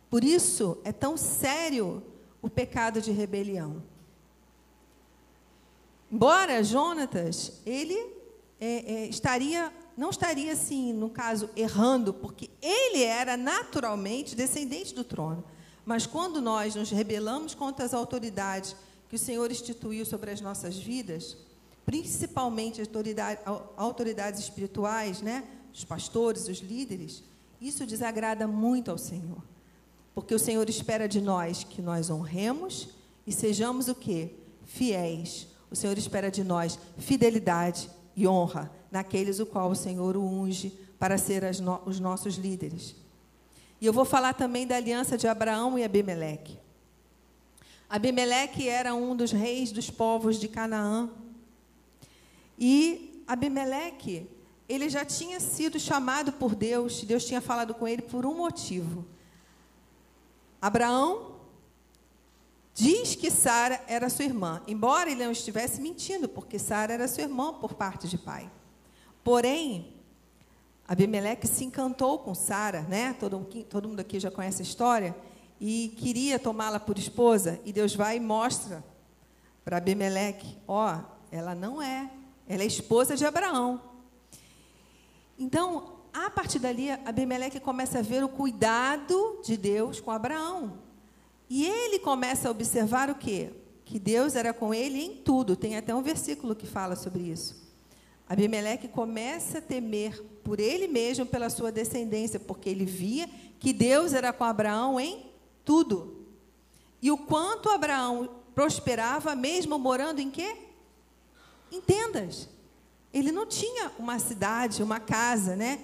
Por 0.10 0.24
isso 0.24 0.78
é 0.84 0.92
tão 0.92 1.16
sério 1.16 2.04
o 2.42 2.50
pecado 2.50 3.02
de 3.02 3.12
rebelião. 3.12 3.82
Embora 6.12 6.64
Jonatas, 6.64 7.62
ele 7.66 7.98
é, 8.60 8.94
é, 8.94 9.06
estaria, 9.08 9.72
não 9.96 10.10
estaria 10.10 10.54
assim, 10.54 10.94
no 10.94 11.10
caso, 11.10 11.50
errando, 11.56 12.14
porque 12.14 12.50
ele 12.62 13.04
era 13.04 13.36
naturalmente 13.36 14.36
descendente 14.36 14.94
do 14.94 15.04
trono. 15.04 15.44
Mas 15.86 16.06
quando 16.06 16.42
nós 16.42 16.76
nos 16.76 16.92
rebelamos 16.92 17.54
contra 17.54 17.86
as 17.86 17.94
autoridades 17.94 18.76
que 19.10 19.16
o 19.16 19.20
Senhor 19.20 19.50
instituiu 19.52 20.06
sobre 20.06 20.32
as 20.32 20.42
nossas 20.42 20.78
vidas, 20.78 21.38
principalmente 21.88 22.82
autoridade, 22.82 23.40
autoridades 23.76 24.42
espirituais, 24.42 25.24
né? 25.24 25.44
os 25.74 25.84
pastores, 25.84 26.48
os 26.48 26.60
líderes, 26.60 27.24
isso 27.60 27.86
desagrada 27.88 28.48
muito 28.48 28.92
ao 28.92 28.98
Senhor. 29.00 29.42
Porque 30.14 30.36
o 30.36 30.40
Senhor 30.40 30.70
espera 30.70 31.08
de 31.08 31.20
nós 31.20 31.64
que 31.64 31.82
nós 31.82 32.12
honremos 32.12 32.90
e 33.26 33.32
sejamos 33.32 33.88
o 33.88 33.96
quê? 33.96 34.32
Fiéis 34.66 35.48
o 35.70 35.76
Senhor 35.76 35.98
espera 35.98 36.32
de 36.32 36.44
nós 36.44 36.80
fidelidade 36.98 37.90
e 38.16 38.28
honra 38.28 38.72
naqueles 38.90 39.40
o 39.40 39.46
qual 39.46 39.70
o 39.70 39.76
Senhor 39.76 40.16
o 40.16 40.24
unge 40.24 40.78
para 40.98 41.18
ser 41.18 41.44
no, 41.62 41.82
os 41.86 42.00
nossos 42.00 42.36
líderes. 42.36 42.96
E 43.80 43.86
eu 43.86 43.94
vou 43.94 44.06
falar 44.06 44.34
também 44.34 44.66
da 44.66 44.76
aliança 44.76 45.18
de 45.18 45.28
Abraão 45.28 45.78
e 45.78 45.84
Abimeleque. 45.84 46.58
Abimeleque 47.90 48.68
era 48.68 48.96
um 48.96 49.16
dos 49.16 49.32
reis 49.32 49.72
dos 49.72 49.90
povos 49.90 50.40
de 50.40 50.48
Canaã. 50.48 51.10
E 52.58 53.24
Abimeleque, 53.28 54.30
ele 54.68 54.90
já 54.90 55.06
tinha 55.06 55.40
sido 55.40 55.80
chamado 55.80 56.34
por 56.34 56.56
Deus, 56.56 57.04
Deus 57.04 57.26
tinha 57.26 57.42
falado 57.42 57.74
com 57.74 57.88
ele 57.88 58.02
por 58.02 58.26
um 58.26 58.36
motivo. 58.36 59.06
Abraão 60.62 61.38
Diz 62.80 63.16
que 63.16 63.32
Sara 63.32 63.84
era 63.88 64.08
sua 64.08 64.26
irmã, 64.26 64.62
embora 64.68 65.10
ele 65.10 65.24
não 65.24 65.32
estivesse 65.32 65.82
mentindo, 65.82 66.30
porque 66.30 66.60
Sara 66.60 66.94
era 66.94 67.08
sua 67.08 67.24
irmã 67.24 67.52
por 67.52 67.74
parte 67.74 68.08
de 68.08 68.20
pai. 68.20 68.52
Porém, 69.24 69.96
Abimeleque 70.88 71.48
se 71.48 71.66
encantou 71.66 72.20
com 72.20 72.36
Sara, 72.36 72.84
né? 72.84 73.14
Todo, 73.20 73.44
todo 73.68 73.90
mundo 73.90 74.00
aqui 74.00 74.20
já 74.20 74.30
conhece 74.30 74.62
a 74.62 74.64
história, 74.64 75.16
e 75.60 75.92
queria 75.98 76.38
tomá-la 76.38 76.80
por 76.80 77.00
esposa, 77.00 77.60
e 77.66 77.74
Deus 77.74 77.96
vai 77.96 78.18
e 78.18 78.20
mostra 78.20 78.86
para 79.66 79.78
Abimeleque: 79.78 80.56
ó, 80.68 81.00
ela 81.32 81.56
não 81.56 81.82
é 81.82 82.12
Ela 82.48 82.64
é 82.64 82.66
esposa 82.66 83.16
de 83.16 83.26
Abraão. 83.26 83.82
Então, 85.38 85.98
a 86.14 86.30
partir 86.30 86.60
dali, 86.60 86.90
Abimeleque 86.90 87.60
começa 87.60 88.00
a 88.00 88.02
ver 88.02 88.24
o 88.24 88.30
cuidado 88.30 89.40
de 89.44 89.56
Deus 89.56 90.00
com 90.00 90.10
Abraão. 90.10 90.80
E 91.50 91.66
ele 91.66 92.00
começa 92.00 92.48
a 92.48 92.52
observar 92.52 93.10
o 93.10 93.16
quê? 93.16 93.52
Que 93.86 94.00
Deus 94.00 94.36
era 94.36 94.54
com 94.54 94.74
ele 94.74 95.00
em 95.00 95.16
tudo. 95.16 95.56
Tem 95.56 95.78
até 95.78 95.94
um 95.94 96.02
versículo 96.02 96.56
que 96.56 96.66
fala 96.66 96.96
sobre 96.96 97.24
isso. 97.24 97.68
Abimeleque 98.28 98.88
começa 98.88 99.60
a 99.60 99.62
temer 99.62 100.22
por 100.44 100.60
ele 100.60 100.88
mesmo, 100.88 101.26
pela 101.26 101.50
sua 101.50 101.72
descendência, 101.72 102.40
porque 102.40 102.70
ele 102.70 102.84
via 102.84 103.30
que 103.60 103.72
Deus 103.72 104.14
era 104.14 104.34
com 104.34 104.44
Abraão 104.44 105.00
em 105.00 105.26
tudo. 105.64 106.26
E 107.02 107.12
o 107.12 107.18
quanto 107.18 107.70
Abraão 107.70 108.30
prosperava, 108.54 109.36
mesmo 109.36 109.78
morando 109.78 110.20
em 110.20 110.30
quê? 110.30 110.67
Em 111.72 111.82
tendas. 111.82 112.50
Ele 113.14 113.32
não 113.32 113.46
tinha 113.46 113.92
uma 113.98 114.20
cidade, 114.20 114.84
uma 114.84 115.00
casa, 115.00 115.56
né? 115.56 115.80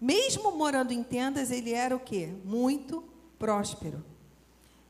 Mesmo 0.00 0.52
morando 0.52 0.92
em 0.92 1.02
tendas, 1.02 1.50
ele 1.50 1.72
era 1.72 1.94
o 1.94 2.00
quê? 2.00 2.32
Muito 2.44 3.04
próspero. 3.38 4.04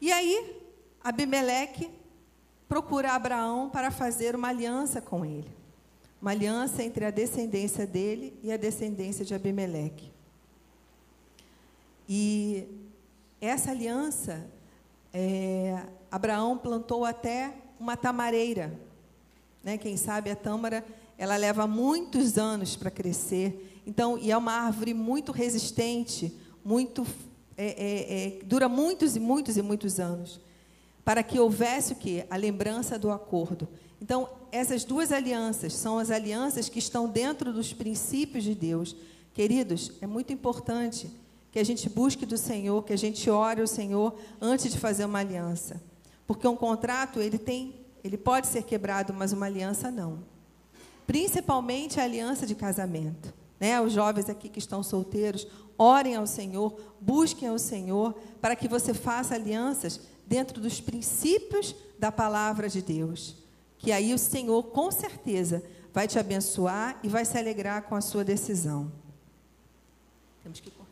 E 0.01 0.13
aí, 0.13 0.63
Abimeleque 1.03 1.91
procura 2.69 3.13
Abraão 3.13 3.71
para 3.71 3.91
fazer 3.91 4.37
uma 4.37 4.49
aliança 4.49 5.01
com 5.01 5.25
ele. 5.25 5.51
Uma 6.21 6.33
aliança 6.33 6.83
entre 6.83 7.05
a 7.05 7.11
descendência 7.11 7.87
dele 7.87 8.39
e 8.43 8.53
a 8.53 8.57
descendência 8.57 9.25
de 9.25 9.35
Abimeleque. 9.35 10.13
E 12.09 12.67
essa 13.41 13.71
aliança, 13.71 14.47
é, 15.13 15.85
Abraão 16.11 16.59
plantou 16.59 17.05
até 17.05 17.55
uma 17.79 17.97
tamareira. 17.97 18.79
Né? 19.63 19.79
Quem 19.79 19.97
sabe 19.97 20.31
a 20.31 20.37
tâmara, 20.37 20.85
ela 21.17 21.37
leva 21.37 21.67
muitos 21.67 22.39
anos 22.39 22.77
para 22.77 22.91
crescer. 22.91 23.83
Então, 23.87 24.19
e 24.19 24.31
é 24.31 24.37
uma 24.37 24.53
árvore 24.53 24.95
muito 24.95 25.33
resistente, 25.33 26.33
muito 26.65 27.07
é, 27.57 27.67
é, 27.67 28.27
é, 28.27 28.45
dura 28.45 28.69
muitos 28.69 29.17
e 29.17 29.21
muitos 29.21 29.57
e 29.57 29.63
muitos 29.63 29.99
anos, 29.99 30.41
para 31.05 31.25
que 31.25 31.41
houvesse 31.41 31.93
o 31.93 31.97
que? 31.97 32.25
A 32.31 32.37
lembrança 32.37 32.99
do 32.99 33.11
acordo. 33.11 33.69
Então, 34.01 34.29
essas 34.53 34.85
duas 34.85 35.11
alianças 35.11 35.75
são 35.75 35.99
as 35.99 36.11
alianças 36.11 36.69
que 36.69 36.79
estão 36.79 37.09
dentro 37.09 37.53
dos 37.53 37.73
princípios 37.73 38.45
de 38.45 38.55
Deus. 38.55 38.95
Queridos, 39.35 39.93
é 40.01 40.07
muito 40.07 40.33
importante 40.33 41.11
que 41.51 41.59
a 41.59 41.65
gente 41.65 41.89
busque 41.89 42.25
do 42.25 42.37
Senhor, 42.37 42.85
que 42.85 42.93
a 42.93 42.99
gente 42.99 43.29
ore 43.29 43.61
ao 43.61 43.67
Senhor 43.67 44.15
antes 44.41 44.71
de 44.71 44.79
fazer 44.79 45.05
uma 45.05 45.19
aliança. 45.19 45.83
Porque 46.27 46.47
um 46.47 46.55
contrato, 46.55 47.21
ele 47.21 47.39
tem, 47.39 47.75
ele 48.03 48.17
pode 48.17 48.47
ser 48.47 48.63
quebrado, 48.63 49.13
mas 49.13 49.33
uma 49.33 49.47
aliança 49.47 49.91
não. 49.91 50.21
Principalmente 51.07 52.01
a 52.01 52.05
aliança 52.05 52.47
de 52.47 52.55
casamento. 52.55 53.33
Né? 53.59 53.81
Os 53.81 53.93
jovens 53.93 54.29
aqui 54.29 54.49
que 54.49 54.59
estão 54.59 54.83
solteiros, 54.83 55.47
orem 55.77 56.17
ao 56.17 56.27
Senhor, 56.27 56.79
busquem 57.01 57.49
ao 57.49 57.59
Senhor, 57.59 58.15
para 58.41 58.55
que 58.55 58.69
você 58.69 58.93
faça 58.95 59.35
alianças 59.35 60.01
dentro 60.27 60.61
dos 60.61 60.81
princípios 60.81 61.75
da 61.99 62.13
palavra 62.13 62.69
de 62.69 62.83
Deus 62.83 63.37
que 63.79 63.93
aí 63.93 64.13
o 64.13 64.19
Senhor, 64.19 64.65
com 64.65 64.91
certeza, 64.91 65.63
vai 65.95 66.09
te 66.09 66.19
abençoar 66.19 66.99
e 67.03 67.09
vai 67.09 67.25
se 67.25 67.39
alegrar 67.39 67.83
com 67.83 67.95
a 67.95 68.01
sua 68.01 68.25
decisão. 68.25 68.93
Temos 70.43 70.61
que 70.61 70.71
correr. 70.71 70.89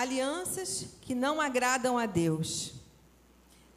Alianças 0.00 0.86
que 1.02 1.14
não 1.14 1.42
agradam 1.42 1.98
a 1.98 2.06
Deus. 2.06 2.72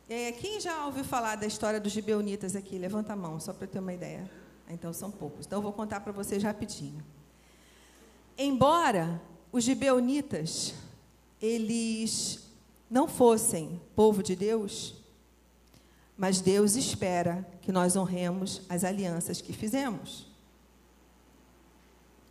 É, 0.08 0.32
quem 0.32 0.58
já 0.58 0.86
ouviu 0.86 1.04
falar 1.04 1.36
da 1.36 1.46
história 1.46 1.82
dos 1.82 1.92
gibeonitas 1.92 2.56
aqui? 2.56 2.78
Levanta 2.78 3.12
a 3.12 3.16
mão, 3.16 3.42
só 3.42 3.52
para 3.52 3.68
ter 3.68 3.80
uma 3.80 3.92
ideia. 3.92 4.32
Então 4.70 4.94
são 4.94 5.12
poucos. 5.12 5.46
Então 5.46 5.60
eu 5.60 5.64
vou 5.64 5.74
contar 5.74 6.00
para 6.00 6.14
vocês 6.14 6.42
rapidinho. 6.42 7.04
Embora 8.38 9.22
os 9.52 9.66
gibeonitas 9.66 10.74
eles 11.42 12.40
não 12.90 13.06
fossem 13.06 13.82
povo 13.94 14.24
de 14.24 14.34
Deus, 14.34 14.96
mas 16.18 16.40
Deus 16.40 16.78
espera 16.78 17.46
que 17.62 17.70
nós 17.70 17.98
honremos 17.98 18.62
as 18.70 18.86
alianças 18.86 19.42
que 19.42 19.52
fizemos. 19.52 20.26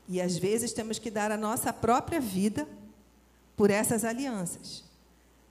E 0.08 0.18
às 0.18 0.38
vezes 0.38 0.72
temos 0.72 0.98
que 0.98 1.10
dar 1.10 1.30
a 1.30 1.36
nossa 1.36 1.74
própria 1.74 2.22
vida 2.22 2.66
por 3.56 3.70
essas 3.70 4.04
alianças. 4.04 4.84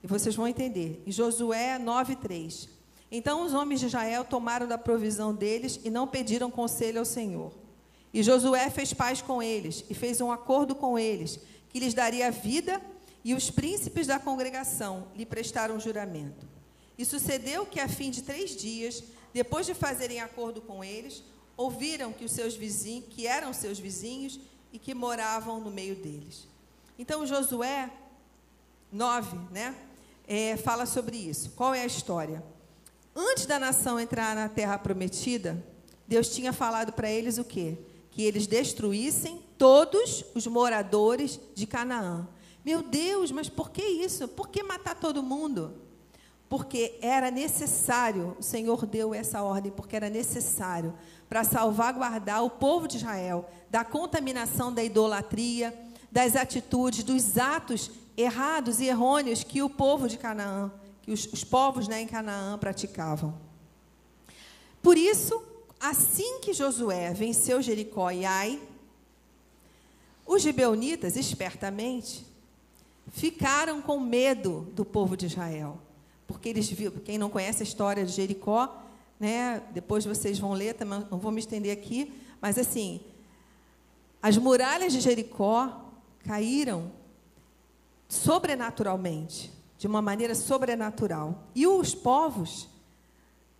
E 0.02 0.06
vocês 0.06 0.34
vão 0.34 0.48
entender. 0.48 1.02
Em 1.06 1.12
Josué 1.12 1.78
9:3. 1.78 2.68
Então 3.10 3.44
os 3.44 3.52
homens 3.52 3.80
de 3.80 3.86
Israel 3.86 4.24
tomaram 4.24 4.66
da 4.66 4.78
provisão 4.78 5.34
deles 5.34 5.78
e 5.84 5.90
não 5.90 6.06
pediram 6.06 6.50
conselho 6.50 6.98
ao 6.98 7.04
Senhor. 7.04 7.52
E 8.12 8.22
Josué 8.22 8.68
fez 8.70 8.92
paz 8.92 9.22
com 9.22 9.42
eles 9.42 9.84
e 9.88 9.94
fez 9.94 10.20
um 10.20 10.32
acordo 10.32 10.74
com 10.74 10.98
eles, 10.98 11.38
que 11.68 11.78
lhes 11.78 11.94
daria 11.94 12.30
vida 12.30 12.80
e 13.24 13.34
os 13.34 13.50
príncipes 13.50 14.06
da 14.06 14.18
congregação 14.18 15.06
lhe 15.14 15.24
prestaram 15.24 15.78
juramento. 15.78 16.46
E 16.98 17.04
sucedeu 17.04 17.64
que, 17.64 17.80
a 17.80 17.88
fim 17.88 18.10
de 18.10 18.22
três 18.22 18.56
dias, 18.56 19.02
depois 19.32 19.64
de 19.64 19.74
fazerem 19.74 20.20
acordo 20.20 20.60
com 20.60 20.84
eles, 20.84 21.22
ouviram 21.56 22.12
que 22.12 22.24
os 22.24 22.32
seus 22.32 22.54
vizinhos, 22.54 23.06
que 23.08 23.26
eram 23.26 23.52
seus 23.52 23.78
vizinhos 23.78 24.38
e 24.72 24.78
que 24.78 24.94
moravam 24.94 25.60
no 25.60 25.70
meio 25.70 25.96
deles. 25.96 26.46
Então, 26.98 27.26
Josué 27.26 27.90
9, 28.90 29.38
né, 29.50 29.74
é, 30.26 30.56
fala 30.56 30.86
sobre 30.86 31.16
isso. 31.16 31.50
Qual 31.50 31.74
é 31.74 31.82
a 31.82 31.86
história? 31.86 32.44
Antes 33.14 33.46
da 33.46 33.58
nação 33.58 33.98
entrar 33.98 34.34
na 34.34 34.48
terra 34.48 34.78
prometida, 34.78 35.62
Deus 36.06 36.28
tinha 36.28 36.52
falado 36.52 36.92
para 36.92 37.10
eles 37.10 37.38
o 37.38 37.44
quê? 37.44 37.78
Que 38.10 38.22
eles 38.22 38.46
destruíssem 38.46 39.42
todos 39.56 40.24
os 40.34 40.46
moradores 40.46 41.40
de 41.54 41.66
Canaã. 41.66 42.28
Meu 42.64 42.82
Deus, 42.82 43.30
mas 43.30 43.48
por 43.48 43.70
que 43.70 43.82
isso? 43.82 44.28
Por 44.28 44.48
que 44.48 44.62
matar 44.62 44.94
todo 44.94 45.22
mundo? 45.22 45.74
Porque 46.48 46.98
era 47.00 47.30
necessário, 47.30 48.36
o 48.38 48.42
Senhor 48.42 48.84
deu 48.86 49.14
essa 49.14 49.42
ordem, 49.42 49.72
porque 49.72 49.96
era 49.96 50.10
necessário 50.10 50.94
para 51.28 51.44
salvaguardar 51.44 52.44
o 52.44 52.50
povo 52.50 52.86
de 52.86 52.98
Israel 52.98 53.48
da 53.70 53.84
contaminação 53.84 54.72
da 54.72 54.84
idolatria, 54.84 55.74
das 56.12 56.36
atitudes, 56.36 57.02
dos 57.02 57.38
atos 57.38 57.90
errados 58.14 58.80
e 58.80 58.84
errôneos 58.84 59.42
que 59.42 59.62
o 59.62 59.70
povo 59.70 60.06
de 60.06 60.18
Canaã, 60.18 60.70
que 61.00 61.10
os, 61.10 61.26
os 61.32 61.42
povos 61.42 61.88
né, 61.88 62.02
em 62.02 62.06
Canaã 62.06 62.58
praticavam. 62.58 63.34
Por 64.82 64.98
isso, 64.98 65.42
assim 65.80 66.40
que 66.40 66.52
Josué 66.52 67.14
venceu 67.14 67.62
Jericó 67.62 68.10
e 68.10 68.26
Ai, 68.26 68.60
os 70.26 70.42
gibeonitas, 70.42 71.16
espertamente, 71.16 72.26
ficaram 73.10 73.80
com 73.80 73.98
medo 73.98 74.68
do 74.74 74.84
povo 74.84 75.16
de 75.16 75.26
Israel. 75.26 75.78
Porque 76.26 76.50
eles 76.50 76.68
viram, 76.70 76.92
quem 76.98 77.16
não 77.16 77.30
conhece 77.30 77.62
a 77.62 77.66
história 77.66 78.04
de 78.04 78.12
Jericó, 78.12 78.82
né, 79.18 79.62
depois 79.72 80.04
vocês 80.04 80.38
vão 80.38 80.52
ler, 80.52 80.76
não 81.10 81.18
vou 81.18 81.32
me 81.32 81.40
estender 81.40 81.72
aqui, 81.72 82.12
mas 82.40 82.58
assim, 82.58 83.00
as 84.22 84.36
muralhas 84.36 84.92
de 84.92 85.00
Jericó 85.00 85.91
caíram 86.24 86.92
sobrenaturalmente, 88.08 89.52
de 89.78 89.86
uma 89.86 90.02
maneira 90.02 90.34
sobrenatural. 90.34 91.48
E 91.54 91.66
os 91.66 91.94
povos 91.94 92.68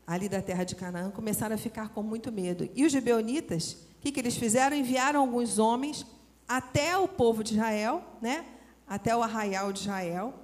ali 0.06 0.28
da 0.28 0.42
terra 0.42 0.64
de 0.64 0.74
Canaã 0.74 1.10
começaram 1.10 1.54
a 1.54 1.58
ficar 1.58 1.88
com 1.88 2.02
muito 2.02 2.30
medo. 2.30 2.68
E 2.74 2.84
os 2.84 2.92
gibeonitas, 2.92 3.72
o 3.98 4.02
que, 4.02 4.12
que 4.12 4.20
eles 4.20 4.36
fizeram? 4.36 4.76
Enviaram 4.76 5.20
alguns 5.20 5.58
homens 5.58 6.04
até 6.46 6.96
o 6.98 7.08
povo 7.08 7.42
de 7.42 7.54
Israel, 7.54 8.04
né? 8.20 8.44
até 8.86 9.16
o 9.16 9.22
arraial 9.22 9.72
de 9.72 9.80
Israel, 9.80 10.34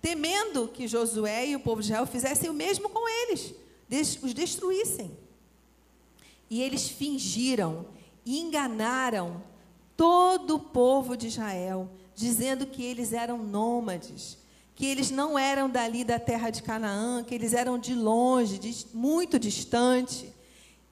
temendo 0.00 0.68
que 0.68 0.88
Josué 0.88 1.48
e 1.48 1.56
o 1.56 1.60
povo 1.60 1.82
de 1.82 1.88
Israel 1.88 2.06
fizessem 2.06 2.48
o 2.48 2.54
mesmo 2.54 2.88
com 2.88 3.06
eles, 3.06 3.54
os 4.22 4.32
destruíssem. 4.32 5.10
E 6.48 6.62
eles 6.62 6.88
fingiram 6.88 7.84
e 8.24 8.40
enganaram 8.40 9.42
todo 9.98 10.54
o 10.54 10.60
povo 10.60 11.16
de 11.16 11.26
Israel, 11.26 11.90
dizendo 12.14 12.64
que 12.66 12.84
eles 12.84 13.12
eram 13.12 13.36
nômades, 13.36 14.38
que 14.76 14.86
eles 14.86 15.10
não 15.10 15.36
eram 15.36 15.68
dali 15.68 16.04
da 16.04 16.20
terra 16.20 16.50
de 16.50 16.62
Canaã, 16.62 17.24
que 17.24 17.34
eles 17.34 17.52
eram 17.52 17.76
de 17.76 17.96
longe, 17.96 18.60
de, 18.60 18.86
muito 18.94 19.40
distante, 19.40 20.32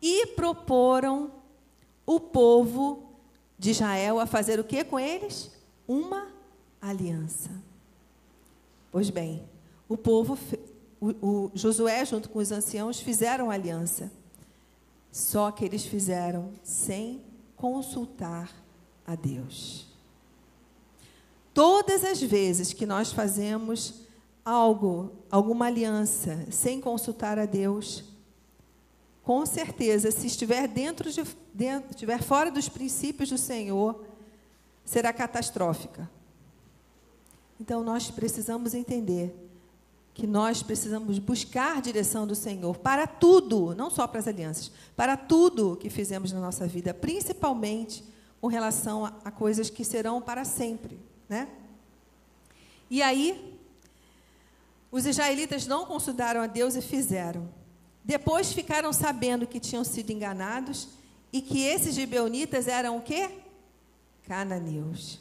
e 0.02 0.26
proporam 0.34 1.30
o 2.04 2.18
povo 2.18 3.12
de 3.56 3.70
Israel 3.70 4.18
a 4.18 4.26
fazer 4.26 4.58
o 4.58 4.64
que 4.64 4.82
com 4.82 4.98
eles? 4.98 5.52
Uma 5.86 6.26
aliança. 6.82 7.50
Pois 8.90 9.08
bem, 9.08 9.48
o 9.88 9.96
povo, 9.96 10.36
o, 11.00 11.10
o 11.24 11.50
Josué, 11.54 12.04
junto 12.04 12.28
com 12.28 12.40
os 12.40 12.50
anciãos, 12.50 12.98
fizeram 12.98 13.52
aliança. 13.52 14.10
Só 15.12 15.52
que 15.52 15.64
eles 15.64 15.86
fizeram 15.86 16.50
sem 16.64 17.22
consultar 17.54 18.65
a 19.06 19.14
Deus. 19.14 19.86
Todas 21.54 22.04
as 22.04 22.20
vezes 22.20 22.72
que 22.72 22.84
nós 22.84 23.12
fazemos 23.12 24.02
algo, 24.44 25.12
alguma 25.30 25.66
aliança, 25.66 26.46
sem 26.50 26.80
consultar 26.80 27.38
a 27.38 27.46
Deus, 27.46 28.04
com 29.22 29.44
certeza, 29.44 30.10
se 30.10 30.26
estiver 30.26 30.68
dentro 30.68 31.10
de, 31.10 31.22
dentro, 31.52 31.90
estiver 31.90 32.22
fora 32.22 32.50
dos 32.50 32.68
princípios 32.68 33.30
do 33.30 33.38
Senhor, 33.38 34.04
será 34.84 35.12
catastrófica. 35.12 36.08
Então 37.60 37.82
nós 37.82 38.10
precisamos 38.10 38.74
entender 38.74 39.34
que 40.14 40.26
nós 40.26 40.62
precisamos 40.62 41.18
buscar 41.18 41.82
direção 41.82 42.26
do 42.26 42.34
Senhor 42.34 42.78
para 42.78 43.06
tudo, 43.06 43.74
não 43.74 43.90
só 43.90 44.06
para 44.06 44.20
as 44.20 44.28
alianças, 44.28 44.70
para 44.94 45.16
tudo 45.16 45.76
que 45.76 45.90
fizemos 45.90 46.32
na 46.32 46.40
nossa 46.40 46.66
vida, 46.66 46.94
principalmente 46.94 48.04
com 48.46 48.50
relação 48.50 49.04
a, 49.04 49.12
a 49.24 49.30
coisas 49.32 49.68
que 49.68 49.84
serão 49.84 50.22
para 50.22 50.44
sempre, 50.44 51.00
né? 51.28 51.48
E 52.88 53.02
aí, 53.02 53.58
os 54.88 55.04
israelitas 55.04 55.66
não 55.66 55.84
consultaram 55.84 56.40
a 56.40 56.46
Deus 56.46 56.76
e 56.76 56.80
fizeram. 56.80 57.52
Depois 58.04 58.52
ficaram 58.52 58.92
sabendo 58.92 59.48
que 59.48 59.58
tinham 59.58 59.82
sido 59.82 60.12
enganados 60.12 60.90
e 61.32 61.42
que 61.42 61.64
esses 61.64 61.96
gibeonitas 61.96 62.68
eram 62.68 62.98
o 62.98 63.00
quê? 63.02 63.30
Cananeus. 64.28 65.18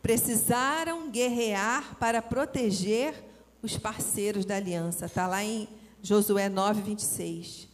Precisaram 0.00 1.10
guerrear 1.10 1.96
para 1.96 2.22
proteger 2.22 3.12
os 3.60 3.76
parceiros 3.76 4.46
da 4.46 4.56
aliança. 4.56 5.04
Está 5.04 5.26
lá 5.26 5.44
em 5.44 5.68
Josué 6.02 6.48
9, 6.48 6.80
26. 6.80 7.68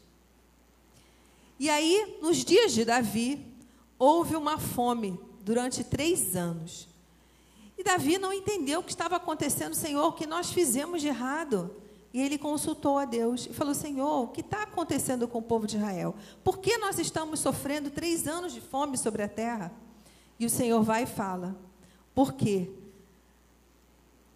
E 1.60 1.70
aí, 1.70 2.18
nos 2.20 2.44
dias 2.44 2.72
de 2.72 2.84
Davi, 2.84 3.47
houve 3.98 4.36
uma 4.36 4.58
fome 4.58 5.18
durante 5.40 5.82
três 5.82 6.36
anos. 6.36 6.88
E 7.76 7.82
Davi 7.82 8.18
não 8.18 8.32
entendeu 8.32 8.80
o 8.80 8.82
que 8.82 8.90
estava 8.90 9.16
acontecendo, 9.16 9.74
Senhor, 9.74 10.06
o 10.06 10.12
que 10.12 10.26
nós 10.26 10.50
fizemos 10.50 11.00
de 11.00 11.08
errado. 11.08 11.70
E 12.12 12.20
ele 12.20 12.38
consultou 12.38 12.98
a 12.98 13.04
Deus 13.04 13.46
e 13.46 13.52
falou: 13.52 13.74
Senhor, 13.74 14.24
o 14.24 14.28
que 14.28 14.40
está 14.40 14.62
acontecendo 14.62 15.28
com 15.28 15.38
o 15.38 15.42
povo 15.42 15.66
de 15.66 15.76
Israel? 15.76 16.14
Por 16.42 16.58
que 16.58 16.78
nós 16.78 16.98
estamos 16.98 17.40
sofrendo 17.40 17.90
três 17.90 18.26
anos 18.26 18.52
de 18.52 18.60
fome 18.60 18.96
sobre 18.96 19.22
a 19.22 19.28
terra? 19.28 19.72
E 20.38 20.46
o 20.46 20.50
Senhor 20.50 20.82
vai 20.82 21.04
e 21.04 21.06
fala: 21.06 21.56
Porque 22.14 22.70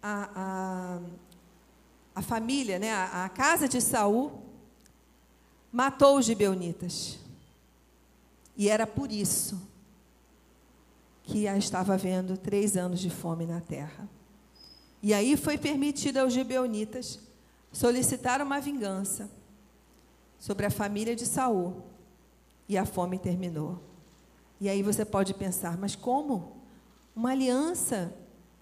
a, 0.01 0.29
a, 0.35 0.99
a 2.15 2.21
família, 2.21 2.77
né, 2.77 2.93
a, 2.93 3.25
a 3.25 3.29
casa 3.29 3.67
de 3.67 3.81
Saul, 3.81 4.41
matou 5.71 6.17
os 6.17 6.25
gibeonitas. 6.25 7.22
E 8.55 8.69
era 8.69 8.85
por 8.85 9.11
isso 9.11 9.61
que 11.23 11.45
estava 11.45 11.93
havendo 11.93 12.37
três 12.37 12.75
anos 12.75 12.99
de 12.99 13.09
fome 13.09 13.45
na 13.45 13.61
terra. 13.61 14.07
E 15.01 15.13
aí 15.13 15.35
foi 15.35 15.57
permitido 15.57 16.17
aos 16.17 16.33
gibeonitas 16.33 17.19
solicitar 17.71 18.41
uma 18.41 18.59
vingança 18.59 19.29
sobre 20.37 20.65
a 20.65 20.69
família 20.69 21.15
de 21.15 21.25
Saul. 21.25 21.83
E 22.67 22.77
a 22.77 22.85
fome 22.85 23.17
terminou. 23.17 23.81
E 24.59 24.69
aí 24.69 24.81
você 24.81 25.03
pode 25.03 25.33
pensar, 25.33 25.77
mas 25.77 25.95
como? 25.95 26.57
Uma 27.15 27.31
aliança 27.31 28.13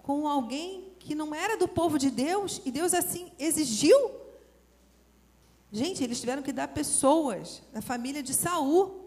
com 0.02 0.26
alguém 0.26 0.92
que 0.98 1.14
não 1.14 1.34
era 1.34 1.56
do 1.56 1.68
povo 1.68 1.98
de 1.98 2.10
Deus 2.10 2.60
e 2.64 2.70
Deus 2.70 2.94
assim 2.94 3.30
exigiu? 3.38 4.10
Gente, 5.70 6.02
eles 6.02 6.20
tiveram 6.20 6.42
que 6.42 6.52
dar 6.52 6.68
pessoas 6.68 7.62
da 7.72 7.80
família 7.80 8.22
de 8.22 8.34
Saul 8.34 9.01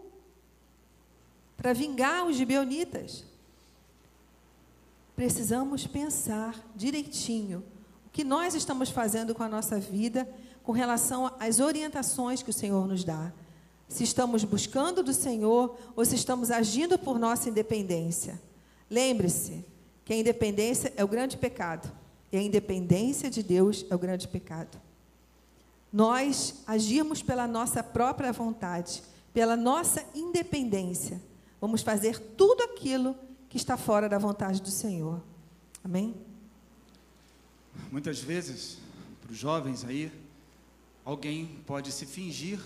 para 1.56 1.72
vingar 1.72 2.26
os 2.26 2.36
gibeonitas. 2.36 3.24
Precisamos 5.14 5.86
pensar 5.86 6.54
direitinho 6.74 7.64
o 8.06 8.10
que 8.10 8.22
nós 8.22 8.54
estamos 8.54 8.90
fazendo 8.90 9.34
com 9.34 9.42
a 9.42 9.48
nossa 9.48 9.80
vida 9.80 10.28
com 10.62 10.72
relação 10.72 11.32
às 11.38 11.60
orientações 11.60 12.42
que 12.42 12.50
o 12.50 12.52
Senhor 12.52 12.86
nos 12.86 13.04
dá. 13.04 13.32
Se 13.88 14.02
estamos 14.02 14.42
buscando 14.42 15.02
do 15.02 15.14
Senhor 15.14 15.78
ou 15.94 16.04
se 16.04 16.16
estamos 16.16 16.50
agindo 16.50 16.98
por 16.98 17.18
nossa 17.18 17.48
independência. 17.48 18.40
Lembre-se 18.90 19.64
que 20.04 20.12
a 20.12 20.16
independência 20.16 20.92
é 20.96 21.04
o 21.04 21.08
grande 21.08 21.36
pecado 21.36 21.90
e 22.32 22.36
a 22.36 22.42
independência 22.42 23.30
de 23.30 23.42
Deus 23.42 23.86
é 23.88 23.94
o 23.94 23.98
grande 23.98 24.26
pecado. 24.26 24.80
Nós 25.92 26.62
agimos 26.66 27.22
pela 27.22 27.46
nossa 27.46 27.82
própria 27.82 28.32
vontade, 28.32 29.02
pela 29.32 29.56
nossa 29.56 30.04
independência. 30.14 31.20
Vamos 31.60 31.82
fazer 31.82 32.18
tudo 32.18 32.62
aquilo 32.62 33.16
que 33.48 33.56
está 33.56 33.76
fora 33.76 34.08
da 34.08 34.18
vontade 34.18 34.60
do 34.60 34.70
Senhor. 34.70 35.22
Amém? 35.82 36.14
Muitas 37.90 38.20
vezes, 38.20 38.78
para 39.22 39.32
os 39.32 39.38
jovens 39.38 39.84
aí, 39.84 40.12
alguém 41.04 41.62
pode 41.66 41.92
se 41.92 42.04
fingir 42.04 42.60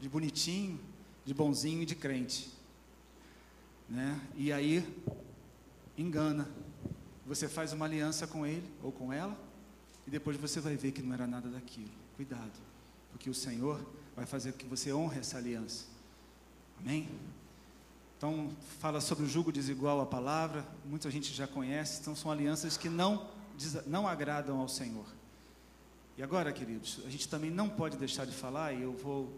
de 0.00 0.08
bonitinho, 0.08 0.80
de 1.24 1.34
bonzinho 1.34 1.82
e 1.82 1.86
de 1.86 1.94
crente. 1.94 2.50
Né? 3.88 4.20
E 4.36 4.52
aí 4.52 4.86
engana. 5.98 6.48
Você 7.26 7.48
faz 7.48 7.72
uma 7.72 7.84
aliança 7.84 8.26
com 8.26 8.46
ele 8.46 8.68
ou 8.82 8.90
com 8.90 9.12
ela 9.12 9.36
e 10.06 10.10
depois 10.10 10.36
você 10.36 10.60
vai 10.60 10.76
ver 10.76 10.92
que 10.92 11.02
não 11.02 11.14
era 11.14 11.26
nada 11.26 11.48
daquilo. 11.48 11.90
Cuidado, 12.16 12.58
porque 13.10 13.30
o 13.30 13.34
Senhor 13.34 13.80
vai 14.16 14.26
fazer 14.26 14.52
com 14.52 14.58
que 14.58 14.66
você 14.66 14.92
honre 14.92 15.20
essa 15.20 15.38
aliança. 15.38 15.86
Amém? 16.78 17.08
Então, 18.20 18.50
fala 18.80 19.00
sobre 19.00 19.24
o 19.24 19.26
jugo 19.26 19.50
desigual 19.50 19.98
a 19.98 20.04
palavra, 20.04 20.62
muita 20.84 21.10
gente 21.10 21.32
já 21.32 21.46
conhece, 21.46 22.02
então 22.02 22.14
são 22.14 22.30
alianças 22.30 22.76
que 22.76 22.86
não, 22.86 23.26
não 23.86 24.06
agradam 24.06 24.60
ao 24.60 24.68
Senhor. 24.68 25.06
E 26.18 26.22
agora, 26.22 26.52
queridos, 26.52 27.00
a 27.06 27.08
gente 27.08 27.26
também 27.26 27.50
não 27.50 27.66
pode 27.66 27.96
deixar 27.96 28.26
de 28.26 28.32
falar, 28.32 28.74
e 28.74 28.82
eu 28.82 28.92
vou 28.92 29.32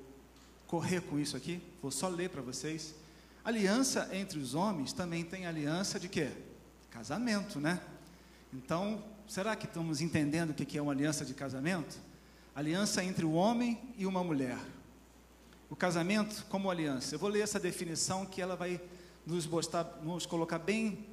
correr 0.66 1.00
com 1.00 1.16
isso 1.16 1.36
aqui, 1.36 1.62
vou 1.80 1.92
só 1.92 2.08
ler 2.08 2.30
para 2.30 2.42
vocês. 2.42 2.92
Aliança 3.44 4.08
entre 4.12 4.40
os 4.40 4.52
homens 4.52 4.92
também 4.92 5.22
tem 5.22 5.46
aliança 5.46 6.00
de 6.00 6.08
quê? 6.08 6.32
Casamento, 6.90 7.60
né? 7.60 7.80
Então, 8.52 9.00
será 9.28 9.54
que 9.54 9.66
estamos 9.66 10.00
entendendo 10.00 10.50
o 10.50 10.54
que 10.54 10.76
é 10.76 10.82
uma 10.82 10.90
aliança 10.90 11.24
de 11.24 11.34
casamento? 11.34 12.00
Aliança 12.52 13.04
entre 13.04 13.24
o 13.24 13.30
homem 13.30 13.80
e 13.96 14.06
uma 14.06 14.24
mulher 14.24 14.58
o 15.72 15.76
casamento 15.76 16.44
como 16.50 16.70
aliança. 16.70 17.14
Eu 17.14 17.18
vou 17.18 17.30
ler 17.30 17.40
essa 17.40 17.58
definição 17.58 18.26
que 18.26 18.42
ela 18.42 18.54
vai 18.54 18.78
nos, 19.24 19.46
mostrar, 19.46 20.00
nos 20.02 20.26
colocar 20.26 20.58
bem 20.58 21.06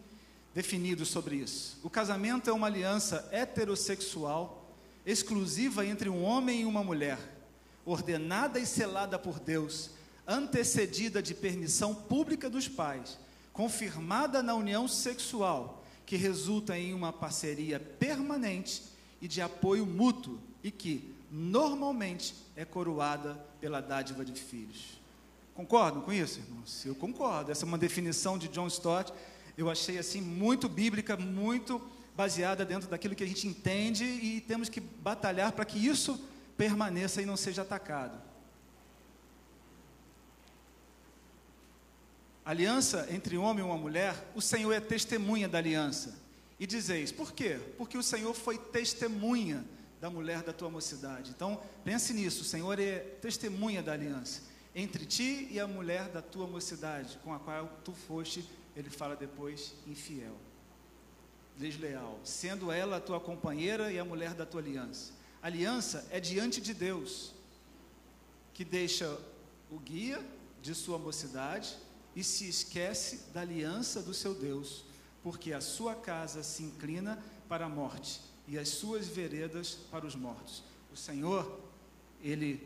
definidos 0.54 1.08
sobre 1.08 1.38
isso. 1.38 1.80
O 1.82 1.90
casamento 1.90 2.50
é 2.50 2.54
uma 2.54 2.68
aliança 2.68 3.26
heterossexual, 3.32 4.76
exclusiva 5.06 5.86
entre 5.86 6.10
um 6.10 6.22
homem 6.22 6.64
e 6.64 6.66
uma 6.66 6.84
mulher, 6.84 7.18
ordenada 7.86 8.60
e 8.60 8.66
selada 8.66 9.18
por 9.18 9.40
Deus, 9.40 9.92
antecedida 10.28 11.22
de 11.22 11.34
permissão 11.34 11.96
pública 11.96 12.50
dos 12.50 12.68
pais, 12.68 13.18
confirmada 13.54 14.44
na 14.44 14.56
união 14.56 14.90
sexual, 14.90 15.86
que 16.06 16.18
resulta 16.18 16.78
em 16.78 16.94
uma 16.94 17.14
parceria 17.14 17.80
permanente 17.80 18.84
e 19.22 19.28
de 19.30 19.42
apoio 19.42 19.86
mútuo 19.86 20.38
e 20.62 20.70
que, 20.70 21.16
normalmente, 21.32 22.36
é 22.58 22.66
coroada 22.66 23.48
pela 23.60 23.82
dádiva 23.82 24.24
de 24.24 24.40
filhos. 24.40 25.00
Concordam 25.54 26.02
com 26.02 26.14
isso, 26.14 26.40
irmãos? 26.40 26.86
Eu 26.86 26.96
concordo. 26.96 27.52
Essa 27.52 27.66
é 27.66 27.68
uma 27.68 27.78
definição 27.78 28.38
de 28.38 28.48
John 28.48 28.68
Stott. 28.68 29.12
Eu 29.58 29.70
achei 29.70 29.98
assim 29.98 30.22
muito 30.22 30.70
bíblica, 30.70 31.18
muito 31.18 31.82
baseada 32.16 32.66
dentro 32.66 32.90
daquilo 32.90 33.16
que 33.16 33.24
a 33.24 33.28
gente 33.28 33.48
entende 33.48 34.04
e 34.04 34.42
temos 34.42 34.70
que 34.70 34.80
batalhar 34.80 35.52
para 35.52 35.66
que 35.66 35.78
isso 35.78 36.20
permaneça 36.58 37.22
e 37.22 37.26
não 37.26 37.38
seja 37.38 37.62
atacado. 37.62 38.18
Aliança 42.46 43.08
entre 43.12 43.38
homem 43.38 43.64
e 43.64 43.68
uma 43.68 43.78
mulher, 43.78 44.32
o 44.34 44.42
Senhor 44.42 44.74
é 44.74 44.80
testemunha 44.80 45.48
da 45.48 45.60
aliança. 45.60 46.20
E 46.60 46.66
dizeis, 46.66 47.12
por 47.12 47.32
quê? 47.32 47.60
Porque 47.78 47.98
o 47.98 48.04
Senhor 48.04 48.34
foi 48.34 48.58
testemunha 48.58 49.64
da 50.00 50.10
mulher 50.10 50.44
da 50.44 50.54
tua 50.54 50.70
mocidade. 50.70 51.32
Então, 51.32 51.62
pense 51.84 52.14
nisso, 52.14 52.42
o 52.42 52.46
Senhor 52.46 52.80
é 52.80 53.00
testemunha 53.22 53.84
da 53.84 53.94
aliança 53.94 54.50
entre 54.74 55.06
ti 55.06 55.48
e 55.52 55.60
a 55.60 55.68
mulher 55.68 56.10
da 56.10 56.22
tua 56.22 56.48
mocidade, 56.48 57.18
com 57.24 57.34
a 57.34 57.40
qual 57.40 57.70
tu 57.84 57.92
foste, 57.92 58.48
ele 58.76 58.90
fala 58.90 59.16
depois, 59.16 59.74
infiel, 59.88 60.36
desleal, 61.58 62.20
sendo 62.24 62.72
ela 62.72 62.98
a 62.98 63.02
tua 63.02 63.20
companheira 63.20 63.92
e 63.92 64.00
a 64.00 64.06
mulher 64.06 64.34
da 64.34 64.46
tua 64.46 64.62
aliança. 64.62 65.12
aliança 65.42 66.08
é 66.12 66.20
diante 66.20 66.62
de 66.62 66.74
Deus, 66.74 67.34
que 68.54 68.64
deixa 68.64 69.18
o 69.72 69.80
guia 69.80 70.24
de 70.62 70.76
sua 70.76 70.98
mocidade 70.98 71.76
e 72.16 72.24
se 72.24 72.48
esquece 72.48 73.32
da 73.34 73.42
aliança 73.42 74.02
do 74.02 74.14
seu 74.14 74.34
Deus, 74.34 74.86
porque 75.24 75.52
a 75.52 75.62
sua 75.62 75.96
casa 75.96 76.44
se 76.44 76.64
inclina 76.64 77.22
para 77.48 77.66
a 77.66 77.70
morte 77.70 78.29
e 78.50 78.58
as 78.58 78.70
suas 78.70 79.08
veredas 79.08 79.78
para 79.92 80.06
os 80.06 80.16
mortos. 80.16 80.64
O 80.92 80.98
Senhor, 80.98 81.60
Ele 82.22 82.62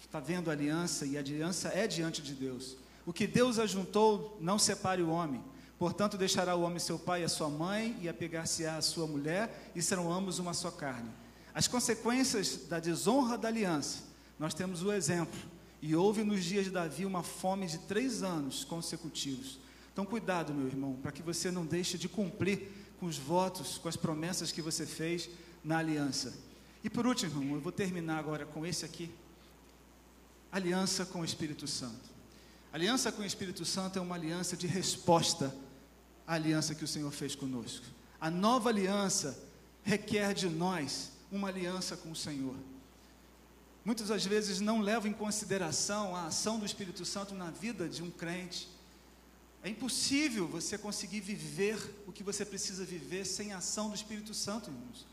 está 0.00 0.20
vendo 0.20 0.48
a 0.48 0.52
aliança 0.52 1.04
e 1.04 1.16
a 1.16 1.20
aliança 1.20 1.68
é 1.68 1.86
diante 1.86 2.22
de 2.22 2.32
Deus. 2.32 2.76
O 3.04 3.12
que 3.12 3.26
Deus 3.26 3.58
ajuntou, 3.58 4.38
não 4.40 4.58
separe 4.58 5.02
o 5.02 5.10
homem. 5.10 5.42
Portanto, 5.78 6.16
deixará 6.16 6.54
o 6.54 6.62
homem 6.62 6.78
seu 6.78 6.98
pai 6.98 7.22
e 7.22 7.24
a 7.24 7.28
sua 7.28 7.50
mãe, 7.50 7.96
e 8.00 8.08
apegar-se-á 8.08 8.76
a 8.76 8.82
sua 8.82 9.06
mulher, 9.06 9.70
e 9.74 9.82
serão 9.82 10.10
ambos 10.10 10.38
uma 10.38 10.54
só 10.54 10.70
carne. 10.70 11.10
as 11.52 11.66
consequências 11.66 12.66
da 12.68 12.78
desonra 12.78 13.36
da 13.36 13.48
aliança, 13.48 14.04
nós 14.38 14.54
temos 14.54 14.82
o 14.82 14.92
exemplo. 14.92 15.38
E 15.82 15.94
houve 15.94 16.22
nos 16.22 16.44
dias 16.44 16.64
de 16.64 16.70
Davi 16.70 17.04
uma 17.04 17.22
fome 17.22 17.66
de 17.66 17.78
três 17.78 18.22
anos 18.22 18.64
consecutivos. 18.64 19.58
Então, 19.92 20.04
cuidado, 20.04 20.52
meu 20.52 20.66
irmão, 20.66 20.98
para 21.02 21.12
que 21.12 21.22
você 21.22 21.50
não 21.50 21.64
deixe 21.64 21.96
de 21.96 22.08
cumprir 22.08 22.68
com 22.98 23.06
os 23.06 23.18
votos, 23.18 23.78
com 23.78 23.88
as 23.88 23.96
promessas 23.96 24.52
que 24.52 24.62
você 24.62 24.86
fez 24.86 25.28
na 25.62 25.78
aliança. 25.78 26.34
E 26.82 26.90
por 26.90 27.06
último, 27.06 27.56
eu 27.56 27.60
vou 27.60 27.72
terminar 27.72 28.18
agora 28.18 28.46
com 28.46 28.64
esse 28.64 28.84
aqui: 28.84 29.10
aliança 30.50 31.04
com 31.04 31.20
o 31.20 31.24
Espírito 31.24 31.66
Santo. 31.66 32.16
Aliança 32.72 33.10
com 33.10 33.22
o 33.22 33.26
Espírito 33.26 33.64
Santo 33.64 33.98
é 33.98 34.02
uma 34.02 34.14
aliança 34.14 34.56
de 34.56 34.66
resposta 34.66 35.54
à 36.26 36.34
aliança 36.34 36.74
que 36.74 36.84
o 36.84 36.88
Senhor 36.88 37.10
fez 37.10 37.34
conosco. 37.34 37.86
A 38.20 38.30
nova 38.30 38.68
aliança 38.68 39.38
requer 39.82 40.34
de 40.34 40.48
nós 40.48 41.12
uma 41.30 41.48
aliança 41.48 41.96
com 41.96 42.10
o 42.10 42.16
Senhor. 42.16 42.56
Muitas 43.84 44.08
das 44.08 44.26
vezes 44.26 44.60
não 44.60 44.80
levam 44.80 45.08
em 45.08 45.14
consideração 45.14 46.14
a 46.14 46.26
ação 46.26 46.58
do 46.58 46.66
Espírito 46.66 47.04
Santo 47.04 47.34
na 47.34 47.50
vida 47.50 47.88
de 47.88 48.02
um 48.02 48.10
crente. 48.10 48.68
É 49.66 49.68
impossível 49.68 50.46
você 50.46 50.78
conseguir 50.78 51.18
viver 51.18 51.76
o 52.06 52.12
que 52.12 52.22
você 52.22 52.44
precisa 52.44 52.84
viver 52.84 53.24
sem 53.26 53.52
a 53.52 53.58
ação 53.58 53.88
do 53.88 53.96
Espírito 53.96 54.32
Santo, 54.32 54.70
irmãos. 54.70 55.04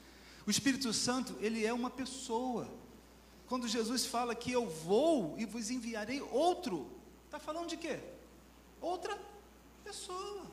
O 0.45 0.51
Espírito 0.51 0.93
Santo, 0.93 1.35
ele 1.41 1.65
é 1.65 1.73
uma 1.73 1.89
pessoa. 1.89 2.69
Quando 3.47 3.67
Jesus 3.67 4.05
fala 4.05 4.35
que 4.35 4.51
eu 4.51 4.69
vou 4.69 5.33
e 5.39 5.45
vos 5.47 5.71
enviarei 5.71 6.21
outro, 6.21 6.87
está 7.25 7.39
falando 7.39 7.67
de 7.67 7.77
quê? 7.77 7.99
Outra 8.79 9.19
pessoa. 9.83 10.45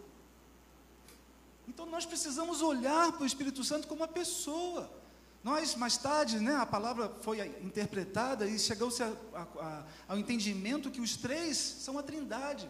Então 1.68 1.84
nós 1.84 2.06
precisamos 2.06 2.62
olhar 2.62 3.12
para 3.12 3.24
o 3.24 3.26
Espírito 3.26 3.62
Santo 3.62 3.86
como 3.86 4.00
uma 4.00 4.08
pessoa. 4.08 4.90
Nós, 5.44 5.74
mais 5.74 5.98
tarde, 5.98 6.40
né, 6.40 6.56
a 6.56 6.64
palavra 6.64 7.10
foi 7.20 7.46
interpretada 7.62 8.46
e 8.46 8.58
chegou-se 8.58 9.02
ao 10.08 10.16
entendimento 10.16 10.90
que 10.90 11.02
os 11.02 11.18
três 11.18 11.58
são 11.58 11.98
a 11.98 12.02
trindade: 12.02 12.66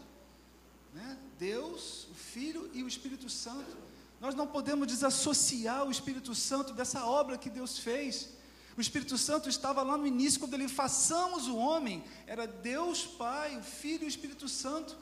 né? 0.93 1.19
Deus, 1.39 2.07
o 2.11 2.15
Filho 2.15 2.71
e 2.75 2.83
o 2.83 2.89
Espírito 2.89 3.29
Santo. 3.29 3.77
Nós 4.21 4.35
não 4.35 4.47
podemos 4.47 4.87
desassociar 4.87 5.85
o 5.87 5.91
Espírito 5.91 6.35
Santo 6.35 6.73
dessa 6.73 7.07
obra 7.07 7.39
que 7.39 7.49
Deus 7.49 7.79
fez. 7.79 8.29
O 8.77 8.81
Espírito 8.81 9.17
Santo 9.17 9.49
estava 9.49 9.83
lá 9.83 9.97
no 9.97 10.07
início, 10.07 10.41
quando 10.41 10.55
ele 10.55 10.69
façamos 10.69 11.49
o 11.49 11.57
homem, 11.57 12.05
era 12.27 12.47
Deus 12.47 13.05
Pai, 13.05 13.57
o 13.57 13.63
Filho 13.63 14.05
e 14.05 14.07
o 14.07 14.09
Espírito 14.09 14.49
Santo. 14.49 14.97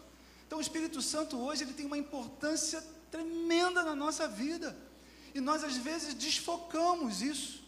Então, 0.46 0.58
o 0.58 0.62
Espírito 0.62 1.02
Santo 1.02 1.36
hoje 1.36 1.64
ele 1.64 1.74
tem 1.74 1.86
uma 1.86 1.98
importância 1.98 2.82
tremenda 3.10 3.82
na 3.82 3.94
nossa 3.94 4.26
vida. 4.26 4.76
E 5.34 5.40
nós 5.40 5.62
às 5.62 5.76
vezes 5.76 6.14
desfocamos 6.14 7.20
isso. 7.22 7.62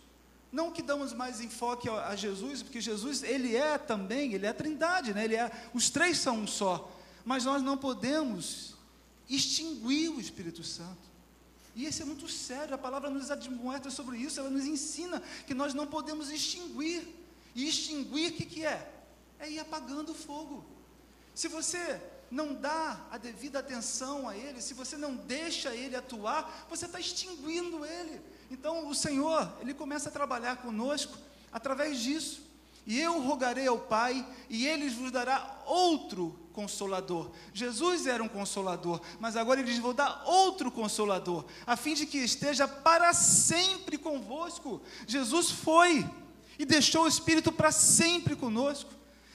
Não 0.50 0.72
que 0.72 0.82
damos 0.82 1.12
mais 1.12 1.40
enfoque 1.40 1.88
a, 1.88 2.16
Jesus, 2.16 2.62
porque 2.62 2.80
Jesus, 2.80 3.22
ele 3.22 3.54
é 3.54 3.78
também, 3.78 4.32
ele 4.32 4.46
é 4.46 4.48
a 4.48 4.54
trindade, 4.54 5.14
né? 5.14 5.24
ele 5.24 5.36
é, 5.36 5.50
os 5.72 5.90
três 5.90 6.18
são 6.18 6.38
um 6.38 6.46
só. 6.46 6.90
Mas 7.24 7.44
nós 7.44 7.62
não 7.62 7.76
podemos 7.76 8.74
extinguir 9.28 10.10
o 10.10 10.20
Espírito 10.20 10.64
Santo. 10.64 11.10
E 11.74 11.86
isso 11.86 12.02
é 12.02 12.04
muito 12.04 12.28
sério, 12.28 12.74
a 12.74 12.78
palavra 12.78 13.08
nos 13.08 13.30
admoesta 13.30 13.90
sobre 13.90 14.18
isso, 14.18 14.40
ela 14.40 14.50
nos 14.50 14.64
ensina 14.64 15.22
que 15.46 15.54
nós 15.54 15.72
não 15.72 15.86
podemos 15.86 16.30
extinguir. 16.30 17.16
E 17.54 17.68
extinguir 17.68 18.32
o 18.32 18.34
que, 18.34 18.44
que 18.44 18.64
é? 18.64 18.90
É 19.38 19.50
ir 19.50 19.58
apagando 19.58 20.12
o 20.12 20.14
fogo. 20.14 20.64
Se 21.34 21.48
você 21.48 22.00
não 22.30 22.54
dá 22.54 23.06
a 23.10 23.18
devida 23.18 23.58
atenção 23.58 24.28
a 24.28 24.36
Ele, 24.36 24.60
se 24.60 24.74
você 24.74 24.96
não 24.96 25.16
deixa 25.16 25.74
Ele 25.74 25.96
atuar, 25.96 26.66
você 26.68 26.86
está 26.86 27.00
extinguindo 27.00 27.84
Ele. 27.84 28.20
Então 28.50 28.88
o 28.88 28.94
Senhor, 28.94 29.52
Ele 29.60 29.74
começa 29.74 30.08
a 30.08 30.12
trabalhar 30.12 30.56
conosco 30.56 31.16
através 31.52 32.00
disso. 32.00 32.42
E 32.86 32.98
eu 32.98 33.20
rogarei 33.20 33.66
ao 33.66 33.78
Pai, 33.78 34.26
e 34.48 34.66
Ele 34.66 34.88
vos 34.88 35.10
dará 35.10 35.62
outro 35.66 36.38
consolador. 36.52 37.30
Jesus 37.52 38.06
era 38.06 38.22
um 38.22 38.28
consolador, 38.28 39.00
mas 39.18 39.36
agora 39.36 39.60
Ele 39.60 39.70
diz: 39.70 39.80
Vou 39.80 39.92
dar 39.92 40.22
outro 40.26 40.70
consolador, 40.70 41.44
a 41.66 41.76
fim 41.76 41.94
de 41.94 42.06
que 42.06 42.18
esteja 42.18 42.66
para 42.66 43.12
sempre 43.12 43.96
convosco. 43.96 44.80
Jesus 45.06 45.50
foi 45.50 46.08
e 46.58 46.64
deixou 46.64 47.04
o 47.04 47.08
Espírito 47.08 47.50
para 47.50 47.72
sempre 47.72 48.36
conosco. 48.36 48.90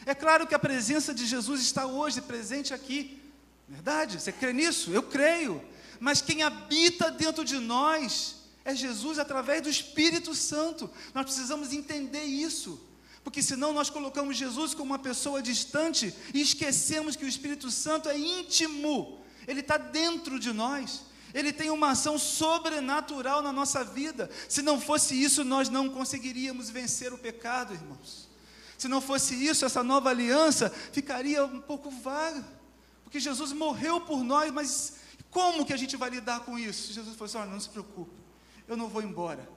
É 0.06 0.14
claro 0.14 0.46
que 0.46 0.54
a 0.54 0.60
presença 0.60 1.14
de 1.14 1.26
Jesus 1.26 1.62
está 1.62 1.86
hoje 1.86 2.22
presente 2.22 2.74
aqui. 2.74 3.20
Verdade? 3.68 4.22
Você 4.22 4.32
crê 4.32 4.54
nisso? 4.54 4.92
Eu 4.92 5.02
creio. 5.02 5.64
Mas 6.00 6.22
quem 6.22 6.44
habita 6.44 7.10
dentro 7.10 7.44
de 7.44 7.58
nós 7.58 8.36
é 8.64 8.76
Jesus 8.76 9.18
através 9.18 9.62
do 9.62 9.70
Espírito 9.70 10.36
Santo. 10.36 10.90
Nós 11.14 11.26
precisamos 11.26 11.74
entender 11.74 12.24
isso. 12.24 12.80
Porque 13.26 13.42
senão 13.42 13.74
nós 13.74 13.90
colocamos 13.90 14.38
Jesus 14.38 14.76
como 14.76 14.92
uma 14.92 15.00
pessoa 15.00 15.42
distante 15.42 16.14
e 16.32 16.40
esquecemos 16.40 17.16
que 17.16 17.26
o 17.26 17.28
Espírito 17.28 17.72
Santo 17.72 18.08
é 18.08 18.16
íntimo. 18.16 19.20
Ele 19.48 19.62
está 19.62 19.78
dentro 19.78 20.40
de 20.40 20.54
nós. 20.54 21.02
Ele 21.34 21.52
tem 21.52 21.72
uma 21.72 21.90
ação 21.90 22.20
sobrenatural 22.20 23.42
na 23.42 23.52
nossa 23.52 23.84
vida. 23.84 24.30
Se 24.48 24.62
não 24.62 24.80
fosse 24.80 25.20
isso, 25.22 25.44
nós 25.44 25.70
não 25.70 25.90
conseguiríamos 25.90 26.70
vencer 26.70 27.12
o 27.12 27.18
pecado, 27.18 27.74
irmãos. 27.74 28.30
Se 28.78 28.88
não 28.88 29.02
fosse 29.02 29.34
isso, 29.34 29.66
essa 29.66 29.84
nova 29.84 30.12
aliança 30.12 30.70
ficaria 30.70 31.44
um 31.44 31.60
pouco 31.60 31.90
vaga. 31.90 32.46
Porque 33.04 33.20
Jesus 33.20 33.52
morreu 33.54 34.02
por 34.02 34.24
nós, 34.24 34.52
mas 34.52 34.98
como 35.32 35.66
que 35.66 35.74
a 35.74 35.78
gente 35.78 35.98
vai 35.98 36.12
lidar 36.12 36.42
com 36.42 36.60
isso? 36.60 36.94
Jesus 36.94 37.16
falou 37.16 37.26
assim: 37.26 37.38
olha, 37.40 37.50
não 37.50 37.60
se 37.60 37.70
preocupe, 37.70 38.14
eu 38.68 38.78
não 38.78 38.88
vou 38.88 39.02
embora. 39.02 39.55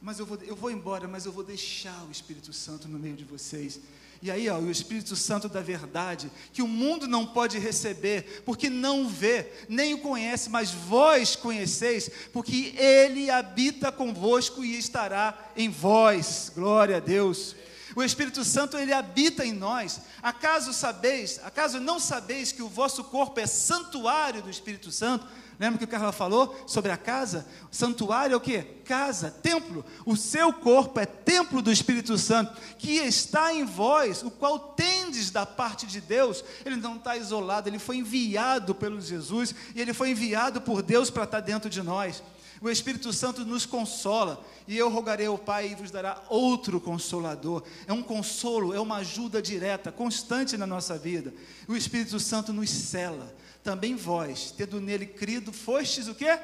Mas 0.00 0.18
eu 0.18 0.26
vou, 0.26 0.38
eu 0.42 0.54
vou 0.54 0.70
embora, 0.70 1.08
mas 1.08 1.26
eu 1.26 1.32
vou 1.32 1.42
deixar 1.42 2.04
o 2.04 2.10
Espírito 2.10 2.52
Santo 2.52 2.86
no 2.88 2.98
meio 2.98 3.16
de 3.16 3.24
vocês. 3.24 3.80
E 4.20 4.30
aí, 4.30 4.48
ó, 4.48 4.58
o 4.58 4.70
Espírito 4.70 5.14
Santo 5.14 5.48
da 5.48 5.60
verdade, 5.60 6.30
que 6.52 6.62
o 6.62 6.66
mundo 6.66 7.06
não 7.06 7.24
pode 7.24 7.58
receber, 7.58 8.42
porque 8.44 8.68
não 8.68 9.08
vê, 9.08 9.46
nem 9.68 9.94
o 9.94 9.98
conhece, 9.98 10.50
mas 10.50 10.72
vós 10.72 11.36
conheceis, 11.36 12.10
porque 12.32 12.74
ele 12.76 13.30
habita 13.30 13.92
convosco 13.92 14.64
e 14.64 14.76
estará 14.76 15.52
em 15.56 15.68
vós. 15.68 16.50
Glória 16.54 16.96
a 16.96 17.00
Deus. 17.00 17.54
O 17.94 18.02
Espírito 18.02 18.44
Santo 18.44 18.76
ele 18.76 18.92
habita 18.92 19.44
em 19.44 19.52
nós. 19.52 20.00
Acaso 20.22 20.72
sabeis, 20.72 21.40
acaso 21.44 21.80
não 21.80 21.98
sabeis 21.98 22.52
que 22.52 22.62
o 22.62 22.68
vosso 22.68 23.04
corpo 23.04 23.38
é 23.40 23.46
santuário 23.46 24.42
do 24.42 24.50
Espírito 24.50 24.90
Santo? 24.90 25.26
Lembra 25.58 25.78
que 25.78 25.84
o 25.84 25.88
Carla 25.88 26.12
falou 26.12 26.54
sobre 26.66 26.92
a 26.92 26.96
casa? 26.96 27.46
Santuário 27.70 28.34
é 28.34 28.36
o 28.36 28.40
que? 28.40 28.62
Casa, 28.84 29.30
templo. 29.30 29.84
O 30.06 30.16
seu 30.16 30.52
corpo 30.52 31.00
é 31.00 31.06
templo 31.06 31.60
do 31.60 31.72
Espírito 31.72 32.16
Santo, 32.16 32.56
que 32.78 32.92
está 32.92 33.52
em 33.52 33.64
vós, 33.64 34.22
o 34.22 34.30
qual 34.30 34.58
tendes 34.58 35.30
da 35.30 35.44
parte 35.44 35.84
de 35.86 36.00
Deus. 36.00 36.44
Ele 36.64 36.76
não 36.76 36.96
está 36.96 37.16
isolado, 37.16 37.68
ele 37.68 37.80
foi 37.80 37.96
enviado 37.96 38.72
pelo 38.74 39.00
Jesus 39.00 39.54
e 39.74 39.80
ele 39.80 39.92
foi 39.92 40.10
enviado 40.10 40.60
por 40.60 40.80
Deus 40.80 41.10
para 41.10 41.24
estar 41.24 41.40
dentro 41.40 41.68
de 41.68 41.82
nós. 41.82 42.22
O 42.60 42.68
Espírito 42.68 43.12
Santo 43.12 43.44
nos 43.44 43.64
consola, 43.64 44.44
e 44.66 44.76
eu 44.76 44.88
rogarei 44.90 45.26
ao 45.26 45.38
Pai 45.38 45.68
e 45.68 45.74
vos 45.76 45.90
dará 45.90 46.20
outro 46.28 46.80
consolador. 46.80 47.62
É 47.86 47.92
um 47.92 48.02
consolo, 48.02 48.74
é 48.74 48.80
uma 48.80 48.96
ajuda 48.96 49.40
direta, 49.40 49.92
constante 49.92 50.56
na 50.56 50.66
nossa 50.66 50.98
vida. 50.98 51.32
O 51.68 51.76
Espírito 51.76 52.18
Santo 52.18 52.52
nos 52.52 52.68
cela. 52.68 53.32
Também 53.68 53.94
vós, 53.94 54.50
tendo 54.50 54.80
nele 54.80 55.04
crido, 55.04 55.52
fostes 55.52 56.08
o 56.08 56.14
quê? 56.14 56.38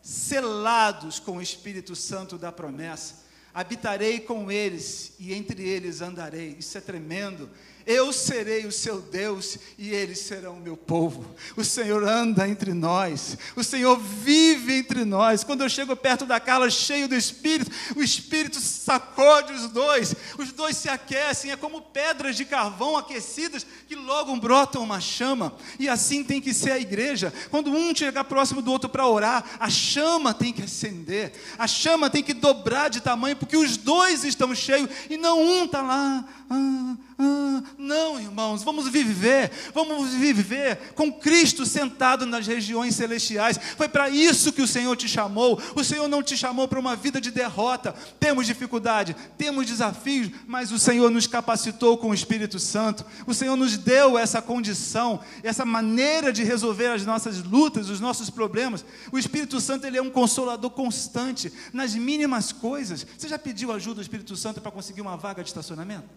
Selados 0.00 1.20
com 1.20 1.36
o 1.36 1.42
Espírito 1.42 1.94
Santo 1.94 2.38
da 2.38 2.50
promessa. 2.50 3.16
Habitarei 3.52 4.18
com 4.18 4.50
eles 4.50 5.12
e 5.18 5.34
entre 5.34 5.62
eles 5.68 6.00
andarei. 6.00 6.56
Isso 6.58 6.78
é 6.78 6.80
tremendo. 6.80 7.50
Eu 7.86 8.12
serei 8.12 8.66
o 8.66 8.72
seu 8.72 9.00
Deus 9.00 9.58
e 9.78 9.90
eles 9.90 10.18
serão 10.18 10.54
o 10.54 10.60
meu 10.60 10.76
povo. 10.76 11.34
O 11.56 11.64
Senhor 11.64 12.04
anda 12.04 12.48
entre 12.48 12.72
nós, 12.72 13.36
o 13.56 13.64
Senhor 13.64 13.98
vive 13.98 14.74
entre 14.74 15.04
nós. 15.04 15.44
Quando 15.44 15.62
eu 15.62 15.68
chego 15.68 15.96
perto 15.96 16.26
da 16.26 16.38
Carla, 16.38 16.70
cheio 16.70 17.08
do 17.08 17.14
Espírito, 17.14 17.70
o 17.96 18.02
Espírito 18.02 18.60
sacode 18.60 19.52
os 19.52 19.68
dois, 19.70 20.14
os 20.38 20.52
dois 20.52 20.76
se 20.76 20.88
aquecem, 20.88 21.50
é 21.50 21.56
como 21.56 21.80
pedras 21.80 22.36
de 22.36 22.44
carvão 22.44 22.96
aquecidas 22.96 23.66
que 23.88 23.96
logo 23.96 24.34
brotam 24.36 24.82
uma 24.82 25.00
chama. 25.00 25.54
E 25.78 25.88
assim 25.88 26.22
tem 26.22 26.40
que 26.40 26.54
ser 26.54 26.72
a 26.72 26.78
igreja. 26.78 27.32
Quando 27.50 27.70
um 27.70 27.94
chegar 27.94 28.24
próximo 28.24 28.62
do 28.62 28.70
outro 28.70 28.88
para 28.88 29.06
orar, 29.06 29.44
a 29.58 29.68
chama 29.68 30.32
tem 30.34 30.52
que 30.52 30.62
acender, 30.62 31.32
a 31.58 31.66
chama 31.66 32.10
tem 32.10 32.22
que 32.22 32.34
dobrar 32.34 32.88
de 32.88 33.00
tamanho, 33.00 33.36
porque 33.36 33.56
os 33.56 33.76
dois 33.76 34.24
estão 34.24 34.54
cheios 34.54 34.88
e 35.08 35.16
não 35.16 35.40
um 35.40 35.64
está 35.64 35.82
lá. 35.82 36.24
Ah, 36.50 36.96
Ah, 37.22 37.62
não, 37.76 38.18
irmãos, 38.18 38.62
vamos 38.62 38.88
viver, 38.88 39.50
vamos 39.74 40.14
viver 40.14 40.94
com 40.94 41.12
Cristo 41.12 41.66
sentado 41.66 42.24
nas 42.24 42.46
regiões 42.46 42.94
celestiais. 42.94 43.60
Foi 43.76 43.90
para 43.90 44.08
isso 44.08 44.54
que 44.54 44.62
o 44.62 44.66
Senhor 44.66 44.96
te 44.96 45.06
chamou. 45.06 45.60
O 45.76 45.84
Senhor 45.84 46.08
não 46.08 46.22
te 46.22 46.34
chamou 46.34 46.66
para 46.66 46.80
uma 46.80 46.96
vida 46.96 47.20
de 47.20 47.30
derrota. 47.30 47.94
Temos 48.18 48.46
dificuldade, 48.46 49.14
temos 49.36 49.66
desafios, 49.66 50.30
mas 50.46 50.72
o 50.72 50.78
Senhor 50.78 51.10
nos 51.10 51.26
capacitou 51.26 51.98
com 51.98 52.08
o 52.08 52.14
Espírito 52.14 52.58
Santo. 52.58 53.04
O 53.26 53.34
Senhor 53.34 53.54
nos 53.54 53.76
deu 53.76 54.16
essa 54.16 54.40
condição, 54.40 55.20
essa 55.42 55.66
maneira 55.66 56.32
de 56.32 56.42
resolver 56.42 56.86
as 56.86 57.04
nossas 57.04 57.42
lutas, 57.42 57.90
os 57.90 58.00
nossos 58.00 58.30
problemas. 58.30 58.82
O 59.12 59.18
Espírito 59.18 59.60
Santo 59.60 59.86
ele 59.86 59.98
é 59.98 60.02
um 60.02 60.10
consolador 60.10 60.70
constante 60.70 61.52
nas 61.70 61.94
mínimas 61.94 62.50
coisas. 62.50 63.06
Você 63.18 63.28
já 63.28 63.38
pediu 63.38 63.72
ajuda 63.72 63.96
do 63.96 64.02
Espírito 64.02 64.34
Santo 64.36 64.58
para 64.58 64.70
conseguir 64.70 65.02
uma 65.02 65.18
vaga 65.18 65.42
de 65.42 65.50
estacionamento? 65.50 66.08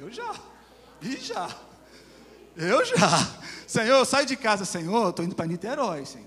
Eu 0.00 0.10
já. 0.10 0.34
E 1.02 1.16
já. 1.18 1.54
Eu 2.56 2.82
já. 2.86 3.36
Senhor, 3.66 4.02
sai 4.06 4.24
de 4.24 4.34
casa, 4.34 4.64
Senhor, 4.64 5.10
estou 5.10 5.22
indo 5.22 5.34
para 5.34 5.44
Niterói, 5.44 6.06
Senhor. 6.06 6.26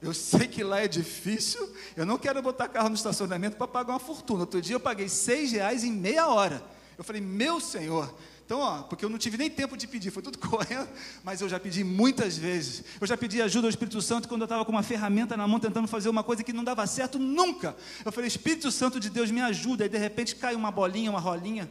Eu 0.00 0.14
sei 0.14 0.48
que 0.48 0.64
lá 0.64 0.80
é 0.80 0.88
difícil, 0.88 1.70
eu 1.94 2.06
não 2.06 2.16
quero 2.16 2.40
botar 2.40 2.66
carro 2.68 2.88
no 2.88 2.94
estacionamento 2.94 3.58
para 3.58 3.68
pagar 3.68 3.92
uma 3.92 4.00
fortuna. 4.00 4.40
Outro 4.40 4.62
dia 4.62 4.74
eu 4.74 4.80
paguei 4.80 5.06
seis 5.06 5.52
reais 5.52 5.84
em 5.84 5.92
meia 5.92 6.28
hora. 6.28 6.64
Eu 6.96 7.04
falei, 7.04 7.20
meu 7.20 7.60
Senhor, 7.60 8.10
então, 8.46 8.60
ó, 8.60 8.82
porque 8.84 9.04
eu 9.04 9.10
não 9.10 9.18
tive 9.18 9.36
nem 9.36 9.50
tempo 9.50 9.76
de 9.76 9.86
pedir, 9.86 10.10
foi 10.10 10.22
tudo 10.22 10.38
correndo, 10.48 10.88
mas 11.22 11.42
eu 11.42 11.48
já 11.48 11.60
pedi 11.60 11.84
muitas 11.84 12.38
vezes. 12.38 12.82
Eu 12.98 13.06
já 13.06 13.18
pedi 13.18 13.42
ajuda 13.42 13.66
ao 13.66 13.70
Espírito 13.70 14.00
Santo 14.00 14.28
quando 14.28 14.40
eu 14.40 14.46
estava 14.46 14.64
com 14.64 14.72
uma 14.72 14.82
ferramenta 14.82 15.36
na 15.36 15.46
mão 15.46 15.60
tentando 15.60 15.86
fazer 15.86 16.08
uma 16.08 16.24
coisa 16.24 16.42
que 16.42 16.54
não 16.54 16.64
dava 16.64 16.86
certo 16.86 17.18
nunca. 17.18 17.76
Eu 18.02 18.10
falei, 18.10 18.28
Espírito 18.28 18.70
Santo 18.70 18.98
de 18.98 19.10
Deus, 19.10 19.30
me 19.30 19.42
ajuda. 19.42 19.84
Aí 19.84 19.90
de 19.90 19.98
repente 19.98 20.34
cai 20.36 20.54
uma 20.54 20.70
bolinha, 20.70 21.10
uma 21.10 21.20
rolinha. 21.20 21.68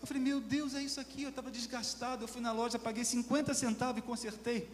Eu 0.00 0.06
falei, 0.06 0.22
meu 0.22 0.40
Deus, 0.40 0.74
é 0.74 0.82
isso 0.82 1.00
aqui. 1.00 1.22
Eu 1.22 1.30
estava 1.30 1.50
desgastado. 1.50 2.24
Eu 2.24 2.28
fui 2.28 2.40
na 2.40 2.52
loja, 2.52 2.78
paguei 2.78 3.04
50 3.04 3.52
centavos 3.54 3.98
e 3.98 4.02
consertei. 4.02 4.68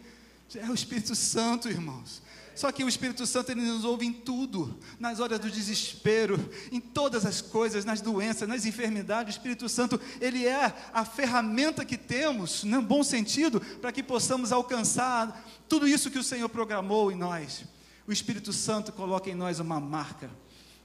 É 0.53 0.69
o 0.69 0.73
Espírito 0.73 1.15
Santo, 1.15 1.67
irmãos. 1.67 2.21
Só 2.55 2.71
que 2.71 2.83
o 2.83 2.87
Espírito 2.87 3.25
Santo 3.25 3.51
ele 3.51 3.61
nos 3.61 3.83
ouve 3.83 4.05
em 4.05 4.13
tudo, 4.13 4.79
nas 4.97 5.19
horas 5.19 5.39
do 5.39 5.51
desespero, 5.51 6.39
em 6.71 6.79
todas 6.79 7.25
as 7.25 7.41
coisas, 7.41 7.83
nas 7.83 7.99
doenças, 7.99 8.47
nas 8.47 8.65
enfermidades. 8.65 9.35
O 9.35 9.37
Espírito 9.37 9.67
Santo 9.67 9.99
ele 10.21 10.45
é 10.45 10.73
a 10.93 11.03
ferramenta 11.03 11.83
que 11.83 11.97
temos, 11.97 12.63
no 12.63 12.81
bom 12.81 13.03
sentido, 13.03 13.59
para 13.59 13.91
que 13.91 14.01
possamos 14.01 14.53
alcançar 14.53 15.45
tudo 15.67 15.85
isso 15.85 16.09
que 16.09 16.19
o 16.19 16.23
Senhor 16.23 16.47
programou 16.47 17.11
em 17.11 17.15
nós. 17.15 17.65
O 18.07 18.11
Espírito 18.13 18.53
Santo 18.53 18.93
coloca 18.93 19.29
em 19.29 19.35
nós 19.35 19.59
uma 19.59 19.79
marca. 19.79 20.29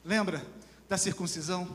Lembra 0.05 0.45
da 0.89 0.99
circuncisão? 0.99 1.69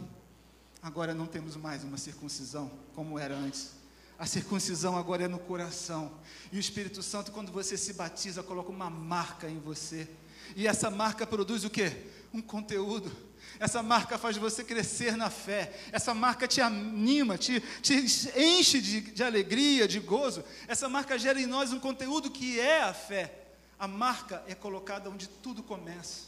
Agora 0.85 1.15
não 1.15 1.25
temos 1.25 1.55
mais 1.55 1.83
uma 1.83 1.97
circuncisão 1.97 2.71
como 2.93 3.17
era 3.17 3.35
antes. 3.35 3.71
A 4.19 4.27
circuncisão 4.27 4.95
agora 4.95 5.23
é 5.23 5.27
no 5.27 5.39
coração. 5.39 6.11
E 6.51 6.57
o 6.57 6.59
Espírito 6.59 7.01
Santo, 7.01 7.31
quando 7.31 7.51
você 7.51 7.75
se 7.75 7.93
batiza, 7.93 8.43
coloca 8.43 8.69
uma 8.69 8.87
marca 8.87 9.49
em 9.49 9.57
você. 9.57 10.07
E 10.55 10.67
essa 10.67 10.91
marca 10.91 11.25
produz 11.25 11.63
o 11.63 11.71
quê? 11.71 12.05
Um 12.31 12.39
conteúdo. 12.39 13.11
Essa 13.59 13.81
marca 13.81 14.15
faz 14.19 14.37
você 14.37 14.63
crescer 14.63 15.17
na 15.17 15.31
fé. 15.31 15.75
Essa 15.91 16.13
marca 16.13 16.47
te 16.47 16.61
anima, 16.61 17.35
te, 17.35 17.59
te 17.81 17.95
enche 18.37 18.79
de, 18.79 19.01
de 19.01 19.23
alegria, 19.23 19.87
de 19.87 19.99
gozo. 19.99 20.43
Essa 20.67 20.87
marca 20.87 21.17
gera 21.17 21.41
em 21.41 21.47
nós 21.47 21.73
um 21.73 21.79
conteúdo 21.79 22.29
que 22.29 22.59
é 22.59 22.83
a 22.83 22.93
fé. 22.93 23.47
A 23.79 23.87
marca 23.87 24.43
é 24.45 24.53
colocada 24.53 25.09
onde 25.09 25.27
tudo 25.27 25.63
começa. 25.63 26.27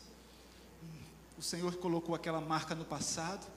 O 1.37 1.43
Senhor 1.43 1.75
colocou 1.75 2.15
aquela 2.15 2.41
marca 2.41 2.73
no 2.73 2.85
passado 2.85 3.55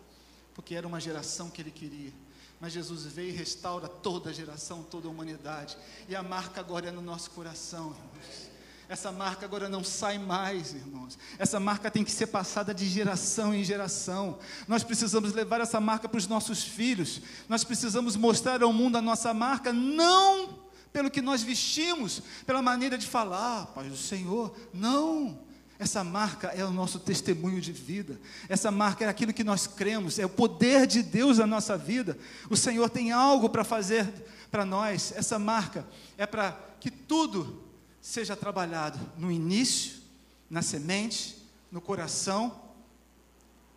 porque 0.61 0.75
era 0.75 0.87
uma 0.87 1.01
geração 1.01 1.49
que 1.49 1.63
ele 1.63 1.71
queria. 1.71 2.13
Mas 2.61 2.75
Jesus 2.75 3.07
veio 3.07 3.31
e 3.31 3.33
restaura 3.33 3.89
toda 3.89 4.29
a 4.29 4.33
geração, 4.33 4.83
toda 4.83 5.09
a 5.09 5.11
humanidade. 5.11 5.75
E 6.07 6.15
a 6.15 6.23
marca 6.23 6.61
agora 6.61 6.89
é 6.89 6.91
no 6.91 7.01
nosso 7.01 7.31
coração, 7.31 7.97
irmãos. 7.97 8.51
Essa 8.87 9.11
marca 9.11 9.47
agora 9.47 9.71
não 9.71 9.83
sai 9.83 10.19
mais, 10.19 10.75
irmãos. 10.75 11.19
Essa 11.39 11.59
marca 11.59 11.91
tem 11.91 12.05
que 12.05 12.13
ser 12.13 12.27
passada 12.27 12.75
de 12.75 12.87
geração 12.87 13.55
em 13.55 13.65
geração. 13.65 14.39
Nós 14.69 14.85
precisamos 14.85 15.33
levar 15.33 15.63
essa 15.63 15.81
marca 15.81 16.07
para 16.07 16.19
os 16.19 16.27
nossos 16.27 16.63
filhos. 16.63 17.23
Nós 17.49 17.65
precisamos 17.65 18.15
mostrar 18.15 18.63
ao 18.63 18.71
mundo 18.71 18.97
a 18.97 19.03
nossa 19.03 19.33
marca, 19.33 19.73
não 19.73 20.69
pelo 20.93 21.11
que 21.11 21.23
nós 21.23 21.43
vestimos, 21.43 22.21
pela 22.45 22.61
maneira 22.61 22.99
de 22.99 23.07
falar, 23.07 23.65
Pai 23.69 23.89
do 23.89 23.97
Senhor. 23.97 24.55
Não 24.75 25.50
essa 25.81 26.05
marca 26.05 26.49
é 26.49 26.63
o 26.63 26.71
nosso 26.71 27.01
testemunho 27.01 27.59
de 27.59 27.73
vida. 27.73 28.21
Essa 28.51 28.71
marca 28.71 29.03
é 29.03 29.09
aquilo 29.09 29.33
que 29.33 29.43
nós 29.43 29.67
cremos, 29.67 30.19
é 30.19 30.27
o 30.27 30.29
poder 30.29 30.87
de 30.87 31.03
Deus 31.03 31.39
na 31.39 31.47
nossa 31.47 31.75
vida. 31.79 32.19
O 32.51 32.57
Senhor 32.57 32.91
tem 32.91 33.13
algo 33.13 33.49
para 33.49 33.65
fazer 33.65 34.07
para 34.51 34.67
nós. 34.67 35.11
Essa 35.17 35.39
marca 35.39 35.87
é 36.19 36.27
para 36.27 36.53
que 36.79 36.91
tudo 36.91 37.65
seja 37.99 38.37
trabalhado 38.37 39.01
no 39.17 39.33
início, 39.33 40.03
na 40.51 40.61
semente, 40.61 41.39
no 41.73 41.81
coração. 41.81 42.61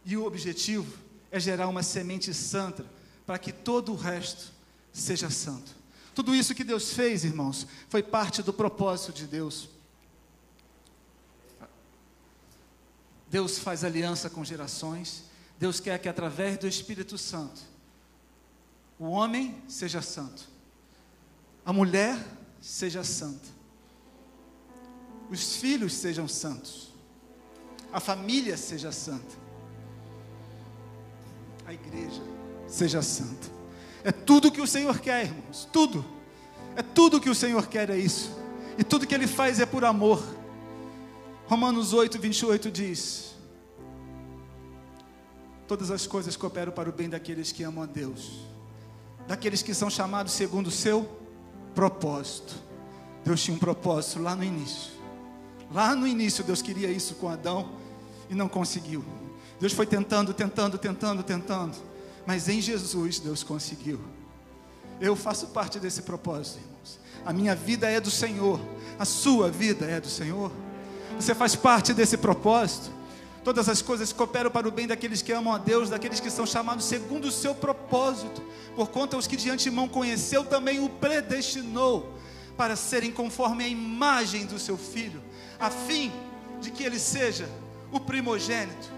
E 0.03 0.17
o 0.17 0.25
objetivo 0.25 0.97
é 1.31 1.39
gerar 1.39 1.69
uma 1.69 1.83
semente 1.83 2.33
santa 2.33 2.85
para 3.25 3.39
que 3.39 3.53
todo 3.53 3.93
o 3.93 3.95
resto 3.95 4.51
seja 4.91 5.29
santo. 5.29 5.73
Tudo 6.13 6.35
isso 6.35 6.53
que 6.53 6.65
Deus 6.65 6.91
fez, 6.91 7.23
irmãos, 7.23 7.65
foi 7.87 8.03
parte 8.03 8.43
do 8.43 8.51
propósito 8.51 9.13
de 9.13 9.25
Deus. 9.25 9.69
Deus 13.33 13.57
faz 13.57 13.83
aliança 13.83 14.29
com 14.29 14.45
gerações. 14.45 15.23
Deus 15.57 15.79
quer 15.79 15.97
que 15.97 16.07
através 16.07 16.55
do 16.55 16.67
Espírito 16.67 17.17
Santo 17.17 17.63
o 18.99 19.05
homem 19.05 19.59
seja 19.67 20.03
santo, 20.03 20.47
a 21.65 21.73
mulher 21.73 22.15
seja 22.61 23.03
santa, 23.03 23.49
os 25.31 25.55
filhos 25.55 25.93
sejam 25.93 26.27
santos, 26.27 26.93
a 27.91 27.99
família 27.99 28.55
seja 28.55 28.91
santa, 28.91 29.35
a 31.65 31.73
igreja 31.73 32.21
seja 32.67 33.01
santa. 33.01 33.47
É 34.03 34.11
tudo 34.11 34.51
que 34.51 34.61
o 34.61 34.67
Senhor 34.67 34.99
quer, 34.99 35.25
irmãos, 35.25 35.67
tudo. 35.73 36.05
É 36.75 36.83
tudo 36.83 37.19
que 37.19 37.31
o 37.31 37.35
Senhor 37.35 37.65
quer, 37.65 37.89
é 37.89 37.97
isso. 37.97 38.31
E 38.77 38.83
tudo 38.83 39.07
que 39.07 39.15
Ele 39.15 39.27
faz 39.27 39.59
é 39.59 39.65
por 39.65 39.83
amor. 39.83 40.42
Romanos 41.45 41.93
8, 41.93 42.17
28 42.19 42.71
diz: 42.71 43.35
Todas 45.67 45.91
as 45.91 46.07
coisas 46.07 46.35
cooperam 46.35 46.71
para 46.71 46.89
o 46.89 46.93
bem 46.93 47.09
daqueles 47.09 47.51
que 47.51 47.63
amam 47.63 47.83
a 47.83 47.87
Deus, 47.87 48.45
daqueles 49.27 49.61
que 49.61 49.73
são 49.73 49.89
chamados 49.89 50.33
segundo 50.33 50.67
o 50.67 50.71
seu 50.71 51.09
propósito. 51.75 52.53
Deus 53.23 53.41
tinha 53.41 53.55
um 53.55 53.59
propósito 53.59 54.21
lá 54.21 54.35
no 54.35 54.43
início. 54.43 54.91
Lá 55.71 55.95
no 55.95 56.05
início, 56.05 56.43
Deus 56.43 56.61
queria 56.61 56.91
isso 56.91 57.15
com 57.15 57.29
Adão 57.29 57.71
e 58.29 58.35
não 58.35 58.47
conseguiu. 58.47 59.03
Deus 59.59 59.73
foi 59.73 59.85
tentando, 59.85 60.33
tentando, 60.33 60.77
tentando, 60.77 61.23
tentando, 61.23 61.77
mas 62.25 62.49
em 62.49 62.61
Jesus 62.61 63.19
Deus 63.19 63.43
conseguiu. 63.43 63.99
Eu 64.99 65.15
faço 65.15 65.47
parte 65.47 65.79
desse 65.79 66.01
propósito, 66.01 66.59
irmãos. 66.59 66.99
A 67.25 67.33
minha 67.33 67.55
vida 67.55 67.89
é 67.89 67.99
do 67.99 68.11
Senhor, 68.11 68.59
a 68.99 69.05
sua 69.05 69.49
vida 69.49 69.85
é 69.85 69.99
do 69.99 70.09
Senhor. 70.09 70.51
Você 71.17 71.33
faz 71.33 71.55
parte 71.55 71.93
desse 71.93 72.17
propósito. 72.17 72.91
Todas 73.43 73.67
as 73.67 73.81
coisas 73.81 74.13
cooperam 74.13 74.49
para 74.49 74.67
o 74.67 74.71
bem 74.71 74.87
daqueles 74.87 75.21
que 75.21 75.31
amam 75.31 75.53
a 75.53 75.57
Deus, 75.57 75.89
daqueles 75.89 76.19
que 76.19 76.29
são 76.29 76.45
chamados 76.45 76.85
segundo 76.85 77.25
o 77.25 77.31
seu 77.31 77.53
propósito. 77.53 78.41
Por 78.75 78.89
conta 78.89 79.17
os 79.17 79.27
que 79.27 79.35
de 79.35 79.49
antemão 79.49 79.87
conheceu, 79.87 80.45
também 80.45 80.79
o 80.79 80.89
predestinou 80.89 82.13
para 82.55 82.75
serem 82.75 83.11
conforme 83.11 83.63
a 83.63 83.67
imagem 83.67 84.45
do 84.45 84.57
seu 84.57 84.77
filho, 84.77 85.21
a 85.59 85.69
fim 85.69 86.11
de 86.61 86.71
que 86.71 86.83
ele 86.83 86.99
seja 86.99 87.49
o 87.91 87.99
primogênito 87.99 88.89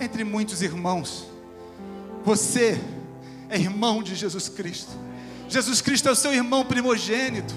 entre 0.00 0.24
muitos 0.24 0.62
irmãos. 0.62 1.26
Você 2.24 2.80
é 3.50 3.56
irmão 3.56 4.02
de 4.02 4.14
Jesus 4.14 4.48
Cristo. 4.48 4.90
Jesus 5.48 5.80
Cristo 5.82 6.08
é 6.08 6.12
o 6.12 6.16
seu 6.16 6.32
irmão 6.32 6.64
primogênito. 6.64 7.54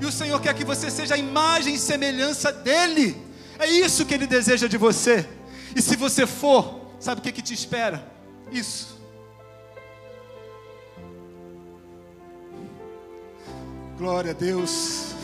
E 0.00 0.04
o 0.04 0.12
Senhor 0.12 0.40
quer 0.40 0.54
que 0.54 0.64
você 0.64 0.90
seja 0.90 1.14
a 1.14 1.18
imagem 1.18 1.74
e 1.74 1.78
semelhança 1.78 2.52
dele. 2.52 3.16
É 3.62 3.70
isso 3.70 4.04
que 4.04 4.12
ele 4.12 4.26
deseja 4.26 4.66
de 4.66 4.76
você. 4.76 5.24
E 5.76 5.80
se 5.80 5.94
você 5.94 6.26
for, 6.26 6.80
sabe 6.98 7.20
o 7.20 7.22
que, 7.22 7.30
que 7.30 7.40
te 7.40 7.54
espera? 7.54 8.04
Isso. 8.50 9.00
Glória 13.96 14.32
a 14.32 14.34
Deus. 14.34 15.14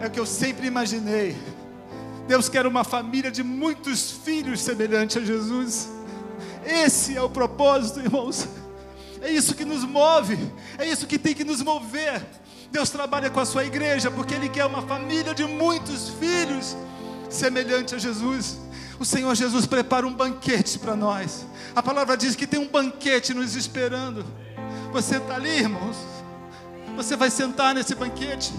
É 0.00 0.08
o 0.08 0.10
que 0.10 0.18
eu 0.18 0.26
sempre 0.26 0.66
imaginei. 0.66 1.36
Deus 2.26 2.48
quer 2.48 2.66
uma 2.66 2.82
família 2.82 3.30
de 3.30 3.44
muitos 3.44 4.10
filhos 4.10 4.60
semelhante 4.60 5.16
a 5.16 5.24
Jesus. 5.24 5.88
Esse 6.66 7.16
é 7.16 7.22
o 7.22 7.30
propósito, 7.30 8.00
irmãos. 8.00 8.48
É 9.20 9.30
isso 9.30 9.54
que 9.54 9.64
nos 9.64 9.84
move, 9.84 10.36
é 10.76 10.88
isso 10.88 11.06
que 11.06 11.20
tem 11.20 11.36
que 11.36 11.44
nos 11.44 11.62
mover. 11.62 12.20
Deus 12.72 12.90
trabalha 12.90 13.30
com 13.30 13.38
a 13.38 13.46
sua 13.46 13.64
igreja 13.64 14.10
porque 14.10 14.34
Ele 14.34 14.48
quer 14.48 14.66
uma 14.66 14.82
família 14.82 15.32
de 15.32 15.44
muitos 15.44 16.08
filhos 16.08 16.76
semelhante 17.34 17.94
a 17.94 17.98
Jesus. 17.98 18.58
O 18.98 19.04
Senhor 19.04 19.34
Jesus 19.34 19.66
prepara 19.66 20.06
um 20.06 20.12
banquete 20.12 20.78
para 20.78 20.94
nós. 20.94 21.46
A 21.74 21.82
palavra 21.82 22.16
diz 22.16 22.36
que 22.36 22.46
tem 22.46 22.60
um 22.60 22.68
banquete 22.68 23.34
nos 23.34 23.56
esperando. 23.56 24.24
Você 24.92 25.16
está 25.16 25.34
ali, 25.34 25.58
irmãos? 25.58 25.96
Você 26.96 27.16
vai 27.16 27.30
sentar 27.30 27.74
nesse 27.74 27.94
banquete? 27.94 28.52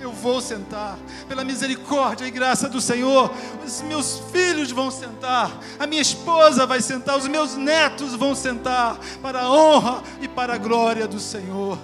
Eu 0.00 0.12
vou 0.12 0.40
sentar. 0.40 0.98
Pela 1.28 1.44
misericórdia 1.44 2.24
e 2.24 2.30
graça 2.30 2.68
do 2.68 2.80
Senhor, 2.80 3.30
os 3.64 3.82
meus 3.82 4.22
filhos 4.32 4.70
vão 4.70 4.90
sentar, 4.90 5.50
a 5.78 5.86
minha 5.86 6.00
esposa 6.00 6.64
vai 6.64 6.80
sentar, 6.80 7.18
os 7.18 7.28
meus 7.28 7.54
netos 7.56 8.14
vão 8.14 8.34
sentar, 8.34 8.98
para 9.20 9.42
a 9.42 9.52
honra 9.52 10.02
e 10.22 10.28
para 10.28 10.54
a 10.54 10.58
glória 10.58 11.06
do 11.06 11.20
Senhor. 11.20 11.78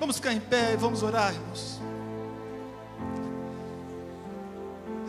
Vamos 0.00 0.16
ficar 0.16 0.32
em 0.32 0.40
pé 0.40 0.72
e 0.72 0.76
vamos 0.76 1.02
orar, 1.02 1.32
irmãos. 1.32 1.80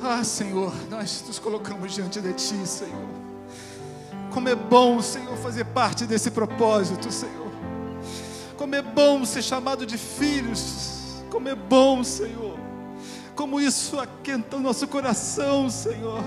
Ah, 0.07 0.23
Senhor, 0.23 0.71
nós 0.87 1.23
nos 1.25 1.39
colocamos 1.39 1.91
diante 1.91 2.21
de 2.21 2.31
Ti, 2.33 2.67
Senhor. 2.67 3.09
Como 4.31 4.47
é 4.47 4.53
bom, 4.53 5.01
Senhor, 5.01 5.35
fazer 5.37 5.65
parte 5.65 6.05
desse 6.05 6.29
propósito, 6.29 7.11
Senhor. 7.11 7.51
Como 8.55 8.75
é 8.75 8.83
bom 8.83 9.25
ser 9.25 9.41
chamado 9.41 9.83
de 9.83 9.97
filhos. 9.97 11.23
Como 11.31 11.49
é 11.49 11.55
bom, 11.55 12.03
Senhor. 12.03 12.55
Como 13.35 13.59
isso 13.59 13.99
aquenta 13.99 14.57
o 14.57 14.59
nosso 14.59 14.87
coração, 14.87 15.71
Senhor. 15.71 16.23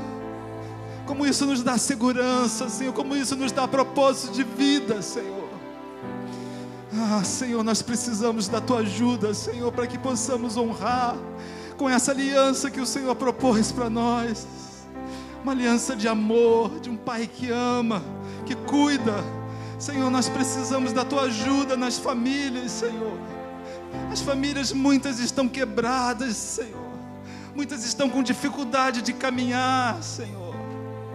Como 1.07 1.25
isso 1.25 1.47
nos 1.47 1.63
dá 1.63 1.79
segurança, 1.79 2.69
Senhor. 2.69 2.93
Como 2.93 3.15
isso 3.15 3.37
nos 3.37 3.53
dá 3.53 3.69
propósito 3.69 4.33
de 4.33 4.43
vida, 4.43 5.01
Senhor. 5.03 5.49
Ah, 6.93 7.23
Senhor, 7.23 7.63
nós 7.63 7.81
precisamos 7.81 8.49
da 8.49 8.61
tua 8.61 8.81
ajuda, 8.81 9.33
Senhor, 9.33 9.71
para 9.71 9.87
que 9.87 9.97
possamos 9.97 10.57
honrar 10.57 11.17
com 11.79 11.89
essa 11.89 12.11
aliança 12.11 12.71
que 12.71 12.81
o 12.81 12.87
Senhor 12.87 13.15
propôs 13.15 13.71
para 13.71 13.89
nós. 13.89 14.47
Uma 15.43 15.53
aliança 15.53 15.95
de 15.95 16.09
amor, 16.09 16.81
de 16.81 16.91
um 16.91 16.97
pai 16.97 17.29
que 17.33 17.51
ama, 17.51 18.03
que 18.45 18.55
cuida. 18.55 19.15
Senhor, 19.79 20.11
nós 20.11 20.29
precisamos 20.29 20.93
da 20.93 21.05
tua 21.05 21.23
ajuda 21.23 21.77
nas 21.77 21.97
famílias, 21.97 22.73
Senhor. 22.73 23.17
As 24.11 24.21
famílias 24.21 24.73
muitas 24.73 25.21
estão 25.21 25.49
quebradas, 25.49 26.37
Senhor. 26.37 26.89
Muitas 27.55 27.85
estão 27.85 28.11
com 28.11 28.23
dificuldade 28.23 29.01
de 29.01 29.13
caminhar, 29.13 30.03
Senhor. 30.03 30.55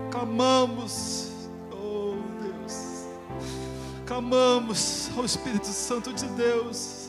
Clamamos, 0.10 1.30
oh 1.72 2.16
Deus. 2.42 3.06
Clamamos 4.06 5.12
ao 5.18 5.26
Espírito 5.26 5.68
Santo 5.68 6.14
de 6.14 6.26
Deus 6.28 7.03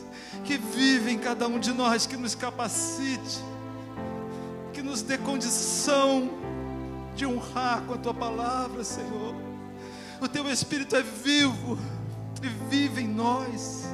que 0.45 0.57
vive 0.57 1.11
em 1.11 1.17
cada 1.17 1.47
um 1.47 1.59
de 1.59 1.73
nós, 1.73 2.05
que 2.05 2.15
nos 2.15 2.35
capacite, 2.35 3.43
que 4.71 4.81
nos 4.81 5.01
dê 5.01 5.17
condição 5.17 6.29
de 7.15 7.25
honrar 7.25 7.81
com 7.81 7.95
a 7.95 7.97
tua 7.97 8.13
palavra, 8.13 8.83
Senhor. 8.83 9.35
O 10.21 10.27
teu 10.27 10.49
Espírito 10.49 10.95
é 10.95 11.01
vivo 11.01 11.77
e 12.43 12.47
vive 12.69 13.01
em 13.01 13.07
nós. 13.07 13.85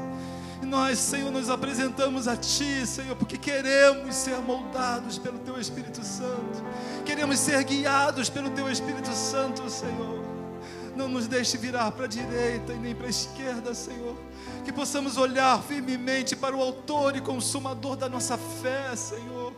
E 0.62 0.66
nós, 0.66 1.00
Senhor, 1.00 1.32
nos 1.32 1.50
apresentamos 1.50 2.28
a 2.28 2.36
Ti, 2.36 2.86
Senhor, 2.86 3.16
porque 3.16 3.38
queremos 3.38 4.14
ser 4.14 4.38
moldados 4.40 5.18
pelo 5.18 5.40
Teu 5.40 5.60
Espírito 5.60 6.04
Santo, 6.04 6.64
queremos 7.06 7.40
ser 7.40 7.64
guiados 7.64 8.30
pelo 8.30 8.50
Teu 8.52 8.70
Espírito 8.70 9.12
Santo, 9.14 9.68
Senhor. 9.70 10.22
Não 10.96 11.08
nos 11.08 11.28
deixe 11.28 11.58
virar 11.58 11.92
para 11.94 12.06
a 12.06 12.08
direita 12.08 12.74
e 12.74 12.78
nem 12.78 12.94
para 12.94 13.08
a 13.08 13.10
esquerda, 13.10 13.74
Senhor 13.74 14.18
que 14.64 14.72
possamos 14.72 15.18
olhar 15.18 15.62
firmemente 15.64 16.36
para 16.36 16.56
o 16.56 16.62
Autor 16.62 17.16
e 17.16 17.22
Consumador 17.22 17.96
da 17.96 18.08
nossa 18.08 18.38
fé, 18.38 18.96
Senhor. 18.96 19.54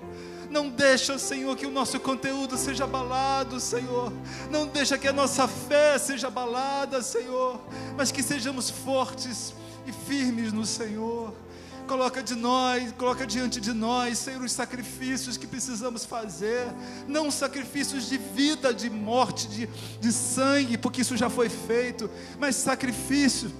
Não 0.49 0.69
deixa, 0.69 1.17
Senhor, 1.17 1.57
que 1.57 1.65
o 1.65 1.71
nosso 1.71 1.99
conteúdo 1.99 2.57
seja 2.57 2.83
abalado, 2.83 3.59
Senhor. 3.59 4.13
Não 4.51 4.67
deixa 4.67 4.97
que 4.99 5.07
a 5.07 5.13
nossa 5.13 5.47
fé 5.47 5.97
seja 5.97 6.27
abalada, 6.27 7.01
Senhor. 7.01 7.59
Mas 7.97 8.11
que 8.11 8.21
sejamos 8.21 8.69
fortes 8.69 9.53
e 9.87 9.91
firmes 9.91 10.53
no 10.53 10.63
Senhor. 10.63 11.33
Coloca 11.87 12.23
de 12.23 12.35
nós, 12.35 12.91
coloca 12.93 13.25
diante 13.25 13.59
de 13.59 13.73
nós, 13.73 14.19
Senhor, 14.19 14.41
os 14.41 14.51
sacrifícios 14.51 15.35
que 15.35 15.45
precisamos 15.45 16.05
fazer, 16.05 16.67
não 17.07 17.29
sacrifícios 17.29 18.07
de 18.07 18.17
vida, 18.17 18.73
de 18.73 18.89
morte, 18.89 19.47
de, 19.47 19.67
de 19.99 20.11
sangue, 20.13 20.77
porque 20.77 21.01
isso 21.01 21.17
já 21.17 21.29
foi 21.29 21.49
feito, 21.49 22.09
mas 22.39 22.55
sacrifício 22.55 23.51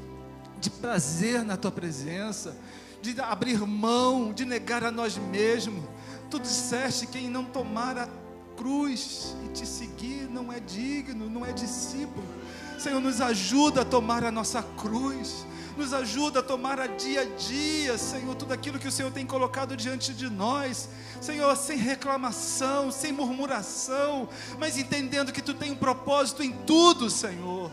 de 0.64 0.70
prazer 0.70 1.44
na 1.44 1.58
tua 1.58 1.72
presença, 1.72 2.56
de 3.02 3.20
abrir 3.20 3.60
mão, 3.60 4.32
de 4.32 4.46
negar 4.46 4.82
a 4.82 4.92
nós 4.92 5.18
mesmos. 5.18 5.84
Tu 6.30 6.40
disseste: 6.40 7.06
quem 7.06 7.30
não 7.30 7.44
tomar 7.44 7.98
a 7.98 8.08
cruz 8.56 9.36
e 9.46 9.50
te 9.50 9.68
seguir 9.68 10.30
não 10.30 10.52
é 10.54 10.62
digno, 10.62 11.30
não 11.30 11.46
é 11.46 11.52
discípulo. 11.52 12.26
Senhor, 12.80 13.02
nos 13.02 13.20
ajuda 13.20 13.82
a 13.82 13.86
tomar 13.86 14.24
a 14.24 14.32
nossa 14.32 14.64
cruz, 14.78 15.46
nos 15.78 15.94
ajuda 15.94 16.40
a 16.40 16.44
tomar 16.44 16.80
a 16.80 16.88
dia 16.88 17.22
a 17.22 17.26
dia, 17.26 17.98
Senhor, 17.98 18.34
tudo 18.36 18.54
aquilo 18.54 18.80
que 18.80 18.88
o 18.88 18.92
Senhor 18.92 19.12
tem 19.12 19.26
colocado 19.26 19.76
diante 19.76 20.14
de 20.14 20.30
nós, 20.30 20.88
Senhor, 21.20 21.54
sem 21.58 21.78
reclamação, 21.78 22.90
sem 22.90 23.12
murmuração, 23.12 24.30
mas 24.58 24.78
entendendo 24.78 25.34
que 25.34 25.42
Tu 25.42 25.54
tem 25.54 25.72
um 25.72 25.76
propósito 25.76 26.42
em 26.42 26.54
tudo, 26.66 27.10
Senhor. 27.10 27.70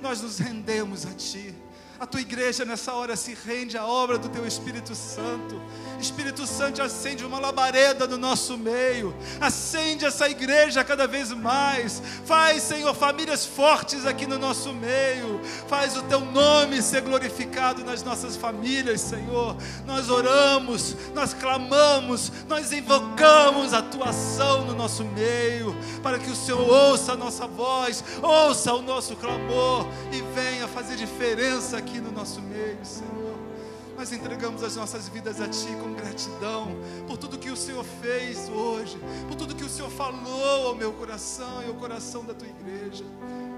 Nós 0.00 0.22
nos 0.22 0.38
rendemos 0.38 1.04
a 1.04 1.12
Ti. 1.12 1.54
A 2.00 2.06
tua 2.06 2.22
igreja 2.22 2.64
nessa 2.64 2.94
hora 2.94 3.14
se 3.14 3.36
rende 3.46 3.76
à 3.76 3.84
obra 3.84 4.16
do 4.16 4.30
teu 4.30 4.46
Espírito 4.46 4.94
Santo. 4.94 5.60
Espírito 6.00 6.46
Santo 6.46 6.80
acende 6.80 7.26
uma 7.26 7.38
labareda 7.38 8.06
no 8.06 8.16
nosso 8.16 8.56
meio. 8.56 9.14
Acende 9.38 10.06
essa 10.06 10.26
igreja 10.26 10.82
cada 10.82 11.06
vez 11.06 11.30
mais. 11.30 12.02
Faz, 12.24 12.62
Senhor, 12.62 12.94
famílias 12.94 13.44
fortes 13.44 14.06
aqui 14.06 14.26
no 14.26 14.38
nosso 14.38 14.72
meio. 14.72 15.42
Faz 15.68 15.94
o 15.94 16.02
teu 16.04 16.20
nome 16.20 16.80
ser 16.80 17.02
glorificado 17.02 17.84
nas 17.84 18.02
nossas 18.02 18.34
famílias, 18.34 19.02
Senhor. 19.02 19.54
Nós 19.84 20.08
oramos, 20.08 20.96
nós 21.14 21.34
clamamos, 21.34 22.32
nós 22.48 22.72
invocamos 22.72 23.74
a 23.74 23.82
tua 23.82 24.08
ação 24.08 24.64
no 24.64 24.74
nosso 24.74 25.04
meio, 25.04 25.76
para 26.02 26.18
que 26.18 26.30
o 26.30 26.34
Senhor 26.34 26.66
ouça 26.66 27.12
a 27.12 27.16
nossa 27.16 27.46
voz, 27.46 28.02
ouça 28.22 28.72
o 28.72 28.80
nosso 28.80 29.14
clamor 29.16 29.86
e 30.10 30.22
venha 30.34 30.66
fazer 30.66 30.96
diferença 30.96 31.76
aqui 31.76 31.89
aqui 31.90 32.00
no 32.00 32.12
nosso 32.12 32.40
meio, 32.40 32.84
Senhor. 32.84 33.36
Nós 33.96 34.12
entregamos 34.12 34.62
as 34.62 34.76
nossas 34.76 35.08
vidas 35.08 35.40
a 35.40 35.48
Ti 35.48 35.68
com 35.80 35.92
gratidão 35.92 36.68
por 37.06 37.18
tudo 37.18 37.36
que 37.36 37.50
o 37.50 37.56
Senhor 37.56 37.84
fez 38.00 38.48
hoje, 38.48 38.98
por 39.28 39.34
tudo 39.34 39.54
que 39.54 39.64
o 39.64 39.68
Senhor 39.68 39.90
falou 39.90 40.68
ao 40.68 40.74
meu 40.74 40.92
coração 40.92 41.62
e 41.62 41.66
ao 41.66 41.74
coração 41.74 42.24
da 42.24 42.32
Tua 42.32 42.48
igreja. 42.48 43.04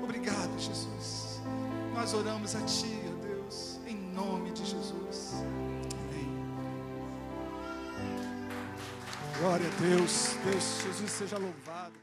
Obrigado, 0.03 0.59
Jesus. 0.59 1.41
Nós 1.95 2.15
oramos 2.15 2.57
a 2.57 2.61
Ti, 2.63 2.99
ó 3.07 3.27
Deus, 3.27 3.79
em 3.87 3.97
nome 3.97 4.51
de 4.51 4.65
Jesus. 4.65 5.35
Amém. 5.35 6.33
Glória 9.39 9.67
a 9.67 9.81
Deus. 9.81 10.37
Deus, 10.45 10.83
Jesus 10.83 11.11
seja 11.11 11.39
louvado. 11.39 12.02